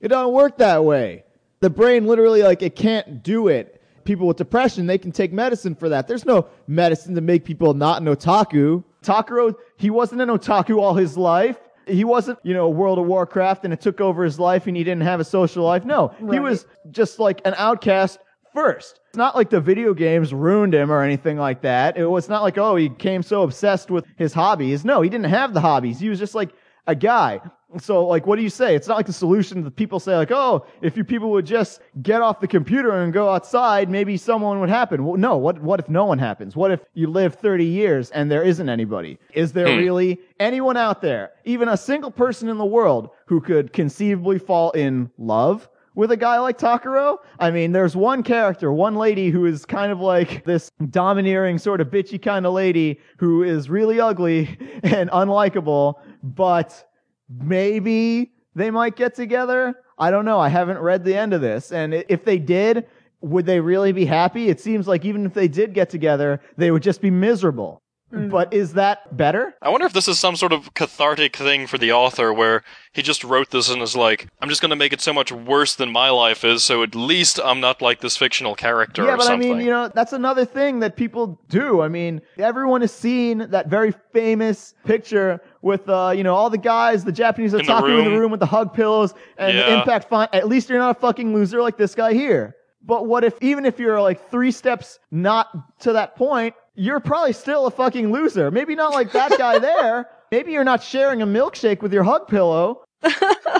It 0.00 0.08
don't 0.08 0.32
work 0.32 0.58
that 0.58 0.84
way. 0.84 1.24
The 1.60 1.70
brain 1.70 2.06
literally, 2.06 2.42
like, 2.42 2.62
it 2.62 2.76
can't 2.76 3.22
do 3.22 3.48
it. 3.48 3.82
People 4.04 4.26
with 4.26 4.36
depression, 4.36 4.86
they 4.86 4.98
can 4.98 5.12
take 5.12 5.32
medicine 5.32 5.74
for 5.74 5.88
that. 5.88 6.08
There's 6.08 6.24
no 6.24 6.46
medicine 6.66 7.14
to 7.14 7.20
make 7.20 7.44
people 7.44 7.74
not 7.74 8.00
an 8.00 8.08
otaku. 8.08 8.82
Takuro, 9.02 9.54
he 9.76 9.90
wasn't 9.90 10.20
an 10.20 10.28
otaku 10.28 10.78
all 10.78 10.94
his 10.94 11.16
life. 11.16 11.58
He 11.86 12.04
wasn't, 12.04 12.38
you 12.42 12.54
know, 12.54 12.68
World 12.68 12.98
of 12.98 13.06
Warcraft 13.06 13.64
and 13.64 13.72
it 13.72 13.80
took 13.80 14.00
over 14.00 14.22
his 14.22 14.38
life 14.38 14.66
and 14.66 14.76
he 14.76 14.84
didn't 14.84 15.02
have 15.02 15.20
a 15.20 15.24
social 15.24 15.64
life. 15.64 15.84
No, 15.84 16.14
he 16.30 16.38
was 16.38 16.66
just 16.90 17.18
like 17.18 17.40
an 17.44 17.54
outcast 17.56 18.18
first. 18.58 19.00
It's 19.08 19.16
not 19.16 19.36
like 19.36 19.50
the 19.50 19.60
video 19.60 19.94
games 19.94 20.34
ruined 20.34 20.74
him 20.74 20.90
or 20.90 21.02
anything 21.02 21.38
like 21.38 21.60
that. 21.62 21.96
It 21.96 22.06
was 22.06 22.28
not 22.28 22.42
like, 22.42 22.58
oh, 22.58 22.74
he 22.76 22.88
became 22.88 23.22
so 23.22 23.42
obsessed 23.42 23.90
with 23.90 24.04
his 24.16 24.32
hobbies. 24.32 24.84
No, 24.84 25.00
he 25.00 25.08
didn't 25.08 25.30
have 25.30 25.54
the 25.54 25.60
hobbies. 25.60 26.00
He 26.00 26.08
was 26.08 26.18
just 26.18 26.34
like 26.34 26.50
a 26.86 26.94
guy. 26.94 27.40
So, 27.78 28.06
like, 28.06 28.26
what 28.26 28.36
do 28.36 28.42
you 28.42 28.48
say? 28.50 28.74
It's 28.74 28.88
not 28.88 28.96
like 28.96 29.06
the 29.06 29.12
solution 29.12 29.62
that 29.62 29.76
people 29.76 30.00
say, 30.00 30.16
like, 30.16 30.30
oh, 30.32 30.64
if 30.80 30.96
you 30.96 31.04
people 31.04 31.30
would 31.32 31.44
just 31.44 31.82
get 32.02 32.22
off 32.22 32.40
the 32.40 32.48
computer 32.48 32.90
and 33.02 33.12
go 33.12 33.28
outside, 33.28 33.90
maybe 33.90 34.16
someone 34.16 34.58
would 34.60 34.70
happen. 34.70 35.04
Well, 35.04 35.18
no, 35.18 35.36
what, 35.36 35.60
what 35.62 35.78
if 35.78 35.88
no 35.90 36.06
one 36.06 36.18
happens? 36.18 36.56
What 36.56 36.70
if 36.70 36.80
you 36.94 37.08
live 37.08 37.34
30 37.34 37.64
years 37.66 38.10
and 38.10 38.30
there 38.30 38.42
isn't 38.42 38.68
anybody? 38.70 39.18
Is 39.34 39.52
there 39.52 39.68
Hmm. 39.70 39.76
really 39.78 40.18
anyone 40.40 40.78
out 40.78 41.02
there, 41.02 41.32
even 41.44 41.68
a 41.68 41.76
single 41.76 42.10
person 42.10 42.48
in 42.48 42.56
the 42.58 42.64
world, 42.64 43.10
who 43.26 43.40
could 43.40 43.72
conceivably 43.74 44.38
fall 44.38 44.70
in 44.70 45.10
love 45.18 45.68
with 45.98 46.12
a 46.12 46.16
guy 46.16 46.38
like 46.38 46.56
Takuro. 46.56 47.18
I 47.40 47.50
mean, 47.50 47.72
there's 47.72 47.96
one 47.96 48.22
character, 48.22 48.72
one 48.72 48.94
lady 48.94 49.30
who 49.30 49.46
is 49.46 49.66
kind 49.66 49.90
of 49.90 49.98
like 49.98 50.44
this 50.44 50.70
domineering, 50.90 51.58
sort 51.58 51.80
of 51.80 51.88
bitchy 51.88 52.22
kind 52.22 52.46
of 52.46 52.52
lady 52.52 53.00
who 53.16 53.42
is 53.42 53.68
really 53.68 53.98
ugly 53.98 54.56
and 54.84 55.10
unlikable, 55.10 55.94
but 56.22 56.88
maybe 57.28 58.30
they 58.54 58.70
might 58.70 58.94
get 58.94 59.16
together. 59.16 59.74
I 59.98 60.12
don't 60.12 60.24
know. 60.24 60.38
I 60.38 60.48
haven't 60.48 60.78
read 60.78 61.04
the 61.04 61.16
end 61.16 61.34
of 61.34 61.40
this. 61.40 61.72
And 61.72 61.92
if 61.92 62.24
they 62.24 62.38
did, 62.38 62.86
would 63.20 63.44
they 63.44 63.58
really 63.58 63.90
be 63.90 64.04
happy? 64.04 64.50
It 64.50 64.60
seems 64.60 64.86
like 64.86 65.04
even 65.04 65.26
if 65.26 65.34
they 65.34 65.48
did 65.48 65.74
get 65.74 65.90
together, 65.90 66.40
they 66.56 66.70
would 66.70 66.84
just 66.84 67.00
be 67.00 67.10
miserable. 67.10 67.82
But 68.10 68.54
is 68.54 68.72
that 68.72 69.14
better? 69.16 69.54
I 69.60 69.68
wonder 69.68 69.86
if 69.86 69.92
this 69.92 70.08
is 70.08 70.18
some 70.18 70.34
sort 70.34 70.52
of 70.52 70.72
cathartic 70.72 71.36
thing 71.36 71.66
for 71.66 71.76
the 71.76 71.92
author 71.92 72.32
where 72.32 72.62
he 72.92 73.02
just 73.02 73.22
wrote 73.22 73.50
this 73.50 73.68
and 73.68 73.82
is 73.82 73.94
like, 73.94 74.28
I'm 74.40 74.48
just 74.48 74.62
going 74.62 74.70
to 74.70 74.76
make 74.76 74.94
it 74.94 75.02
so 75.02 75.12
much 75.12 75.30
worse 75.30 75.74
than 75.74 75.92
my 75.92 76.08
life 76.08 76.42
is, 76.42 76.64
so 76.64 76.82
at 76.82 76.94
least 76.94 77.38
I'm 77.44 77.60
not 77.60 77.82
like 77.82 78.00
this 78.00 78.16
fictional 78.16 78.54
character 78.54 79.04
yeah, 79.04 79.12
or 79.12 79.16
but 79.18 79.26
something. 79.26 79.52
I 79.52 79.54
mean, 79.56 79.64
you 79.66 79.70
know, 79.70 79.88
that's 79.94 80.14
another 80.14 80.46
thing 80.46 80.78
that 80.80 80.96
people 80.96 81.38
do. 81.50 81.82
I 81.82 81.88
mean, 81.88 82.22
everyone 82.38 82.80
has 82.80 82.92
seen 82.92 83.46
that 83.50 83.68
very 83.68 83.92
famous 84.14 84.74
picture 84.86 85.40
with, 85.60 85.86
uh, 85.88 86.12
you 86.16 86.22
know, 86.22 86.34
all 86.34 86.48
the 86.48 86.56
guys, 86.56 87.04
the 87.04 87.12
Japanese 87.12 87.52
In 87.52 87.66
the 87.66 87.76
in 87.76 88.04
the 88.04 88.10
room. 88.10 88.18
room 88.18 88.30
with 88.30 88.40
the 88.40 88.46
hug 88.46 88.72
pillows 88.72 89.12
and 89.36 89.56
the 89.56 89.78
impact 89.78 90.08
font. 90.08 90.34
At 90.34 90.48
least 90.48 90.70
you're 90.70 90.78
not 90.78 90.96
a 90.96 91.00
fucking 91.00 91.34
loser 91.34 91.60
like 91.60 91.76
this 91.76 91.94
guy 91.94 92.14
here. 92.14 92.54
But 92.82 93.06
what 93.06 93.22
if, 93.22 93.34
even 93.42 93.66
if 93.66 93.78
you're 93.78 94.00
like 94.00 94.30
three 94.30 94.50
steps 94.50 94.98
not 95.10 95.48
to 95.80 95.92
that 95.92 96.16
point, 96.16 96.54
you're 96.78 97.00
probably 97.00 97.32
still 97.32 97.66
a 97.66 97.70
fucking 97.70 98.12
loser. 98.12 98.50
Maybe 98.50 98.74
not 98.74 98.92
like 98.92 99.12
that 99.12 99.36
guy 99.36 99.58
there. 99.70 100.08
Maybe 100.30 100.52
you're 100.52 100.64
not 100.64 100.82
sharing 100.82 101.20
a 101.22 101.26
milkshake 101.26 101.82
with 101.82 101.92
your 101.92 102.04
hug 102.04 102.28
pillow. 102.28 102.84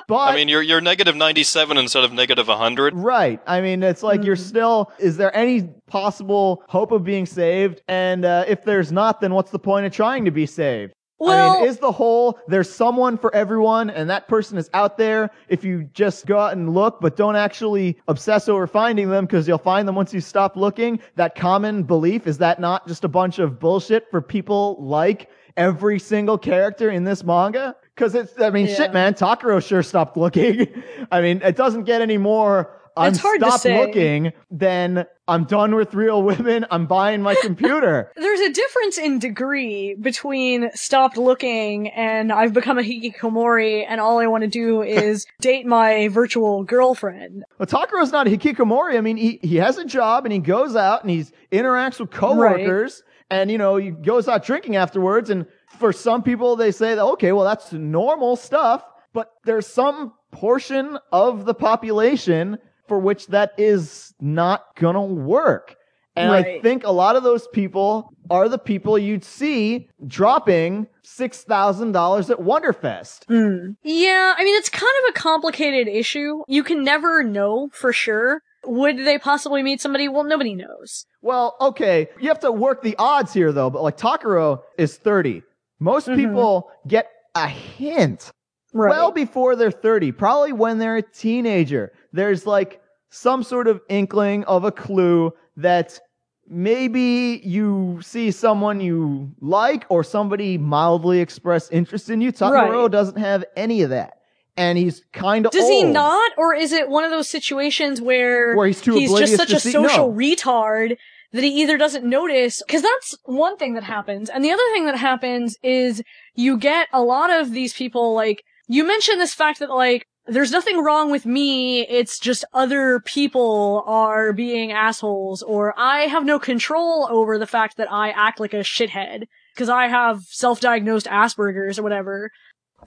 But 0.08 0.30
I 0.30 0.36
mean, 0.36 0.48
you're, 0.48 0.62
you're 0.62 0.80
negative 0.80 1.16
97 1.16 1.76
instead 1.76 2.02
of 2.02 2.14
negative 2.14 2.48
100. 2.48 2.94
Right. 2.94 3.42
I 3.46 3.60
mean, 3.60 3.82
it's 3.82 4.02
like 4.02 4.24
you're 4.24 4.36
still. 4.36 4.90
Is 4.98 5.18
there 5.18 5.34
any 5.36 5.64
possible 5.86 6.62
hope 6.66 6.92
of 6.92 7.04
being 7.04 7.26
saved? 7.26 7.82
And 7.88 8.24
uh, 8.24 8.46
if 8.48 8.64
there's 8.64 8.90
not, 8.90 9.20
then 9.20 9.34
what's 9.34 9.50
the 9.50 9.58
point 9.58 9.84
of 9.84 9.92
trying 9.92 10.24
to 10.24 10.30
be 10.30 10.46
saved? 10.46 10.94
I 11.20 11.58
mean, 11.60 11.68
is 11.68 11.78
the 11.78 11.90
whole 11.90 12.38
there's 12.46 12.70
someone 12.72 13.18
for 13.18 13.34
everyone, 13.34 13.90
and 13.90 14.08
that 14.08 14.28
person 14.28 14.56
is 14.56 14.70
out 14.72 14.96
there. 14.96 15.30
If 15.48 15.64
you 15.64 15.84
just 15.92 16.26
go 16.26 16.38
out 16.38 16.52
and 16.52 16.72
look, 16.74 17.00
but 17.00 17.16
don't 17.16 17.36
actually 17.36 17.98
obsess 18.06 18.48
over 18.48 18.66
finding 18.66 19.10
them, 19.10 19.26
because 19.26 19.48
you'll 19.48 19.58
find 19.58 19.88
them 19.88 19.94
once 19.96 20.14
you 20.14 20.20
stop 20.20 20.56
looking. 20.56 21.00
That 21.16 21.34
common 21.34 21.82
belief 21.82 22.26
is 22.26 22.38
that 22.38 22.60
not 22.60 22.86
just 22.86 23.04
a 23.04 23.08
bunch 23.08 23.38
of 23.38 23.58
bullshit 23.58 24.10
for 24.10 24.20
people 24.20 24.76
like 24.78 25.28
every 25.56 25.98
single 25.98 26.38
character 26.38 26.90
in 26.90 27.02
this 27.02 27.24
manga? 27.24 27.74
Because 27.94 28.14
it's, 28.14 28.40
I 28.40 28.50
mean, 28.50 28.66
Yeah. 28.66 28.74
shit, 28.76 28.92
man. 28.92 29.14
Takuro 29.14 29.60
sure 29.60 29.82
stopped 29.82 30.16
looking. 30.16 30.68
I 31.10 31.20
mean, 31.20 31.42
it 31.42 31.56
doesn't 31.56 31.82
get 31.82 32.00
any 32.00 32.16
more. 32.18 32.77
I'm 32.98 33.12
It's 33.12 33.20
hard 33.20 33.40
stop 33.40 33.64
looking. 33.64 34.32
Then 34.50 35.06
I'm 35.26 35.44
done 35.44 35.74
with 35.74 35.94
real 35.94 36.22
women. 36.22 36.66
I'm 36.70 36.86
buying 36.86 37.22
my 37.22 37.36
computer. 37.42 38.12
There's 38.16 38.40
a 38.40 38.52
difference 38.52 38.98
in 38.98 39.18
degree 39.18 39.94
between 39.94 40.70
stopped 40.74 41.16
looking 41.16 41.88
and 41.88 42.32
I've 42.32 42.52
become 42.52 42.78
a 42.78 42.82
hikikomori 42.82 43.84
and 43.86 44.00
all 44.00 44.18
I 44.18 44.26
want 44.26 44.42
to 44.42 44.48
do 44.48 44.82
is 44.82 45.26
date 45.40 45.66
my 45.66 46.08
virtual 46.08 46.64
girlfriend. 46.64 47.44
Well, 47.58 47.66
Takuro's 47.66 48.10
not 48.12 48.26
a 48.26 48.30
hikikomori. 48.30 48.96
I 48.96 49.00
mean, 49.00 49.16
he, 49.16 49.38
he 49.42 49.56
has 49.56 49.78
a 49.78 49.84
job 49.84 50.24
and 50.24 50.32
he 50.32 50.38
goes 50.38 50.74
out 50.76 51.02
and 51.02 51.10
he 51.10 51.26
interacts 51.52 52.00
with 52.00 52.10
coworkers 52.10 53.02
and, 53.30 53.50
you 53.50 53.58
know, 53.58 53.76
he 53.76 53.90
goes 53.90 54.28
out 54.28 54.44
drinking 54.44 54.76
afterwards. 54.76 55.30
And 55.30 55.46
for 55.78 55.92
some 55.92 56.22
people, 56.22 56.56
they 56.56 56.72
say 56.72 56.94
that, 56.94 57.04
okay, 57.04 57.32
well, 57.32 57.44
that's 57.44 57.72
normal 57.72 58.36
stuff. 58.36 58.82
But 59.12 59.32
there's 59.44 59.66
some 59.66 60.14
portion 60.30 60.98
of 61.12 61.44
the 61.44 61.54
population 61.54 62.58
for 62.88 62.98
which 62.98 63.28
that 63.28 63.52
is 63.56 64.14
not 64.20 64.74
gonna 64.76 65.04
work. 65.04 65.76
And 66.18 66.32
I 66.32 66.60
think 66.60 66.84
a 66.84 66.90
lot 66.90 67.16
of 67.16 67.22
those 67.22 67.46
people 67.48 68.12
are 68.30 68.48
the 68.48 68.58
people 68.58 68.98
you'd 68.98 69.24
see 69.24 69.88
dropping 70.06 70.88
$6,000 71.04 72.30
at 72.30 72.38
Wonderfest. 72.38 73.24
Hmm. 73.26 73.72
Yeah, 73.82 74.34
I 74.36 74.44
mean, 74.44 74.56
it's 74.56 74.68
kind 74.68 74.92
of 75.04 75.10
a 75.10 75.12
complicated 75.12 75.88
issue. 75.88 76.42
You 76.48 76.64
can 76.64 76.82
never 76.82 77.22
know 77.22 77.70
for 77.72 77.92
sure. 77.92 78.42
Would 78.64 78.98
they 78.98 79.18
possibly 79.18 79.62
meet 79.62 79.80
somebody? 79.80 80.08
Well, 80.08 80.24
nobody 80.24 80.54
knows. 80.54 81.06
Well, 81.22 81.56
okay, 81.60 82.08
you 82.20 82.28
have 82.28 82.40
to 82.40 82.52
work 82.52 82.82
the 82.82 82.96
odds 82.98 83.32
here 83.32 83.52
though, 83.52 83.70
but 83.70 83.82
like 83.82 83.96
Takuro 83.96 84.62
is 84.76 84.96
30. 84.96 85.42
Most 85.78 86.08
mm-hmm. 86.08 86.16
people 86.16 86.70
get 86.86 87.08
a 87.34 87.46
hint 87.46 88.32
Right. 88.74 88.90
well 88.90 89.10
before 89.10 89.56
they're 89.56 89.70
30, 89.70 90.12
probably 90.12 90.52
when 90.52 90.78
they're 90.78 90.96
a 90.96 91.02
teenager. 91.02 91.92
There's 92.12 92.46
like 92.46 92.80
some 93.10 93.42
sort 93.42 93.68
of 93.68 93.80
inkling 93.88 94.44
of 94.44 94.64
a 94.64 94.72
clue 94.72 95.32
that 95.56 95.98
maybe 96.46 97.40
you 97.44 98.00
see 98.02 98.30
someone 98.30 98.80
you 98.80 99.30
like 99.40 99.84
or 99.88 100.02
somebody 100.02 100.58
mildly 100.58 101.20
express 101.20 101.70
interest 101.70 102.10
in 102.10 102.20
you. 102.20 102.32
Takuro 102.32 102.82
Right. 102.84 102.90
doesn't 102.90 103.18
have 103.18 103.44
any 103.56 103.82
of 103.82 103.90
that. 103.90 104.14
And 104.56 104.76
he's 104.76 105.04
kind 105.12 105.46
of 105.46 105.52
Does 105.52 105.68
he 105.68 105.84
not? 105.84 106.32
Or 106.36 106.54
is 106.54 106.72
it 106.72 106.88
one 106.88 107.04
of 107.04 107.10
those 107.10 107.28
situations 107.28 108.00
where, 108.00 108.56
Where 108.56 108.66
he's 108.66 108.80
too 108.80 108.98
just 109.16 109.36
such 109.36 109.52
a 109.52 109.60
see- 109.60 109.70
social 109.70 110.10
no. 110.10 110.18
retard 110.18 110.96
that 111.32 111.44
he 111.44 111.62
either 111.62 111.76
doesn't 111.76 112.04
notice, 112.04 112.62
cause 112.68 112.82
that's 112.82 113.14
one 113.24 113.56
thing 113.58 113.74
that 113.74 113.84
happens. 113.84 114.30
And 114.30 114.42
the 114.42 114.50
other 114.50 114.62
thing 114.72 114.86
that 114.86 114.96
happens 114.96 115.56
is 115.62 116.02
you 116.34 116.56
get 116.56 116.88
a 116.92 117.02
lot 117.02 117.30
of 117.30 117.52
these 117.52 117.74
people 117.74 118.14
like, 118.14 118.42
you 118.66 118.82
mentioned 118.84 119.20
this 119.20 119.34
fact 119.34 119.58
that 119.60 119.68
like, 119.70 120.06
there's 120.28 120.52
nothing 120.52 120.82
wrong 120.82 121.10
with 121.10 121.26
me. 121.26 121.86
It's 121.88 122.18
just 122.18 122.44
other 122.52 123.00
people 123.00 123.82
are 123.86 124.32
being 124.32 124.72
assholes 124.72 125.42
or 125.42 125.74
I 125.78 126.02
have 126.02 126.24
no 126.24 126.38
control 126.38 127.08
over 127.10 127.38
the 127.38 127.46
fact 127.46 127.76
that 127.78 127.90
I 127.90 128.10
act 128.10 128.38
like 128.38 128.54
a 128.54 128.58
shithead 128.58 129.24
because 129.54 129.68
I 129.68 129.88
have 129.88 130.22
self-diagnosed 130.28 131.06
Asperger's 131.06 131.78
or 131.78 131.82
whatever. 131.82 132.30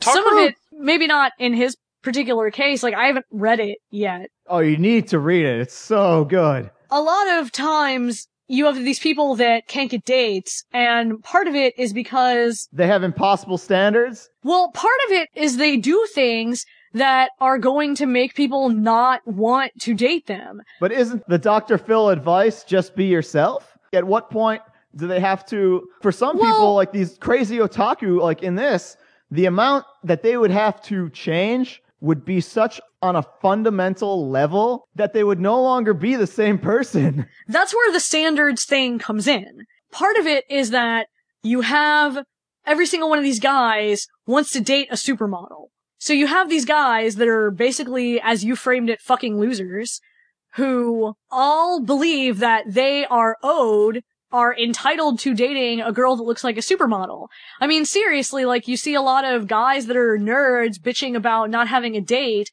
Some 0.02 0.26
of 0.28 0.38
it, 0.38 0.56
maybe 0.72 1.08
not 1.08 1.34
in 1.40 1.54
his 1.54 1.76
particular 2.02 2.52
case. 2.52 2.84
Like 2.84 2.94
I 2.94 3.08
haven't 3.08 3.26
read 3.32 3.60
it 3.60 3.80
yet. 3.90 4.30
Oh, 4.48 4.60
you 4.60 4.78
need 4.78 5.08
to 5.10 5.20
read 5.20 5.46
it. 5.46 5.60
It's 5.62 5.76
so 5.76 6.26
good. 6.26 6.70
A 6.90 7.02
lot 7.02 7.30
of 7.40 7.52
times 7.52 8.28
you 8.48 8.66
have 8.66 8.76
these 8.76 9.00
people 9.00 9.36
that 9.36 9.68
can't 9.68 9.90
get 9.90 10.04
dates 10.04 10.64
and 10.74 11.24
part 11.24 11.48
of 11.48 11.56
it 11.56 11.74
is 11.78 11.94
because 11.94 12.68
They 12.74 12.88
have 12.88 13.04
impossible 13.04 13.58
standards. 13.58 14.30
Well, 14.44 14.72
part 14.72 15.00
of 15.08 15.14
it 15.14 15.30
is 15.36 15.58
they 15.58 15.78
do 15.78 16.06
things 16.14 16.66
that 16.94 17.32
are 17.40 17.58
going 17.58 17.96
to 17.96 18.06
make 18.06 18.36
people 18.36 18.70
not 18.70 19.26
want 19.26 19.72
to 19.82 19.94
date 19.94 20.28
them. 20.28 20.62
But 20.80 20.92
isn't 20.92 21.28
the 21.28 21.38
Dr. 21.38 21.78
Phil 21.78 22.10
advice 22.10 22.64
just 22.64 22.96
be 22.96 23.06
yourself? 23.06 23.78
At 23.94 24.06
what 24.06 24.30
point 24.30 24.62
do 24.96 25.08
they 25.08 25.20
have 25.20 25.46
to, 25.48 25.88
for 26.02 26.12
some 26.12 26.38
people, 26.38 26.76
like 26.76 26.92
these 26.92 27.18
crazy 27.18 27.58
otaku, 27.58 28.20
like 28.22 28.44
in 28.44 28.56
this, 28.56 28.98
the 29.30 29.46
amount 29.46 29.86
that 30.04 30.24
they 30.24 30.36
would 30.36 30.52
have 30.52 30.82
to 30.84 31.10
change 31.12 31.82
would 32.02 32.26
be 32.26 32.42
such 32.42 32.82
on 33.02 33.16
a 33.16 33.24
fundamental 33.42 34.30
level 34.30 34.88
that 34.96 35.14
they 35.14 35.24
would 35.24 35.40
no 35.40 35.62
longer 35.62 35.94
be 35.94 36.16
the 36.16 36.28
same 36.28 36.58
person. 36.58 37.28
That's 37.48 37.74
where 37.74 37.92
the 37.92 38.00
standards 38.00 38.66
thing 38.66 39.00
comes 39.00 39.28
in. 39.28 39.66
Part 39.92 40.18
of 40.18 40.26
it 40.26 40.46
is 40.50 40.72
that 40.72 41.08
you 41.44 41.62
have 41.62 42.24
every 42.66 42.86
single 42.86 43.10
one 43.10 43.18
of 43.18 43.24
these 43.24 43.40
guys 43.40 44.08
wants 44.26 44.52
to 44.52 44.62
date 44.62 44.88
a 44.92 44.96
supermodel. 44.96 45.68
So 46.02 46.14
you 46.14 46.26
have 46.26 46.50
these 46.50 46.66
guys 46.66 47.18
that 47.18 47.28
are 47.28 47.52
basically, 47.52 48.20
as 48.20 48.44
you 48.44 48.56
framed 48.56 48.90
it, 48.90 49.02
fucking 49.02 49.38
losers 49.40 50.02
who 50.56 51.14
all 51.30 51.80
believe 51.80 52.40
that 52.40 52.64
they 52.68 53.06
are 53.06 53.38
owed 53.44 54.02
are 54.32 54.58
entitled 54.58 55.20
to 55.20 55.36
dating 55.36 55.80
a 55.80 55.92
girl 55.92 56.16
that 56.16 56.24
looks 56.24 56.44
like 56.44 56.58
a 56.58 56.62
supermodel. 56.62 57.28
I 57.60 57.68
mean, 57.68 57.86
seriously, 57.86 58.46
like 58.46 58.68
you 58.68 58.78
see 58.78 58.96
a 58.96 59.02
lot 59.02 59.26
of 59.26 59.48
guys 59.48 59.86
that 59.86 59.96
are 59.96 60.18
nerds 60.18 60.80
bitching 60.80 61.16
about 61.16 61.52
not 61.52 61.68
having 61.68 61.96
a 61.96 62.02
date 62.02 62.50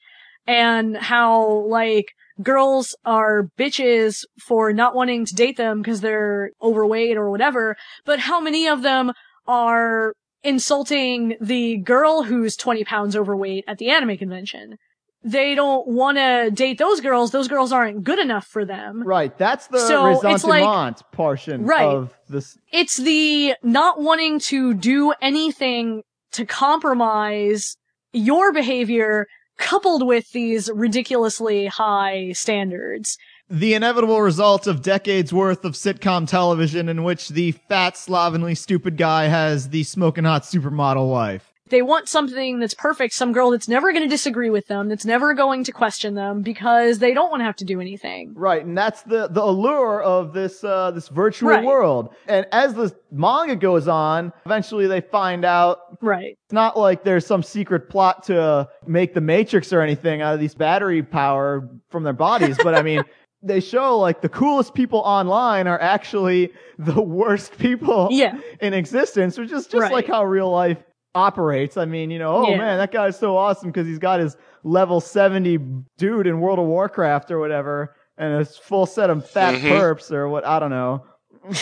and 0.46 0.98
how 0.98 1.48
like 1.48 2.12
girls 2.42 2.94
are 3.06 3.48
bitches 3.58 4.26
for 4.46 4.74
not 4.74 4.94
wanting 4.94 5.24
to 5.24 5.34
date 5.34 5.56
them 5.56 5.80
because 5.80 6.02
they're 6.02 6.50
overweight 6.60 7.16
or 7.16 7.30
whatever. 7.30 7.78
But 8.04 8.18
how 8.18 8.40
many 8.40 8.68
of 8.68 8.82
them 8.82 9.14
are 9.46 10.12
insulting 10.42 11.36
the 11.40 11.76
girl 11.78 12.22
who's 12.22 12.56
20 12.56 12.84
pounds 12.84 13.16
overweight 13.16 13.64
at 13.66 13.78
the 13.78 13.90
anime 13.90 14.16
convention? 14.16 14.78
They 15.24 15.56
don't 15.56 15.86
want 15.88 16.16
to 16.18 16.50
date 16.52 16.78
those 16.78 17.00
girls. 17.00 17.32
Those 17.32 17.48
girls 17.48 17.72
aren't 17.72 18.04
good 18.04 18.20
enough 18.20 18.46
for 18.46 18.64
them. 18.64 19.02
Right. 19.04 19.36
That's 19.36 19.66
the 19.66 19.80
So, 19.80 20.12
like- 20.46 20.96
portion 21.12 21.64
Right. 21.64 21.88
of 21.88 22.14
this. 22.28 22.56
It's 22.72 22.96
the 22.98 23.54
not 23.62 24.00
wanting 24.00 24.38
to 24.40 24.74
do 24.74 25.12
anything 25.20 26.02
to 26.32 26.46
compromise 26.46 27.76
your 28.12 28.52
behavior 28.52 29.26
coupled 29.58 30.06
with 30.06 30.30
these 30.30 30.70
ridiculously 30.72 31.66
high 31.66 32.30
standards. 32.32 33.18
The 33.50 33.72
inevitable 33.72 34.20
result 34.20 34.66
of 34.66 34.82
decades 34.82 35.32
worth 35.32 35.64
of 35.64 35.72
sitcom 35.72 36.28
television 36.28 36.88
in 36.90 37.02
which 37.02 37.30
the 37.30 37.52
fat, 37.52 37.96
slovenly, 37.96 38.54
stupid 38.54 38.98
guy 38.98 39.24
has 39.24 39.70
the 39.70 39.84
smoking 39.84 40.24
hot 40.24 40.42
supermodel 40.42 41.10
wife. 41.10 41.50
They 41.70 41.80
want 41.82 42.08
something 42.08 42.60
that's 42.60 42.74
perfect, 42.74 43.12
some 43.14 43.32
girl 43.32 43.50
that's 43.50 43.68
never 43.68 43.92
going 43.92 44.02
to 44.02 44.08
disagree 44.08 44.48
with 44.50 44.66
them, 44.68 44.88
that's 44.88 45.04
never 45.04 45.32
going 45.34 45.64
to 45.64 45.72
question 45.72 46.14
them 46.14 46.42
because 46.42 46.98
they 46.98 47.12
don't 47.14 47.30
want 47.30 47.40
to 47.40 47.44
have 47.44 47.56
to 47.56 47.64
do 47.64 47.80
anything. 47.80 48.32
Right, 48.34 48.64
and 48.64 48.76
that's 48.76 49.02
the 49.02 49.28
the 49.28 49.42
allure 49.42 50.02
of 50.02 50.32
this 50.34 50.62
uh, 50.64 50.90
this 50.90 51.08
virtual 51.08 51.50
Right. 51.50 51.64
world. 51.64 52.14
And 52.26 52.46
as 52.52 52.72
the 52.74 52.94
manga 53.10 53.54
goes 53.56 53.86
on, 53.88 54.32
eventually 54.46 54.86
they 54.86 55.00
find 55.02 55.44
out. 55.44 56.02
Right. 56.02 56.38
It's 56.44 56.52
not 56.54 56.78
like 56.78 57.02
there's 57.04 57.26
some 57.26 57.42
secret 57.42 57.88
plot 57.90 58.24
to 58.24 58.68
make 58.86 59.12
the 59.12 59.20
Matrix 59.22 59.70
or 59.72 59.80
anything 59.82 60.20
out 60.22 60.32
of 60.34 60.40
these 60.40 60.54
battery 60.54 61.02
power 61.02 61.68
from 61.90 62.02
their 62.02 62.12
bodies, 62.14 62.58
but 62.62 62.74
I 62.74 62.82
mean. 62.82 63.02
They 63.42 63.60
show 63.60 63.98
like 63.98 64.20
the 64.20 64.28
coolest 64.28 64.74
people 64.74 64.98
online 65.00 65.68
are 65.68 65.80
actually 65.80 66.52
the 66.78 67.00
worst 67.00 67.56
people 67.58 68.08
Yeah. 68.10 68.38
in 68.60 68.74
existence, 68.74 69.38
which 69.38 69.52
is 69.52 69.66
just 69.66 69.82
Right. 69.82 69.92
like 69.92 70.06
how 70.06 70.24
real 70.24 70.50
life 70.50 70.78
operates. 71.14 71.76
I 71.76 71.84
mean, 71.84 72.10
you 72.10 72.18
know, 72.18 72.34
oh 72.36 72.48
Yeah. 72.50 72.58
man, 72.58 72.78
that 72.78 72.90
guy's 72.92 73.18
so 73.18 73.36
awesome 73.36 73.70
because 73.70 73.86
he's 73.86 73.98
got 73.98 74.20
his 74.20 74.36
level 74.64 75.00
70 75.00 75.58
dude 75.96 76.26
in 76.26 76.40
World 76.40 76.58
of 76.58 76.66
Warcraft 76.66 77.30
or 77.30 77.38
whatever, 77.38 77.94
and 78.18 78.34
a 78.34 78.44
full 78.44 78.86
set 78.86 79.08
of 79.10 79.28
fat 79.28 79.54
Mhm. 79.54 79.70
perps 79.70 80.10
or 80.12 80.28
what, 80.28 80.44
I 80.44 80.58
don't 80.58 80.70
know. 80.70 81.04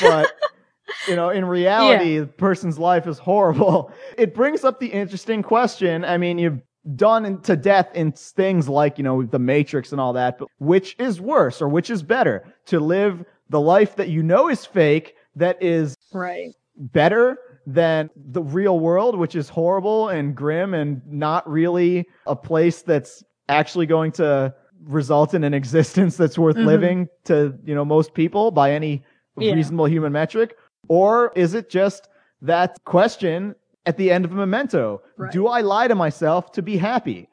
But, 0.00 0.32
you 1.08 1.14
know, 1.16 1.28
in 1.30 1.44
reality, 1.44 2.18
the 2.18 2.26
person's 2.26 2.78
life 2.78 3.06
is 3.06 3.18
horrible. 3.18 3.92
It 4.18 4.34
brings 4.34 4.64
up 4.64 4.80
the 4.80 4.86
interesting 4.88 5.42
question. 5.42 6.04
I 6.04 6.16
mean, 6.16 6.38
you've 6.38 6.60
done 6.94 7.40
to 7.42 7.56
death 7.56 7.88
in 7.94 8.12
things 8.12 8.68
like, 8.68 8.98
you 8.98 9.04
know, 9.04 9.22
the 9.24 9.38
Matrix 9.38 9.92
and 9.92 10.00
all 10.00 10.12
that, 10.12 10.38
but 10.38 10.48
which 10.58 10.94
is 10.98 11.20
worse 11.20 11.60
or 11.60 11.68
which 11.68 11.90
is 11.90 12.02
better? 12.02 12.44
To 12.66 12.80
live 12.80 13.24
the 13.48 13.60
life 13.60 13.96
that 13.96 14.08
you 14.08 14.22
know 14.22 14.48
is 14.48 14.64
fake, 14.64 15.14
that 15.34 15.60
is 15.62 15.96
Right. 16.12 16.52
better 16.76 17.38
than 17.66 18.10
the 18.14 18.42
real 18.42 18.78
world, 18.78 19.18
which 19.18 19.34
is 19.34 19.48
horrible 19.48 20.08
and 20.10 20.34
grim 20.36 20.74
and 20.74 21.02
not 21.06 21.48
really 21.50 22.06
a 22.26 22.36
place 22.36 22.82
that's 22.82 23.24
actually 23.48 23.86
going 23.86 24.12
to 24.12 24.54
result 24.84 25.34
in 25.34 25.42
an 25.42 25.54
existence 25.62 26.16
that's 26.16 26.38
worth 26.38 26.56
Mhm. 26.56 26.66
living 26.66 27.08
to, 27.24 27.54
you 27.64 27.74
know, 27.74 27.84
most 27.84 28.14
people 28.14 28.50
by 28.50 28.70
any 28.72 29.02
Yeah. 29.36 29.52
reasonable 29.54 29.86
human 29.86 30.12
metric? 30.12 30.56
Or 30.88 31.32
is 31.34 31.54
it 31.54 31.68
just 31.68 32.08
that 32.42 32.76
question 32.84 33.54
at 33.86 33.96
the 33.96 34.10
end 34.10 34.24
of 34.24 34.32
a 34.32 34.34
memento? 34.34 35.00
Right. 35.16 35.32
Do 35.32 35.46
I 35.46 35.60
lie 35.62 35.88
to 35.88 35.94
myself 35.94 36.52
to 36.52 36.62
be 36.62 36.76
happy? 36.76 37.28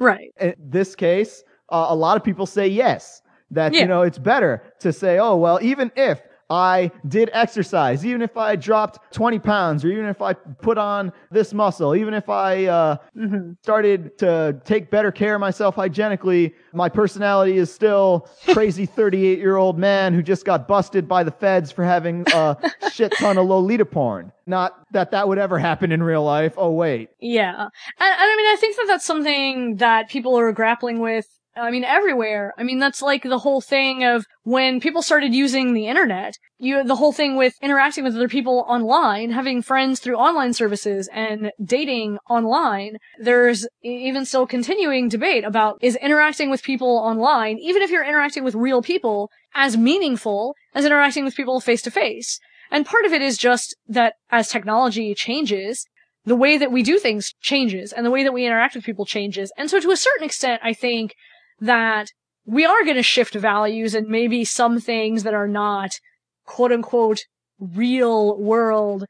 Right. 0.00 0.30
in 0.40 0.54
this 0.58 0.94
case, 0.94 1.42
uh, 1.70 1.86
a 1.88 1.94
lot 1.96 2.16
of 2.16 2.22
people 2.24 2.46
say 2.46 2.68
yes. 2.68 3.20
That, 3.50 3.72
Yeah. 3.72 3.80
you 3.82 3.86
know, 3.88 4.02
it's 4.02 4.18
better 4.18 4.62
to 4.80 4.92
say, 4.92 5.18
oh, 5.18 5.36
well, 5.36 5.58
even 5.62 5.90
if 5.96 6.20
I 6.50 6.90
did 7.06 7.30
exercise, 7.32 8.06
even 8.06 8.22
if 8.22 8.36
I 8.36 8.56
dropped 8.56 9.12
20 9.12 9.38
pounds, 9.38 9.84
or 9.84 9.88
even 9.88 10.06
if 10.06 10.22
I 10.22 10.32
put 10.32 10.78
on 10.78 11.12
this 11.30 11.52
muscle, 11.52 11.94
even 11.94 12.14
if 12.14 12.28
I 12.28 12.64
uh, 12.66 12.96
Mhm. 13.16 13.56
started 13.62 14.16
to 14.18 14.60
take 14.64 14.90
better 14.90 15.12
care 15.12 15.34
of 15.34 15.40
myself 15.40 15.74
hygienically, 15.74 16.54
my 16.72 16.88
personality 16.88 17.58
is 17.58 17.72
still 17.72 18.28
crazy 18.54 18.86
38 18.86 19.38
year 19.38 19.56
old 19.56 19.78
man 19.78 20.14
who 20.14 20.22
just 20.22 20.44
got 20.44 20.66
busted 20.66 21.06
by 21.06 21.22
the 21.22 21.30
feds 21.32 21.70
for 21.70 21.84
having 21.84 22.24
a 22.34 22.56
shit 22.92 23.12
ton 23.18 23.36
of 23.38 23.46
Lolita 23.46 23.84
porn. 23.84 24.32
Not 24.46 24.80
that 24.92 25.10
that 25.10 25.28
would 25.28 25.38
ever 25.38 25.58
happen 25.58 25.92
in 25.92 26.02
real 26.02 26.24
life. 26.24 26.54
Oh, 26.56 26.70
wait. 26.70 27.10
Yeah. 27.20 27.54
And, 27.60 27.70
and 28.00 28.30
I 28.30 28.36
mean, 28.36 28.46
I 28.46 28.56
think 28.58 28.76
that 28.76 28.86
that's 28.88 29.04
something 29.04 29.76
that 29.76 30.08
people 30.08 30.38
are 30.38 30.50
grappling 30.52 31.00
with. 31.00 31.26
I 31.58 31.70
mean, 31.70 31.84
everywhere. 31.84 32.54
I 32.56 32.62
mean, 32.62 32.78
that's 32.78 33.02
like 33.02 33.22
the 33.22 33.38
whole 33.38 33.60
thing 33.60 34.04
of 34.04 34.24
when 34.44 34.80
people 34.80 35.02
started 35.02 35.34
using 35.34 35.74
the 35.74 35.86
internet, 35.86 36.34
you, 36.58 36.84
the 36.84 36.96
whole 36.96 37.12
thing 37.12 37.36
with 37.36 37.54
interacting 37.60 38.04
with 38.04 38.14
other 38.14 38.28
people 38.28 38.64
online, 38.68 39.30
having 39.30 39.62
friends 39.62 40.00
through 40.00 40.16
online 40.16 40.52
services 40.52 41.08
and 41.12 41.50
dating 41.62 42.18
online. 42.28 42.98
There's 43.18 43.66
even 43.82 44.24
still 44.24 44.46
continuing 44.46 45.08
debate 45.08 45.44
about 45.44 45.78
is 45.82 45.96
interacting 45.96 46.50
with 46.50 46.62
people 46.62 46.98
online, 46.98 47.58
even 47.58 47.82
if 47.82 47.90
you're 47.90 48.04
interacting 48.04 48.44
with 48.44 48.54
real 48.54 48.82
people, 48.82 49.30
as 49.54 49.76
meaningful 49.76 50.54
as 50.74 50.84
interacting 50.84 51.24
with 51.24 51.36
people 51.36 51.60
face 51.60 51.82
to 51.82 51.90
face. 51.90 52.38
And 52.70 52.86
part 52.86 53.06
of 53.06 53.12
it 53.12 53.22
is 53.22 53.38
just 53.38 53.76
that 53.88 54.14
as 54.30 54.48
technology 54.48 55.14
changes, 55.14 55.86
the 56.24 56.36
way 56.36 56.58
that 56.58 56.70
we 56.70 56.82
do 56.82 56.98
things 56.98 57.34
changes 57.40 57.92
and 57.92 58.04
the 58.04 58.10
way 58.10 58.22
that 58.22 58.32
we 58.32 58.44
interact 58.44 58.74
with 58.74 58.84
people 58.84 59.06
changes. 59.06 59.50
And 59.56 59.70
so 59.70 59.80
to 59.80 59.90
a 59.90 59.96
certain 59.96 60.24
extent, 60.24 60.60
I 60.62 60.74
think 60.74 61.14
that 61.60 62.08
we 62.44 62.64
are 62.64 62.84
going 62.84 62.96
to 62.96 63.02
shift 63.02 63.34
values 63.34 63.94
and 63.94 64.08
maybe 64.08 64.44
some 64.44 64.80
things 64.80 65.22
that 65.22 65.34
are 65.34 65.48
not 65.48 65.98
quote 66.46 66.72
unquote 66.72 67.24
real 67.58 68.38
world 68.38 69.04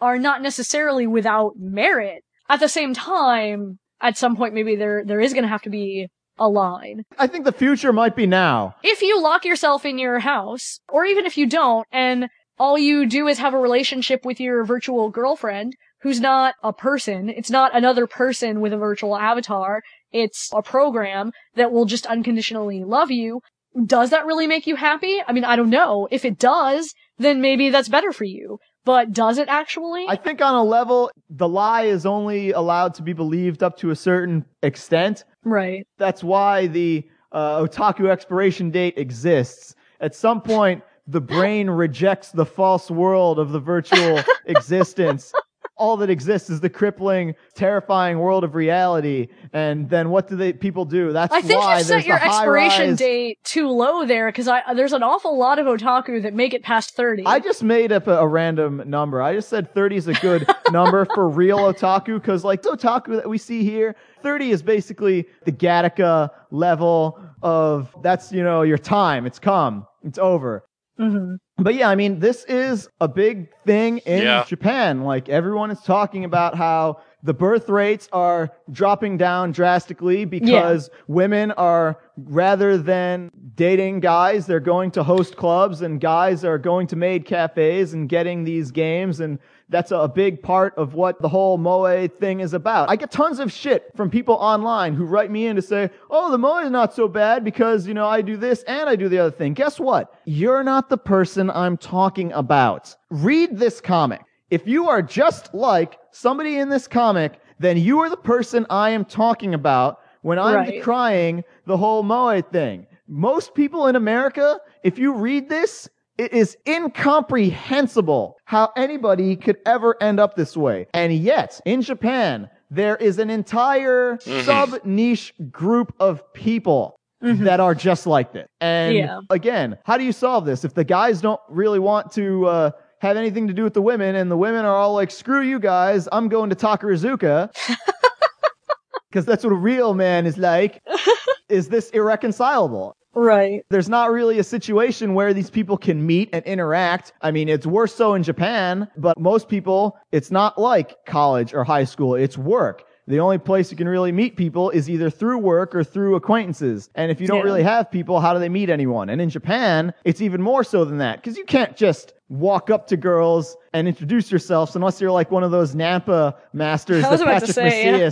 are 0.00 0.18
not 0.18 0.42
necessarily 0.42 1.06
without 1.06 1.54
merit. 1.58 2.22
At 2.48 2.60
the 2.60 2.68
same 2.68 2.94
time, 2.94 3.78
at 4.00 4.16
some 4.16 4.36
point, 4.36 4.54
maybe 4.54 4.76
there, 4.76 5.04
there 5.04 5.20
is 5.20 5.32
going 5.32 5.42
to 5.42 5.48
have 5.48 5.62
to 5.62 5.70
be 5.70 6.08
a 6.38 6.48
line. 6.48 7.02
I 7.18 7.26
think 7.26 7.44
the 7.44 7.52
future 7.52 7.92
might 7.92 8.14
be 8.14 8.26
now. 8.26 8.76
If 8.82 9.02
you 9.02 9.20
lock 9.20 9.44
yourself 9.44 9.84
in 9.84 9.98
your 9.98 10.18
house, 10.18 10.80
or 10.88 11.04
even 11.04 11.24
if 11.24 11.38
you 11.38 11.46
don't, 11.46 11.86
and 11.90 12.28
all 12.58 12.78
you 12.78 13.06
do 13.06 13.26
is 13.26 13.38
have 13.38 13.54
a 13.54 13.58
relationship 13.58 14.24
with 14.24 14.38
your 14.38 14.64
virtual 14.64 15.08
girlfriend, 15.08 15.74
who's 16.02 16.20
not 16.20 16.54
a 16.62 16.72
person, 16.72 17.30
it's 17.30 17.50
not 17.50 17.74
another 17.74 18.06
person 18.06 18.60
with 18.60 18.72
a 18.72 18.76
virtual 18.76 19.16
avatar, 19.16 19.82
it's 20.16 20.50
a 20.52 20.62
program 20.62 21.32
that 21.54 21.72
will 21.72 21.84
just 21.84 22.06
unconditionally 22.06 22.82
love 22.84 23.10
you. 23.10 23.40
Does 23.84 24.10
that 24.10 24.26
really 24.26 24.46
make 24.46 24.66
you 24.66 24.76
happy? 24.76 25.20
I 25.26 25.32
mean, 25.32 25.44
I 25.44 25.56
don't 25.56 25.70
know. 25.70 26.08
If 26.10 26.24
it 26.24 26.38
does, 26.38 26.94
then 27.18 27.40
maybe 27.40 27.68
that's 27.68 27.88
better 27.88 28.12
for 28.12 28.24
you. 28.24 28.58
But 28.86 29.12
does 29.12 29.36
it 29.38 29.48
actually? 29.48 30.06
I 30.08 30.16
think 30.16 30.40
on 30.40 30.54
a 30.54 30.62
level, 30.62 31.10
the 31.28 31.48
lie 31.48 31.82
is 31.82 32.06
only 32.06 32.52
allowed 32.52 32.94
to 32.94 33.02
be 33.02 33.12
believed 33.12 33.62
up 33.62 33.76
to 33.78 33.90
a 33.90 33.96
certain 33.96 34.44
extent. 34.62 35.24
Right. 35.44 35.86
That's 35.98 36.22
why 36.22 36.68
the 36.68 37.04
uh, 37.32 37.60
otaku 37.60 38.08
expiration 38.08 38.70
date 38.70 38.94
exists. 38.96 39.74
At 40.00 40.14
some 40.14 40.40
point, 40.40 40.82
the 41.06 41.20
brain 41.20 41.68
rejects 41.68 42.30
the 42.30 42.46
false 42.46 42.90
world 42.90 43.38
of 43.38 43.52
the 43.52 43.60
virtual 43.60 44.22
existence. 44.46 45.32
All 45.78 45.96
that 45.98 46.08
exists 46.08 46.48
is 46.48 46.60
the 46.60 46.70
crippling, 46.70 47.34
terrifying 47.54 48.18
world 48.18 48.44
of 48.44 48.54
reality. 48.54 49.28
And 49.52 49.90
then 49.90 50.08
what 50.08 50.26
do 50.26 50.34
they 50.34 50.52
people 50.54 50.84
do? 50.86 51.12
That's 51.12 51.34
I 51.34 51.42
think 51.42 51.60
why 51.60 51.78
you 51.78 51.84
set 51.84 52.06
your 52.06 52.16
expiration 52.16 52.90
rise- 52.90 52.98
date 52.98 53.38
too 53.44 53.68
low 53.68 54.06
there 54.06 54.28
because 54.28 54.48
there's 54.74 54.94
an 54.94 55.02
awful 55.02 55.38
lot 55.38 55.58
of 55.58 55.66
otaku 55.66 56.22
that 56.22 56.32
make 56.32 56.54
it 56.54 56.62
past 56.62 56.96
30. 56.96 57.24
I 57.26 57.40
just 57.40 57.62
made 57.62 57.92
up 57.92 58.06
a, 58.06 58.18
a 58.18 58.26
random 58.26 58.82
number. 58.86 59.20
I 59.20 59.34
just 59.34 59.48
said 59.50 59.74
30 59.74 59.96
is 59.96 60.08
a 60.08 60.14
good 60.14 60.46
number 60.70 61.04
for 61.14 61.28
real 61.28 61.58
otaku 61.58 62.14
because, 62.14 62.42
like, 62.42 62.62
the 62.62 62.70
otaku 62.70 63.16
that 63.16 63.28
we 63.28 63.36
see 63.36 63.62
here, 63.62 63.96
30 64.22 64.50
is 64.52 64.62
basically 64.62 65.26
the 65.44 65.52
Gattaca 65.52 66.30
level 66.50 67.20
of 67.42 67.94
that's, 68.02 68.32
you 68.32 68.42
know, 68.42 68.62
your 68.62 68.78
time. 68.78 69.26
It's 69.26 69.38
come, 69.38 69.86
it's 70.04 70.18
over. 70.18 70.64
hmm 70.96 71.34
But 71.58 71.74
yeah, 71.74 71.88
I 71.88 71.94
mean, 71.94 72.18
this 72.18 72.44
is 72.44 72.88
a 73.00 73.08
big 73.08 73.48
thing 73.64 73.98
in 73.98 74.22
Yeah. 74.22 74.44
Japan. 74.44 75.04
Like, 75.04 75.28
everyone 75.30 75.70
is 75.70 75.80
talking 75.80 76.24
about 76.24 76.54
how 76.54 76.98
the 77.22 77.32
birth 77.32 77.68
rates 77.70 78.08
are 78.12 78.50
dropping 78.70 79.16
down 79.16 79.52
drastically 79.52 80.26
because 80.26 80.90
women 81.08 81.50
are, 81.52 81.98
rather 82.16 82.76
than 82.76 83.30
dating 83.54 84.00
guys, 84.00 84.46
they're 84.46 84.60
going 84.60 84.90
to 84.92 85.02
host 85.02 85.36
clubs 85.36 85.80
and 85.80 85.98
guys 85.98 86.44
are 86.44 86.58
going 86.58 86.86
to 86.88 86.96
maid 86.96 87.24
cafes 87.24 87.94
and 87.94 88.08
getting 88.08 88.44
these 88.44 88.70
games. 88.70 89.20
And 89.20 89.38
that's 89.68 89.90
a 89.90 90.06
big 90.08 90.42
part 90.42 90.74
of 90.76 90.94
what 90.94 91.20
the 91.20 91.28
whole 91.28 91.58
Moe 91.58 92.06
thing 92.08 92.40
is 92.40 92.52
about. 92.54 92.88
I 92.88 92.96
get 92.96 93.10
tons 93.10 93.40
of 93.40 93.50
shit 93.52 93.90
from 93.96 94.10
people 94.10 94.34
online 94.34 94.94
who 94.94 95.04
write 95.04 95.30
me 95.30 95.46
in 95.46 95.56
to 95.56 95.62
say, 95.62 95.90
oh, 96.10 96.30
the 96.30 96.38
Moe 96.38 96.58
is 96.58 96.70
not 96.70 96.94
so 96.94 97.08
bad 97.08 97.42
because, 97.44 97.86
you 97.86 97.94
know, 97.94 98.06
I 98.06 98.22
do 98.22 98.36
this 98.36 98.62
and 98.64 98.88
I 98.88 98.94
do 98.96 99.08
the 99.08 99.18
other 99.18 99.30
thing. 99.30 99.54
Guess 99.54 99.80
what? 99.80 100.14
You're 100.24 100.62
not 100.62 100.88
the 100.88 100.98
person 100.98 101.50
I'm 101.50 101.76
talking 101.76 102.32
about. 102.32 102.94
Read 103.10 103.58
this 103.58 103.80
comic. 103.80 104.22
If 104.50 104.66
you 104.68 104.88
are 104.88 105.02
just 105.02 105.52
like 105.52 105.98
somebody 106.12 106.58
in 106.58 106.68
this 106.68 106.86
comic, 106.86 107.40
then 107.58 107.76
you 107.76 107.98
are 108.00 108.08
the 108.08 108.16
person 108.16 108.66
I 108.70 108.90
am 108.90 109.04
talking 109.04 109.54
about 109.54 109.98
when 110.22 110.38
I'm 110.38 110.54
Right. 110.54 110.80
decrying 110.82 111.42
the 111.66 111.76
whole 111.76 112.04
Moe 112.04 112.40
thing. 112.40 112.86
Most 113.08 113.54
people 113.54 113.88
in 113.88 113.96
America, 113.96 114.60
if 114.84 114.98
you 114.98 115.12
read 115.12 115.48
this, 115.48 115.88
it 116.18 116.32
is 116.32 116.56
incomprehensible 116.66 118.35
how 118.46 118.70
anybody 118.76 119.36
could 119.36 119.58
ever 119.66 119.96
end 120.00 120.18
up 120.18 120.34
this 120.36 120.56
way. 120.56 120.86
And 120.94 121.12
yet, 121.12 121.60
in 121.66 121.82
Japan, 121.82 122.48
there 122.70 122.96
is 122.96 123.18
an 123.18 123.28
entire 123.28 124.16
Mhm. 124.18 124.44
sub 124.44 124.84
niche 124.84 125.34
group 125.50 125.92
of 126.00 126.32
people 126.32 126.96
that 127.20 127.58
are 127.60 127.74
just 127.74 128.06
like 128.06 128.32
this. 128.32 128.46
And 128.60 128.96
Yeah. 128.96 129.20
again, 129.30 129.78
how 129.84 129.98
do 129.98 130.04
you 130.04 130.12
solve 130.12 130.44
this? 130.44 130.64
If 130.64 130.74
the 130.74 130.84
guys 130.84 131.20
don't 131.20 131.40
really 131.48 131.80
want 131.80 132.12
to 132.12 132.46
uh, 132.46 132.70
have 133.00 133.16
anything 133.16 133.48
to 133.48 133.52
do 133.52 133.64
with 133.64 133.74
the 133.74 133.82
women, 133.82 134.14
and 134.14 134.30
the 134.30 134.36
women 134.36 134.64
are 134.64 134.74
all 134.76 134.94
like, 134.94 135.10
"Screw 135.10 135.42
you 135.42 135.58
guys, 135.58 136.08
I'm 136.12 136.28
going 136.28 136.50
to 136.50 136.56
Takarazuka," 136.56 137.50
because 139.10 139.24
that's 139.26 139.44
what 139.44 139.52
a 139.52 139.56
real 139.56 139.94
man 139.94 140.24
is 140.26 140.38
like. 140.38 140.82
is 141.48 141.68
this 141.68 141.90
irreconcilable? 141.90 142.94
Right. 143.16 143.64
There's 143.70 143.88
not 143.88 144.10
really 144.12 144.38
a 144.38 144.44
situation 144.44 145.14
where 145.14 145.32
these 145.32 145.50
people 145.50 145.76
can 145.78 146.04
meet 146.06 146.28
and 146.32 146.44
interact. 146.44 147.12
I 147.22 147.30
mean, 147.30 147.48
it's 147.48 147.66
worse 147.66 147.94
so 147.94 148.14
in 148.14 148.22
Japan, 148.22 148.88
but 148.96 149.18
most 149.18 149.48
people, 149.48 149.96
it's 150.12 150.30
not 150.30 150.58
like 150.60 151.04
college 151.06 151.54
or 151.54 151.64
high 151.64 151.84
school. 151.84 152.14
It's 152.14 152.36
work. 152.36 152.84
The 153.08 153.20
only 153.20 153.38
place 153.38 153.70
you 153.70 153.76
can 153.76 153.88
really 153.88 154.10
meet 154.12 154.36
people 154.36 154.68
is 154.70 154.90
either 154.90 155.10
through 155.10 155.38
work 155.38 155.74
or 155.74 155.84
through 155.84 156.16
acquaintances. 156.16 156.90
And 156.96 157.10
if 157.10 157.20
you 157.20 157.26
don't 157.28 157.38
Yeah. 157.38 157.44
really 157.44 157.62
have 157.62 157.90
people, 157.90 158.20
how 158.20 158.32
do 158.34 158.40
they 158.40 158.48
meet 158.48 158.68
anyone? 158.68 159.08
And 159.08 159.20
in 159.20 159.30
Japan, 159.30 159.94
it's 160.04 160.20
even 160.20 160.42
more 160.42 160.64
so 160.64 160.84
than 160.84 160.98
that 160.98 161.16
because 161.22 161.36
you 161.38 161.44
can't 161.44 161.76
just 161.76 162.14
walk 162.28 162.68
up 162.68 162.88
to 162.88 162.96
girls 162.96 163.56
and 163.72 163.86
introduce 163.86 164.30
yourselves 164.30 164.74
unless 164.74 165.00
you're 165.00 165.12
like 165.12 165.30
one 165.30 165.44
of 165.44 165.52
those 165.52 165.74
Nampa 165.74 166.34
masters 166.52 167.04
I 167.04 167.10
was 167.10 167.20
that 167.20 167.26
about 167.28 167.34
to 167.46 167.46
Patrick 167.54 167.72
say, 167.72 167.98
yeah. 167.98 168.10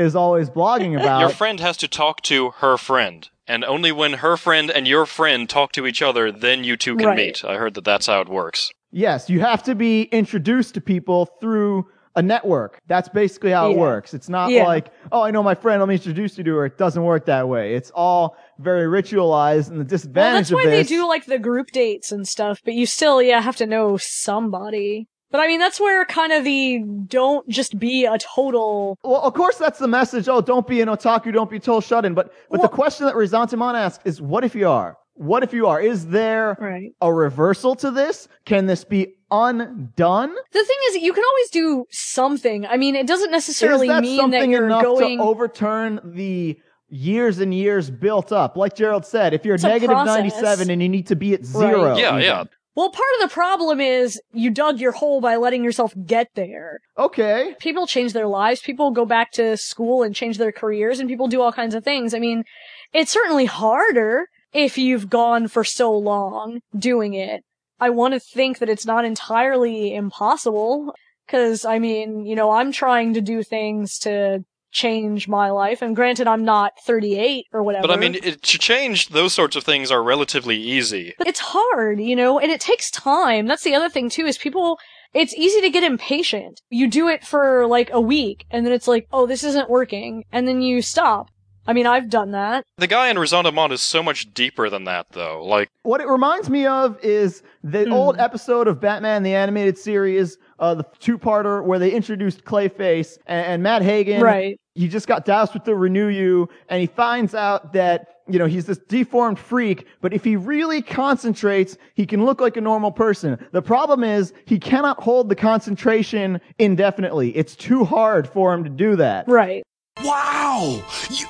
Is 0.00 0.14
always 0.14 0.48
blogging 0.48 0.94
about. 1.00 1.20
Your 1.20 1.28
friend 1.30 1.58
has 1.60 1.76
to 1.78 1.88
talk 1.88 2.20
to 2.22 2.50
her 2.58 2.76
friend, 2.76 3.28
and 3.48 3.64
only 3.64 3.92
when 3.92 4.14
her 4.14 4.36
friend 4.36 4.70
and 4.70 4.86
your 4.88 5.06
friend 5.06 5.48
talk 5.48 5.72
to 5.72 5.86
each 5.86 6.02
other, 6.02 6.30
then 6.32 6.64
you 6.64 6.76
two 6.76 6.96
can 6.96 7.06
Right. 7.08 7.16
meet. 7.16 7.44
I 7.44 7.56
heard 7.56 7.74
that 7.74 7.84
that's 7.84 8.06
how 8.06 8.20
it 8.20 8.28
works. 8.28 8.70
Yes, 8.92 9.28
you 9.28 9.40
have 9.40 9.62
to 9.64 9.74
be 9.74 10.02
introduced 10.04 10.74
to 10.74 10.80
people 10.80 11.26
through 11.40 11.86
a 12.14 12.22
network. 12.22 12.78
That's 12.86 13.10
basically 13.10 13.50
how 13.50 13.70
it 13.70 13.76
works. 13.76 14.14
It's 14.14 14.30
not 14.30 14.50
Yeah. 14.50 14.64
like, 14.64 14.86
oh, 15.12 15.20
I 15.20 15.30
know 15.30 15.42
my 15.42 15.54
friend, 15.54 15.80
let 15.80 15.88
me 15.88 15.96
introduce 15.96 16.38
you 16.38 16.44
to 16.44 16.54
her. 16.56 16.64
It 16.64 16.78
doesn't 16.78 17.02
work 17.02 17.26
that 17.26 17.46
way. 17.46 17.74
It's 17.74 17.90
all 17.90 18.36
very 18.58 18.86
ritualized, 18.86 19.68
and 19.70 19.78
the 19.78 19.84
disadvantage 19.84 20.32
Well, 20.32 20.32
disadvantage 20.32 20.48
that's 20.48 20.52
why 20.52 20.64
of 20.64 20.70
they 20.70 20.82
do 20.84 21.06
like 21.06 21.26
the 21.26 21.38
group 21.38 21.72
dates 21.72 22.12
and 22.12 22.26
stuff, 22.26 22.62
but 22.64 22.72
you 22.72 22.86
still, 22.86 23.20
yeah, 23.20 23.42
have 23.42 23.56
to 23.56 23.66
know 23.66 23.98
somebody. 23.98 25.08
But 25.30 25.40
I 25.40 25.46
mean, 25.48 25.58
that's 25.58 25.80
where 25.80 26.04
kind 26.04 26.32
of 26.32 26.44
the 26.44 26.82
don't 27.06 27.48
just 27.48 27.78
be 27.78 28.04
a 28.04 28.16
total. 28.18 28.98
Well, 29.02 29.20
of 29.22 29.34
course, 29.34 29.56
that's 29.58 29.78
the 29.78 29.88
message. 29.88 30.28
Oh, 30.28 30.40
don't 30.40 30.66
be 30.66 30.80
an 30.80 30.88
otaku, 30.88 31.32
don't 31.32 31.50
be 31.50 31.58
total 31.58 31.80
shut 31.80 32.04
in. 32.04 32.14
But, 32.14 32.32
but 32.50 32.62
the 32.62 32.68
question 32.68 33.06
that 33.06 33.14
Ressentiment 33.14 33.74
asks 33.74 34.04
is, 34.06 34.22
what 34.22 34.44
if 34.44 34.54
you 34.54 34.68
are? 34.68 34.96
What 35.14 35.42
if 35.42 35.52
you 35.52 35.66
are? 35.66 35.80
Is 35.80 36.08
there 36.08 36.92
a 37.00 37.12
reversal 37.12 37.74
to 37.76 37.90
this? 37.90 38.28
Can 38.44 38.66
this 38.66 38.84
be 38.84 39.14
undone? 39.30 40.34
The 40.52 40.64
thing 40.64 40.76
is, 40.88 40.96
you 40.96 41.12
can 41.12 41.24
always 41.24 41.50
do 41.50 41.86
something. 41.90 42.66
I 42.66 42.76
mean, 42.76 42.94
it 42.94 43.06
doesn't 43.06 43.30
necessarily 43.30 43.88
that 43.88 44.02
mean 44.02 44.20
something 44.20 44.40
that 44.40 44.48
you're 44.48 44.66
enough 44.66 44.82
going. 44.82 45.18
to 45.18 45.24
overturn 45.24 46.00
the 46.04 46.58
years 46.88 47.38
and 47.38 47.54
years 47.54 47.90
built 47.90 48.32
up? 48.32 48.56
Like 48.56 48.74
Gerald 48.76 49.06
said, 49.06 49.34
if 49.34 49.44
you're 49.44 49.56
It's 49.56 49.64
a 49.64 49.68
negative 49.68 49.94
process. 49.94 50.16
97 50.18 50.70
and 50.70 50.82
you 50.82 50.88
need 50.88 51.06
to 51.08 51.16
be 51.16 51.34
at 51.34 51.44
zero. 51.44 51.90
Right. 51.90 51.98
Yeah, 51.98 52.10
even. 52.10 52.22
yeah. 52.22 52.44
Well, 52.76 52.90
part 52.90 53.08
of 53.14 53.28
the 53.28 53.32
problem 53.32 53.80
is 53.80 54.20
you 54.34 54.50
dug 54.50 54.78
your 54.78 54.92
hole 54.92 55.22
by 55.22 55.36
letting 55.36 55.64
yourself 55.64 55.94
get 56.04 56.28
there. 56.34 56.80
Okay. 56.98 57.56
People 57.58 57.86
change 57.86 58.12
their 58.12 58.26
lives. 58.26 58.60
People 58.60 58.90
go 58.90 59.06
back 59.06 59.32
to 59.32 59.56
school 59.56 60.02
and 60.02 60.14
change 60.14 60.36
their 60.36 60.52
careers 60.52 61.00
and 61.00 61.08
people 61.08 61.26
do 61.26 61.40
all 61.40 61.52
kinds 61.52 61.74
of 61.74 61.82
things. 61.82 62.12
I 62.12 62.18
mean, 62.18 62.44
it's 62.92 63.10
certainly 63.10 63.46
harder 63.46 64.28
if 64.52 64.76
you've 64.76 65.08
gone 65.08 65.48
for 65.48 65.64
so 65.64 65.90
long 65.90 66.60
doing 66.78 67.14
it. 67.14 67.44
I 67.80 67.88
want 67.88 68.12
to 68.12 68.20
think 68.20 68.58
that 68.58 68.68
it's 68.68 68.86
not 68.86 69.06
entirely 69.06 69.94
impossible. 69.94 70.94
Cause 71.28 71.64
I 71.64 71.78
mean, 71.78 72.26
you 72.26 72.36
know, 72.36 72.50
I'm 72.50 72.72
trying 72.72 73.14
to 73.14 73.22
do 73.22 73.42
things 73.42 73.98
to 74.00 74.44
change 74.76 75.26
my 75.26 75.50
life. 75.50 75.80
And 75.82 75.96
granted, 75.96 76.28
I'm 76.28 76.44
not 76.44 76.72
38 76.84 77.46
or 77.52 77.62
whatever. 77.62 77.88
But 77.88 77.96
I 77.96 77.96
mean, 77.96 78.16
it, 78.22 78.42
to 78.42 78.58
change 78.58 79.08
those 79.08 79.32
sorts 79.32 79.56
of 79.56 79.64
things 79.64 79.90
are 79.90 80.02
relatively 80.02 80.56
easy. 80.56 81.14
But 81.18 81.26
it's 81.26 81.40
hard, 81.40 81.98
you 81.98 82.14
know, 82.14 82.38
and 82.38 82.52
it 82.52 82.60
takes 82.60 82.90
time. 82.90 83.46
That's 83.46 83.64
the 83.64 83.74
other 83.74 83.88
thing 83.88 84.10
too, 84.10 84.26
is 84.26 84.36
people, 84.36 84.78
it's 85.14 85.34
easy 85.34 85.62
to 85.62 85.70
get 85.70 85.82
impatient. 85.82 86.60
You 86.68 86.88
do 86.88 87.08
it 87.08 87.24
for 87.24 87.66
like 87.66 87.90
a 87.90 88.00
week 88.00 88.44
and 88.50 88.66
then 88.66 88.72
it's 88.72 88.86
like, 88.86 89.08
oh, 89.12 89.26
this 89.26 89.42
isn't 89.42 89.70
working. 89.70 90.24
And 90.30 90.46
then 90.46 90.60
you 90.60 90.82
stop. 90.82 91.30
I 91.66 91.72
mean, 91.72 91.86
I've 91.86 92.08
done 92.08 92.30
that. 92.32 92.64
The 92.78 92.86
guy 92.86 93.08
in 93.08 93.16
Ressentiment 93.16 93.72
is 93.72 93.80
so 93.82 94.02
much 94.02 94.32
deeper 94.34 94.70
than 94.70 94.84
that, 94.84 95.06
though. 95.12 95.44
Like, 95.44 95.68
What 95.82 96.00
it 96.00 96.08
reminds 96.08 96.48
me 96.50 96.66
of 96.66 96.98
is 97.02 97.42
the 97.64 97.84
Hmm. 97.84 97.92
old 97.92 98.18
episode 98.18 98.68
of 98.68 98.80
Batman 98.80 99.22
the 99.22 99.34
Animated 99.34 99.76
Series, 99.78 100.38
uh, 100.58 100.74
the 100.74 100.84
two-parter 101.00 101.64
where 101.64 101.78
they 101.78 101.90
introduced 101.90 102.44
Clayface 102.44 103.18
and, 103.26 103.46
and 103.46 103.62
Matt 103.62 103.82
Hagen. 103.82 104.22
Right. 104.22 104.58
He 104.74 104.88
just 104.88 105.06
got 105.08 105.24
doused 105.24 105.54
with 105.54 105.64
the 105.64 105.72
Renuyu, 105.72 106.48
and 106.68 106.80
he 106.80 106.86
finds 106.86 107.34
out 107.34 107.72
that 107.72 108.08
you 108.28 108.38
know 108.40 108.46
he's 108.46 108.66
this 108.66 108.78
deformed 108.88 109.38
freak. 109.38 109.86
But 110.02 110.12
if 110.12 110.22
he 110.24 110.34
really 110.36 110.82
concentrates, 110.82 111.78
he 111.94 112.04
can 112.04 112.24
look 112.26 112.40
like 112.40 112.56
a 112.56 112.60
normal 112.60 112.90
person. 112.90 113.38
The 113.52 113.62
problem 113.62 114.02
is 114.04 114.32
he 114.46 114.58
cannot 114.58 115.00
hold 115.00 115.28
the 115.28 115.36
concentration 115.36 116.40
indefinitely. 116.58 117.34
It's 117.36 117.54
too 117.56 117.84
hard 117.84 118.28
for 118.28 118.52
him 118.52 118.64
to 118.64 118.70
do 118.70 118.96
that. 118.96 119.26
Right. 119.28 119.62
Wow! 120.04 120.82
You, 121.10 121.26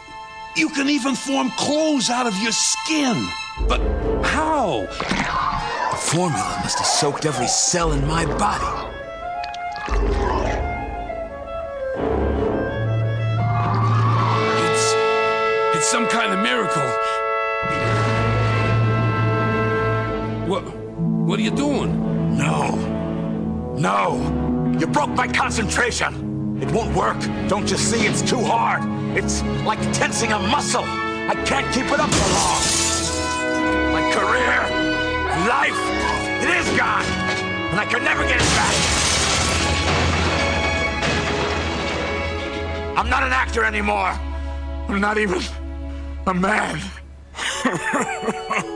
you 0.57 0.71
can 0.71 0.89
even 0.89 1.15
form 1.15 1.51
clothes 1.51 2.09
out 2.09 2.27
of 2.27 2.37
your 2.39 2.53
skin. 2.53 3.29
But 3.69 3.81
how? 4.25 4.87
The 5.91 5.97
formula 5.97 6.61
must 6.63 6.79
have 6.79 6.87
soaked 6.87 7.27
every 7.27 7.47
cell 7.47 7.93
in 7.93 8.07
my 8.07 8.25
body. 8.25 8.65
It's. 14.65 14.95
It's 15.77 15.87
some 15.87 16.07
kind 16.09 16.33
of 16.33 16.41
miracle. 16.41 16.89
What. 20.49 20.63
What 21.27 21.39
are 21.39 21.43
you 21.43 21.51
doing? 21.51 22.37
No. 22.37 22.75
No. 23.77 24.77
You 24.79 24.87
broke 24.87 25.11
my 25.11 25.29
concentration. 25.29 26.59
It 26.63 26.71
won't 26.71 26.97
work. 26.97 27.19
Don't 27.49 27.71
you 27.71 27.77
see? 27.77 28.07
It's 28.07 28.23
too 28.23 28.43
hard. 28.43 29.06
It's 29.19 29.43
like 29.65 29.81
tensing 29.95 30.33
a 30.33 30.39
muscle. 30.39 30.85
I 30.85 31.35
can't 31.47 31.67
keep 31.73 31.87
it 31.87 31.99
up 31.99 32.11
for 32.13 32.29
long. 32.37 32.63
My 33.91 34.03
career, 34.13 34.61
life, 35.49 35.81
it 36.43 36.51
is 36.51 36.69
gone. 36.79 37.07
And 37.71 37.81
I 37.81 37.87
can 37.87 38.05
never 38.05 38.25
get 38.25 38.37
it 38.37 38.51
back. 38.61 38.75
I'm 42.99 43.09
not 43.09 43.23
an 43.23 43.33
actor 43.33 43.65
anymore. 43.65 44.13
I'm 44.89 45.01
not 45.01 45.17
even 45.17 45.41
a 46.27 46.35
man. 46.35 46.79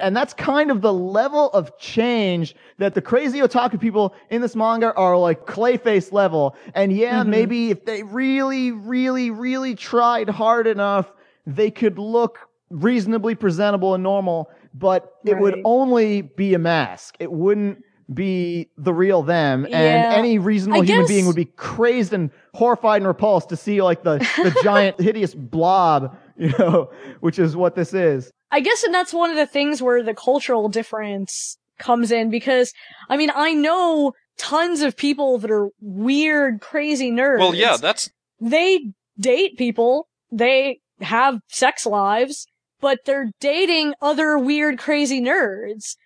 And 0.00 0.16
that's 0.16 0.32
kind 0.34 0.70
of 0.70 0.80
the 0.80 0.92
level 0.92 1.50
of 1.50 1.76
change 1.78 2.54
that 2.78 2.94
the 2.94 3.02
crazy 3.02 3.40
otaku 3.40 3.80
people 3.80 4.14
in 4.30 4.40
this 4.40 4.54
manga 4.54 4.94
are 4.94 5.16
like 5.16 5.44
clayface 5.46 6.12
level. 6.12 6.54
And 6.74 6.92
yeah, 6.92 7.20
Mm-hmm. 7.20 7.30
maybe 7.30 7.70
if 7.70 7.84
they 7.84 8.02
really, 8.04 8.70
really, 8.70 9.30
really 9.30 9.74
tried 9.74 10.28
hard 10.28 10.66
enough, 10.68 11.12
they 11.46 11.70
could 11.70 11.98
look 11.98 12.38
reasonably 12.70 13.34
presentable 13.34 13.94
and 13.94 14.02
normal, 14.04 14.50
but 14.74 15.14
it 15.24 15.36
would 15.38 15.60
only 15.64 16.22
be 16.22 16.54
a 16.54 16.58
mask. 16.58 17.16
It 17.18 17.32
wouldn't 17.32 17.82
be 18.12 18.70
the 18.78 18.92
real 18.92 19.22
them. 19.22 19.64
And 19.64 19.72
Yeah. 19.72 20.12
any 20.14 20.38
reasonable 20.38 20.82
I 20.82 20.84
human 20.84 21.02
guess- 21.04 21.08
being 21.08 21.26
would 21.26 21.36
be 21.36 21.44
crazed 21.46 22.12
and 22.12 22.30
horrified 22.54 23.02
and 23.02 23.06
repulsed 23.06 23.48
to 23.50 23.56
see 23.56 23.82
like 23.82 24.02
the, 24.02 24.18
the 24.18 24.54
giant 24.62 25.00
hideous 25.00 25.34
blob, 25.34 26.16
you 26.50 26.54
know, 26.58 26.90
which 27.20 27.38
is 27.38 27.56
what 27.56 27.74
this 27.74 27.92
is. 27.92 28.30
I 28.50 28.60
guess 28.60 28.82
and 28.82 28.94
that's 28.94 29.12
one 29.12 29.30
of 29.30 29.36
the 29.36 29.46
things 29.46 29.82
where 29.82 30.02
the 30.02 30.14
cultural 30.14 30.68
difference 30.68 31.58
comes 31.78 32.10
in 32.10 32.30
because 32.30 32.72
I 33.08 33.16
mean 33.16 33.30
I 33.34 33.54
know 33.54 34.12
tons 34.36 34.80
of 34.80 34.96
people 34.96 35.38
that 35.38 35.50
are 35.50 35.68
weird, 35.80 36.60
crazy 36.60 37.10
nerds. 37.10 37.40
Well, 37.40 37.54
yeah, 37.54 37.76
that's 37.76 38.10
they 38.40 38.92
date 39.18 39.58
people, 39.58 40.08
they 40.30 40.80
have 41.00 41.40
sex 41.48 41.84
lives, 41.84 42.46
but 42.80 43.00
they're 43.04 43.30
dating 43.40 43.94
other 44.00 44.38
weird, 44.38 44.78
crazy 44.78 45.20
nerds. 45.20 45.96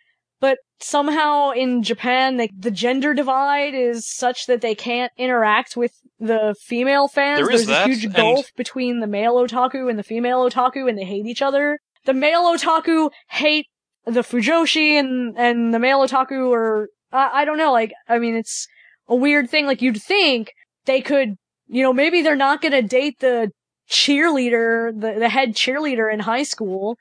But 0.40 0.58
somehow 0.80 1.50
in 1.50 1.82
Japan, 1.82 2.36
they, 2.36 2.50
the 2.58 2.70
gender 2.70 3.14
divide 3.14 3.74
is 3.74 4.08
such 4.08 4.46
that 4.46 4.60
they 4.60 4.74
can't 4.74 5.12
interact 5.16 5.76
with 5.76 5.92
the 6.22 6.54
female 6.60 7.08
fans. 7.08 7.38
There 7.38 7.50
is 7.50 7.66
There's 7.66 7.78
that, 7.78 7.86
a 7.88 7.92
huge 7.92 8.04
and- 8.04 8.14
gulf 8.14 8.46
between 8.56 9.00
the 9.00 9.06
male 9.06 9.34
otaku 9.34 9.90
and 9.90 9.98
the 9.98 10.02
female 10.04 10.48
otaku, 10.48 10.88
and 10.88 10.96
they 10.96 11.04
hate 11.04 11.26
each 11.26 11.42
other. 11.42 11.78
The 12.04 12.14
male 12.14 12.44
otaku 12.44 13.10
hate 13.30 13.66
the 14.06 14.22
Fujoshi, 14.22 14.92
and 14.98 15.36
and 15.36 15.74
the 15.74 15.78
male 15.78 15.98
otaku 16.06 16.52
are 16.54 16.88
I, 17.12 17.42
I 17.42 17.44
don't 17.44 17.58
know. 17.58 17.72
Like 17.72 17.92
I 18.08 18.18
mean, 18.18 18.34
it's 18.36 18.66
a 19.08 19.16
weird 19.16 19.50
thing. 19.50 19.66
Like 19.66 19.82
you'd 19.82 20.00
think 20.02 20.52
they 20.84 21.00
could, 21.00 21.34
you 21.68 21.82
know, 21.82 21.92
maybe 21.92 22.22
they're 22.22 22.36
not 22.36 22.62
gonna 22.62 22.82
date 22.82 23.18
the 23.20 23.50
cheerleader, 23.90 24.92
the, 24.98 25.18
the 25.18 25.28
head 25.28 25.54
cheerleader 25.54 26.12
in 26.12 26.20
high 26.20 26.42
school, 26.44 26.96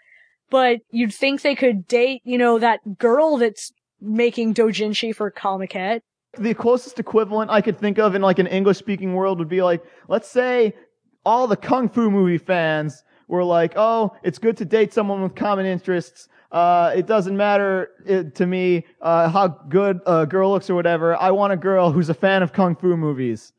but 0.49 0.80
you'd 0.91 1.14
think 1.14 1.41
they 1.41 1.56
could 1.56 1.88
date, 1.88 2.22
you 2.23 2.38
know, 2.38 2.60
that 2.60 2.98
girl 2.98 3.38
that's 3.38 3.72
making 3.99 4.53
dojinshi 4.53 5.15
for 5.15 5.31
Comiket. 5.31 6.02
The 6.38 6.53
closest 6.53 6.99
equivalent 6.99 7.52
I 7.52 7.62
could 7.62 7.78
think 7.78 7.99
of 7.99 8.16
in 8.16 8.22
like 8.22 8.40
an 8.40 8.48
English 8.48 8.78
speaking 8.78 9.14
world 9.14 9.40
would 9.40 9.49
be 9.49 9.62
like, 9.62 9.84
let's 10.08 10.30
say 10.30 10.74
all 11.26 11.48
the 11.48 11.58
kung 11.58 11.90
fu 11.90 12.10
movie 12.10 12.38
fans 12.38 13.03
were 13.28 13.44
like, 13.44 13.74
oh, 13.76 14.16
it's 14.24 14.40
good 14.40 14.58
to 14.58 14.66
date 14.66 14.94
someone 14.94 15.22
with 15.22 15.36
common 15.36 15.66
interests. 15.66 16.28
Uh, 16.52 16.91
it 16.95 17.08
doesn't 17.08 17.38
matter 17.38 17.90
uh 18.10 18.24
to 18.36 18.45
me 18.45 18.86
uh, 19.02 19.30
how 19.30 19.48
good 19.48 20.02
a 20.06 20.26
girl 20.26 20.52
looks 20.52 20.70
or 20.70 20.76
whatever. 20.76 21.16
I 21.16 21.32
want 21.32 21.53
a 21.53 21.58
girl 21.58 21.91
who's 21.91 22.10
a 22.10 22.14
fan 22.14 22.44
of 22.44 22.52
kung 22.53 22.76
fu 22.76 22.98
movies. 22.98 23.53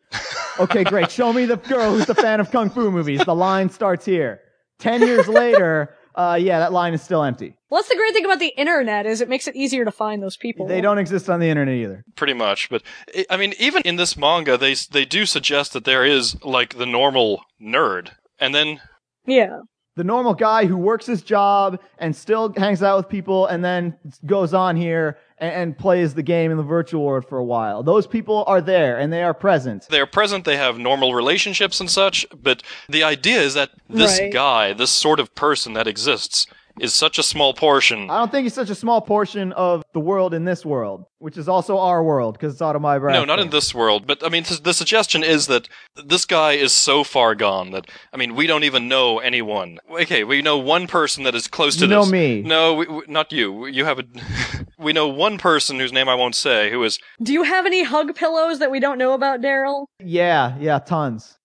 Okay, 0.61 0.85
great. 0.85 1.11
Show 1.11 1.33
me 1.33 1.47
the 1.47 1.57
girl 1.57 1.93
who's 1.93 2.09
a 2.11 2.15
fan 2.15 2.39
of 2.39 2.51
kung 2.51 2.69
fu 2.69 2.91
movies. 2.91 3.25
The 3.25 3.35
line 3.35 3.71
starts 3.71 4.05
here. 4.05 4.41
Ten 4.79 5.01
years 5.01 5.27
later, 5.27 5.95
uh, 6.15 6.39
yeah, 6.41 6.59
that 6.59 6.73
line 6.73 6.95
is 6.95 7.03
still 7.03 7.23
empty. 7.23 7.55
Well, 7.71 7.81
that's 7.81 7.89
the 7.89 7.97
great 7.97 8.13
thing 8.13 8.25
about 8.25 8.39
the 8.39 8.53
internet 8.59 9.07
is 9.07 9.21
it 9.21 9.29
makes 9.29 9.47
it 9.49 9.57
easier 9.57 9.85
to 9.85 9.91
find 9.91 10.23
those 10.23 10.37
people. 10.37 10.67
They 10.67 10.81
don't 10.81 10.99
exist 10.99 11.31
on 11.31 11.41
the 11.41 11.49
internet 11.49 11.75
either. 11.75 12.05
pretty 12.17 12.35
much. 12.35 12.69
But 12.69 12.83
I- 13.17 13.27
I 13.31 13.37
mean, 13.37 13.55
even 13.59 13.83
in 13.83 13.97
this 13.97 14.17
manga, 14.17 14.57
they 14.59 14.75
they 14.91 15.05
do 15.05 15.25
suggest 15.27 15.73
that 15.73 15.85
there 15.85 16.05
is 16.05 16.37
like 16.45 16.77
the 16.77 16.87
normal 16.87 17.43
nerd, 17.61 18.11
and 18.39 18.55
then 18.55 18.81
Yeah. 19.27 19.61
the 19.97 20.05
normal 20.05 20.35
guy 20.35 20.67
who 20.67 20.77
works 20.77 21.07
his 21.07 21.23
job 21.23 21.79
and 21.99 22.15
still 22.17 22.53
hangs 22.57 22.83
out 22.83 22.97
with 22.97 23.09
people 23.09 23.47
and 23.47 23.65
then 23.65 23.97
goes 24.27 24.53
on 24.55 24.77
here 24.77 25.19
and, 25.43 25.53
and 25.53 25.79
plays 25.79 26.15
the 26.15 26.23
game 26.23 26.51
in 26.51 26.57
the 26.57 26.63
virtual 26.63 27.03
world 27.05 27.27
for 27.29 27.37
a 27.37 27.45
while. 27.45 27.83
Those 27.83 28.07
people 28.07 28.45
are 28.47 28.61
there 28.61 28.99
and 28.99 29.13
they 29.13 29.23
are 29.23 29.35
present. 29.35 29.87
they 29.91 30.01
are 30.01 30.07
present, 30.07 30.45
they 30.45 30.57
have 30.57 30.79
normal 30.79 31.15
relationships 31.15 31.81
and 31.81 31.91
such. 31.91 32.25
But 32.41 32.63
the 32.89 33.03
idea 33.03 33.41
is 33.43 33.55
that 33.55 33.71
this 33.91 34.19
Right. 34.21 34.33
guy, 34.33 34.73
this 34.73 34.91
sort 34.91 35.19
of 35.21 35.35
person 35.35 35.73
that 35.75 35.87
exists, 35.87 36.47
is 36.81 36.95
such 36.95 37.19
a 37.19 37.23
small 37.23 37.55
portion. 37.55 38.11
I 38.11 38.19
don't 38.19 38.31
think 38.31 38.47
it's 38.47 38.55
such 38.55 38.71
a 38.71 38.75
small 38.75 39.01
portion 39.01 39.53
of 39.53 39.83
the 39.93 40.01
world 40.01 40.35
in 40.35 40.45
this 40.45 40.65
world, 40.65 41.05
which 41.19 41.37
is 41.37 41.49
also 41.49 41.79
our 41.79 42.03
world 42.03 42.35
because 42.35 42.55
it's 42.55 42.63
autobiographical. 42.63 43.27
No, 43.27 43.35
not 43.37 43.43
in 43.43 43.51
this 43.51 43.75
world. 43.75 44.07
But 44.07 44.25
I 44.25 44.29
mean, 44.29 44.45
th- 44.45 44.63
the 44.63 44.75
suggestion 44.75 45.23
is 45.23 45.47
that 45.47 45.69
this 46.05 46.25
guy 46.25 46.53
is 46.53 46.73
so 46.73 47.05
far 47.05 47.35
gone 47.35 47.71
that 47.73 47.91
I 48.13 48.17
mean, 48.17 48.35
we 48.35 48.47
don't 48.47 48.65
even 48.65 48.89
know 48.89 49.19
anyone. 49.19 49.79
Okay, 49.91 50.25
we 50.25 50.43
know 50.43 50.59
one 50.59 50.87
person 50.87 51.25
that 51.25 51.35
is 51.35 51.47
close 51.49 51.77
to 51.77 51.83
You 51.83 51.89
know 51.89 52.07
me. 52.07 52.43
No, 52.43 52.75
we, 52.75 52.87
we, 52.87 53.03
not 53.09 53.33
you. 53.33 53.67
You 53.67 53.85
have 53.85 53.99
a. 53.99 54.05
we 54.79 54.93
know 54.93 55.09
one 55.09 55.39
person 55.39 55.79
whose 55.79 55.93
name 55.93 56.09
I 56.09 56.15
won't 56.15 56.35
say 56.35 56.71
who 56.71 56.83
is. 56.85 56.99
Do 57.23 57.33
you 57.33 57.43
have 57.43 57.67
any 57.67 57.83
hug 57.85 58.15
pillows 58.15 58.59
that 58.59 58.71
we 58.71 58.81
don't 58.81 58.99
know 58.99 59.13
about, 59.15 59.41
Daryl? 59.41 59.87
Yeah, 60.01 60.57
yeah, 60.59 60.79
tons. 60.79 61.39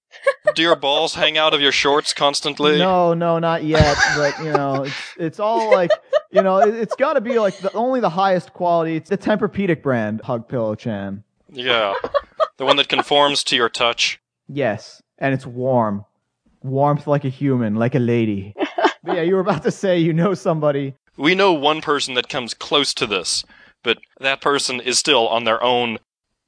Do 0.55 0.61
your 0.61 0.75
balls 0.75 1.15
hang 1.15 1.37
out 1.37 1.53
of 1.53 1.61
your 1.61 1.71
shorts 1.71 2.13
constantly? 2.13 2.77
No, 2.79 3.13
no, 3.13 3.37
not 3.39 3.63
yet. 3.63 3.95
but 4.15 4.37
you 4.39 4.51
know, 4.51 4.83
it's 4.87 4.95
it's 5.17 5.39
all 5.39 5.69
like 5.71 5.91
you 6.31 6.41
know, 6.41 6.57
it, 6.59 6.73
it's 6.75 6.95
got 6.95 7.13
to 7.13 7.21
be 7.21 7.37
like 7.39 7.57
the, 7.59 7.71
only 7.73 7.99
the 7.99 8.09
highest 8.09 8.53
quality. 8.53 8.95
It's 8.95 9.09
the 9.09 9.17
Tempur-Pedic 9.17 9.81
brand 9.81 10.21
Hug 10.21 10.47
Pillow 10.47 10.75
Chan. 10.75 11.23
Yeah, 11.51 11.93
the 12.57 12.65
one 12.65 12.75
that 12.77 12.87
conforms 12.89 13.43
to 13.45 13.55
your 13.55 13.69
touch. 13.69 14.19
Yes, 14.47 15.01
and 15.19 15.33
it's 15.33 15.45
warm, 15.45 16.05
warmth 16.63 17.07
like 17.07 17.23
a 17.25 17.29
human, 17.29 17.75
like 17.75 17.95
a 17.95 17.99
lady. 17.99 18.53
but 19.03 19.15
yeah, 19.15 19.21
you 19.21 19.35
were 19.35 19.41
about 19.41 19.63
to 19.63 19.71
say 19.71 19.97
you 19.99 20.13
know 20.13 20.33
somebody. 20.33 20.95
We 21.17 21.35
know 21.35 21.53
one 21.53 21.81
person 21.81 22.13
that 22.15 22.29
comes 22.29 22.53
close 22.53 22.93
to 22.95 23.05
this, 23.07 23.43
but 23.83 23.97
that 24.19 24.41
person 24.41 24.79
is 24.81 24.97
still 24.99 25.27
on 25.27 25.43
their 25.43 25.61
own 25.63 25.99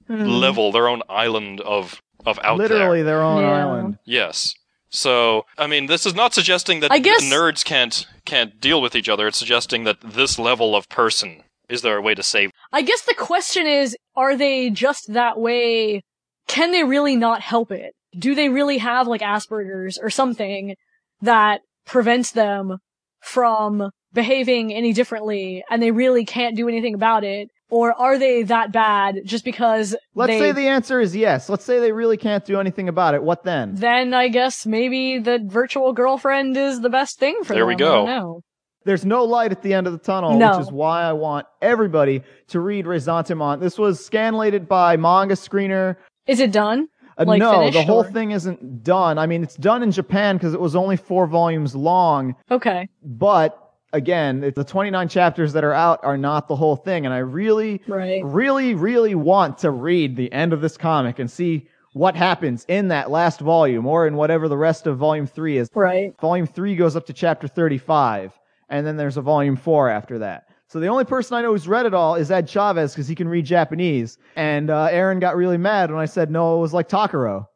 Hmm. 0.08 0.26
level, 0.26 0.72
their 0.72 0.88
own 0.88 1.04
island 1.08 1.62
of 1.62 2.02
of 2.26 2.40
out 2.44 2.58
Literally 2.58 3.02
there. 3.02 3.16
their 3.18 3.24
own 3.24 3.42
Yeah. 3.42 3.50
island. 3.66 3.98
Yes. 4.06 4.54
So, 4.92 5.46
I 5.58 5.68
mean, 5.68 5.86
this 5.86 6.06
is 6.06 6.16
not 6.16 6.34
suggesting 6.34 6.80
that 6.80 6.92
I 6.92 7.00
guess- 7.00 7.24
nerds 7.24 7.64
can't 7.64 8.06
can't 8.26 8.60
deal 8.60 8.82
with 8.82 8.96
each 8.96 9.10
other. 9.10 9.28
It's 9.28 9.38
suggesting 9.38 9.84
that 9.86 9.98
this 10.02 10.38
level 10.40 10.76
of 10.76 10.88
person 10.90 11.44
is 11.70 11.84
there 11.84 11.98
a 11.98 12.02
way 12.02 12.16
to 12.16 12.24
save? 12.24 12.50
I 12.74 12.82
guess 12.82 13.02
the 13.04 13.14
question 13.14 13.68
is, 13.68 13.96
are 14.16 14.36
they 14.36 14.72
just 14.72 15.14
that 15.14 15.40
way? 15.40 16.02
Can 16.48 16.72
they 16.72 16.84
really 16.84 17.16
not 17.16 17.42
help 17.42 17.72
it? 17.72 17.94
Do 18.18 18.34
they 18.34 18.50
really 18.50 18.80
have 18.80 19.08
like 19.08 19.22
Asperger's 19.22 20.00
or 20.00 20.10
something 20.10 20.76
that 21.22 21.62
prevents 21.86 22.32
them 22.32 22.80
from 23.22 23.92
behaving 24.14 24.74
any 24.74 24.94
differently 24.94 25.64
and 25.70 25.82
they 25.84 25.92
really 25.92 26.26
can't 26.26 26.56
do 26.56 26.68
anything 26.68 26.96
about 26.96 27.24
it? 27.24 27.50
Or 27.70 27.94
are 27.94 28.18
they 28.18 28.44
that 28.44 28.72
bad 28.72 29.22
just 29.26 29.46
because 29.46 29.96
Let's 30.16 30.30
they, 30.32 30.40
say 30.40 30.52
the 30.52 30.68
answer 30.68 31.00
is 31.00 31.16
yes. 31.16 31.50
Let's 31.50 31.64
say 31.64 31.80
they 31.80 31.92
really 31.92 32.18
can't 32.18 32.44
do 32.44 32.60
anything 32.60 32.90
about 32.90 33.14
it. 33.14 33.22
What 33.22 33.44
then? 33.44 33.76
then 33.76 34.14
I 34.14 34.28
guess 34.30 34.66
maybe 34.66 35.20
the 35.20 35.40
virtual 35.46 35.94
girlfriend 35.94 36.58
is 36.58 36.82
the 36.82 36.90
best 36.90 37.20
thing 37.20 37.38
for 37.44 37.50
them. 37.50 37.56
There 37.58 37.62
them. 37.64 37.68
we 37.68 37.76
go. 37.76 38.06
don't. 38.06 38.44
There's 38.86 39.06
no 39.06 39.24
light 39.26 39.52
at 39.52 39.62
the 39.62 39.74
end 39.74 39.86
of 39.88 39.94
the 39.94 40.00
tunnel, 40.00 40.38
No. 40.38 40.52
which 40.58 40.62
is 40.68 40.72
why 40.72 41.04
I 41.04 41.14
want 41.14 41.46
everybody 41.62 42.24
to 42.48 42.60
read 42.60 42.86
Ressentiment. 42.86 43.60
This 43.60 43.78
was 43.78 44.00
scanlated 44.00 44.68
by 44.68 44.98
Manga 44.98 45.36
Screener. 45.36 45.98
Is 46.26 46.40
it 46.40 46.52
done? 46.52 46.88
Uh, 47.18 47.26
Like, 47.28 47.40
no, 47.40 47.52
finished, 47.60 47.74
the 47.74 47.84
whole 47.84 48.00
or- 48.06 48.12
thing 48.12 48.32
isn't 48.32 48.84
done. 48.84 49.18
I 49.20 49.28
mean, 49.28 49.44
it's 49.44 49.58
done 49.58 49.84
in 49.84 49.92
Japan 49.92 50.38
because 50.38 50.54
it 50.54 50.62
was 50.62 50.76
only 50.76 50.96
four 50.96 51.28
volumes 51.28 51.76
long. 51.76 52.36
Okay. 52.50 52.88
But 53.04 53.58
again, 53.94 54.40
the 54.56 54.64
29 54.64 55.08
chapters 55.10 55.54
that 55.54 55.64
are 55.64 55.74
out 55.74 56.00
are 56.04 56.18
not 56.18 56.48
the 56.48 56.56
whole 56.56 56.76
thing. 56.76 57.06
And 57.06 57.14
I 57.14 57.20
really, 57.20 57.82
Right. 57.88 58.22
really, 58.24 58.74
really 58.76 59.16
want 59.16 59.58
to 59.60 59.72
read 59.72 60.16
the 60.16 60.32
end 60.32 60.54
of 60.54 60.62
this 60.62 60.78
comic 60.78 61.20
and 61.20 61.30
see 61.30 61.68
what 61.94 62.16
happens 62.16 62.66
in 62.68 62.90
that 62.90 63.10
last 63.10 63.40
volume 63.40 63.86
or 63.88 64.06
in 64.08 64.16
whatever 64.16 64.48
the 64.48 64.58
rest 64.58 64.86
of 64.88 64.98
volume 64.98 65.26
three 65.28 65.58
is. 65.58 65.70
Right. 65.74 66.14
Volume 66.22 66.46
three 66.48 66.76
goes 66.76 66.96
up 66.96 67.06
to 67.08 67.14
chapter 67.14 67.48
35, 67.48 68.38
and 68.70 68.86
then 68.86 68.96
there's 68.98 69.18
a 69.18 69.22
volume 69.22 69.56
four 69.56 69.90
after 69.90 70.20
that. 70.20 70.46
So 70.68 70.80
the 70.80 70.88
only 70.88 71.04
person 71.04 71.36
I 71.36 71.42
know 71.42 71.52
who's 71.52 71.68
read 71.68 71.88
it 71.88 71.96
all 71.96 72.14
is 72.14 72.30
Ed 72.30 72.48
Chavez 72.48 72.94
because 72.94 73.08
he 73.08 73.16
can 73.16 73.28
read 73.28 73.44
Japanese. 73.44 74.20
And 74.36 74.70
uh, 74.70 74.88
Aaron 74.92 75.20
got 75.20 75.36
really 75.36 75.58
mad 75.58 75.90
when 75.90 76.00
I 76.00 76.06
said 76.06 76.30
no, 76.30 76.58
it 76.58 76.62
was 76.62 76.74
like 76.76 76.88
Takuro. 76.88 77.48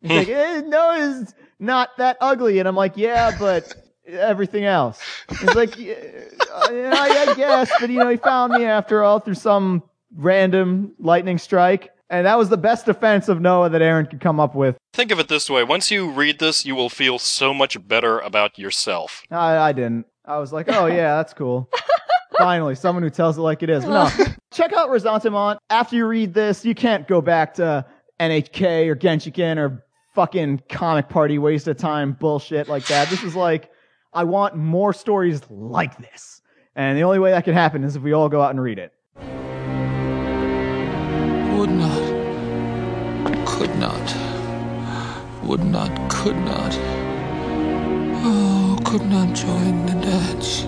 He's 0.00 0.10
like, 0.10 0.28
eh, 0.28 0.62
no, 0.62 1.20
it's 1.20 1.34
not 1.58 1.90
that 1.98 2.16
ugly. 2.22 2.58
And 2.58 2.66
I'm 2.66 2.74
like, 2.76 2.96
yeah, 2.96 3.36
but 3.38 3.74
everything 4.08 4.64
else. 4.64 5.00
He's 5.28 5.54
like, 5.54 5.78
yeah, 5.78 5.94
uh, 6.52 6.68
I, 6.70 7.26
I 7.28 7.34
guess, 7.34 7.70
but 7.80 7.90
you 7.90 7.98
know, 7.98 8.08
he 8.08 8.16
found 8.16 8.52
me 8.52 8.64
after 8.64 9.02
all 9.02 9.20
through 9.20 9.34
some 9.34 9.82
random 10.14 10.92
lightning 10.98 11.38
strike. 11.38 11.90
And 12.08 12.26
that 12.26 12.38
was 12.38 12.48
the 12.48 12.56
best 12.56 12.86
defense 12.86 13.28
of 13.28 13.40
Noah 13.40 13.68
that 13.70 13.82
Aaron 13.82 14.06
could 14.06 14.20
come 14.20 14.38
up 14.38 14.54
with. 14.54 14.76
Think 14.92 15.10
of 15.10 15.18
it 15.18 15.26
this 15.26 15.50
way: 15.50 15.64
once 15.64 15.90
you 15.90 16.08
read 16.08 16.38
this, 16.38 16.64
you 16.64 16.76
will 16.76 16.88
feel 16.88 17.18
so 17.18 17.52
much 17.52 17.76
better 17.88 18.20
about 18.20 18.58
yourself. 18.58 19.24
I, 19.30 19.56
I 19.56 19.72
didn't. 19.72 20.06
I 20.24 20.38
was 20.38 20.52
like, 20.52 20.68
oh 20.68 20.86
yeah, 20.86 21.16
that's 21.16 21.34
cool. 21.34 21.68
Finally, 22.38 22.76
someone 22.76 23.02
who 23.02 23.10
tells 23.10 23.38
it 23.38 23.40
like 23.40 23.62
it 23.62 23.70
is. 23.70 23.84
But 23.84 24.16
no, 24.18 24.26
check 24.52 24.72
out 24.72 24.88
Ressentiment. 24.90 25.58
After 25.70 25.96
you 25.96 26.06
read 26.06 26.32
this, 26.32 26.64
you 26.64 26.74
can't 26.74 27.08
go 27.08 27.20
back 27.20 27.54
to 27.54 27.84
NHK 28.20 28.86
or 28.88 28.94
Genshiken 28.94 29.56
or 29.56 29.84
fucking 30.14 30.62
comic 30.68 31.08
party 31.08 31.38
waste 31.38 31.66
of 31.68 31.76
time 31.76 32.12
bullshit 32.12 32.68
like 32.68 32.86
that. 32.86 33.10
This 33.10 33.22
is 33.22 33.34
like, 33.36 33.70
I 34.16 34.24
want 34.24 34.56
more 34.56 34.94
stories 34.94 35.42
like 35.50 35.98
this. 35.98 36.40
And 36.74 36.96
the 36.96 37.02
only 37.02 37.18
way 37.18 37.32
that 37.32 37.44
can 37.44 37.52
happen 37.52 37.84
is 37.84 37.96
if 37.96 38.02
we 38.02 38.14
all 38.14 38.30
go 38.30 38.40
out 38.40 38.48
and 38.48 38.58
read 38.58 38.78
it. 38.78 38.90
Would 41.54 41.68
not, 41.68 43.46
could 43.46 43.76
not, 43.76 44.16
would 45.44 45.62
not, 45.62 46.10
could 46.10 46.36
not. 46.36 46.78
Oh, 48.24 48.78
could 48.86 49.04
not 49.04 49.36
join 49.36 49.84
the 49.84 49.92
dance. 50.00 50.62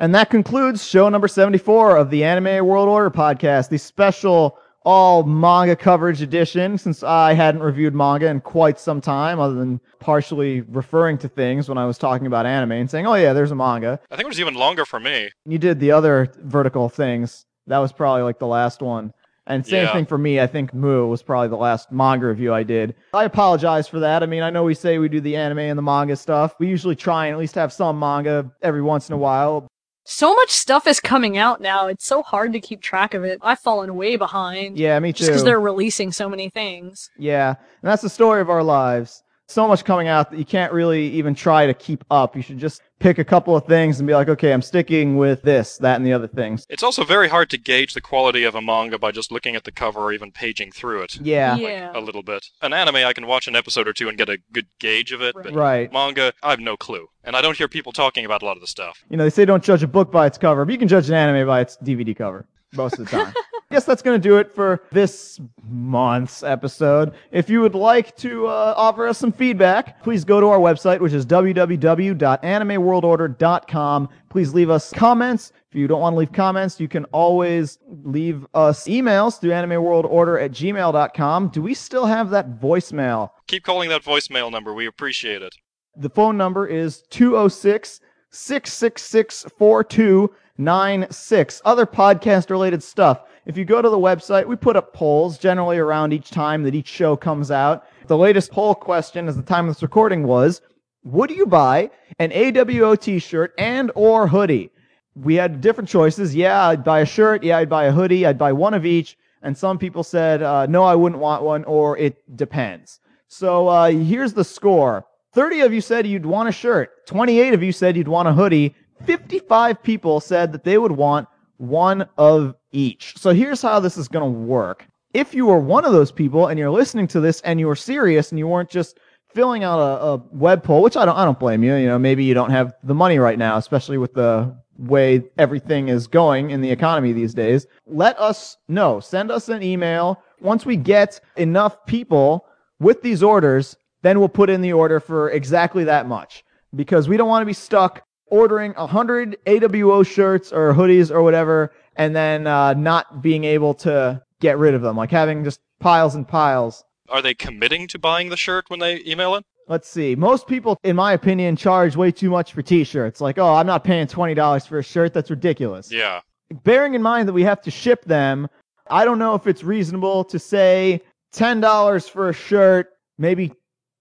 And 0.00 0.12
that 0.16 0.30
concludes 0.30 0.84
show 0.84 1.08
number 1.08 1.28
74 1.28 1.96
of 1.96 2.10
the 2.10 2.24
Anime 2.24 2.66
World 2.66 2.88
Order 2.88 3.10
podcast, 3.12 3.68
the 3.68 3.78
special 3.78 4.58
all 4.84 5.22
manga 5.24 5.74
coverage 5.76 6.20
edition, 6.22 6.76
since 6.78 7.02
I 7.02 7.32
hadn't 7.32 7.62
reviewed 7.62 7.94
manga 7.94 8.26
in 8.28 8.40
quite 8.40 8.78
some 8.78 9.00
time, 9.00 9.40
other 9.40 9.54
than 9.54 9.80
partially 9.98 10.60
referring 10.62 11.18
to 11.18 11.28
things 11.28 11.68
when 11.68 11.78
I 11.78 11.86
was 11.86 11.98
talking 11.98 12.26
about 12.26 12.46
anime 12.46 12.72
and 12.72 12.90
saying, 12.90 13.06
oh 13.06 13.14
yeah, 13.14 13.32
there's 13.32 13.50
a 13.50 13.54
manga. 13.54 13.98
I 14.10 14.16
think 14.16 14.26
it 14.26 14.28
was 14.28 14.40
even 14.40 14.54
longer 14.54 14.84
for 14.84 15.00
me. 15.00 15.30
You 15.46 15.58
did 15.58 15.80
the 15.80 15.92
other 15.92 16.30
vertical 16.40 16.88
things. 16.88 17.46
That 17.66 17.78
was 17.78 17.92
probably 17.92 18.22
like 18.22 18.38
the 18.38 18.46
last 18.46 18.82
one. 18.82 19.12
And 19.46 19.66
same 19.66 19.84
Yeah. 19.84 19.92
thing 19.92 20.06
for 20.06 20.16
me. 20.16 20.40
I 20.40 20.46
think 20.46 20.72
Moo 20.72 21.06
was 21.06 21.22
probably 21.22 21.48
the 21.48 21.56
last 21.56 21.92
manga 21.92 22.26
review 22.26 22.52
I 22.54 22.62
did. 22.62 22.94
I 23.12 23.24
apologize 23.24 23.86
for 23.86 24.00
that. 24.00 24.22
I 24.22 24.26
mean, 24.26 24.42
I 24.42 24.48
know 24.50 24.64
we 24.64 24.72
say 24.74 24.96
we 24.98 25.08
do 25.10 25.20
the 25.20 25.36
anime 25.36 25.58
and 25.58 25.78
the 25.78 25.82
manga 25.82 26.16
stuff. 26.16 26.54
We 26.58 26.66
usually 26.66 26.96
try 26.96 27.26
and 27.26 27.34
at 27.34 27.38
least 27.38 27.54
have 27.56 27.70
some 27.72 27.98
manga 27.98 28.50
every 28.62 28.80
once 28.80 29.08
in 29.10 29.14
a 29.14 29.18
while. 29.18 29.66
So 30.04 30.34
much 30.34 30.50
stuff 30.50 30.86
is 30.86 31.00
coming 31.00 31.38
out 31.38 31.60
now. 31.60 31.86
It's 31.86 32.06
so 32.06 32.22
hard 32.22 32.52
to 32.52 32.60
keep 32.60 32.82
track 32.82 33.14
of 33.14 33.24
it. 33.24 33.38
I've 33.42 33.58
fallen 33.58 33.96
way 33.96 34.16
behind. 34.16 34.78
Yeah, 34.78 34.98
me 35.00 35.12
too. 35.12 35.18
Just 35.18 35.30
because 35.30 35.44
they're 35.44 35.58
releasing 35.60 36.12
so 36.12 36.28
many 36.28 36.50
things. 36.50 37.10
Yeah, 37.18 37.48
and 37.48 37.90
that's 37.90 38.02
the 38.02 38.10
story 38.10 38.42
of 38.42 38.50
our 38.50 38.62
lives. 38.62 39.23
So 39.46 39.68
much 39.68 39.84
coming 39.84 40.08
out 40.08 40.30
that 40.30 40.38
you 40.38 40.44
can't 40.46 40.72
really 40.72 41.06
even 41.08 41.34
try 41.34 41.66
to 41.66 41.74
keep 41.74 42.02
up. 42.10 42.34
You 42.34 42.40
should 42.40 42.58
just 42.58 42.80
pick 42.98 43.18
a 43.18 43.24
couple 43.24 43.54
of 43.54 43.66
things 43.66 44.00
and 44.00 44.06
be 44.06 44.14
like, 44.14 44.28
okay, 44.30 44.52
I'm 44.54 44.62
sticking 44.62 45.18
with 45.18 45.42
this, 45.42 45.76
that, 45.78 45.96
and 45.96 46.06
the 46.06 46.14
other 46.14 46.26
things. 46.26 46.64
It's 46.70 46.82
also 46.82 47.04
very 47.04 47.28
hard 47.28 47.50
to 47.50 47.58
gauge 47.58 47.92
the 47.92 48.00
quality 48.00 48.44
of 48.44 48.54
a 48.54 48.62
manga 48.62 48.98
by 48.98 49.10
just 49.12 49.30
looking 49.30 49.54
at 49.54 49.64
the 49.64 49.70
cover 49.72 50.00
or 50.00 50.12
even 50.12 50.32
paging 50.32 50.72
through 50.72 51.02
it. 51.02 51.20
Yeah. 51.20 51.52
Like, 51.54 51.62
Yeah. 51.62 51.92
a 51.94 52.00
little 52.00 52.22
bit. 52.22 52.46
An 52.62 52.72
anime, 52.72 52.96
I 52.96 53.12
can 53.12 53.26
watch 53.26 53.46
an 53.46 53.54
episode 53.54 53.86
or 53.86 53.92
two 53.92 54.08
and 54.08 54.16
get 54.16 54.30
a 54.30 54.38
good 54.52 54.66
gauge 54.80 55.12
of 55.12 55.20
it, 55.20 55.34
but 55.34 55.52
Right. 55.52 55.92
manga, 55.92 56.32
I 56.42 56.50
have 56.50 56.60
no 56.60 56.78
clue. 56.78 57.08
And 57.22 57.36
I 57.36 57.42
don't 57.42 57.56
hear 57.56 57.68
people 57.68 57.92
talking 57.92 58.24
about 58.24 58.42
a 58.42 58.46
lot 58.46 58.56
of 58.56 58.62
the 58.62 58.66
stuff. 58.66 59.04
You 59.10 59.18
know, 59.18 59.24
they 59.24 59.30
say 59.30 59.44
don't 59.44 59.62
judge 59.62 59.82
a 59.82 59.86
book 59.88 60.10
by 60.10 60.26
its 60.26 60.38
cover, 60.38 60.64
but 60.64 60.72
you 60.72 60.78
can 60.78 60.88
judge 60.88 61.08
an 61.10 61.14
anime 61.14 61.46
by 61.46 61.60
its 61.60 61.76
DVD 61.84 62.16
cover 62.16 62.46
most 62.72 62.98
of 62.98 63.10
the 63.10 63.16
time. 63.16 63.34
Guess 63.70 63.84
that's 63.84 64.02
going 64.02 64.20
to 64.20 64.28
do 64.28 64.38
it 64.38 64.54
for 64.54 64.82
this 64.92 65.40
month's 65.62 66.42
episode. 66.42 67.12
If 67.32 67.48
you 67.48 67.60
would 67.60 67.74
like 67.74 68.16
to 68.18 68.46
uh, 68.46 68.74
offer 68.76 69.06
us 69.06 69.18
some 69.18 69.32
feedback, 69.32 70.02
please 70.02 70.24
go 70.24 70.40
to 70.40 70.48
our 70.48 70.58
website, 70.58 71.00
which 71.00 71.12
is 71.12 71.26
www.animeworldorder.com. 71.26 74.08
Please 74.28 74.54
leave 74.54 74.70
us 74.70 74.92
comments. 74.92 75.52
If 75.70 75.76
you 75.76 75.88
don't 75.88 76.00
want 76.00 76.14
to 76.14 76.18
leave 76.18 76.32
comments, 76.32 76.78
you 76.78 76.88
can 76.88 77.04
always 77.06 77.78
leave 78.04 78.46
us 78.54 78.86
emails 78.86 79.40
through 79.40 79.50
animeworldorder 79.50 80.42
at 80.42 80.52
gmail.com. 80.52 81.48
Do 81.48 81.62
we 81.62 81.74
still 81.74 82.06
have 82.06 82.30
that 82.30 82.60
voicemail? 82.60 83.30
Keep 83.48 83.64
calling 83.64 83.88
that 83.88 84.04
voicemail 84.04 84.52
number. 84.52 84.72
We 84.72 84.86
appreciate 84.86 85.42
it. 85.42 85.54
The 85.96 86.10
phone 86.10 86.36
number 86.36 86.66
is 86.66 87.02
206 87.10 88.00
666 88.30 89.46
4296. 89.56 91.62
Other 91.64 91.86
podcast 91.86 92.50
related 92.50 92.82
stuff. 92.82 93.22
If 93.46 93.58
you 93.58 93.66
go 93.66 93.82
to 93.82 93.90
the 93.90 93.98
website, 93.98 94.46
we 94.46 94.56
put 94.56 94.76
up 94.76 94.94
polls 94.94 95.36
generally 95.36 95.76
around 95.76 96.14
each 96.14 96.30
time 96.30 96.62
that 96.62 96.74
each 96.74 96.88
show 96.88 97.14
comes 97.14 97.50
out. 97.50 97.86
The 98.06 98.16
latest 98.16 98.50
poll 98.50 98.74
question 98.74 99.28
as 99.28 99.36
the 99.36 99.42
time 99.42 99.68
of 99.68 99.74
this 99.74 99.82
recording 99.82 100.26
was, 100.26 100.62
would 101.04 101.30
you 101.30 101.44
buy 101.44 101.90
an 102.18 102.30
AWO 102.30 102.98
t-shirt 102.98 103.52
and 103.58 103.92
or 103.94 104.26
hoodie? 104.26 104.70
We 105.14 105.34
had 105.34 105.60
different 105.60 105.90
choices. 105.90 106.34
Yeah, 106.34 106.68
I'd 106.68 106.82
buy 106.82 107.00
a 107.00 107.06
shirt. 107.06 107.44
Yeah, 107.44 107.58
I'd 107.58 107.68
buy 107.68 107.84
a 107.84 107.92
hoodie. 107.92 108.24
I'd 108.24 108.38
buy 108.38 108.52
one 108.52 108.72
of 108.72 108.86
each. 108.86 109.18
And 109.42 109.56
some 109.56 109.76
people 109.76 110.02
said, 110.02 110.42
uh, 110.42 110.64
no, 110.64 110.82
I 110.82 110.94
wouldn't 110.94 111.20
want 111.20 111.42
one, 111.42 111.64
or 111.64 111.98
it 111.98 112.16
depends. 112.36 113.00
So 113.28 113.68
uh, 113.68 113.90
here's 113.90 114.32
the 114.32 114.44
score 114.44 115.04
30 115.34 115.60
of 115.60 115.74
you 115.74 115.82
said 115.82 116.06
you'd 116.06 116.24
want 116.24 116.48
a 116.48 116.52
shirt, 116.52 117.06
28 117.06 117.52
of 117.52 117.62
you 117.62 117.72
said 117.72 117.96
you'd 117.96 118.08
want 118.08 118.28
a 118.28 118.32
hoodie, 118.32 118.74
55 119.04 119.82
people 119.82 120.20
said 120.20 120.52
that 120.52 120.64
they 120.64 120.78
would 120.78 120.92
want 120.92 121.28
one 121.58 122.08
of 122.18 122.54
each. 122.72 123.14
So 123.16 123.30
here's 123.30 123.62
how 123.62 123.80
this 123.80 123.96
is 123.96 124.08
going 124.08 124.32
to 124.32 124.38
work. 124.38 124.86
If 125.12 125.34
you 125.34 125.48
are 125.50 125.58
one 125.58 125.84
of 125.84 125.92
those 125.92 126.10
people 126.10 126.48
and 126.48 126.58
you're 126.58 126.70
listening 126.70 127.06
to 127.08 127.20
this 127.20 127.40
and 127.42 127.60
you're 127.60 127.76
serious 127.76 128.30
and 128.32 128.38
you 128.38 128.48
weren't 128.48 128.70
just 128.70 128.98
filling 129.32 129.64
out 129.64 129.78
a, 129.78 130.04
a 130.04 130.16
web 130.32 130.62
poll, 130.62 130.82
which 130.82 130.96
I 130.96 131.04
don't, 131.04 131.16
I 131.16 131.24
don't 131.24 131.38
blame 131.38 131.62
you. 131.62 131.74
You 131.74 131.86
know, 131.86 131.98
maybe 131.98 132.24
you 132.24 132.34
don't 132.34 132.50
have 132.50 132.72
the 132.82 132.94
money 132.94 133.18
right 133.18 133.38
now, 133.38 133.56
especially 133.56 133.98
with 133.98 134.14
the 134.14 134.56
way 134.78 135.22
everything 135.38 135.88
is 135.88 136.06
going 136.06 136.50
in 136.50 136.60
the 136.60 136.70
economy 136.70 137.12
these 137.12 137.34
days. 137.34 137.66
Let 137.86 138.18
us 138.18 138.56
know. 138.68 139.00
Send 139.00 139.30
us 139.30 139.48
an 139.48 139.62
email. 139.62 140.20
Once 140.40 140.66
we 140.66 140.76
get 140.76 141.20
enough 141.36 141.84
people 141.86 142.46
with 142.80 143.02
these 143.02 143.22
orders, 143.22 143.76
then 144.02 144.18
we'll 144.18 144.28
put 144.28 144.50
in 144.50 144.60
the 144.60 144.72
order 144.72 145.00
for 145.00 145.30
exactly 145.30 145.84
that 145.84 146.06
much 146.06 146.44
because 146.74 147.08
we 147.08 147.16
don't 147.16 147.28
want 147.28 147.42
to 147.42 147.46
be 147.46 147.52
stuck 147.52 148.02
ordering 148.34 148.72
100 148.72 149.36
AWO 149.46 150.04
shirts 150.04 150.52
or 150.52 150.74
hoodies 150.74 151.08
or 151.12 151.22
whatever 151.22 151.70
and 151.94 152.16
then 152.16 152.48
uh, 152.48 152.74
not 152.74 153.22
being 153.22 153.44
able 153.44 153.74
to 153.74 154.20
get 154.40 154.58
rid 154.58 154.74
of 154.74 154.82
them, 154.82 154.96
like 154.96 155.12
having 155.12 155.44
just 155.44 155.60
piles 155.78 156.16
and 156.16 156.26
piles. 156.26 156.84
Are 157.08 157.22
they 157.22 157.34
committing 157.34 157.86
to 157.88 157.98
buying 157.98 158.30
the 158.30 158.36
shirt 158.36 158.64
when 158.68 158.80
they 158.80 159.00
email 159.06 159.36
it? 159.36 159.44
Let's 159.68 159.88
see. 159.88 160.16
Most 160.16 160.48
people, 160.48 160.76
in 160.82 160.96
my 160.96 161.12
opinion, 161.12 161.54
charge 161.54 161.94
way 161.94 162.10
too 162.10 162.28
much 162.28 162.52
for 162.52 162.60
t-shirts. 162.60 163.20
Like, 163.20 163.38
oh, 163.38 163.54
I'm 163.54 163.68
not 163.68 163.84
paying 163.84 164.08
$20 164.08 164.66
for 164.66 164.78
a 164.78 164.82
shirt. 164.82 165.14
That's 165.14 165.30
ridiculous. 165.30 165.92
Yeah. 165.92 166.20
Bearing 166.64 166.94
in 166.94 167.02
mind 167.02 167.28
that 167.28 167.32
we 167.32 167.44
have 167.44 167.62
to 167.62 167.70
ship 167.70 168.04
them, 168.04 168.48
I 168.90 169.04
don't 169.04 169.20
know 169.20 169.34
if 169.34 169.46
it's 169.46 169.62
reasonable 169.62 170.24
to 170.24 170.38
say 170.40 171.00
$10 171.34 172.10
for 172.10 172.28
a 172.28 172.34
shirt, 172.34 172.88
maybe 173.16 173.52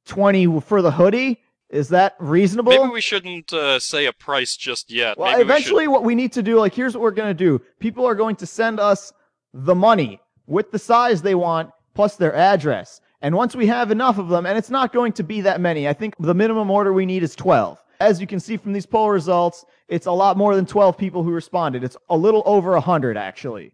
20 0.07 0.59
for 0.61 0.81
the 0.81 0.91
hoodie. 0.91 1.39
Is 1.69 1.89
that 1.89 2.15
reasonable? 2.19 2.71
Maybe 2.71 2.89
we 2.89 3.01
shouldn't 3.01 3.51
uh, 3.51 3.79
say 3.79 4.05
a 4.05 4.13
price 4.13 4.55
just 4.55 4.91
yet. 4.91 5.17
Well, 5.17 5.31
Maybe 5.31 5.43
we 5.43 5.51
eventually, 5.51 5.87
what 5.87 6.03
we 6.03 6.13
need 6.13 6.31
to 6.33 6.43
do, 6.43 6.59
like, 6.59 6.73
here's 6.73 6.93
what 6.93 7.01
we're 7.01 7.11
going 7.11 7.29
to 7.29 7.33
do. 7.33 7.59
People 7.79 8.05
are 8.05 8.15
going 8.15 8.35
to 8.37 8.45
send 8.45 8.79
us 8.79 9.11
the 9.53 9.73
money 9.73 10.19
with 10.45 10.71
the 10.71 10.79
size 10.79 11.21
they 11.21 11.35
want 11.35 11.71
plus 11.95 12.15
their 12.15 12.35
address. 12.35 13.01
And 13.21 13.35
once 13.35 13.55
we 13.55 13.67
have 13.67 13.89
enough 13.89 14.17
of 14.17 14.27
them, 14.27 14.45
and 14.45 14.57
it's 14.57 14.69
not 14.69 14.91
going 14.91 15.13
to 15.13 15.23
be 15.23 15.41
that 15.41 15.61
many, 15.61 15.87
I 15.87 15.93
think 15.93 16.15
the 16.19 16.33
minimum 16.33 16.69
order 16.69 16.91
we 16.91 17.05
need 17.05 17.23
is 17.23 17.35
12. 17.35 17.81
As 17.99 18.19
you 18.19 18.27
can 18.27 18.39
see 18.39 18.57
from 18.57 18.73
these 18.73 18.85
poll 18.85 19.09
results, 19.09 19.65
it's 19.87 20.07
a 20.07 20.11
lot 20.11 20.35
more 20.37 20.55
than 20.55 20.65
12 20.65 20.97
people 20.97 21.23
who 21.23 21.31
responded. 21.31 21.83
It's 21.83 21.95
a 22.09 22.17
little 22.17 22.43
over 22.45 22.71
100, 22.71 23.17
actually. 23.17 23.71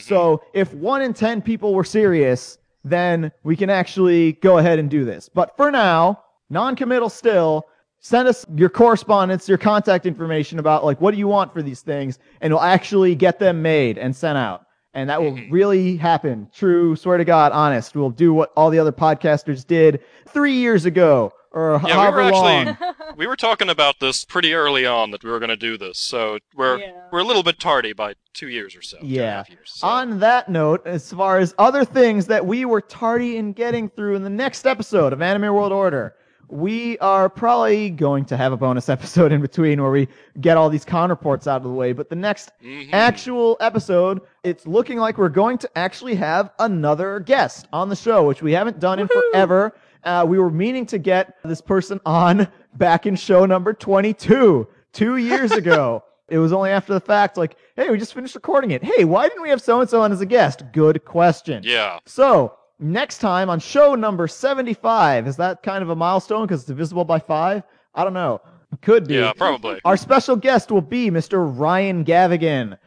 So 0.00 0.42
if 0.52 0.74
one 0.74 1.00
in 1.00 1.14
10 1.14 1.40
people 1.40 1.74
were 1.74 1.84
serious, 1.84 2.58
then 2.84 3.32
we 3.42 3.56
can 3.56 3.70
actually 3.70 4.32
go 4.32 4.58
ahead 4.58 4.78
and 4.78 4.90
do 4.90 5.04
this. 5.04 5.30
But 5.32 5.56
for 5.56 5.70
now, 5.70 6.24
non-committal 6.50 7.10
still, 7.10 7.66
send 8.00 8.28
us 8.28 8.46
your 8.54 8.68
correspondence, 8.68 9.48
your 9.48 9.58
contact 9.58 10.06
information 10.06 10.58
about 10.58 10.84
like 10.84 11.00
what 11.00 11.12
do 11.12 11.18
you 11.18 11.28
want 11.28 11.52
for 11.52 11.62
these 11.62 11.80
things, 11.80 12.18
and 12.40 12.52
we'll 12.52 12.62
actually 12.62 13.14
get 13.14 13.38
them 13.38 13.62
made 13.62 13.98
and 13.98 14.14
sent 14.14 14.38
out. 14.38 14.64
And 14.94 15.10
that 15.10 15.20
will 15.20 15.32
mm-hmm. 15.32 15.52
really 15.52 15.96
happen. 15.96 16.48
True, 16.52 16.96
swear 16.96 17.18
to 17.18 17.24
God, 17.24 17.52
honest. 17.52 17.94
We'll 17.94 18.10
do 18.10 18.32
what 18.32 18.52
all 18.56 18.70
the 18.70 18.78
other 18.78 18.92
podcasters 18.92 19.66
did 19.66 20.00
three 20.26 20.54
years 20.54 20.86
ago 20.86 21.32
or 21.52 21.80
Yeah, 21.82 21.84
we 21.84 21.90
however 21.92 22.24
were 22.24 22.30
long. 22.30 22.78
we 23.16 23.26
were 23.26 23.36
talking 23.36 23.68
about 23.68 24.00
this 24.00 24.24
pretty 24.24 24.54
early 24.54 24.86
on 24.86 25.10
that 25.10 25.24
we 25.24 25.30
were 25.30 25.38
going 25.38 25.50
to 25.50 25.56
do 25.56 25.78
this. 25.78 25.98
So 25.98 26.38
we're 26.54 26.80
we're 27.10 27.20
a 27.20 27.24
little 27.24 27.42
bit 27.42 27.58
tardy 27.58 27.92
by 27.92 28.14
two 28.34 28.48
years 28.48 28.76
or 28.76 28.82
so. 28.82 28.98
Yeah. 29.02 29.44
On 29.82 30.18
that 30.20 30.48
note, 30.48 30.86
as 30.86 31.12
far 31.12 31.38
as 31.38 31.54
other 31.58 31.84
things 31.84 32.26
that 32.26 32.46
we 32.46 32.64
were 32.64 32.80
tardy 32.80 33.36
in 33.36 33.52
getting 33.52 33.88
through 33.88 34.16
in 34.16 34.22
the 34.22 34.30
next 34.30 34.66
episode 34.66 35.12
of 35.12 35.22
Anime 35.22 35.54
World 35.54 35.72
Order, 35.72 36.14
we 36.48 36.98
are 36.98 37.28
probably 37.28 37.90
going 37.90 38.24
to 38.26 38.36
have 38.36 38.52
a 38.52 38.56
bonus 38.56 38.88
episode 38.88 39.32
in 39.32 39.40
between 39.40 39.80
where 39.82 39.90
we 39.90 40.08
get 40.40 40.56
all 40.56 40.70
these 40.70 40.84
con 40.84 41.10
reports 41.10 41.46
out 41.46 41.58
of 41.58 41.62
the 41.64 41.68
way. 41.70 41.92
But 41.92 42.08
the 42.08 42.16
next 42.16 42.50
actual 42.92 43.56
episode, 43.60 44.20
it's 44.44 44.66
looking 44.66 44.98
like 44.98 45.18
we're 45.18 45.28
going 45.28 45.58
to 45.58 45.70
actually 45.76 46.14
have 46.16 46.50
another 46.58 47.20
guest 47.20 47.68
on 47.72 47.88
the 47.88 47.96
show, 47.96 48.26
which 48.26 48.42
we 48.42 48.52
haven't 48.52 48.80
done 48.80 48.98
in 48.98 49.08
forever. 49.08 49.74
Uh, 50.04 50.24
we 50.26 50.38
were 50.38 50.50
meaning 50.50 50.86
to 50.86 50.98
get 50.98 51.36
this 51.44 51.60
person 51.60 52.00
on 52.06 52.48
back 52.74 53.06
in 53.06 53.16
show 53.16 53.44
number 53.44 53.72
22, 53.72 54.66
two 54.92 55.16
years 55.16 55.52
ago. 55.52 56.02
It 56.30 56.36
was 56.36 56.52
only 56.52 56.68
after 56.68 56.92
the 56.92 57.00
fact, 57.00 57.38
like, 57.38 57.56
hey, 57.74 57.88
we 57.88 57.96
just 57.96 58.12
finished 58.12 58.34
recording 58.34 58.72
it. 58.72 58.84
Hey, 58.84 59.06
why 59.06 59.28
didn't 59.28 59.40
we 59.42 59.48
have 59.48 59.62
so 59.62 59.80
and 59.80 59.88
so 59.88 60.02
on 60.02 60.12
as 60.12 60.20
a 60.20 60.26
guest? 60.26 60.62
Good 60.74 61.02
question. 61.06 61.62
Yeah. 61.64 62.00
So, 62.04 62.54
next 62.78 63.18
time 63.18 63.50
on 63.50 63.60
show 63.60 63.94
number 63.94 64.28
75, 64.28 65.26
is 65.26 65.36
that 65.36 65.62
kind 65.62 65.82
of 65.82 65.90
a 65.90 65.96
milestone 65.96 66.46
because 66.46 66.60
it's 66.60 66.68
divisible 66.68 67.04
by 67.04 67.18
five? 67.18 67.62
I 67.94 68.04
don't 68.04 68.14
know. 68.14 68.40
Could 68.82 69.08
be. 69.08 69.14
Yeah, 69.14 69.32
probably. 69.32 69.80
Our 69.84 69.96
special 69.96 70.36
guest 70.36 70.70
will 70.70 70.82
be 70.82 71.10
Mr. 71.10 71.50
Ryan 71.58 72.04
Gavigan. 72.04 72.78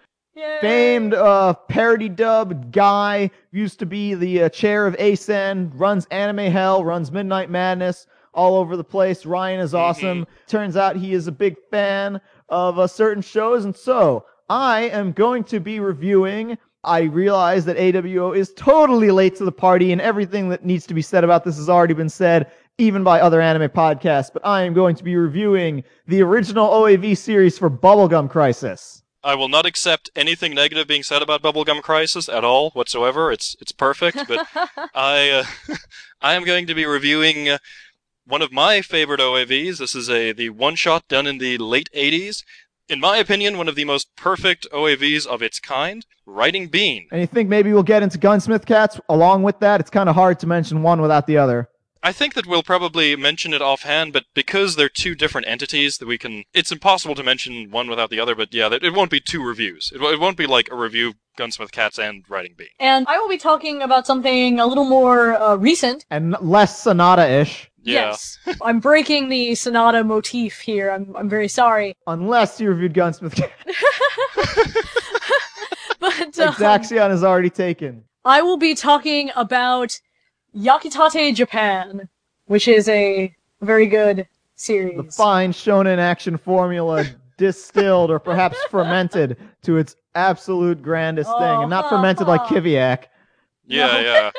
famed 0.62 1.14
uh, 1.14 1.54
parody 1.54 2.08
dub 2.08 2.72
guy, 2.72 3.30
used 3.52 3.80
to 3.80 3.86
be 3.86 4.14
the 4.14 4.44
uh, 4.44 4.50
chair 4.50 4.88
of 4.88 4.96
ASEN, 4.98 5.72
runs 5.74 6.06
Anime 6.12 6.52
Hell, 6.52 6.84
runs 6.84 7.12
Midnight 7.12 7.50
Madness 7.50 8.08
all 8.34 8.56
over 8.56 8.78
the 8.78 8.84
place. 8.84 9.26
Ryan 9.26 9.60
is 9.60 9.74
awesome. 9.74 10.26
Turns 10.48 10.78
out 10.78 10.96
he 10.96 11.14
is 11.14 11.28
a 11.28 11.32
big 11.32 11.56
fan 11.70 12.22
of 12.50 12.80
uh, 12.80 12.88
certain 12.88 13.22
shows, 13.22 13.66
and 13.66 13.76
so 13.76 14.26
I 14.50 14.84
am 14.84 15.12
going 15.12 15.44
to 15.46 15.60
be 15.60 15.80
reviewing. 15.80 16.58
I 16.84 17.02
realize 17.02 17.66
that 17.66 17.78
AWO 17.78 18.36
is 18.36 18.54
totally 18.54 19.12
late 19.12 19.36
to 19.36 19.46
the 19.46 19.52
party, 19.52 19.92
and 19.92 20.02
everything 20.02 20.50
that 20.50 20.66
needs 20.66 20.88
to 20.88 20.94
be 20.94 21.02
said 21.02 21.24
about 21.24 21.44
this 21.44 21.58
has 21.58 21.70
already 21.70 21.94
been 21.94 22.10
said, 22.10 22.52
even 22.78 23.04
by 23.04 23.22
other 23.22 23.40
anime 23.40 23.70
podcasts. 23.70 24.34
But 24.34 24.46
I 24.46 24.64
am 24.64 24.74
going 24.74 24.96
to 24.96 25.04
be 25.04 25.16
reviewing 25.16 25.84
the 26.08 26.24
original 26.24 26.70
OAV 26.70 27.18
series 27.18 27.58
for 27.58 27.70
Bubblegum 27.70 28.30
Crisis. 28.30 29.04
I 29.24 29.36
will 29.36 29.50
not 29.50 29.68
accept 29.68 30.10
anything 30.16 30.56
negative 30.56 30.88
being 30.88 31.04
said 31.04 31.22
about 31.22 31.44
Bubblegum 31.44 31.84
Crisis 31.84 32.28
at 32.28 32.44
all 32.44 32.72
whatsoever. 32.72 33.32
It's 33.32 33.56
it's 33.62 33.72
perfect, 33.72 34.28
but 34.28 34.48
I 34.96 35.46
uh, 35.70 35.76
I 36.22 36.34
am 36.34 36.44
going 36.44 36.66
to 36.66 36.74
be 36.74 36.86
reviewing 36.86 37.48
uh, 37.48 37.60
one 38.26 38.42
of 38.42 38.52
my 38.52 38.82
favorite 38.82 39.20
OAVs. 39.20 39.78
This 39.78 39.94
is 39.94 40.10
a 40.10 40.32
the 40.32 40.50
one 40.50 40.76
shot 40.76 41.08
done 41.08 41.28
in 41.28 41.38
the 41.38 41.60
late 41.60 41.90
80s. 41.96 42.44
In 42.92 43.00
my 43.00 43.16
opinion, 43.16 43.58
one 43.58 43.70
of 43.70 43.76
the 43.76 43.86
most 43.86 44.14
perfect 44.18 44.68
OAVs 44.74 45.26
of 45.26 45.42
its 45.42 45.62
kind, 45.62 46.06
Riding 46.26 46.68
Bean. 46.68 47.08
And 47.10 47.22
you 47.22 47.28
think 47.28 47.48
maybe 47.48 47.72
we'll 47.72 47.84
get 47.84 48.04
into 48.04 48.18
Gunsmith 48.18 48.66
Cats 48.66 49.00
along 49.08 49.44
with 49.44 49.62
that? 49.62 49.80
It's 49.80 49.90
kind 49.90 50.10
of 50.10 50.16
hard 50.16 50.42
to 50.42 50.48
mention 50.48 50.84
one 50.84 51.02
without 51.02 51.26
the 51.26 51.38
other. 51.38 51.70
I 52.04 52.12
think 52.12 52.34
that 52.34 52.48
we'll 52.48 52.64
probably 52.64 53.16
mention 53.16 53.54
it 53.54 53.62
offhand, 53.62 54.12
but 54.12 54.26
because 54.34 54.76
they're 54.76 54.90
two 54.90 55.16
different 55.16 55.48
entities, 55.48 56.00
that 56.00 56.08
we 56.08 56.18
can. 56.18 56.44
It's 56.54 56.72
impossible 56.72 57.16
to 57.16 57.24
mention 57.24 57.72
one 57.72 57.90
without 57.90 58.10
the 58.10 58.20
other. 58.20 58.36
But 58.36 58.54
yeah, 58.54 58.70
it 58.74 58.94
won't 58.94 59.12
be 59.12 59.22
two 59.22 59.42
reviews. 59.42 59.94
It, 59.96 60.02
it 60.02 60.20
won't 60.20 60.36
be 60.36 60.48
like 60.48 60.70
a 60.70 60.76
review 60.76 61.10
of 61.10 61.16
Gunsmith 61.38 61.72
Cats 61.72 61.98
and 61.98 62.26
Riding 62.28 62.56
Bean. 62.58 62.68
And 62.80 63.08
I 63.08 63.20
will 63.20 63.30
be 63.30 63.38
talking 63.38 63.82
about 63.82 64.06
something 64.06 64.60
a 64.60 64.66
little 64.66 64.84
more 64.84 65.34
uh, 65.42 65.56
recent. 65.56 66.06
And 66.10 66.36
less 66.42 66.84
Sonoda-ish. 66.84 67.71
Yes. 67.84 68.38
I'm 68.62 68.80
breaking 68.80 69.30
the 69.30 69.52
Sonoda 69.52 70.06
motif 70.06 70.60
here. 70.60 70.92
I'm, 70.92 71.16
I'm 71.16 71.30
very 71.30 71.48
sorry. 71.48 71.96
Unless 72.08 72.60
you 72.60 72.70
reviewed 72.70 72.94
Gunsmith 72.94 73.34
But 76.00 76.40
um, 76.40 76.54
Exaxxion 76.54 77.12
is 77.12 77.24
already 77.24 77.52
taken. 77.52 78.04
I 78.26 78.42
will 78.42 78.58
be 78.58 78.74
talking 78.74 79.30
about 79.36 80.00
Yakitate 80.56 81.36
Japan, 81.36 82.10
which 82.46 82.68
is 82.68 82.90
a 82.90 83.34
very 83.62 83.86
good 83.86 84.28
series. 84.56 84.98
The 84.98 85.04
fine 85.12 85.54
shonen 85.54 86.00
action 86.00 86.38
formula 86.38 87.06
distilled 87.38 88.10
or 88.10 88.20
perhaps 88.20 88.58
fermented 88.70 89.38
to 89.64 89.78
its 89.78 89.96
absolute 90.16 90.82
grandest 90.82 91.30
thing, 91.38 91.62
and 91.62 91.70
not 91.70 91.90
fermented 91.90 92.28
like 92.28 92.42
Kiviak. 92.42 93.06
Yeah, 93.66 94.00
yeah. 94.02 94.32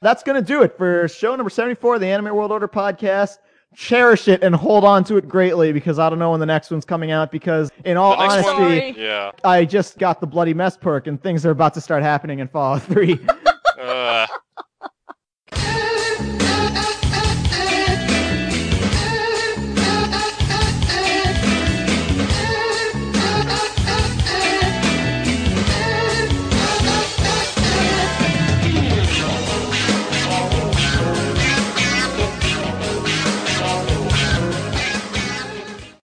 That's 0.00 0.22
going 0.22 0.36
to 0.36 0.46
do 0.46 0.62
it 0.62 0.76
for 0.76 1.08
show 1.08 1.34
number 1.34 1.50
74 1.50 1.96
of 1.96 2.00
the 2.00 2.06
Anime 2.06 2.34
World 2.34 2.52
Order 2.52 2.68
podcast. 2.68 3.38
Cherish 3.74 4.28
it 4.28 4.42
and 4.42 4.54
hold 4.54 4.82
on 4.84 5.04
to 5.04 5.16
it 5.18 5.28
greatly 5.28 5.72
because 5.72 5.98
I 5.98 6.08
don't 6.08 6.18
know 6.18 6.30
when 6.30 6.40
the 6.40 6.46
next 6.46 6.70
one's 6.70 6.84
coming 6.86 7.10
out. 7.10 7.30
Because, 7.30 7.70
in 7.84 7.96
all 7.96 8.16
The 8.16 8.26
next 8.28 8.44
one- 8.46 8.62
honesty, 8.62 9.00
yeah. 9.00 9.30
I 9.44 9.64
just 9.64 9.98
got 9.98 10.20
the 10.20 10.26
Bloody 10.26 10.54
Mess 10.54 10.76
perk 10.76 11.06
and 11.06 11.22
things 11.22 11.44
are 11.44 11.50
about 11.50 11.74
to 11.74 11.80
start 11.80 12.02
happening 12.02 12.38
in 12.38 12.48
Fallout 12.48 12.82
3. 12.82 13.18
Uh. 13.80 14.26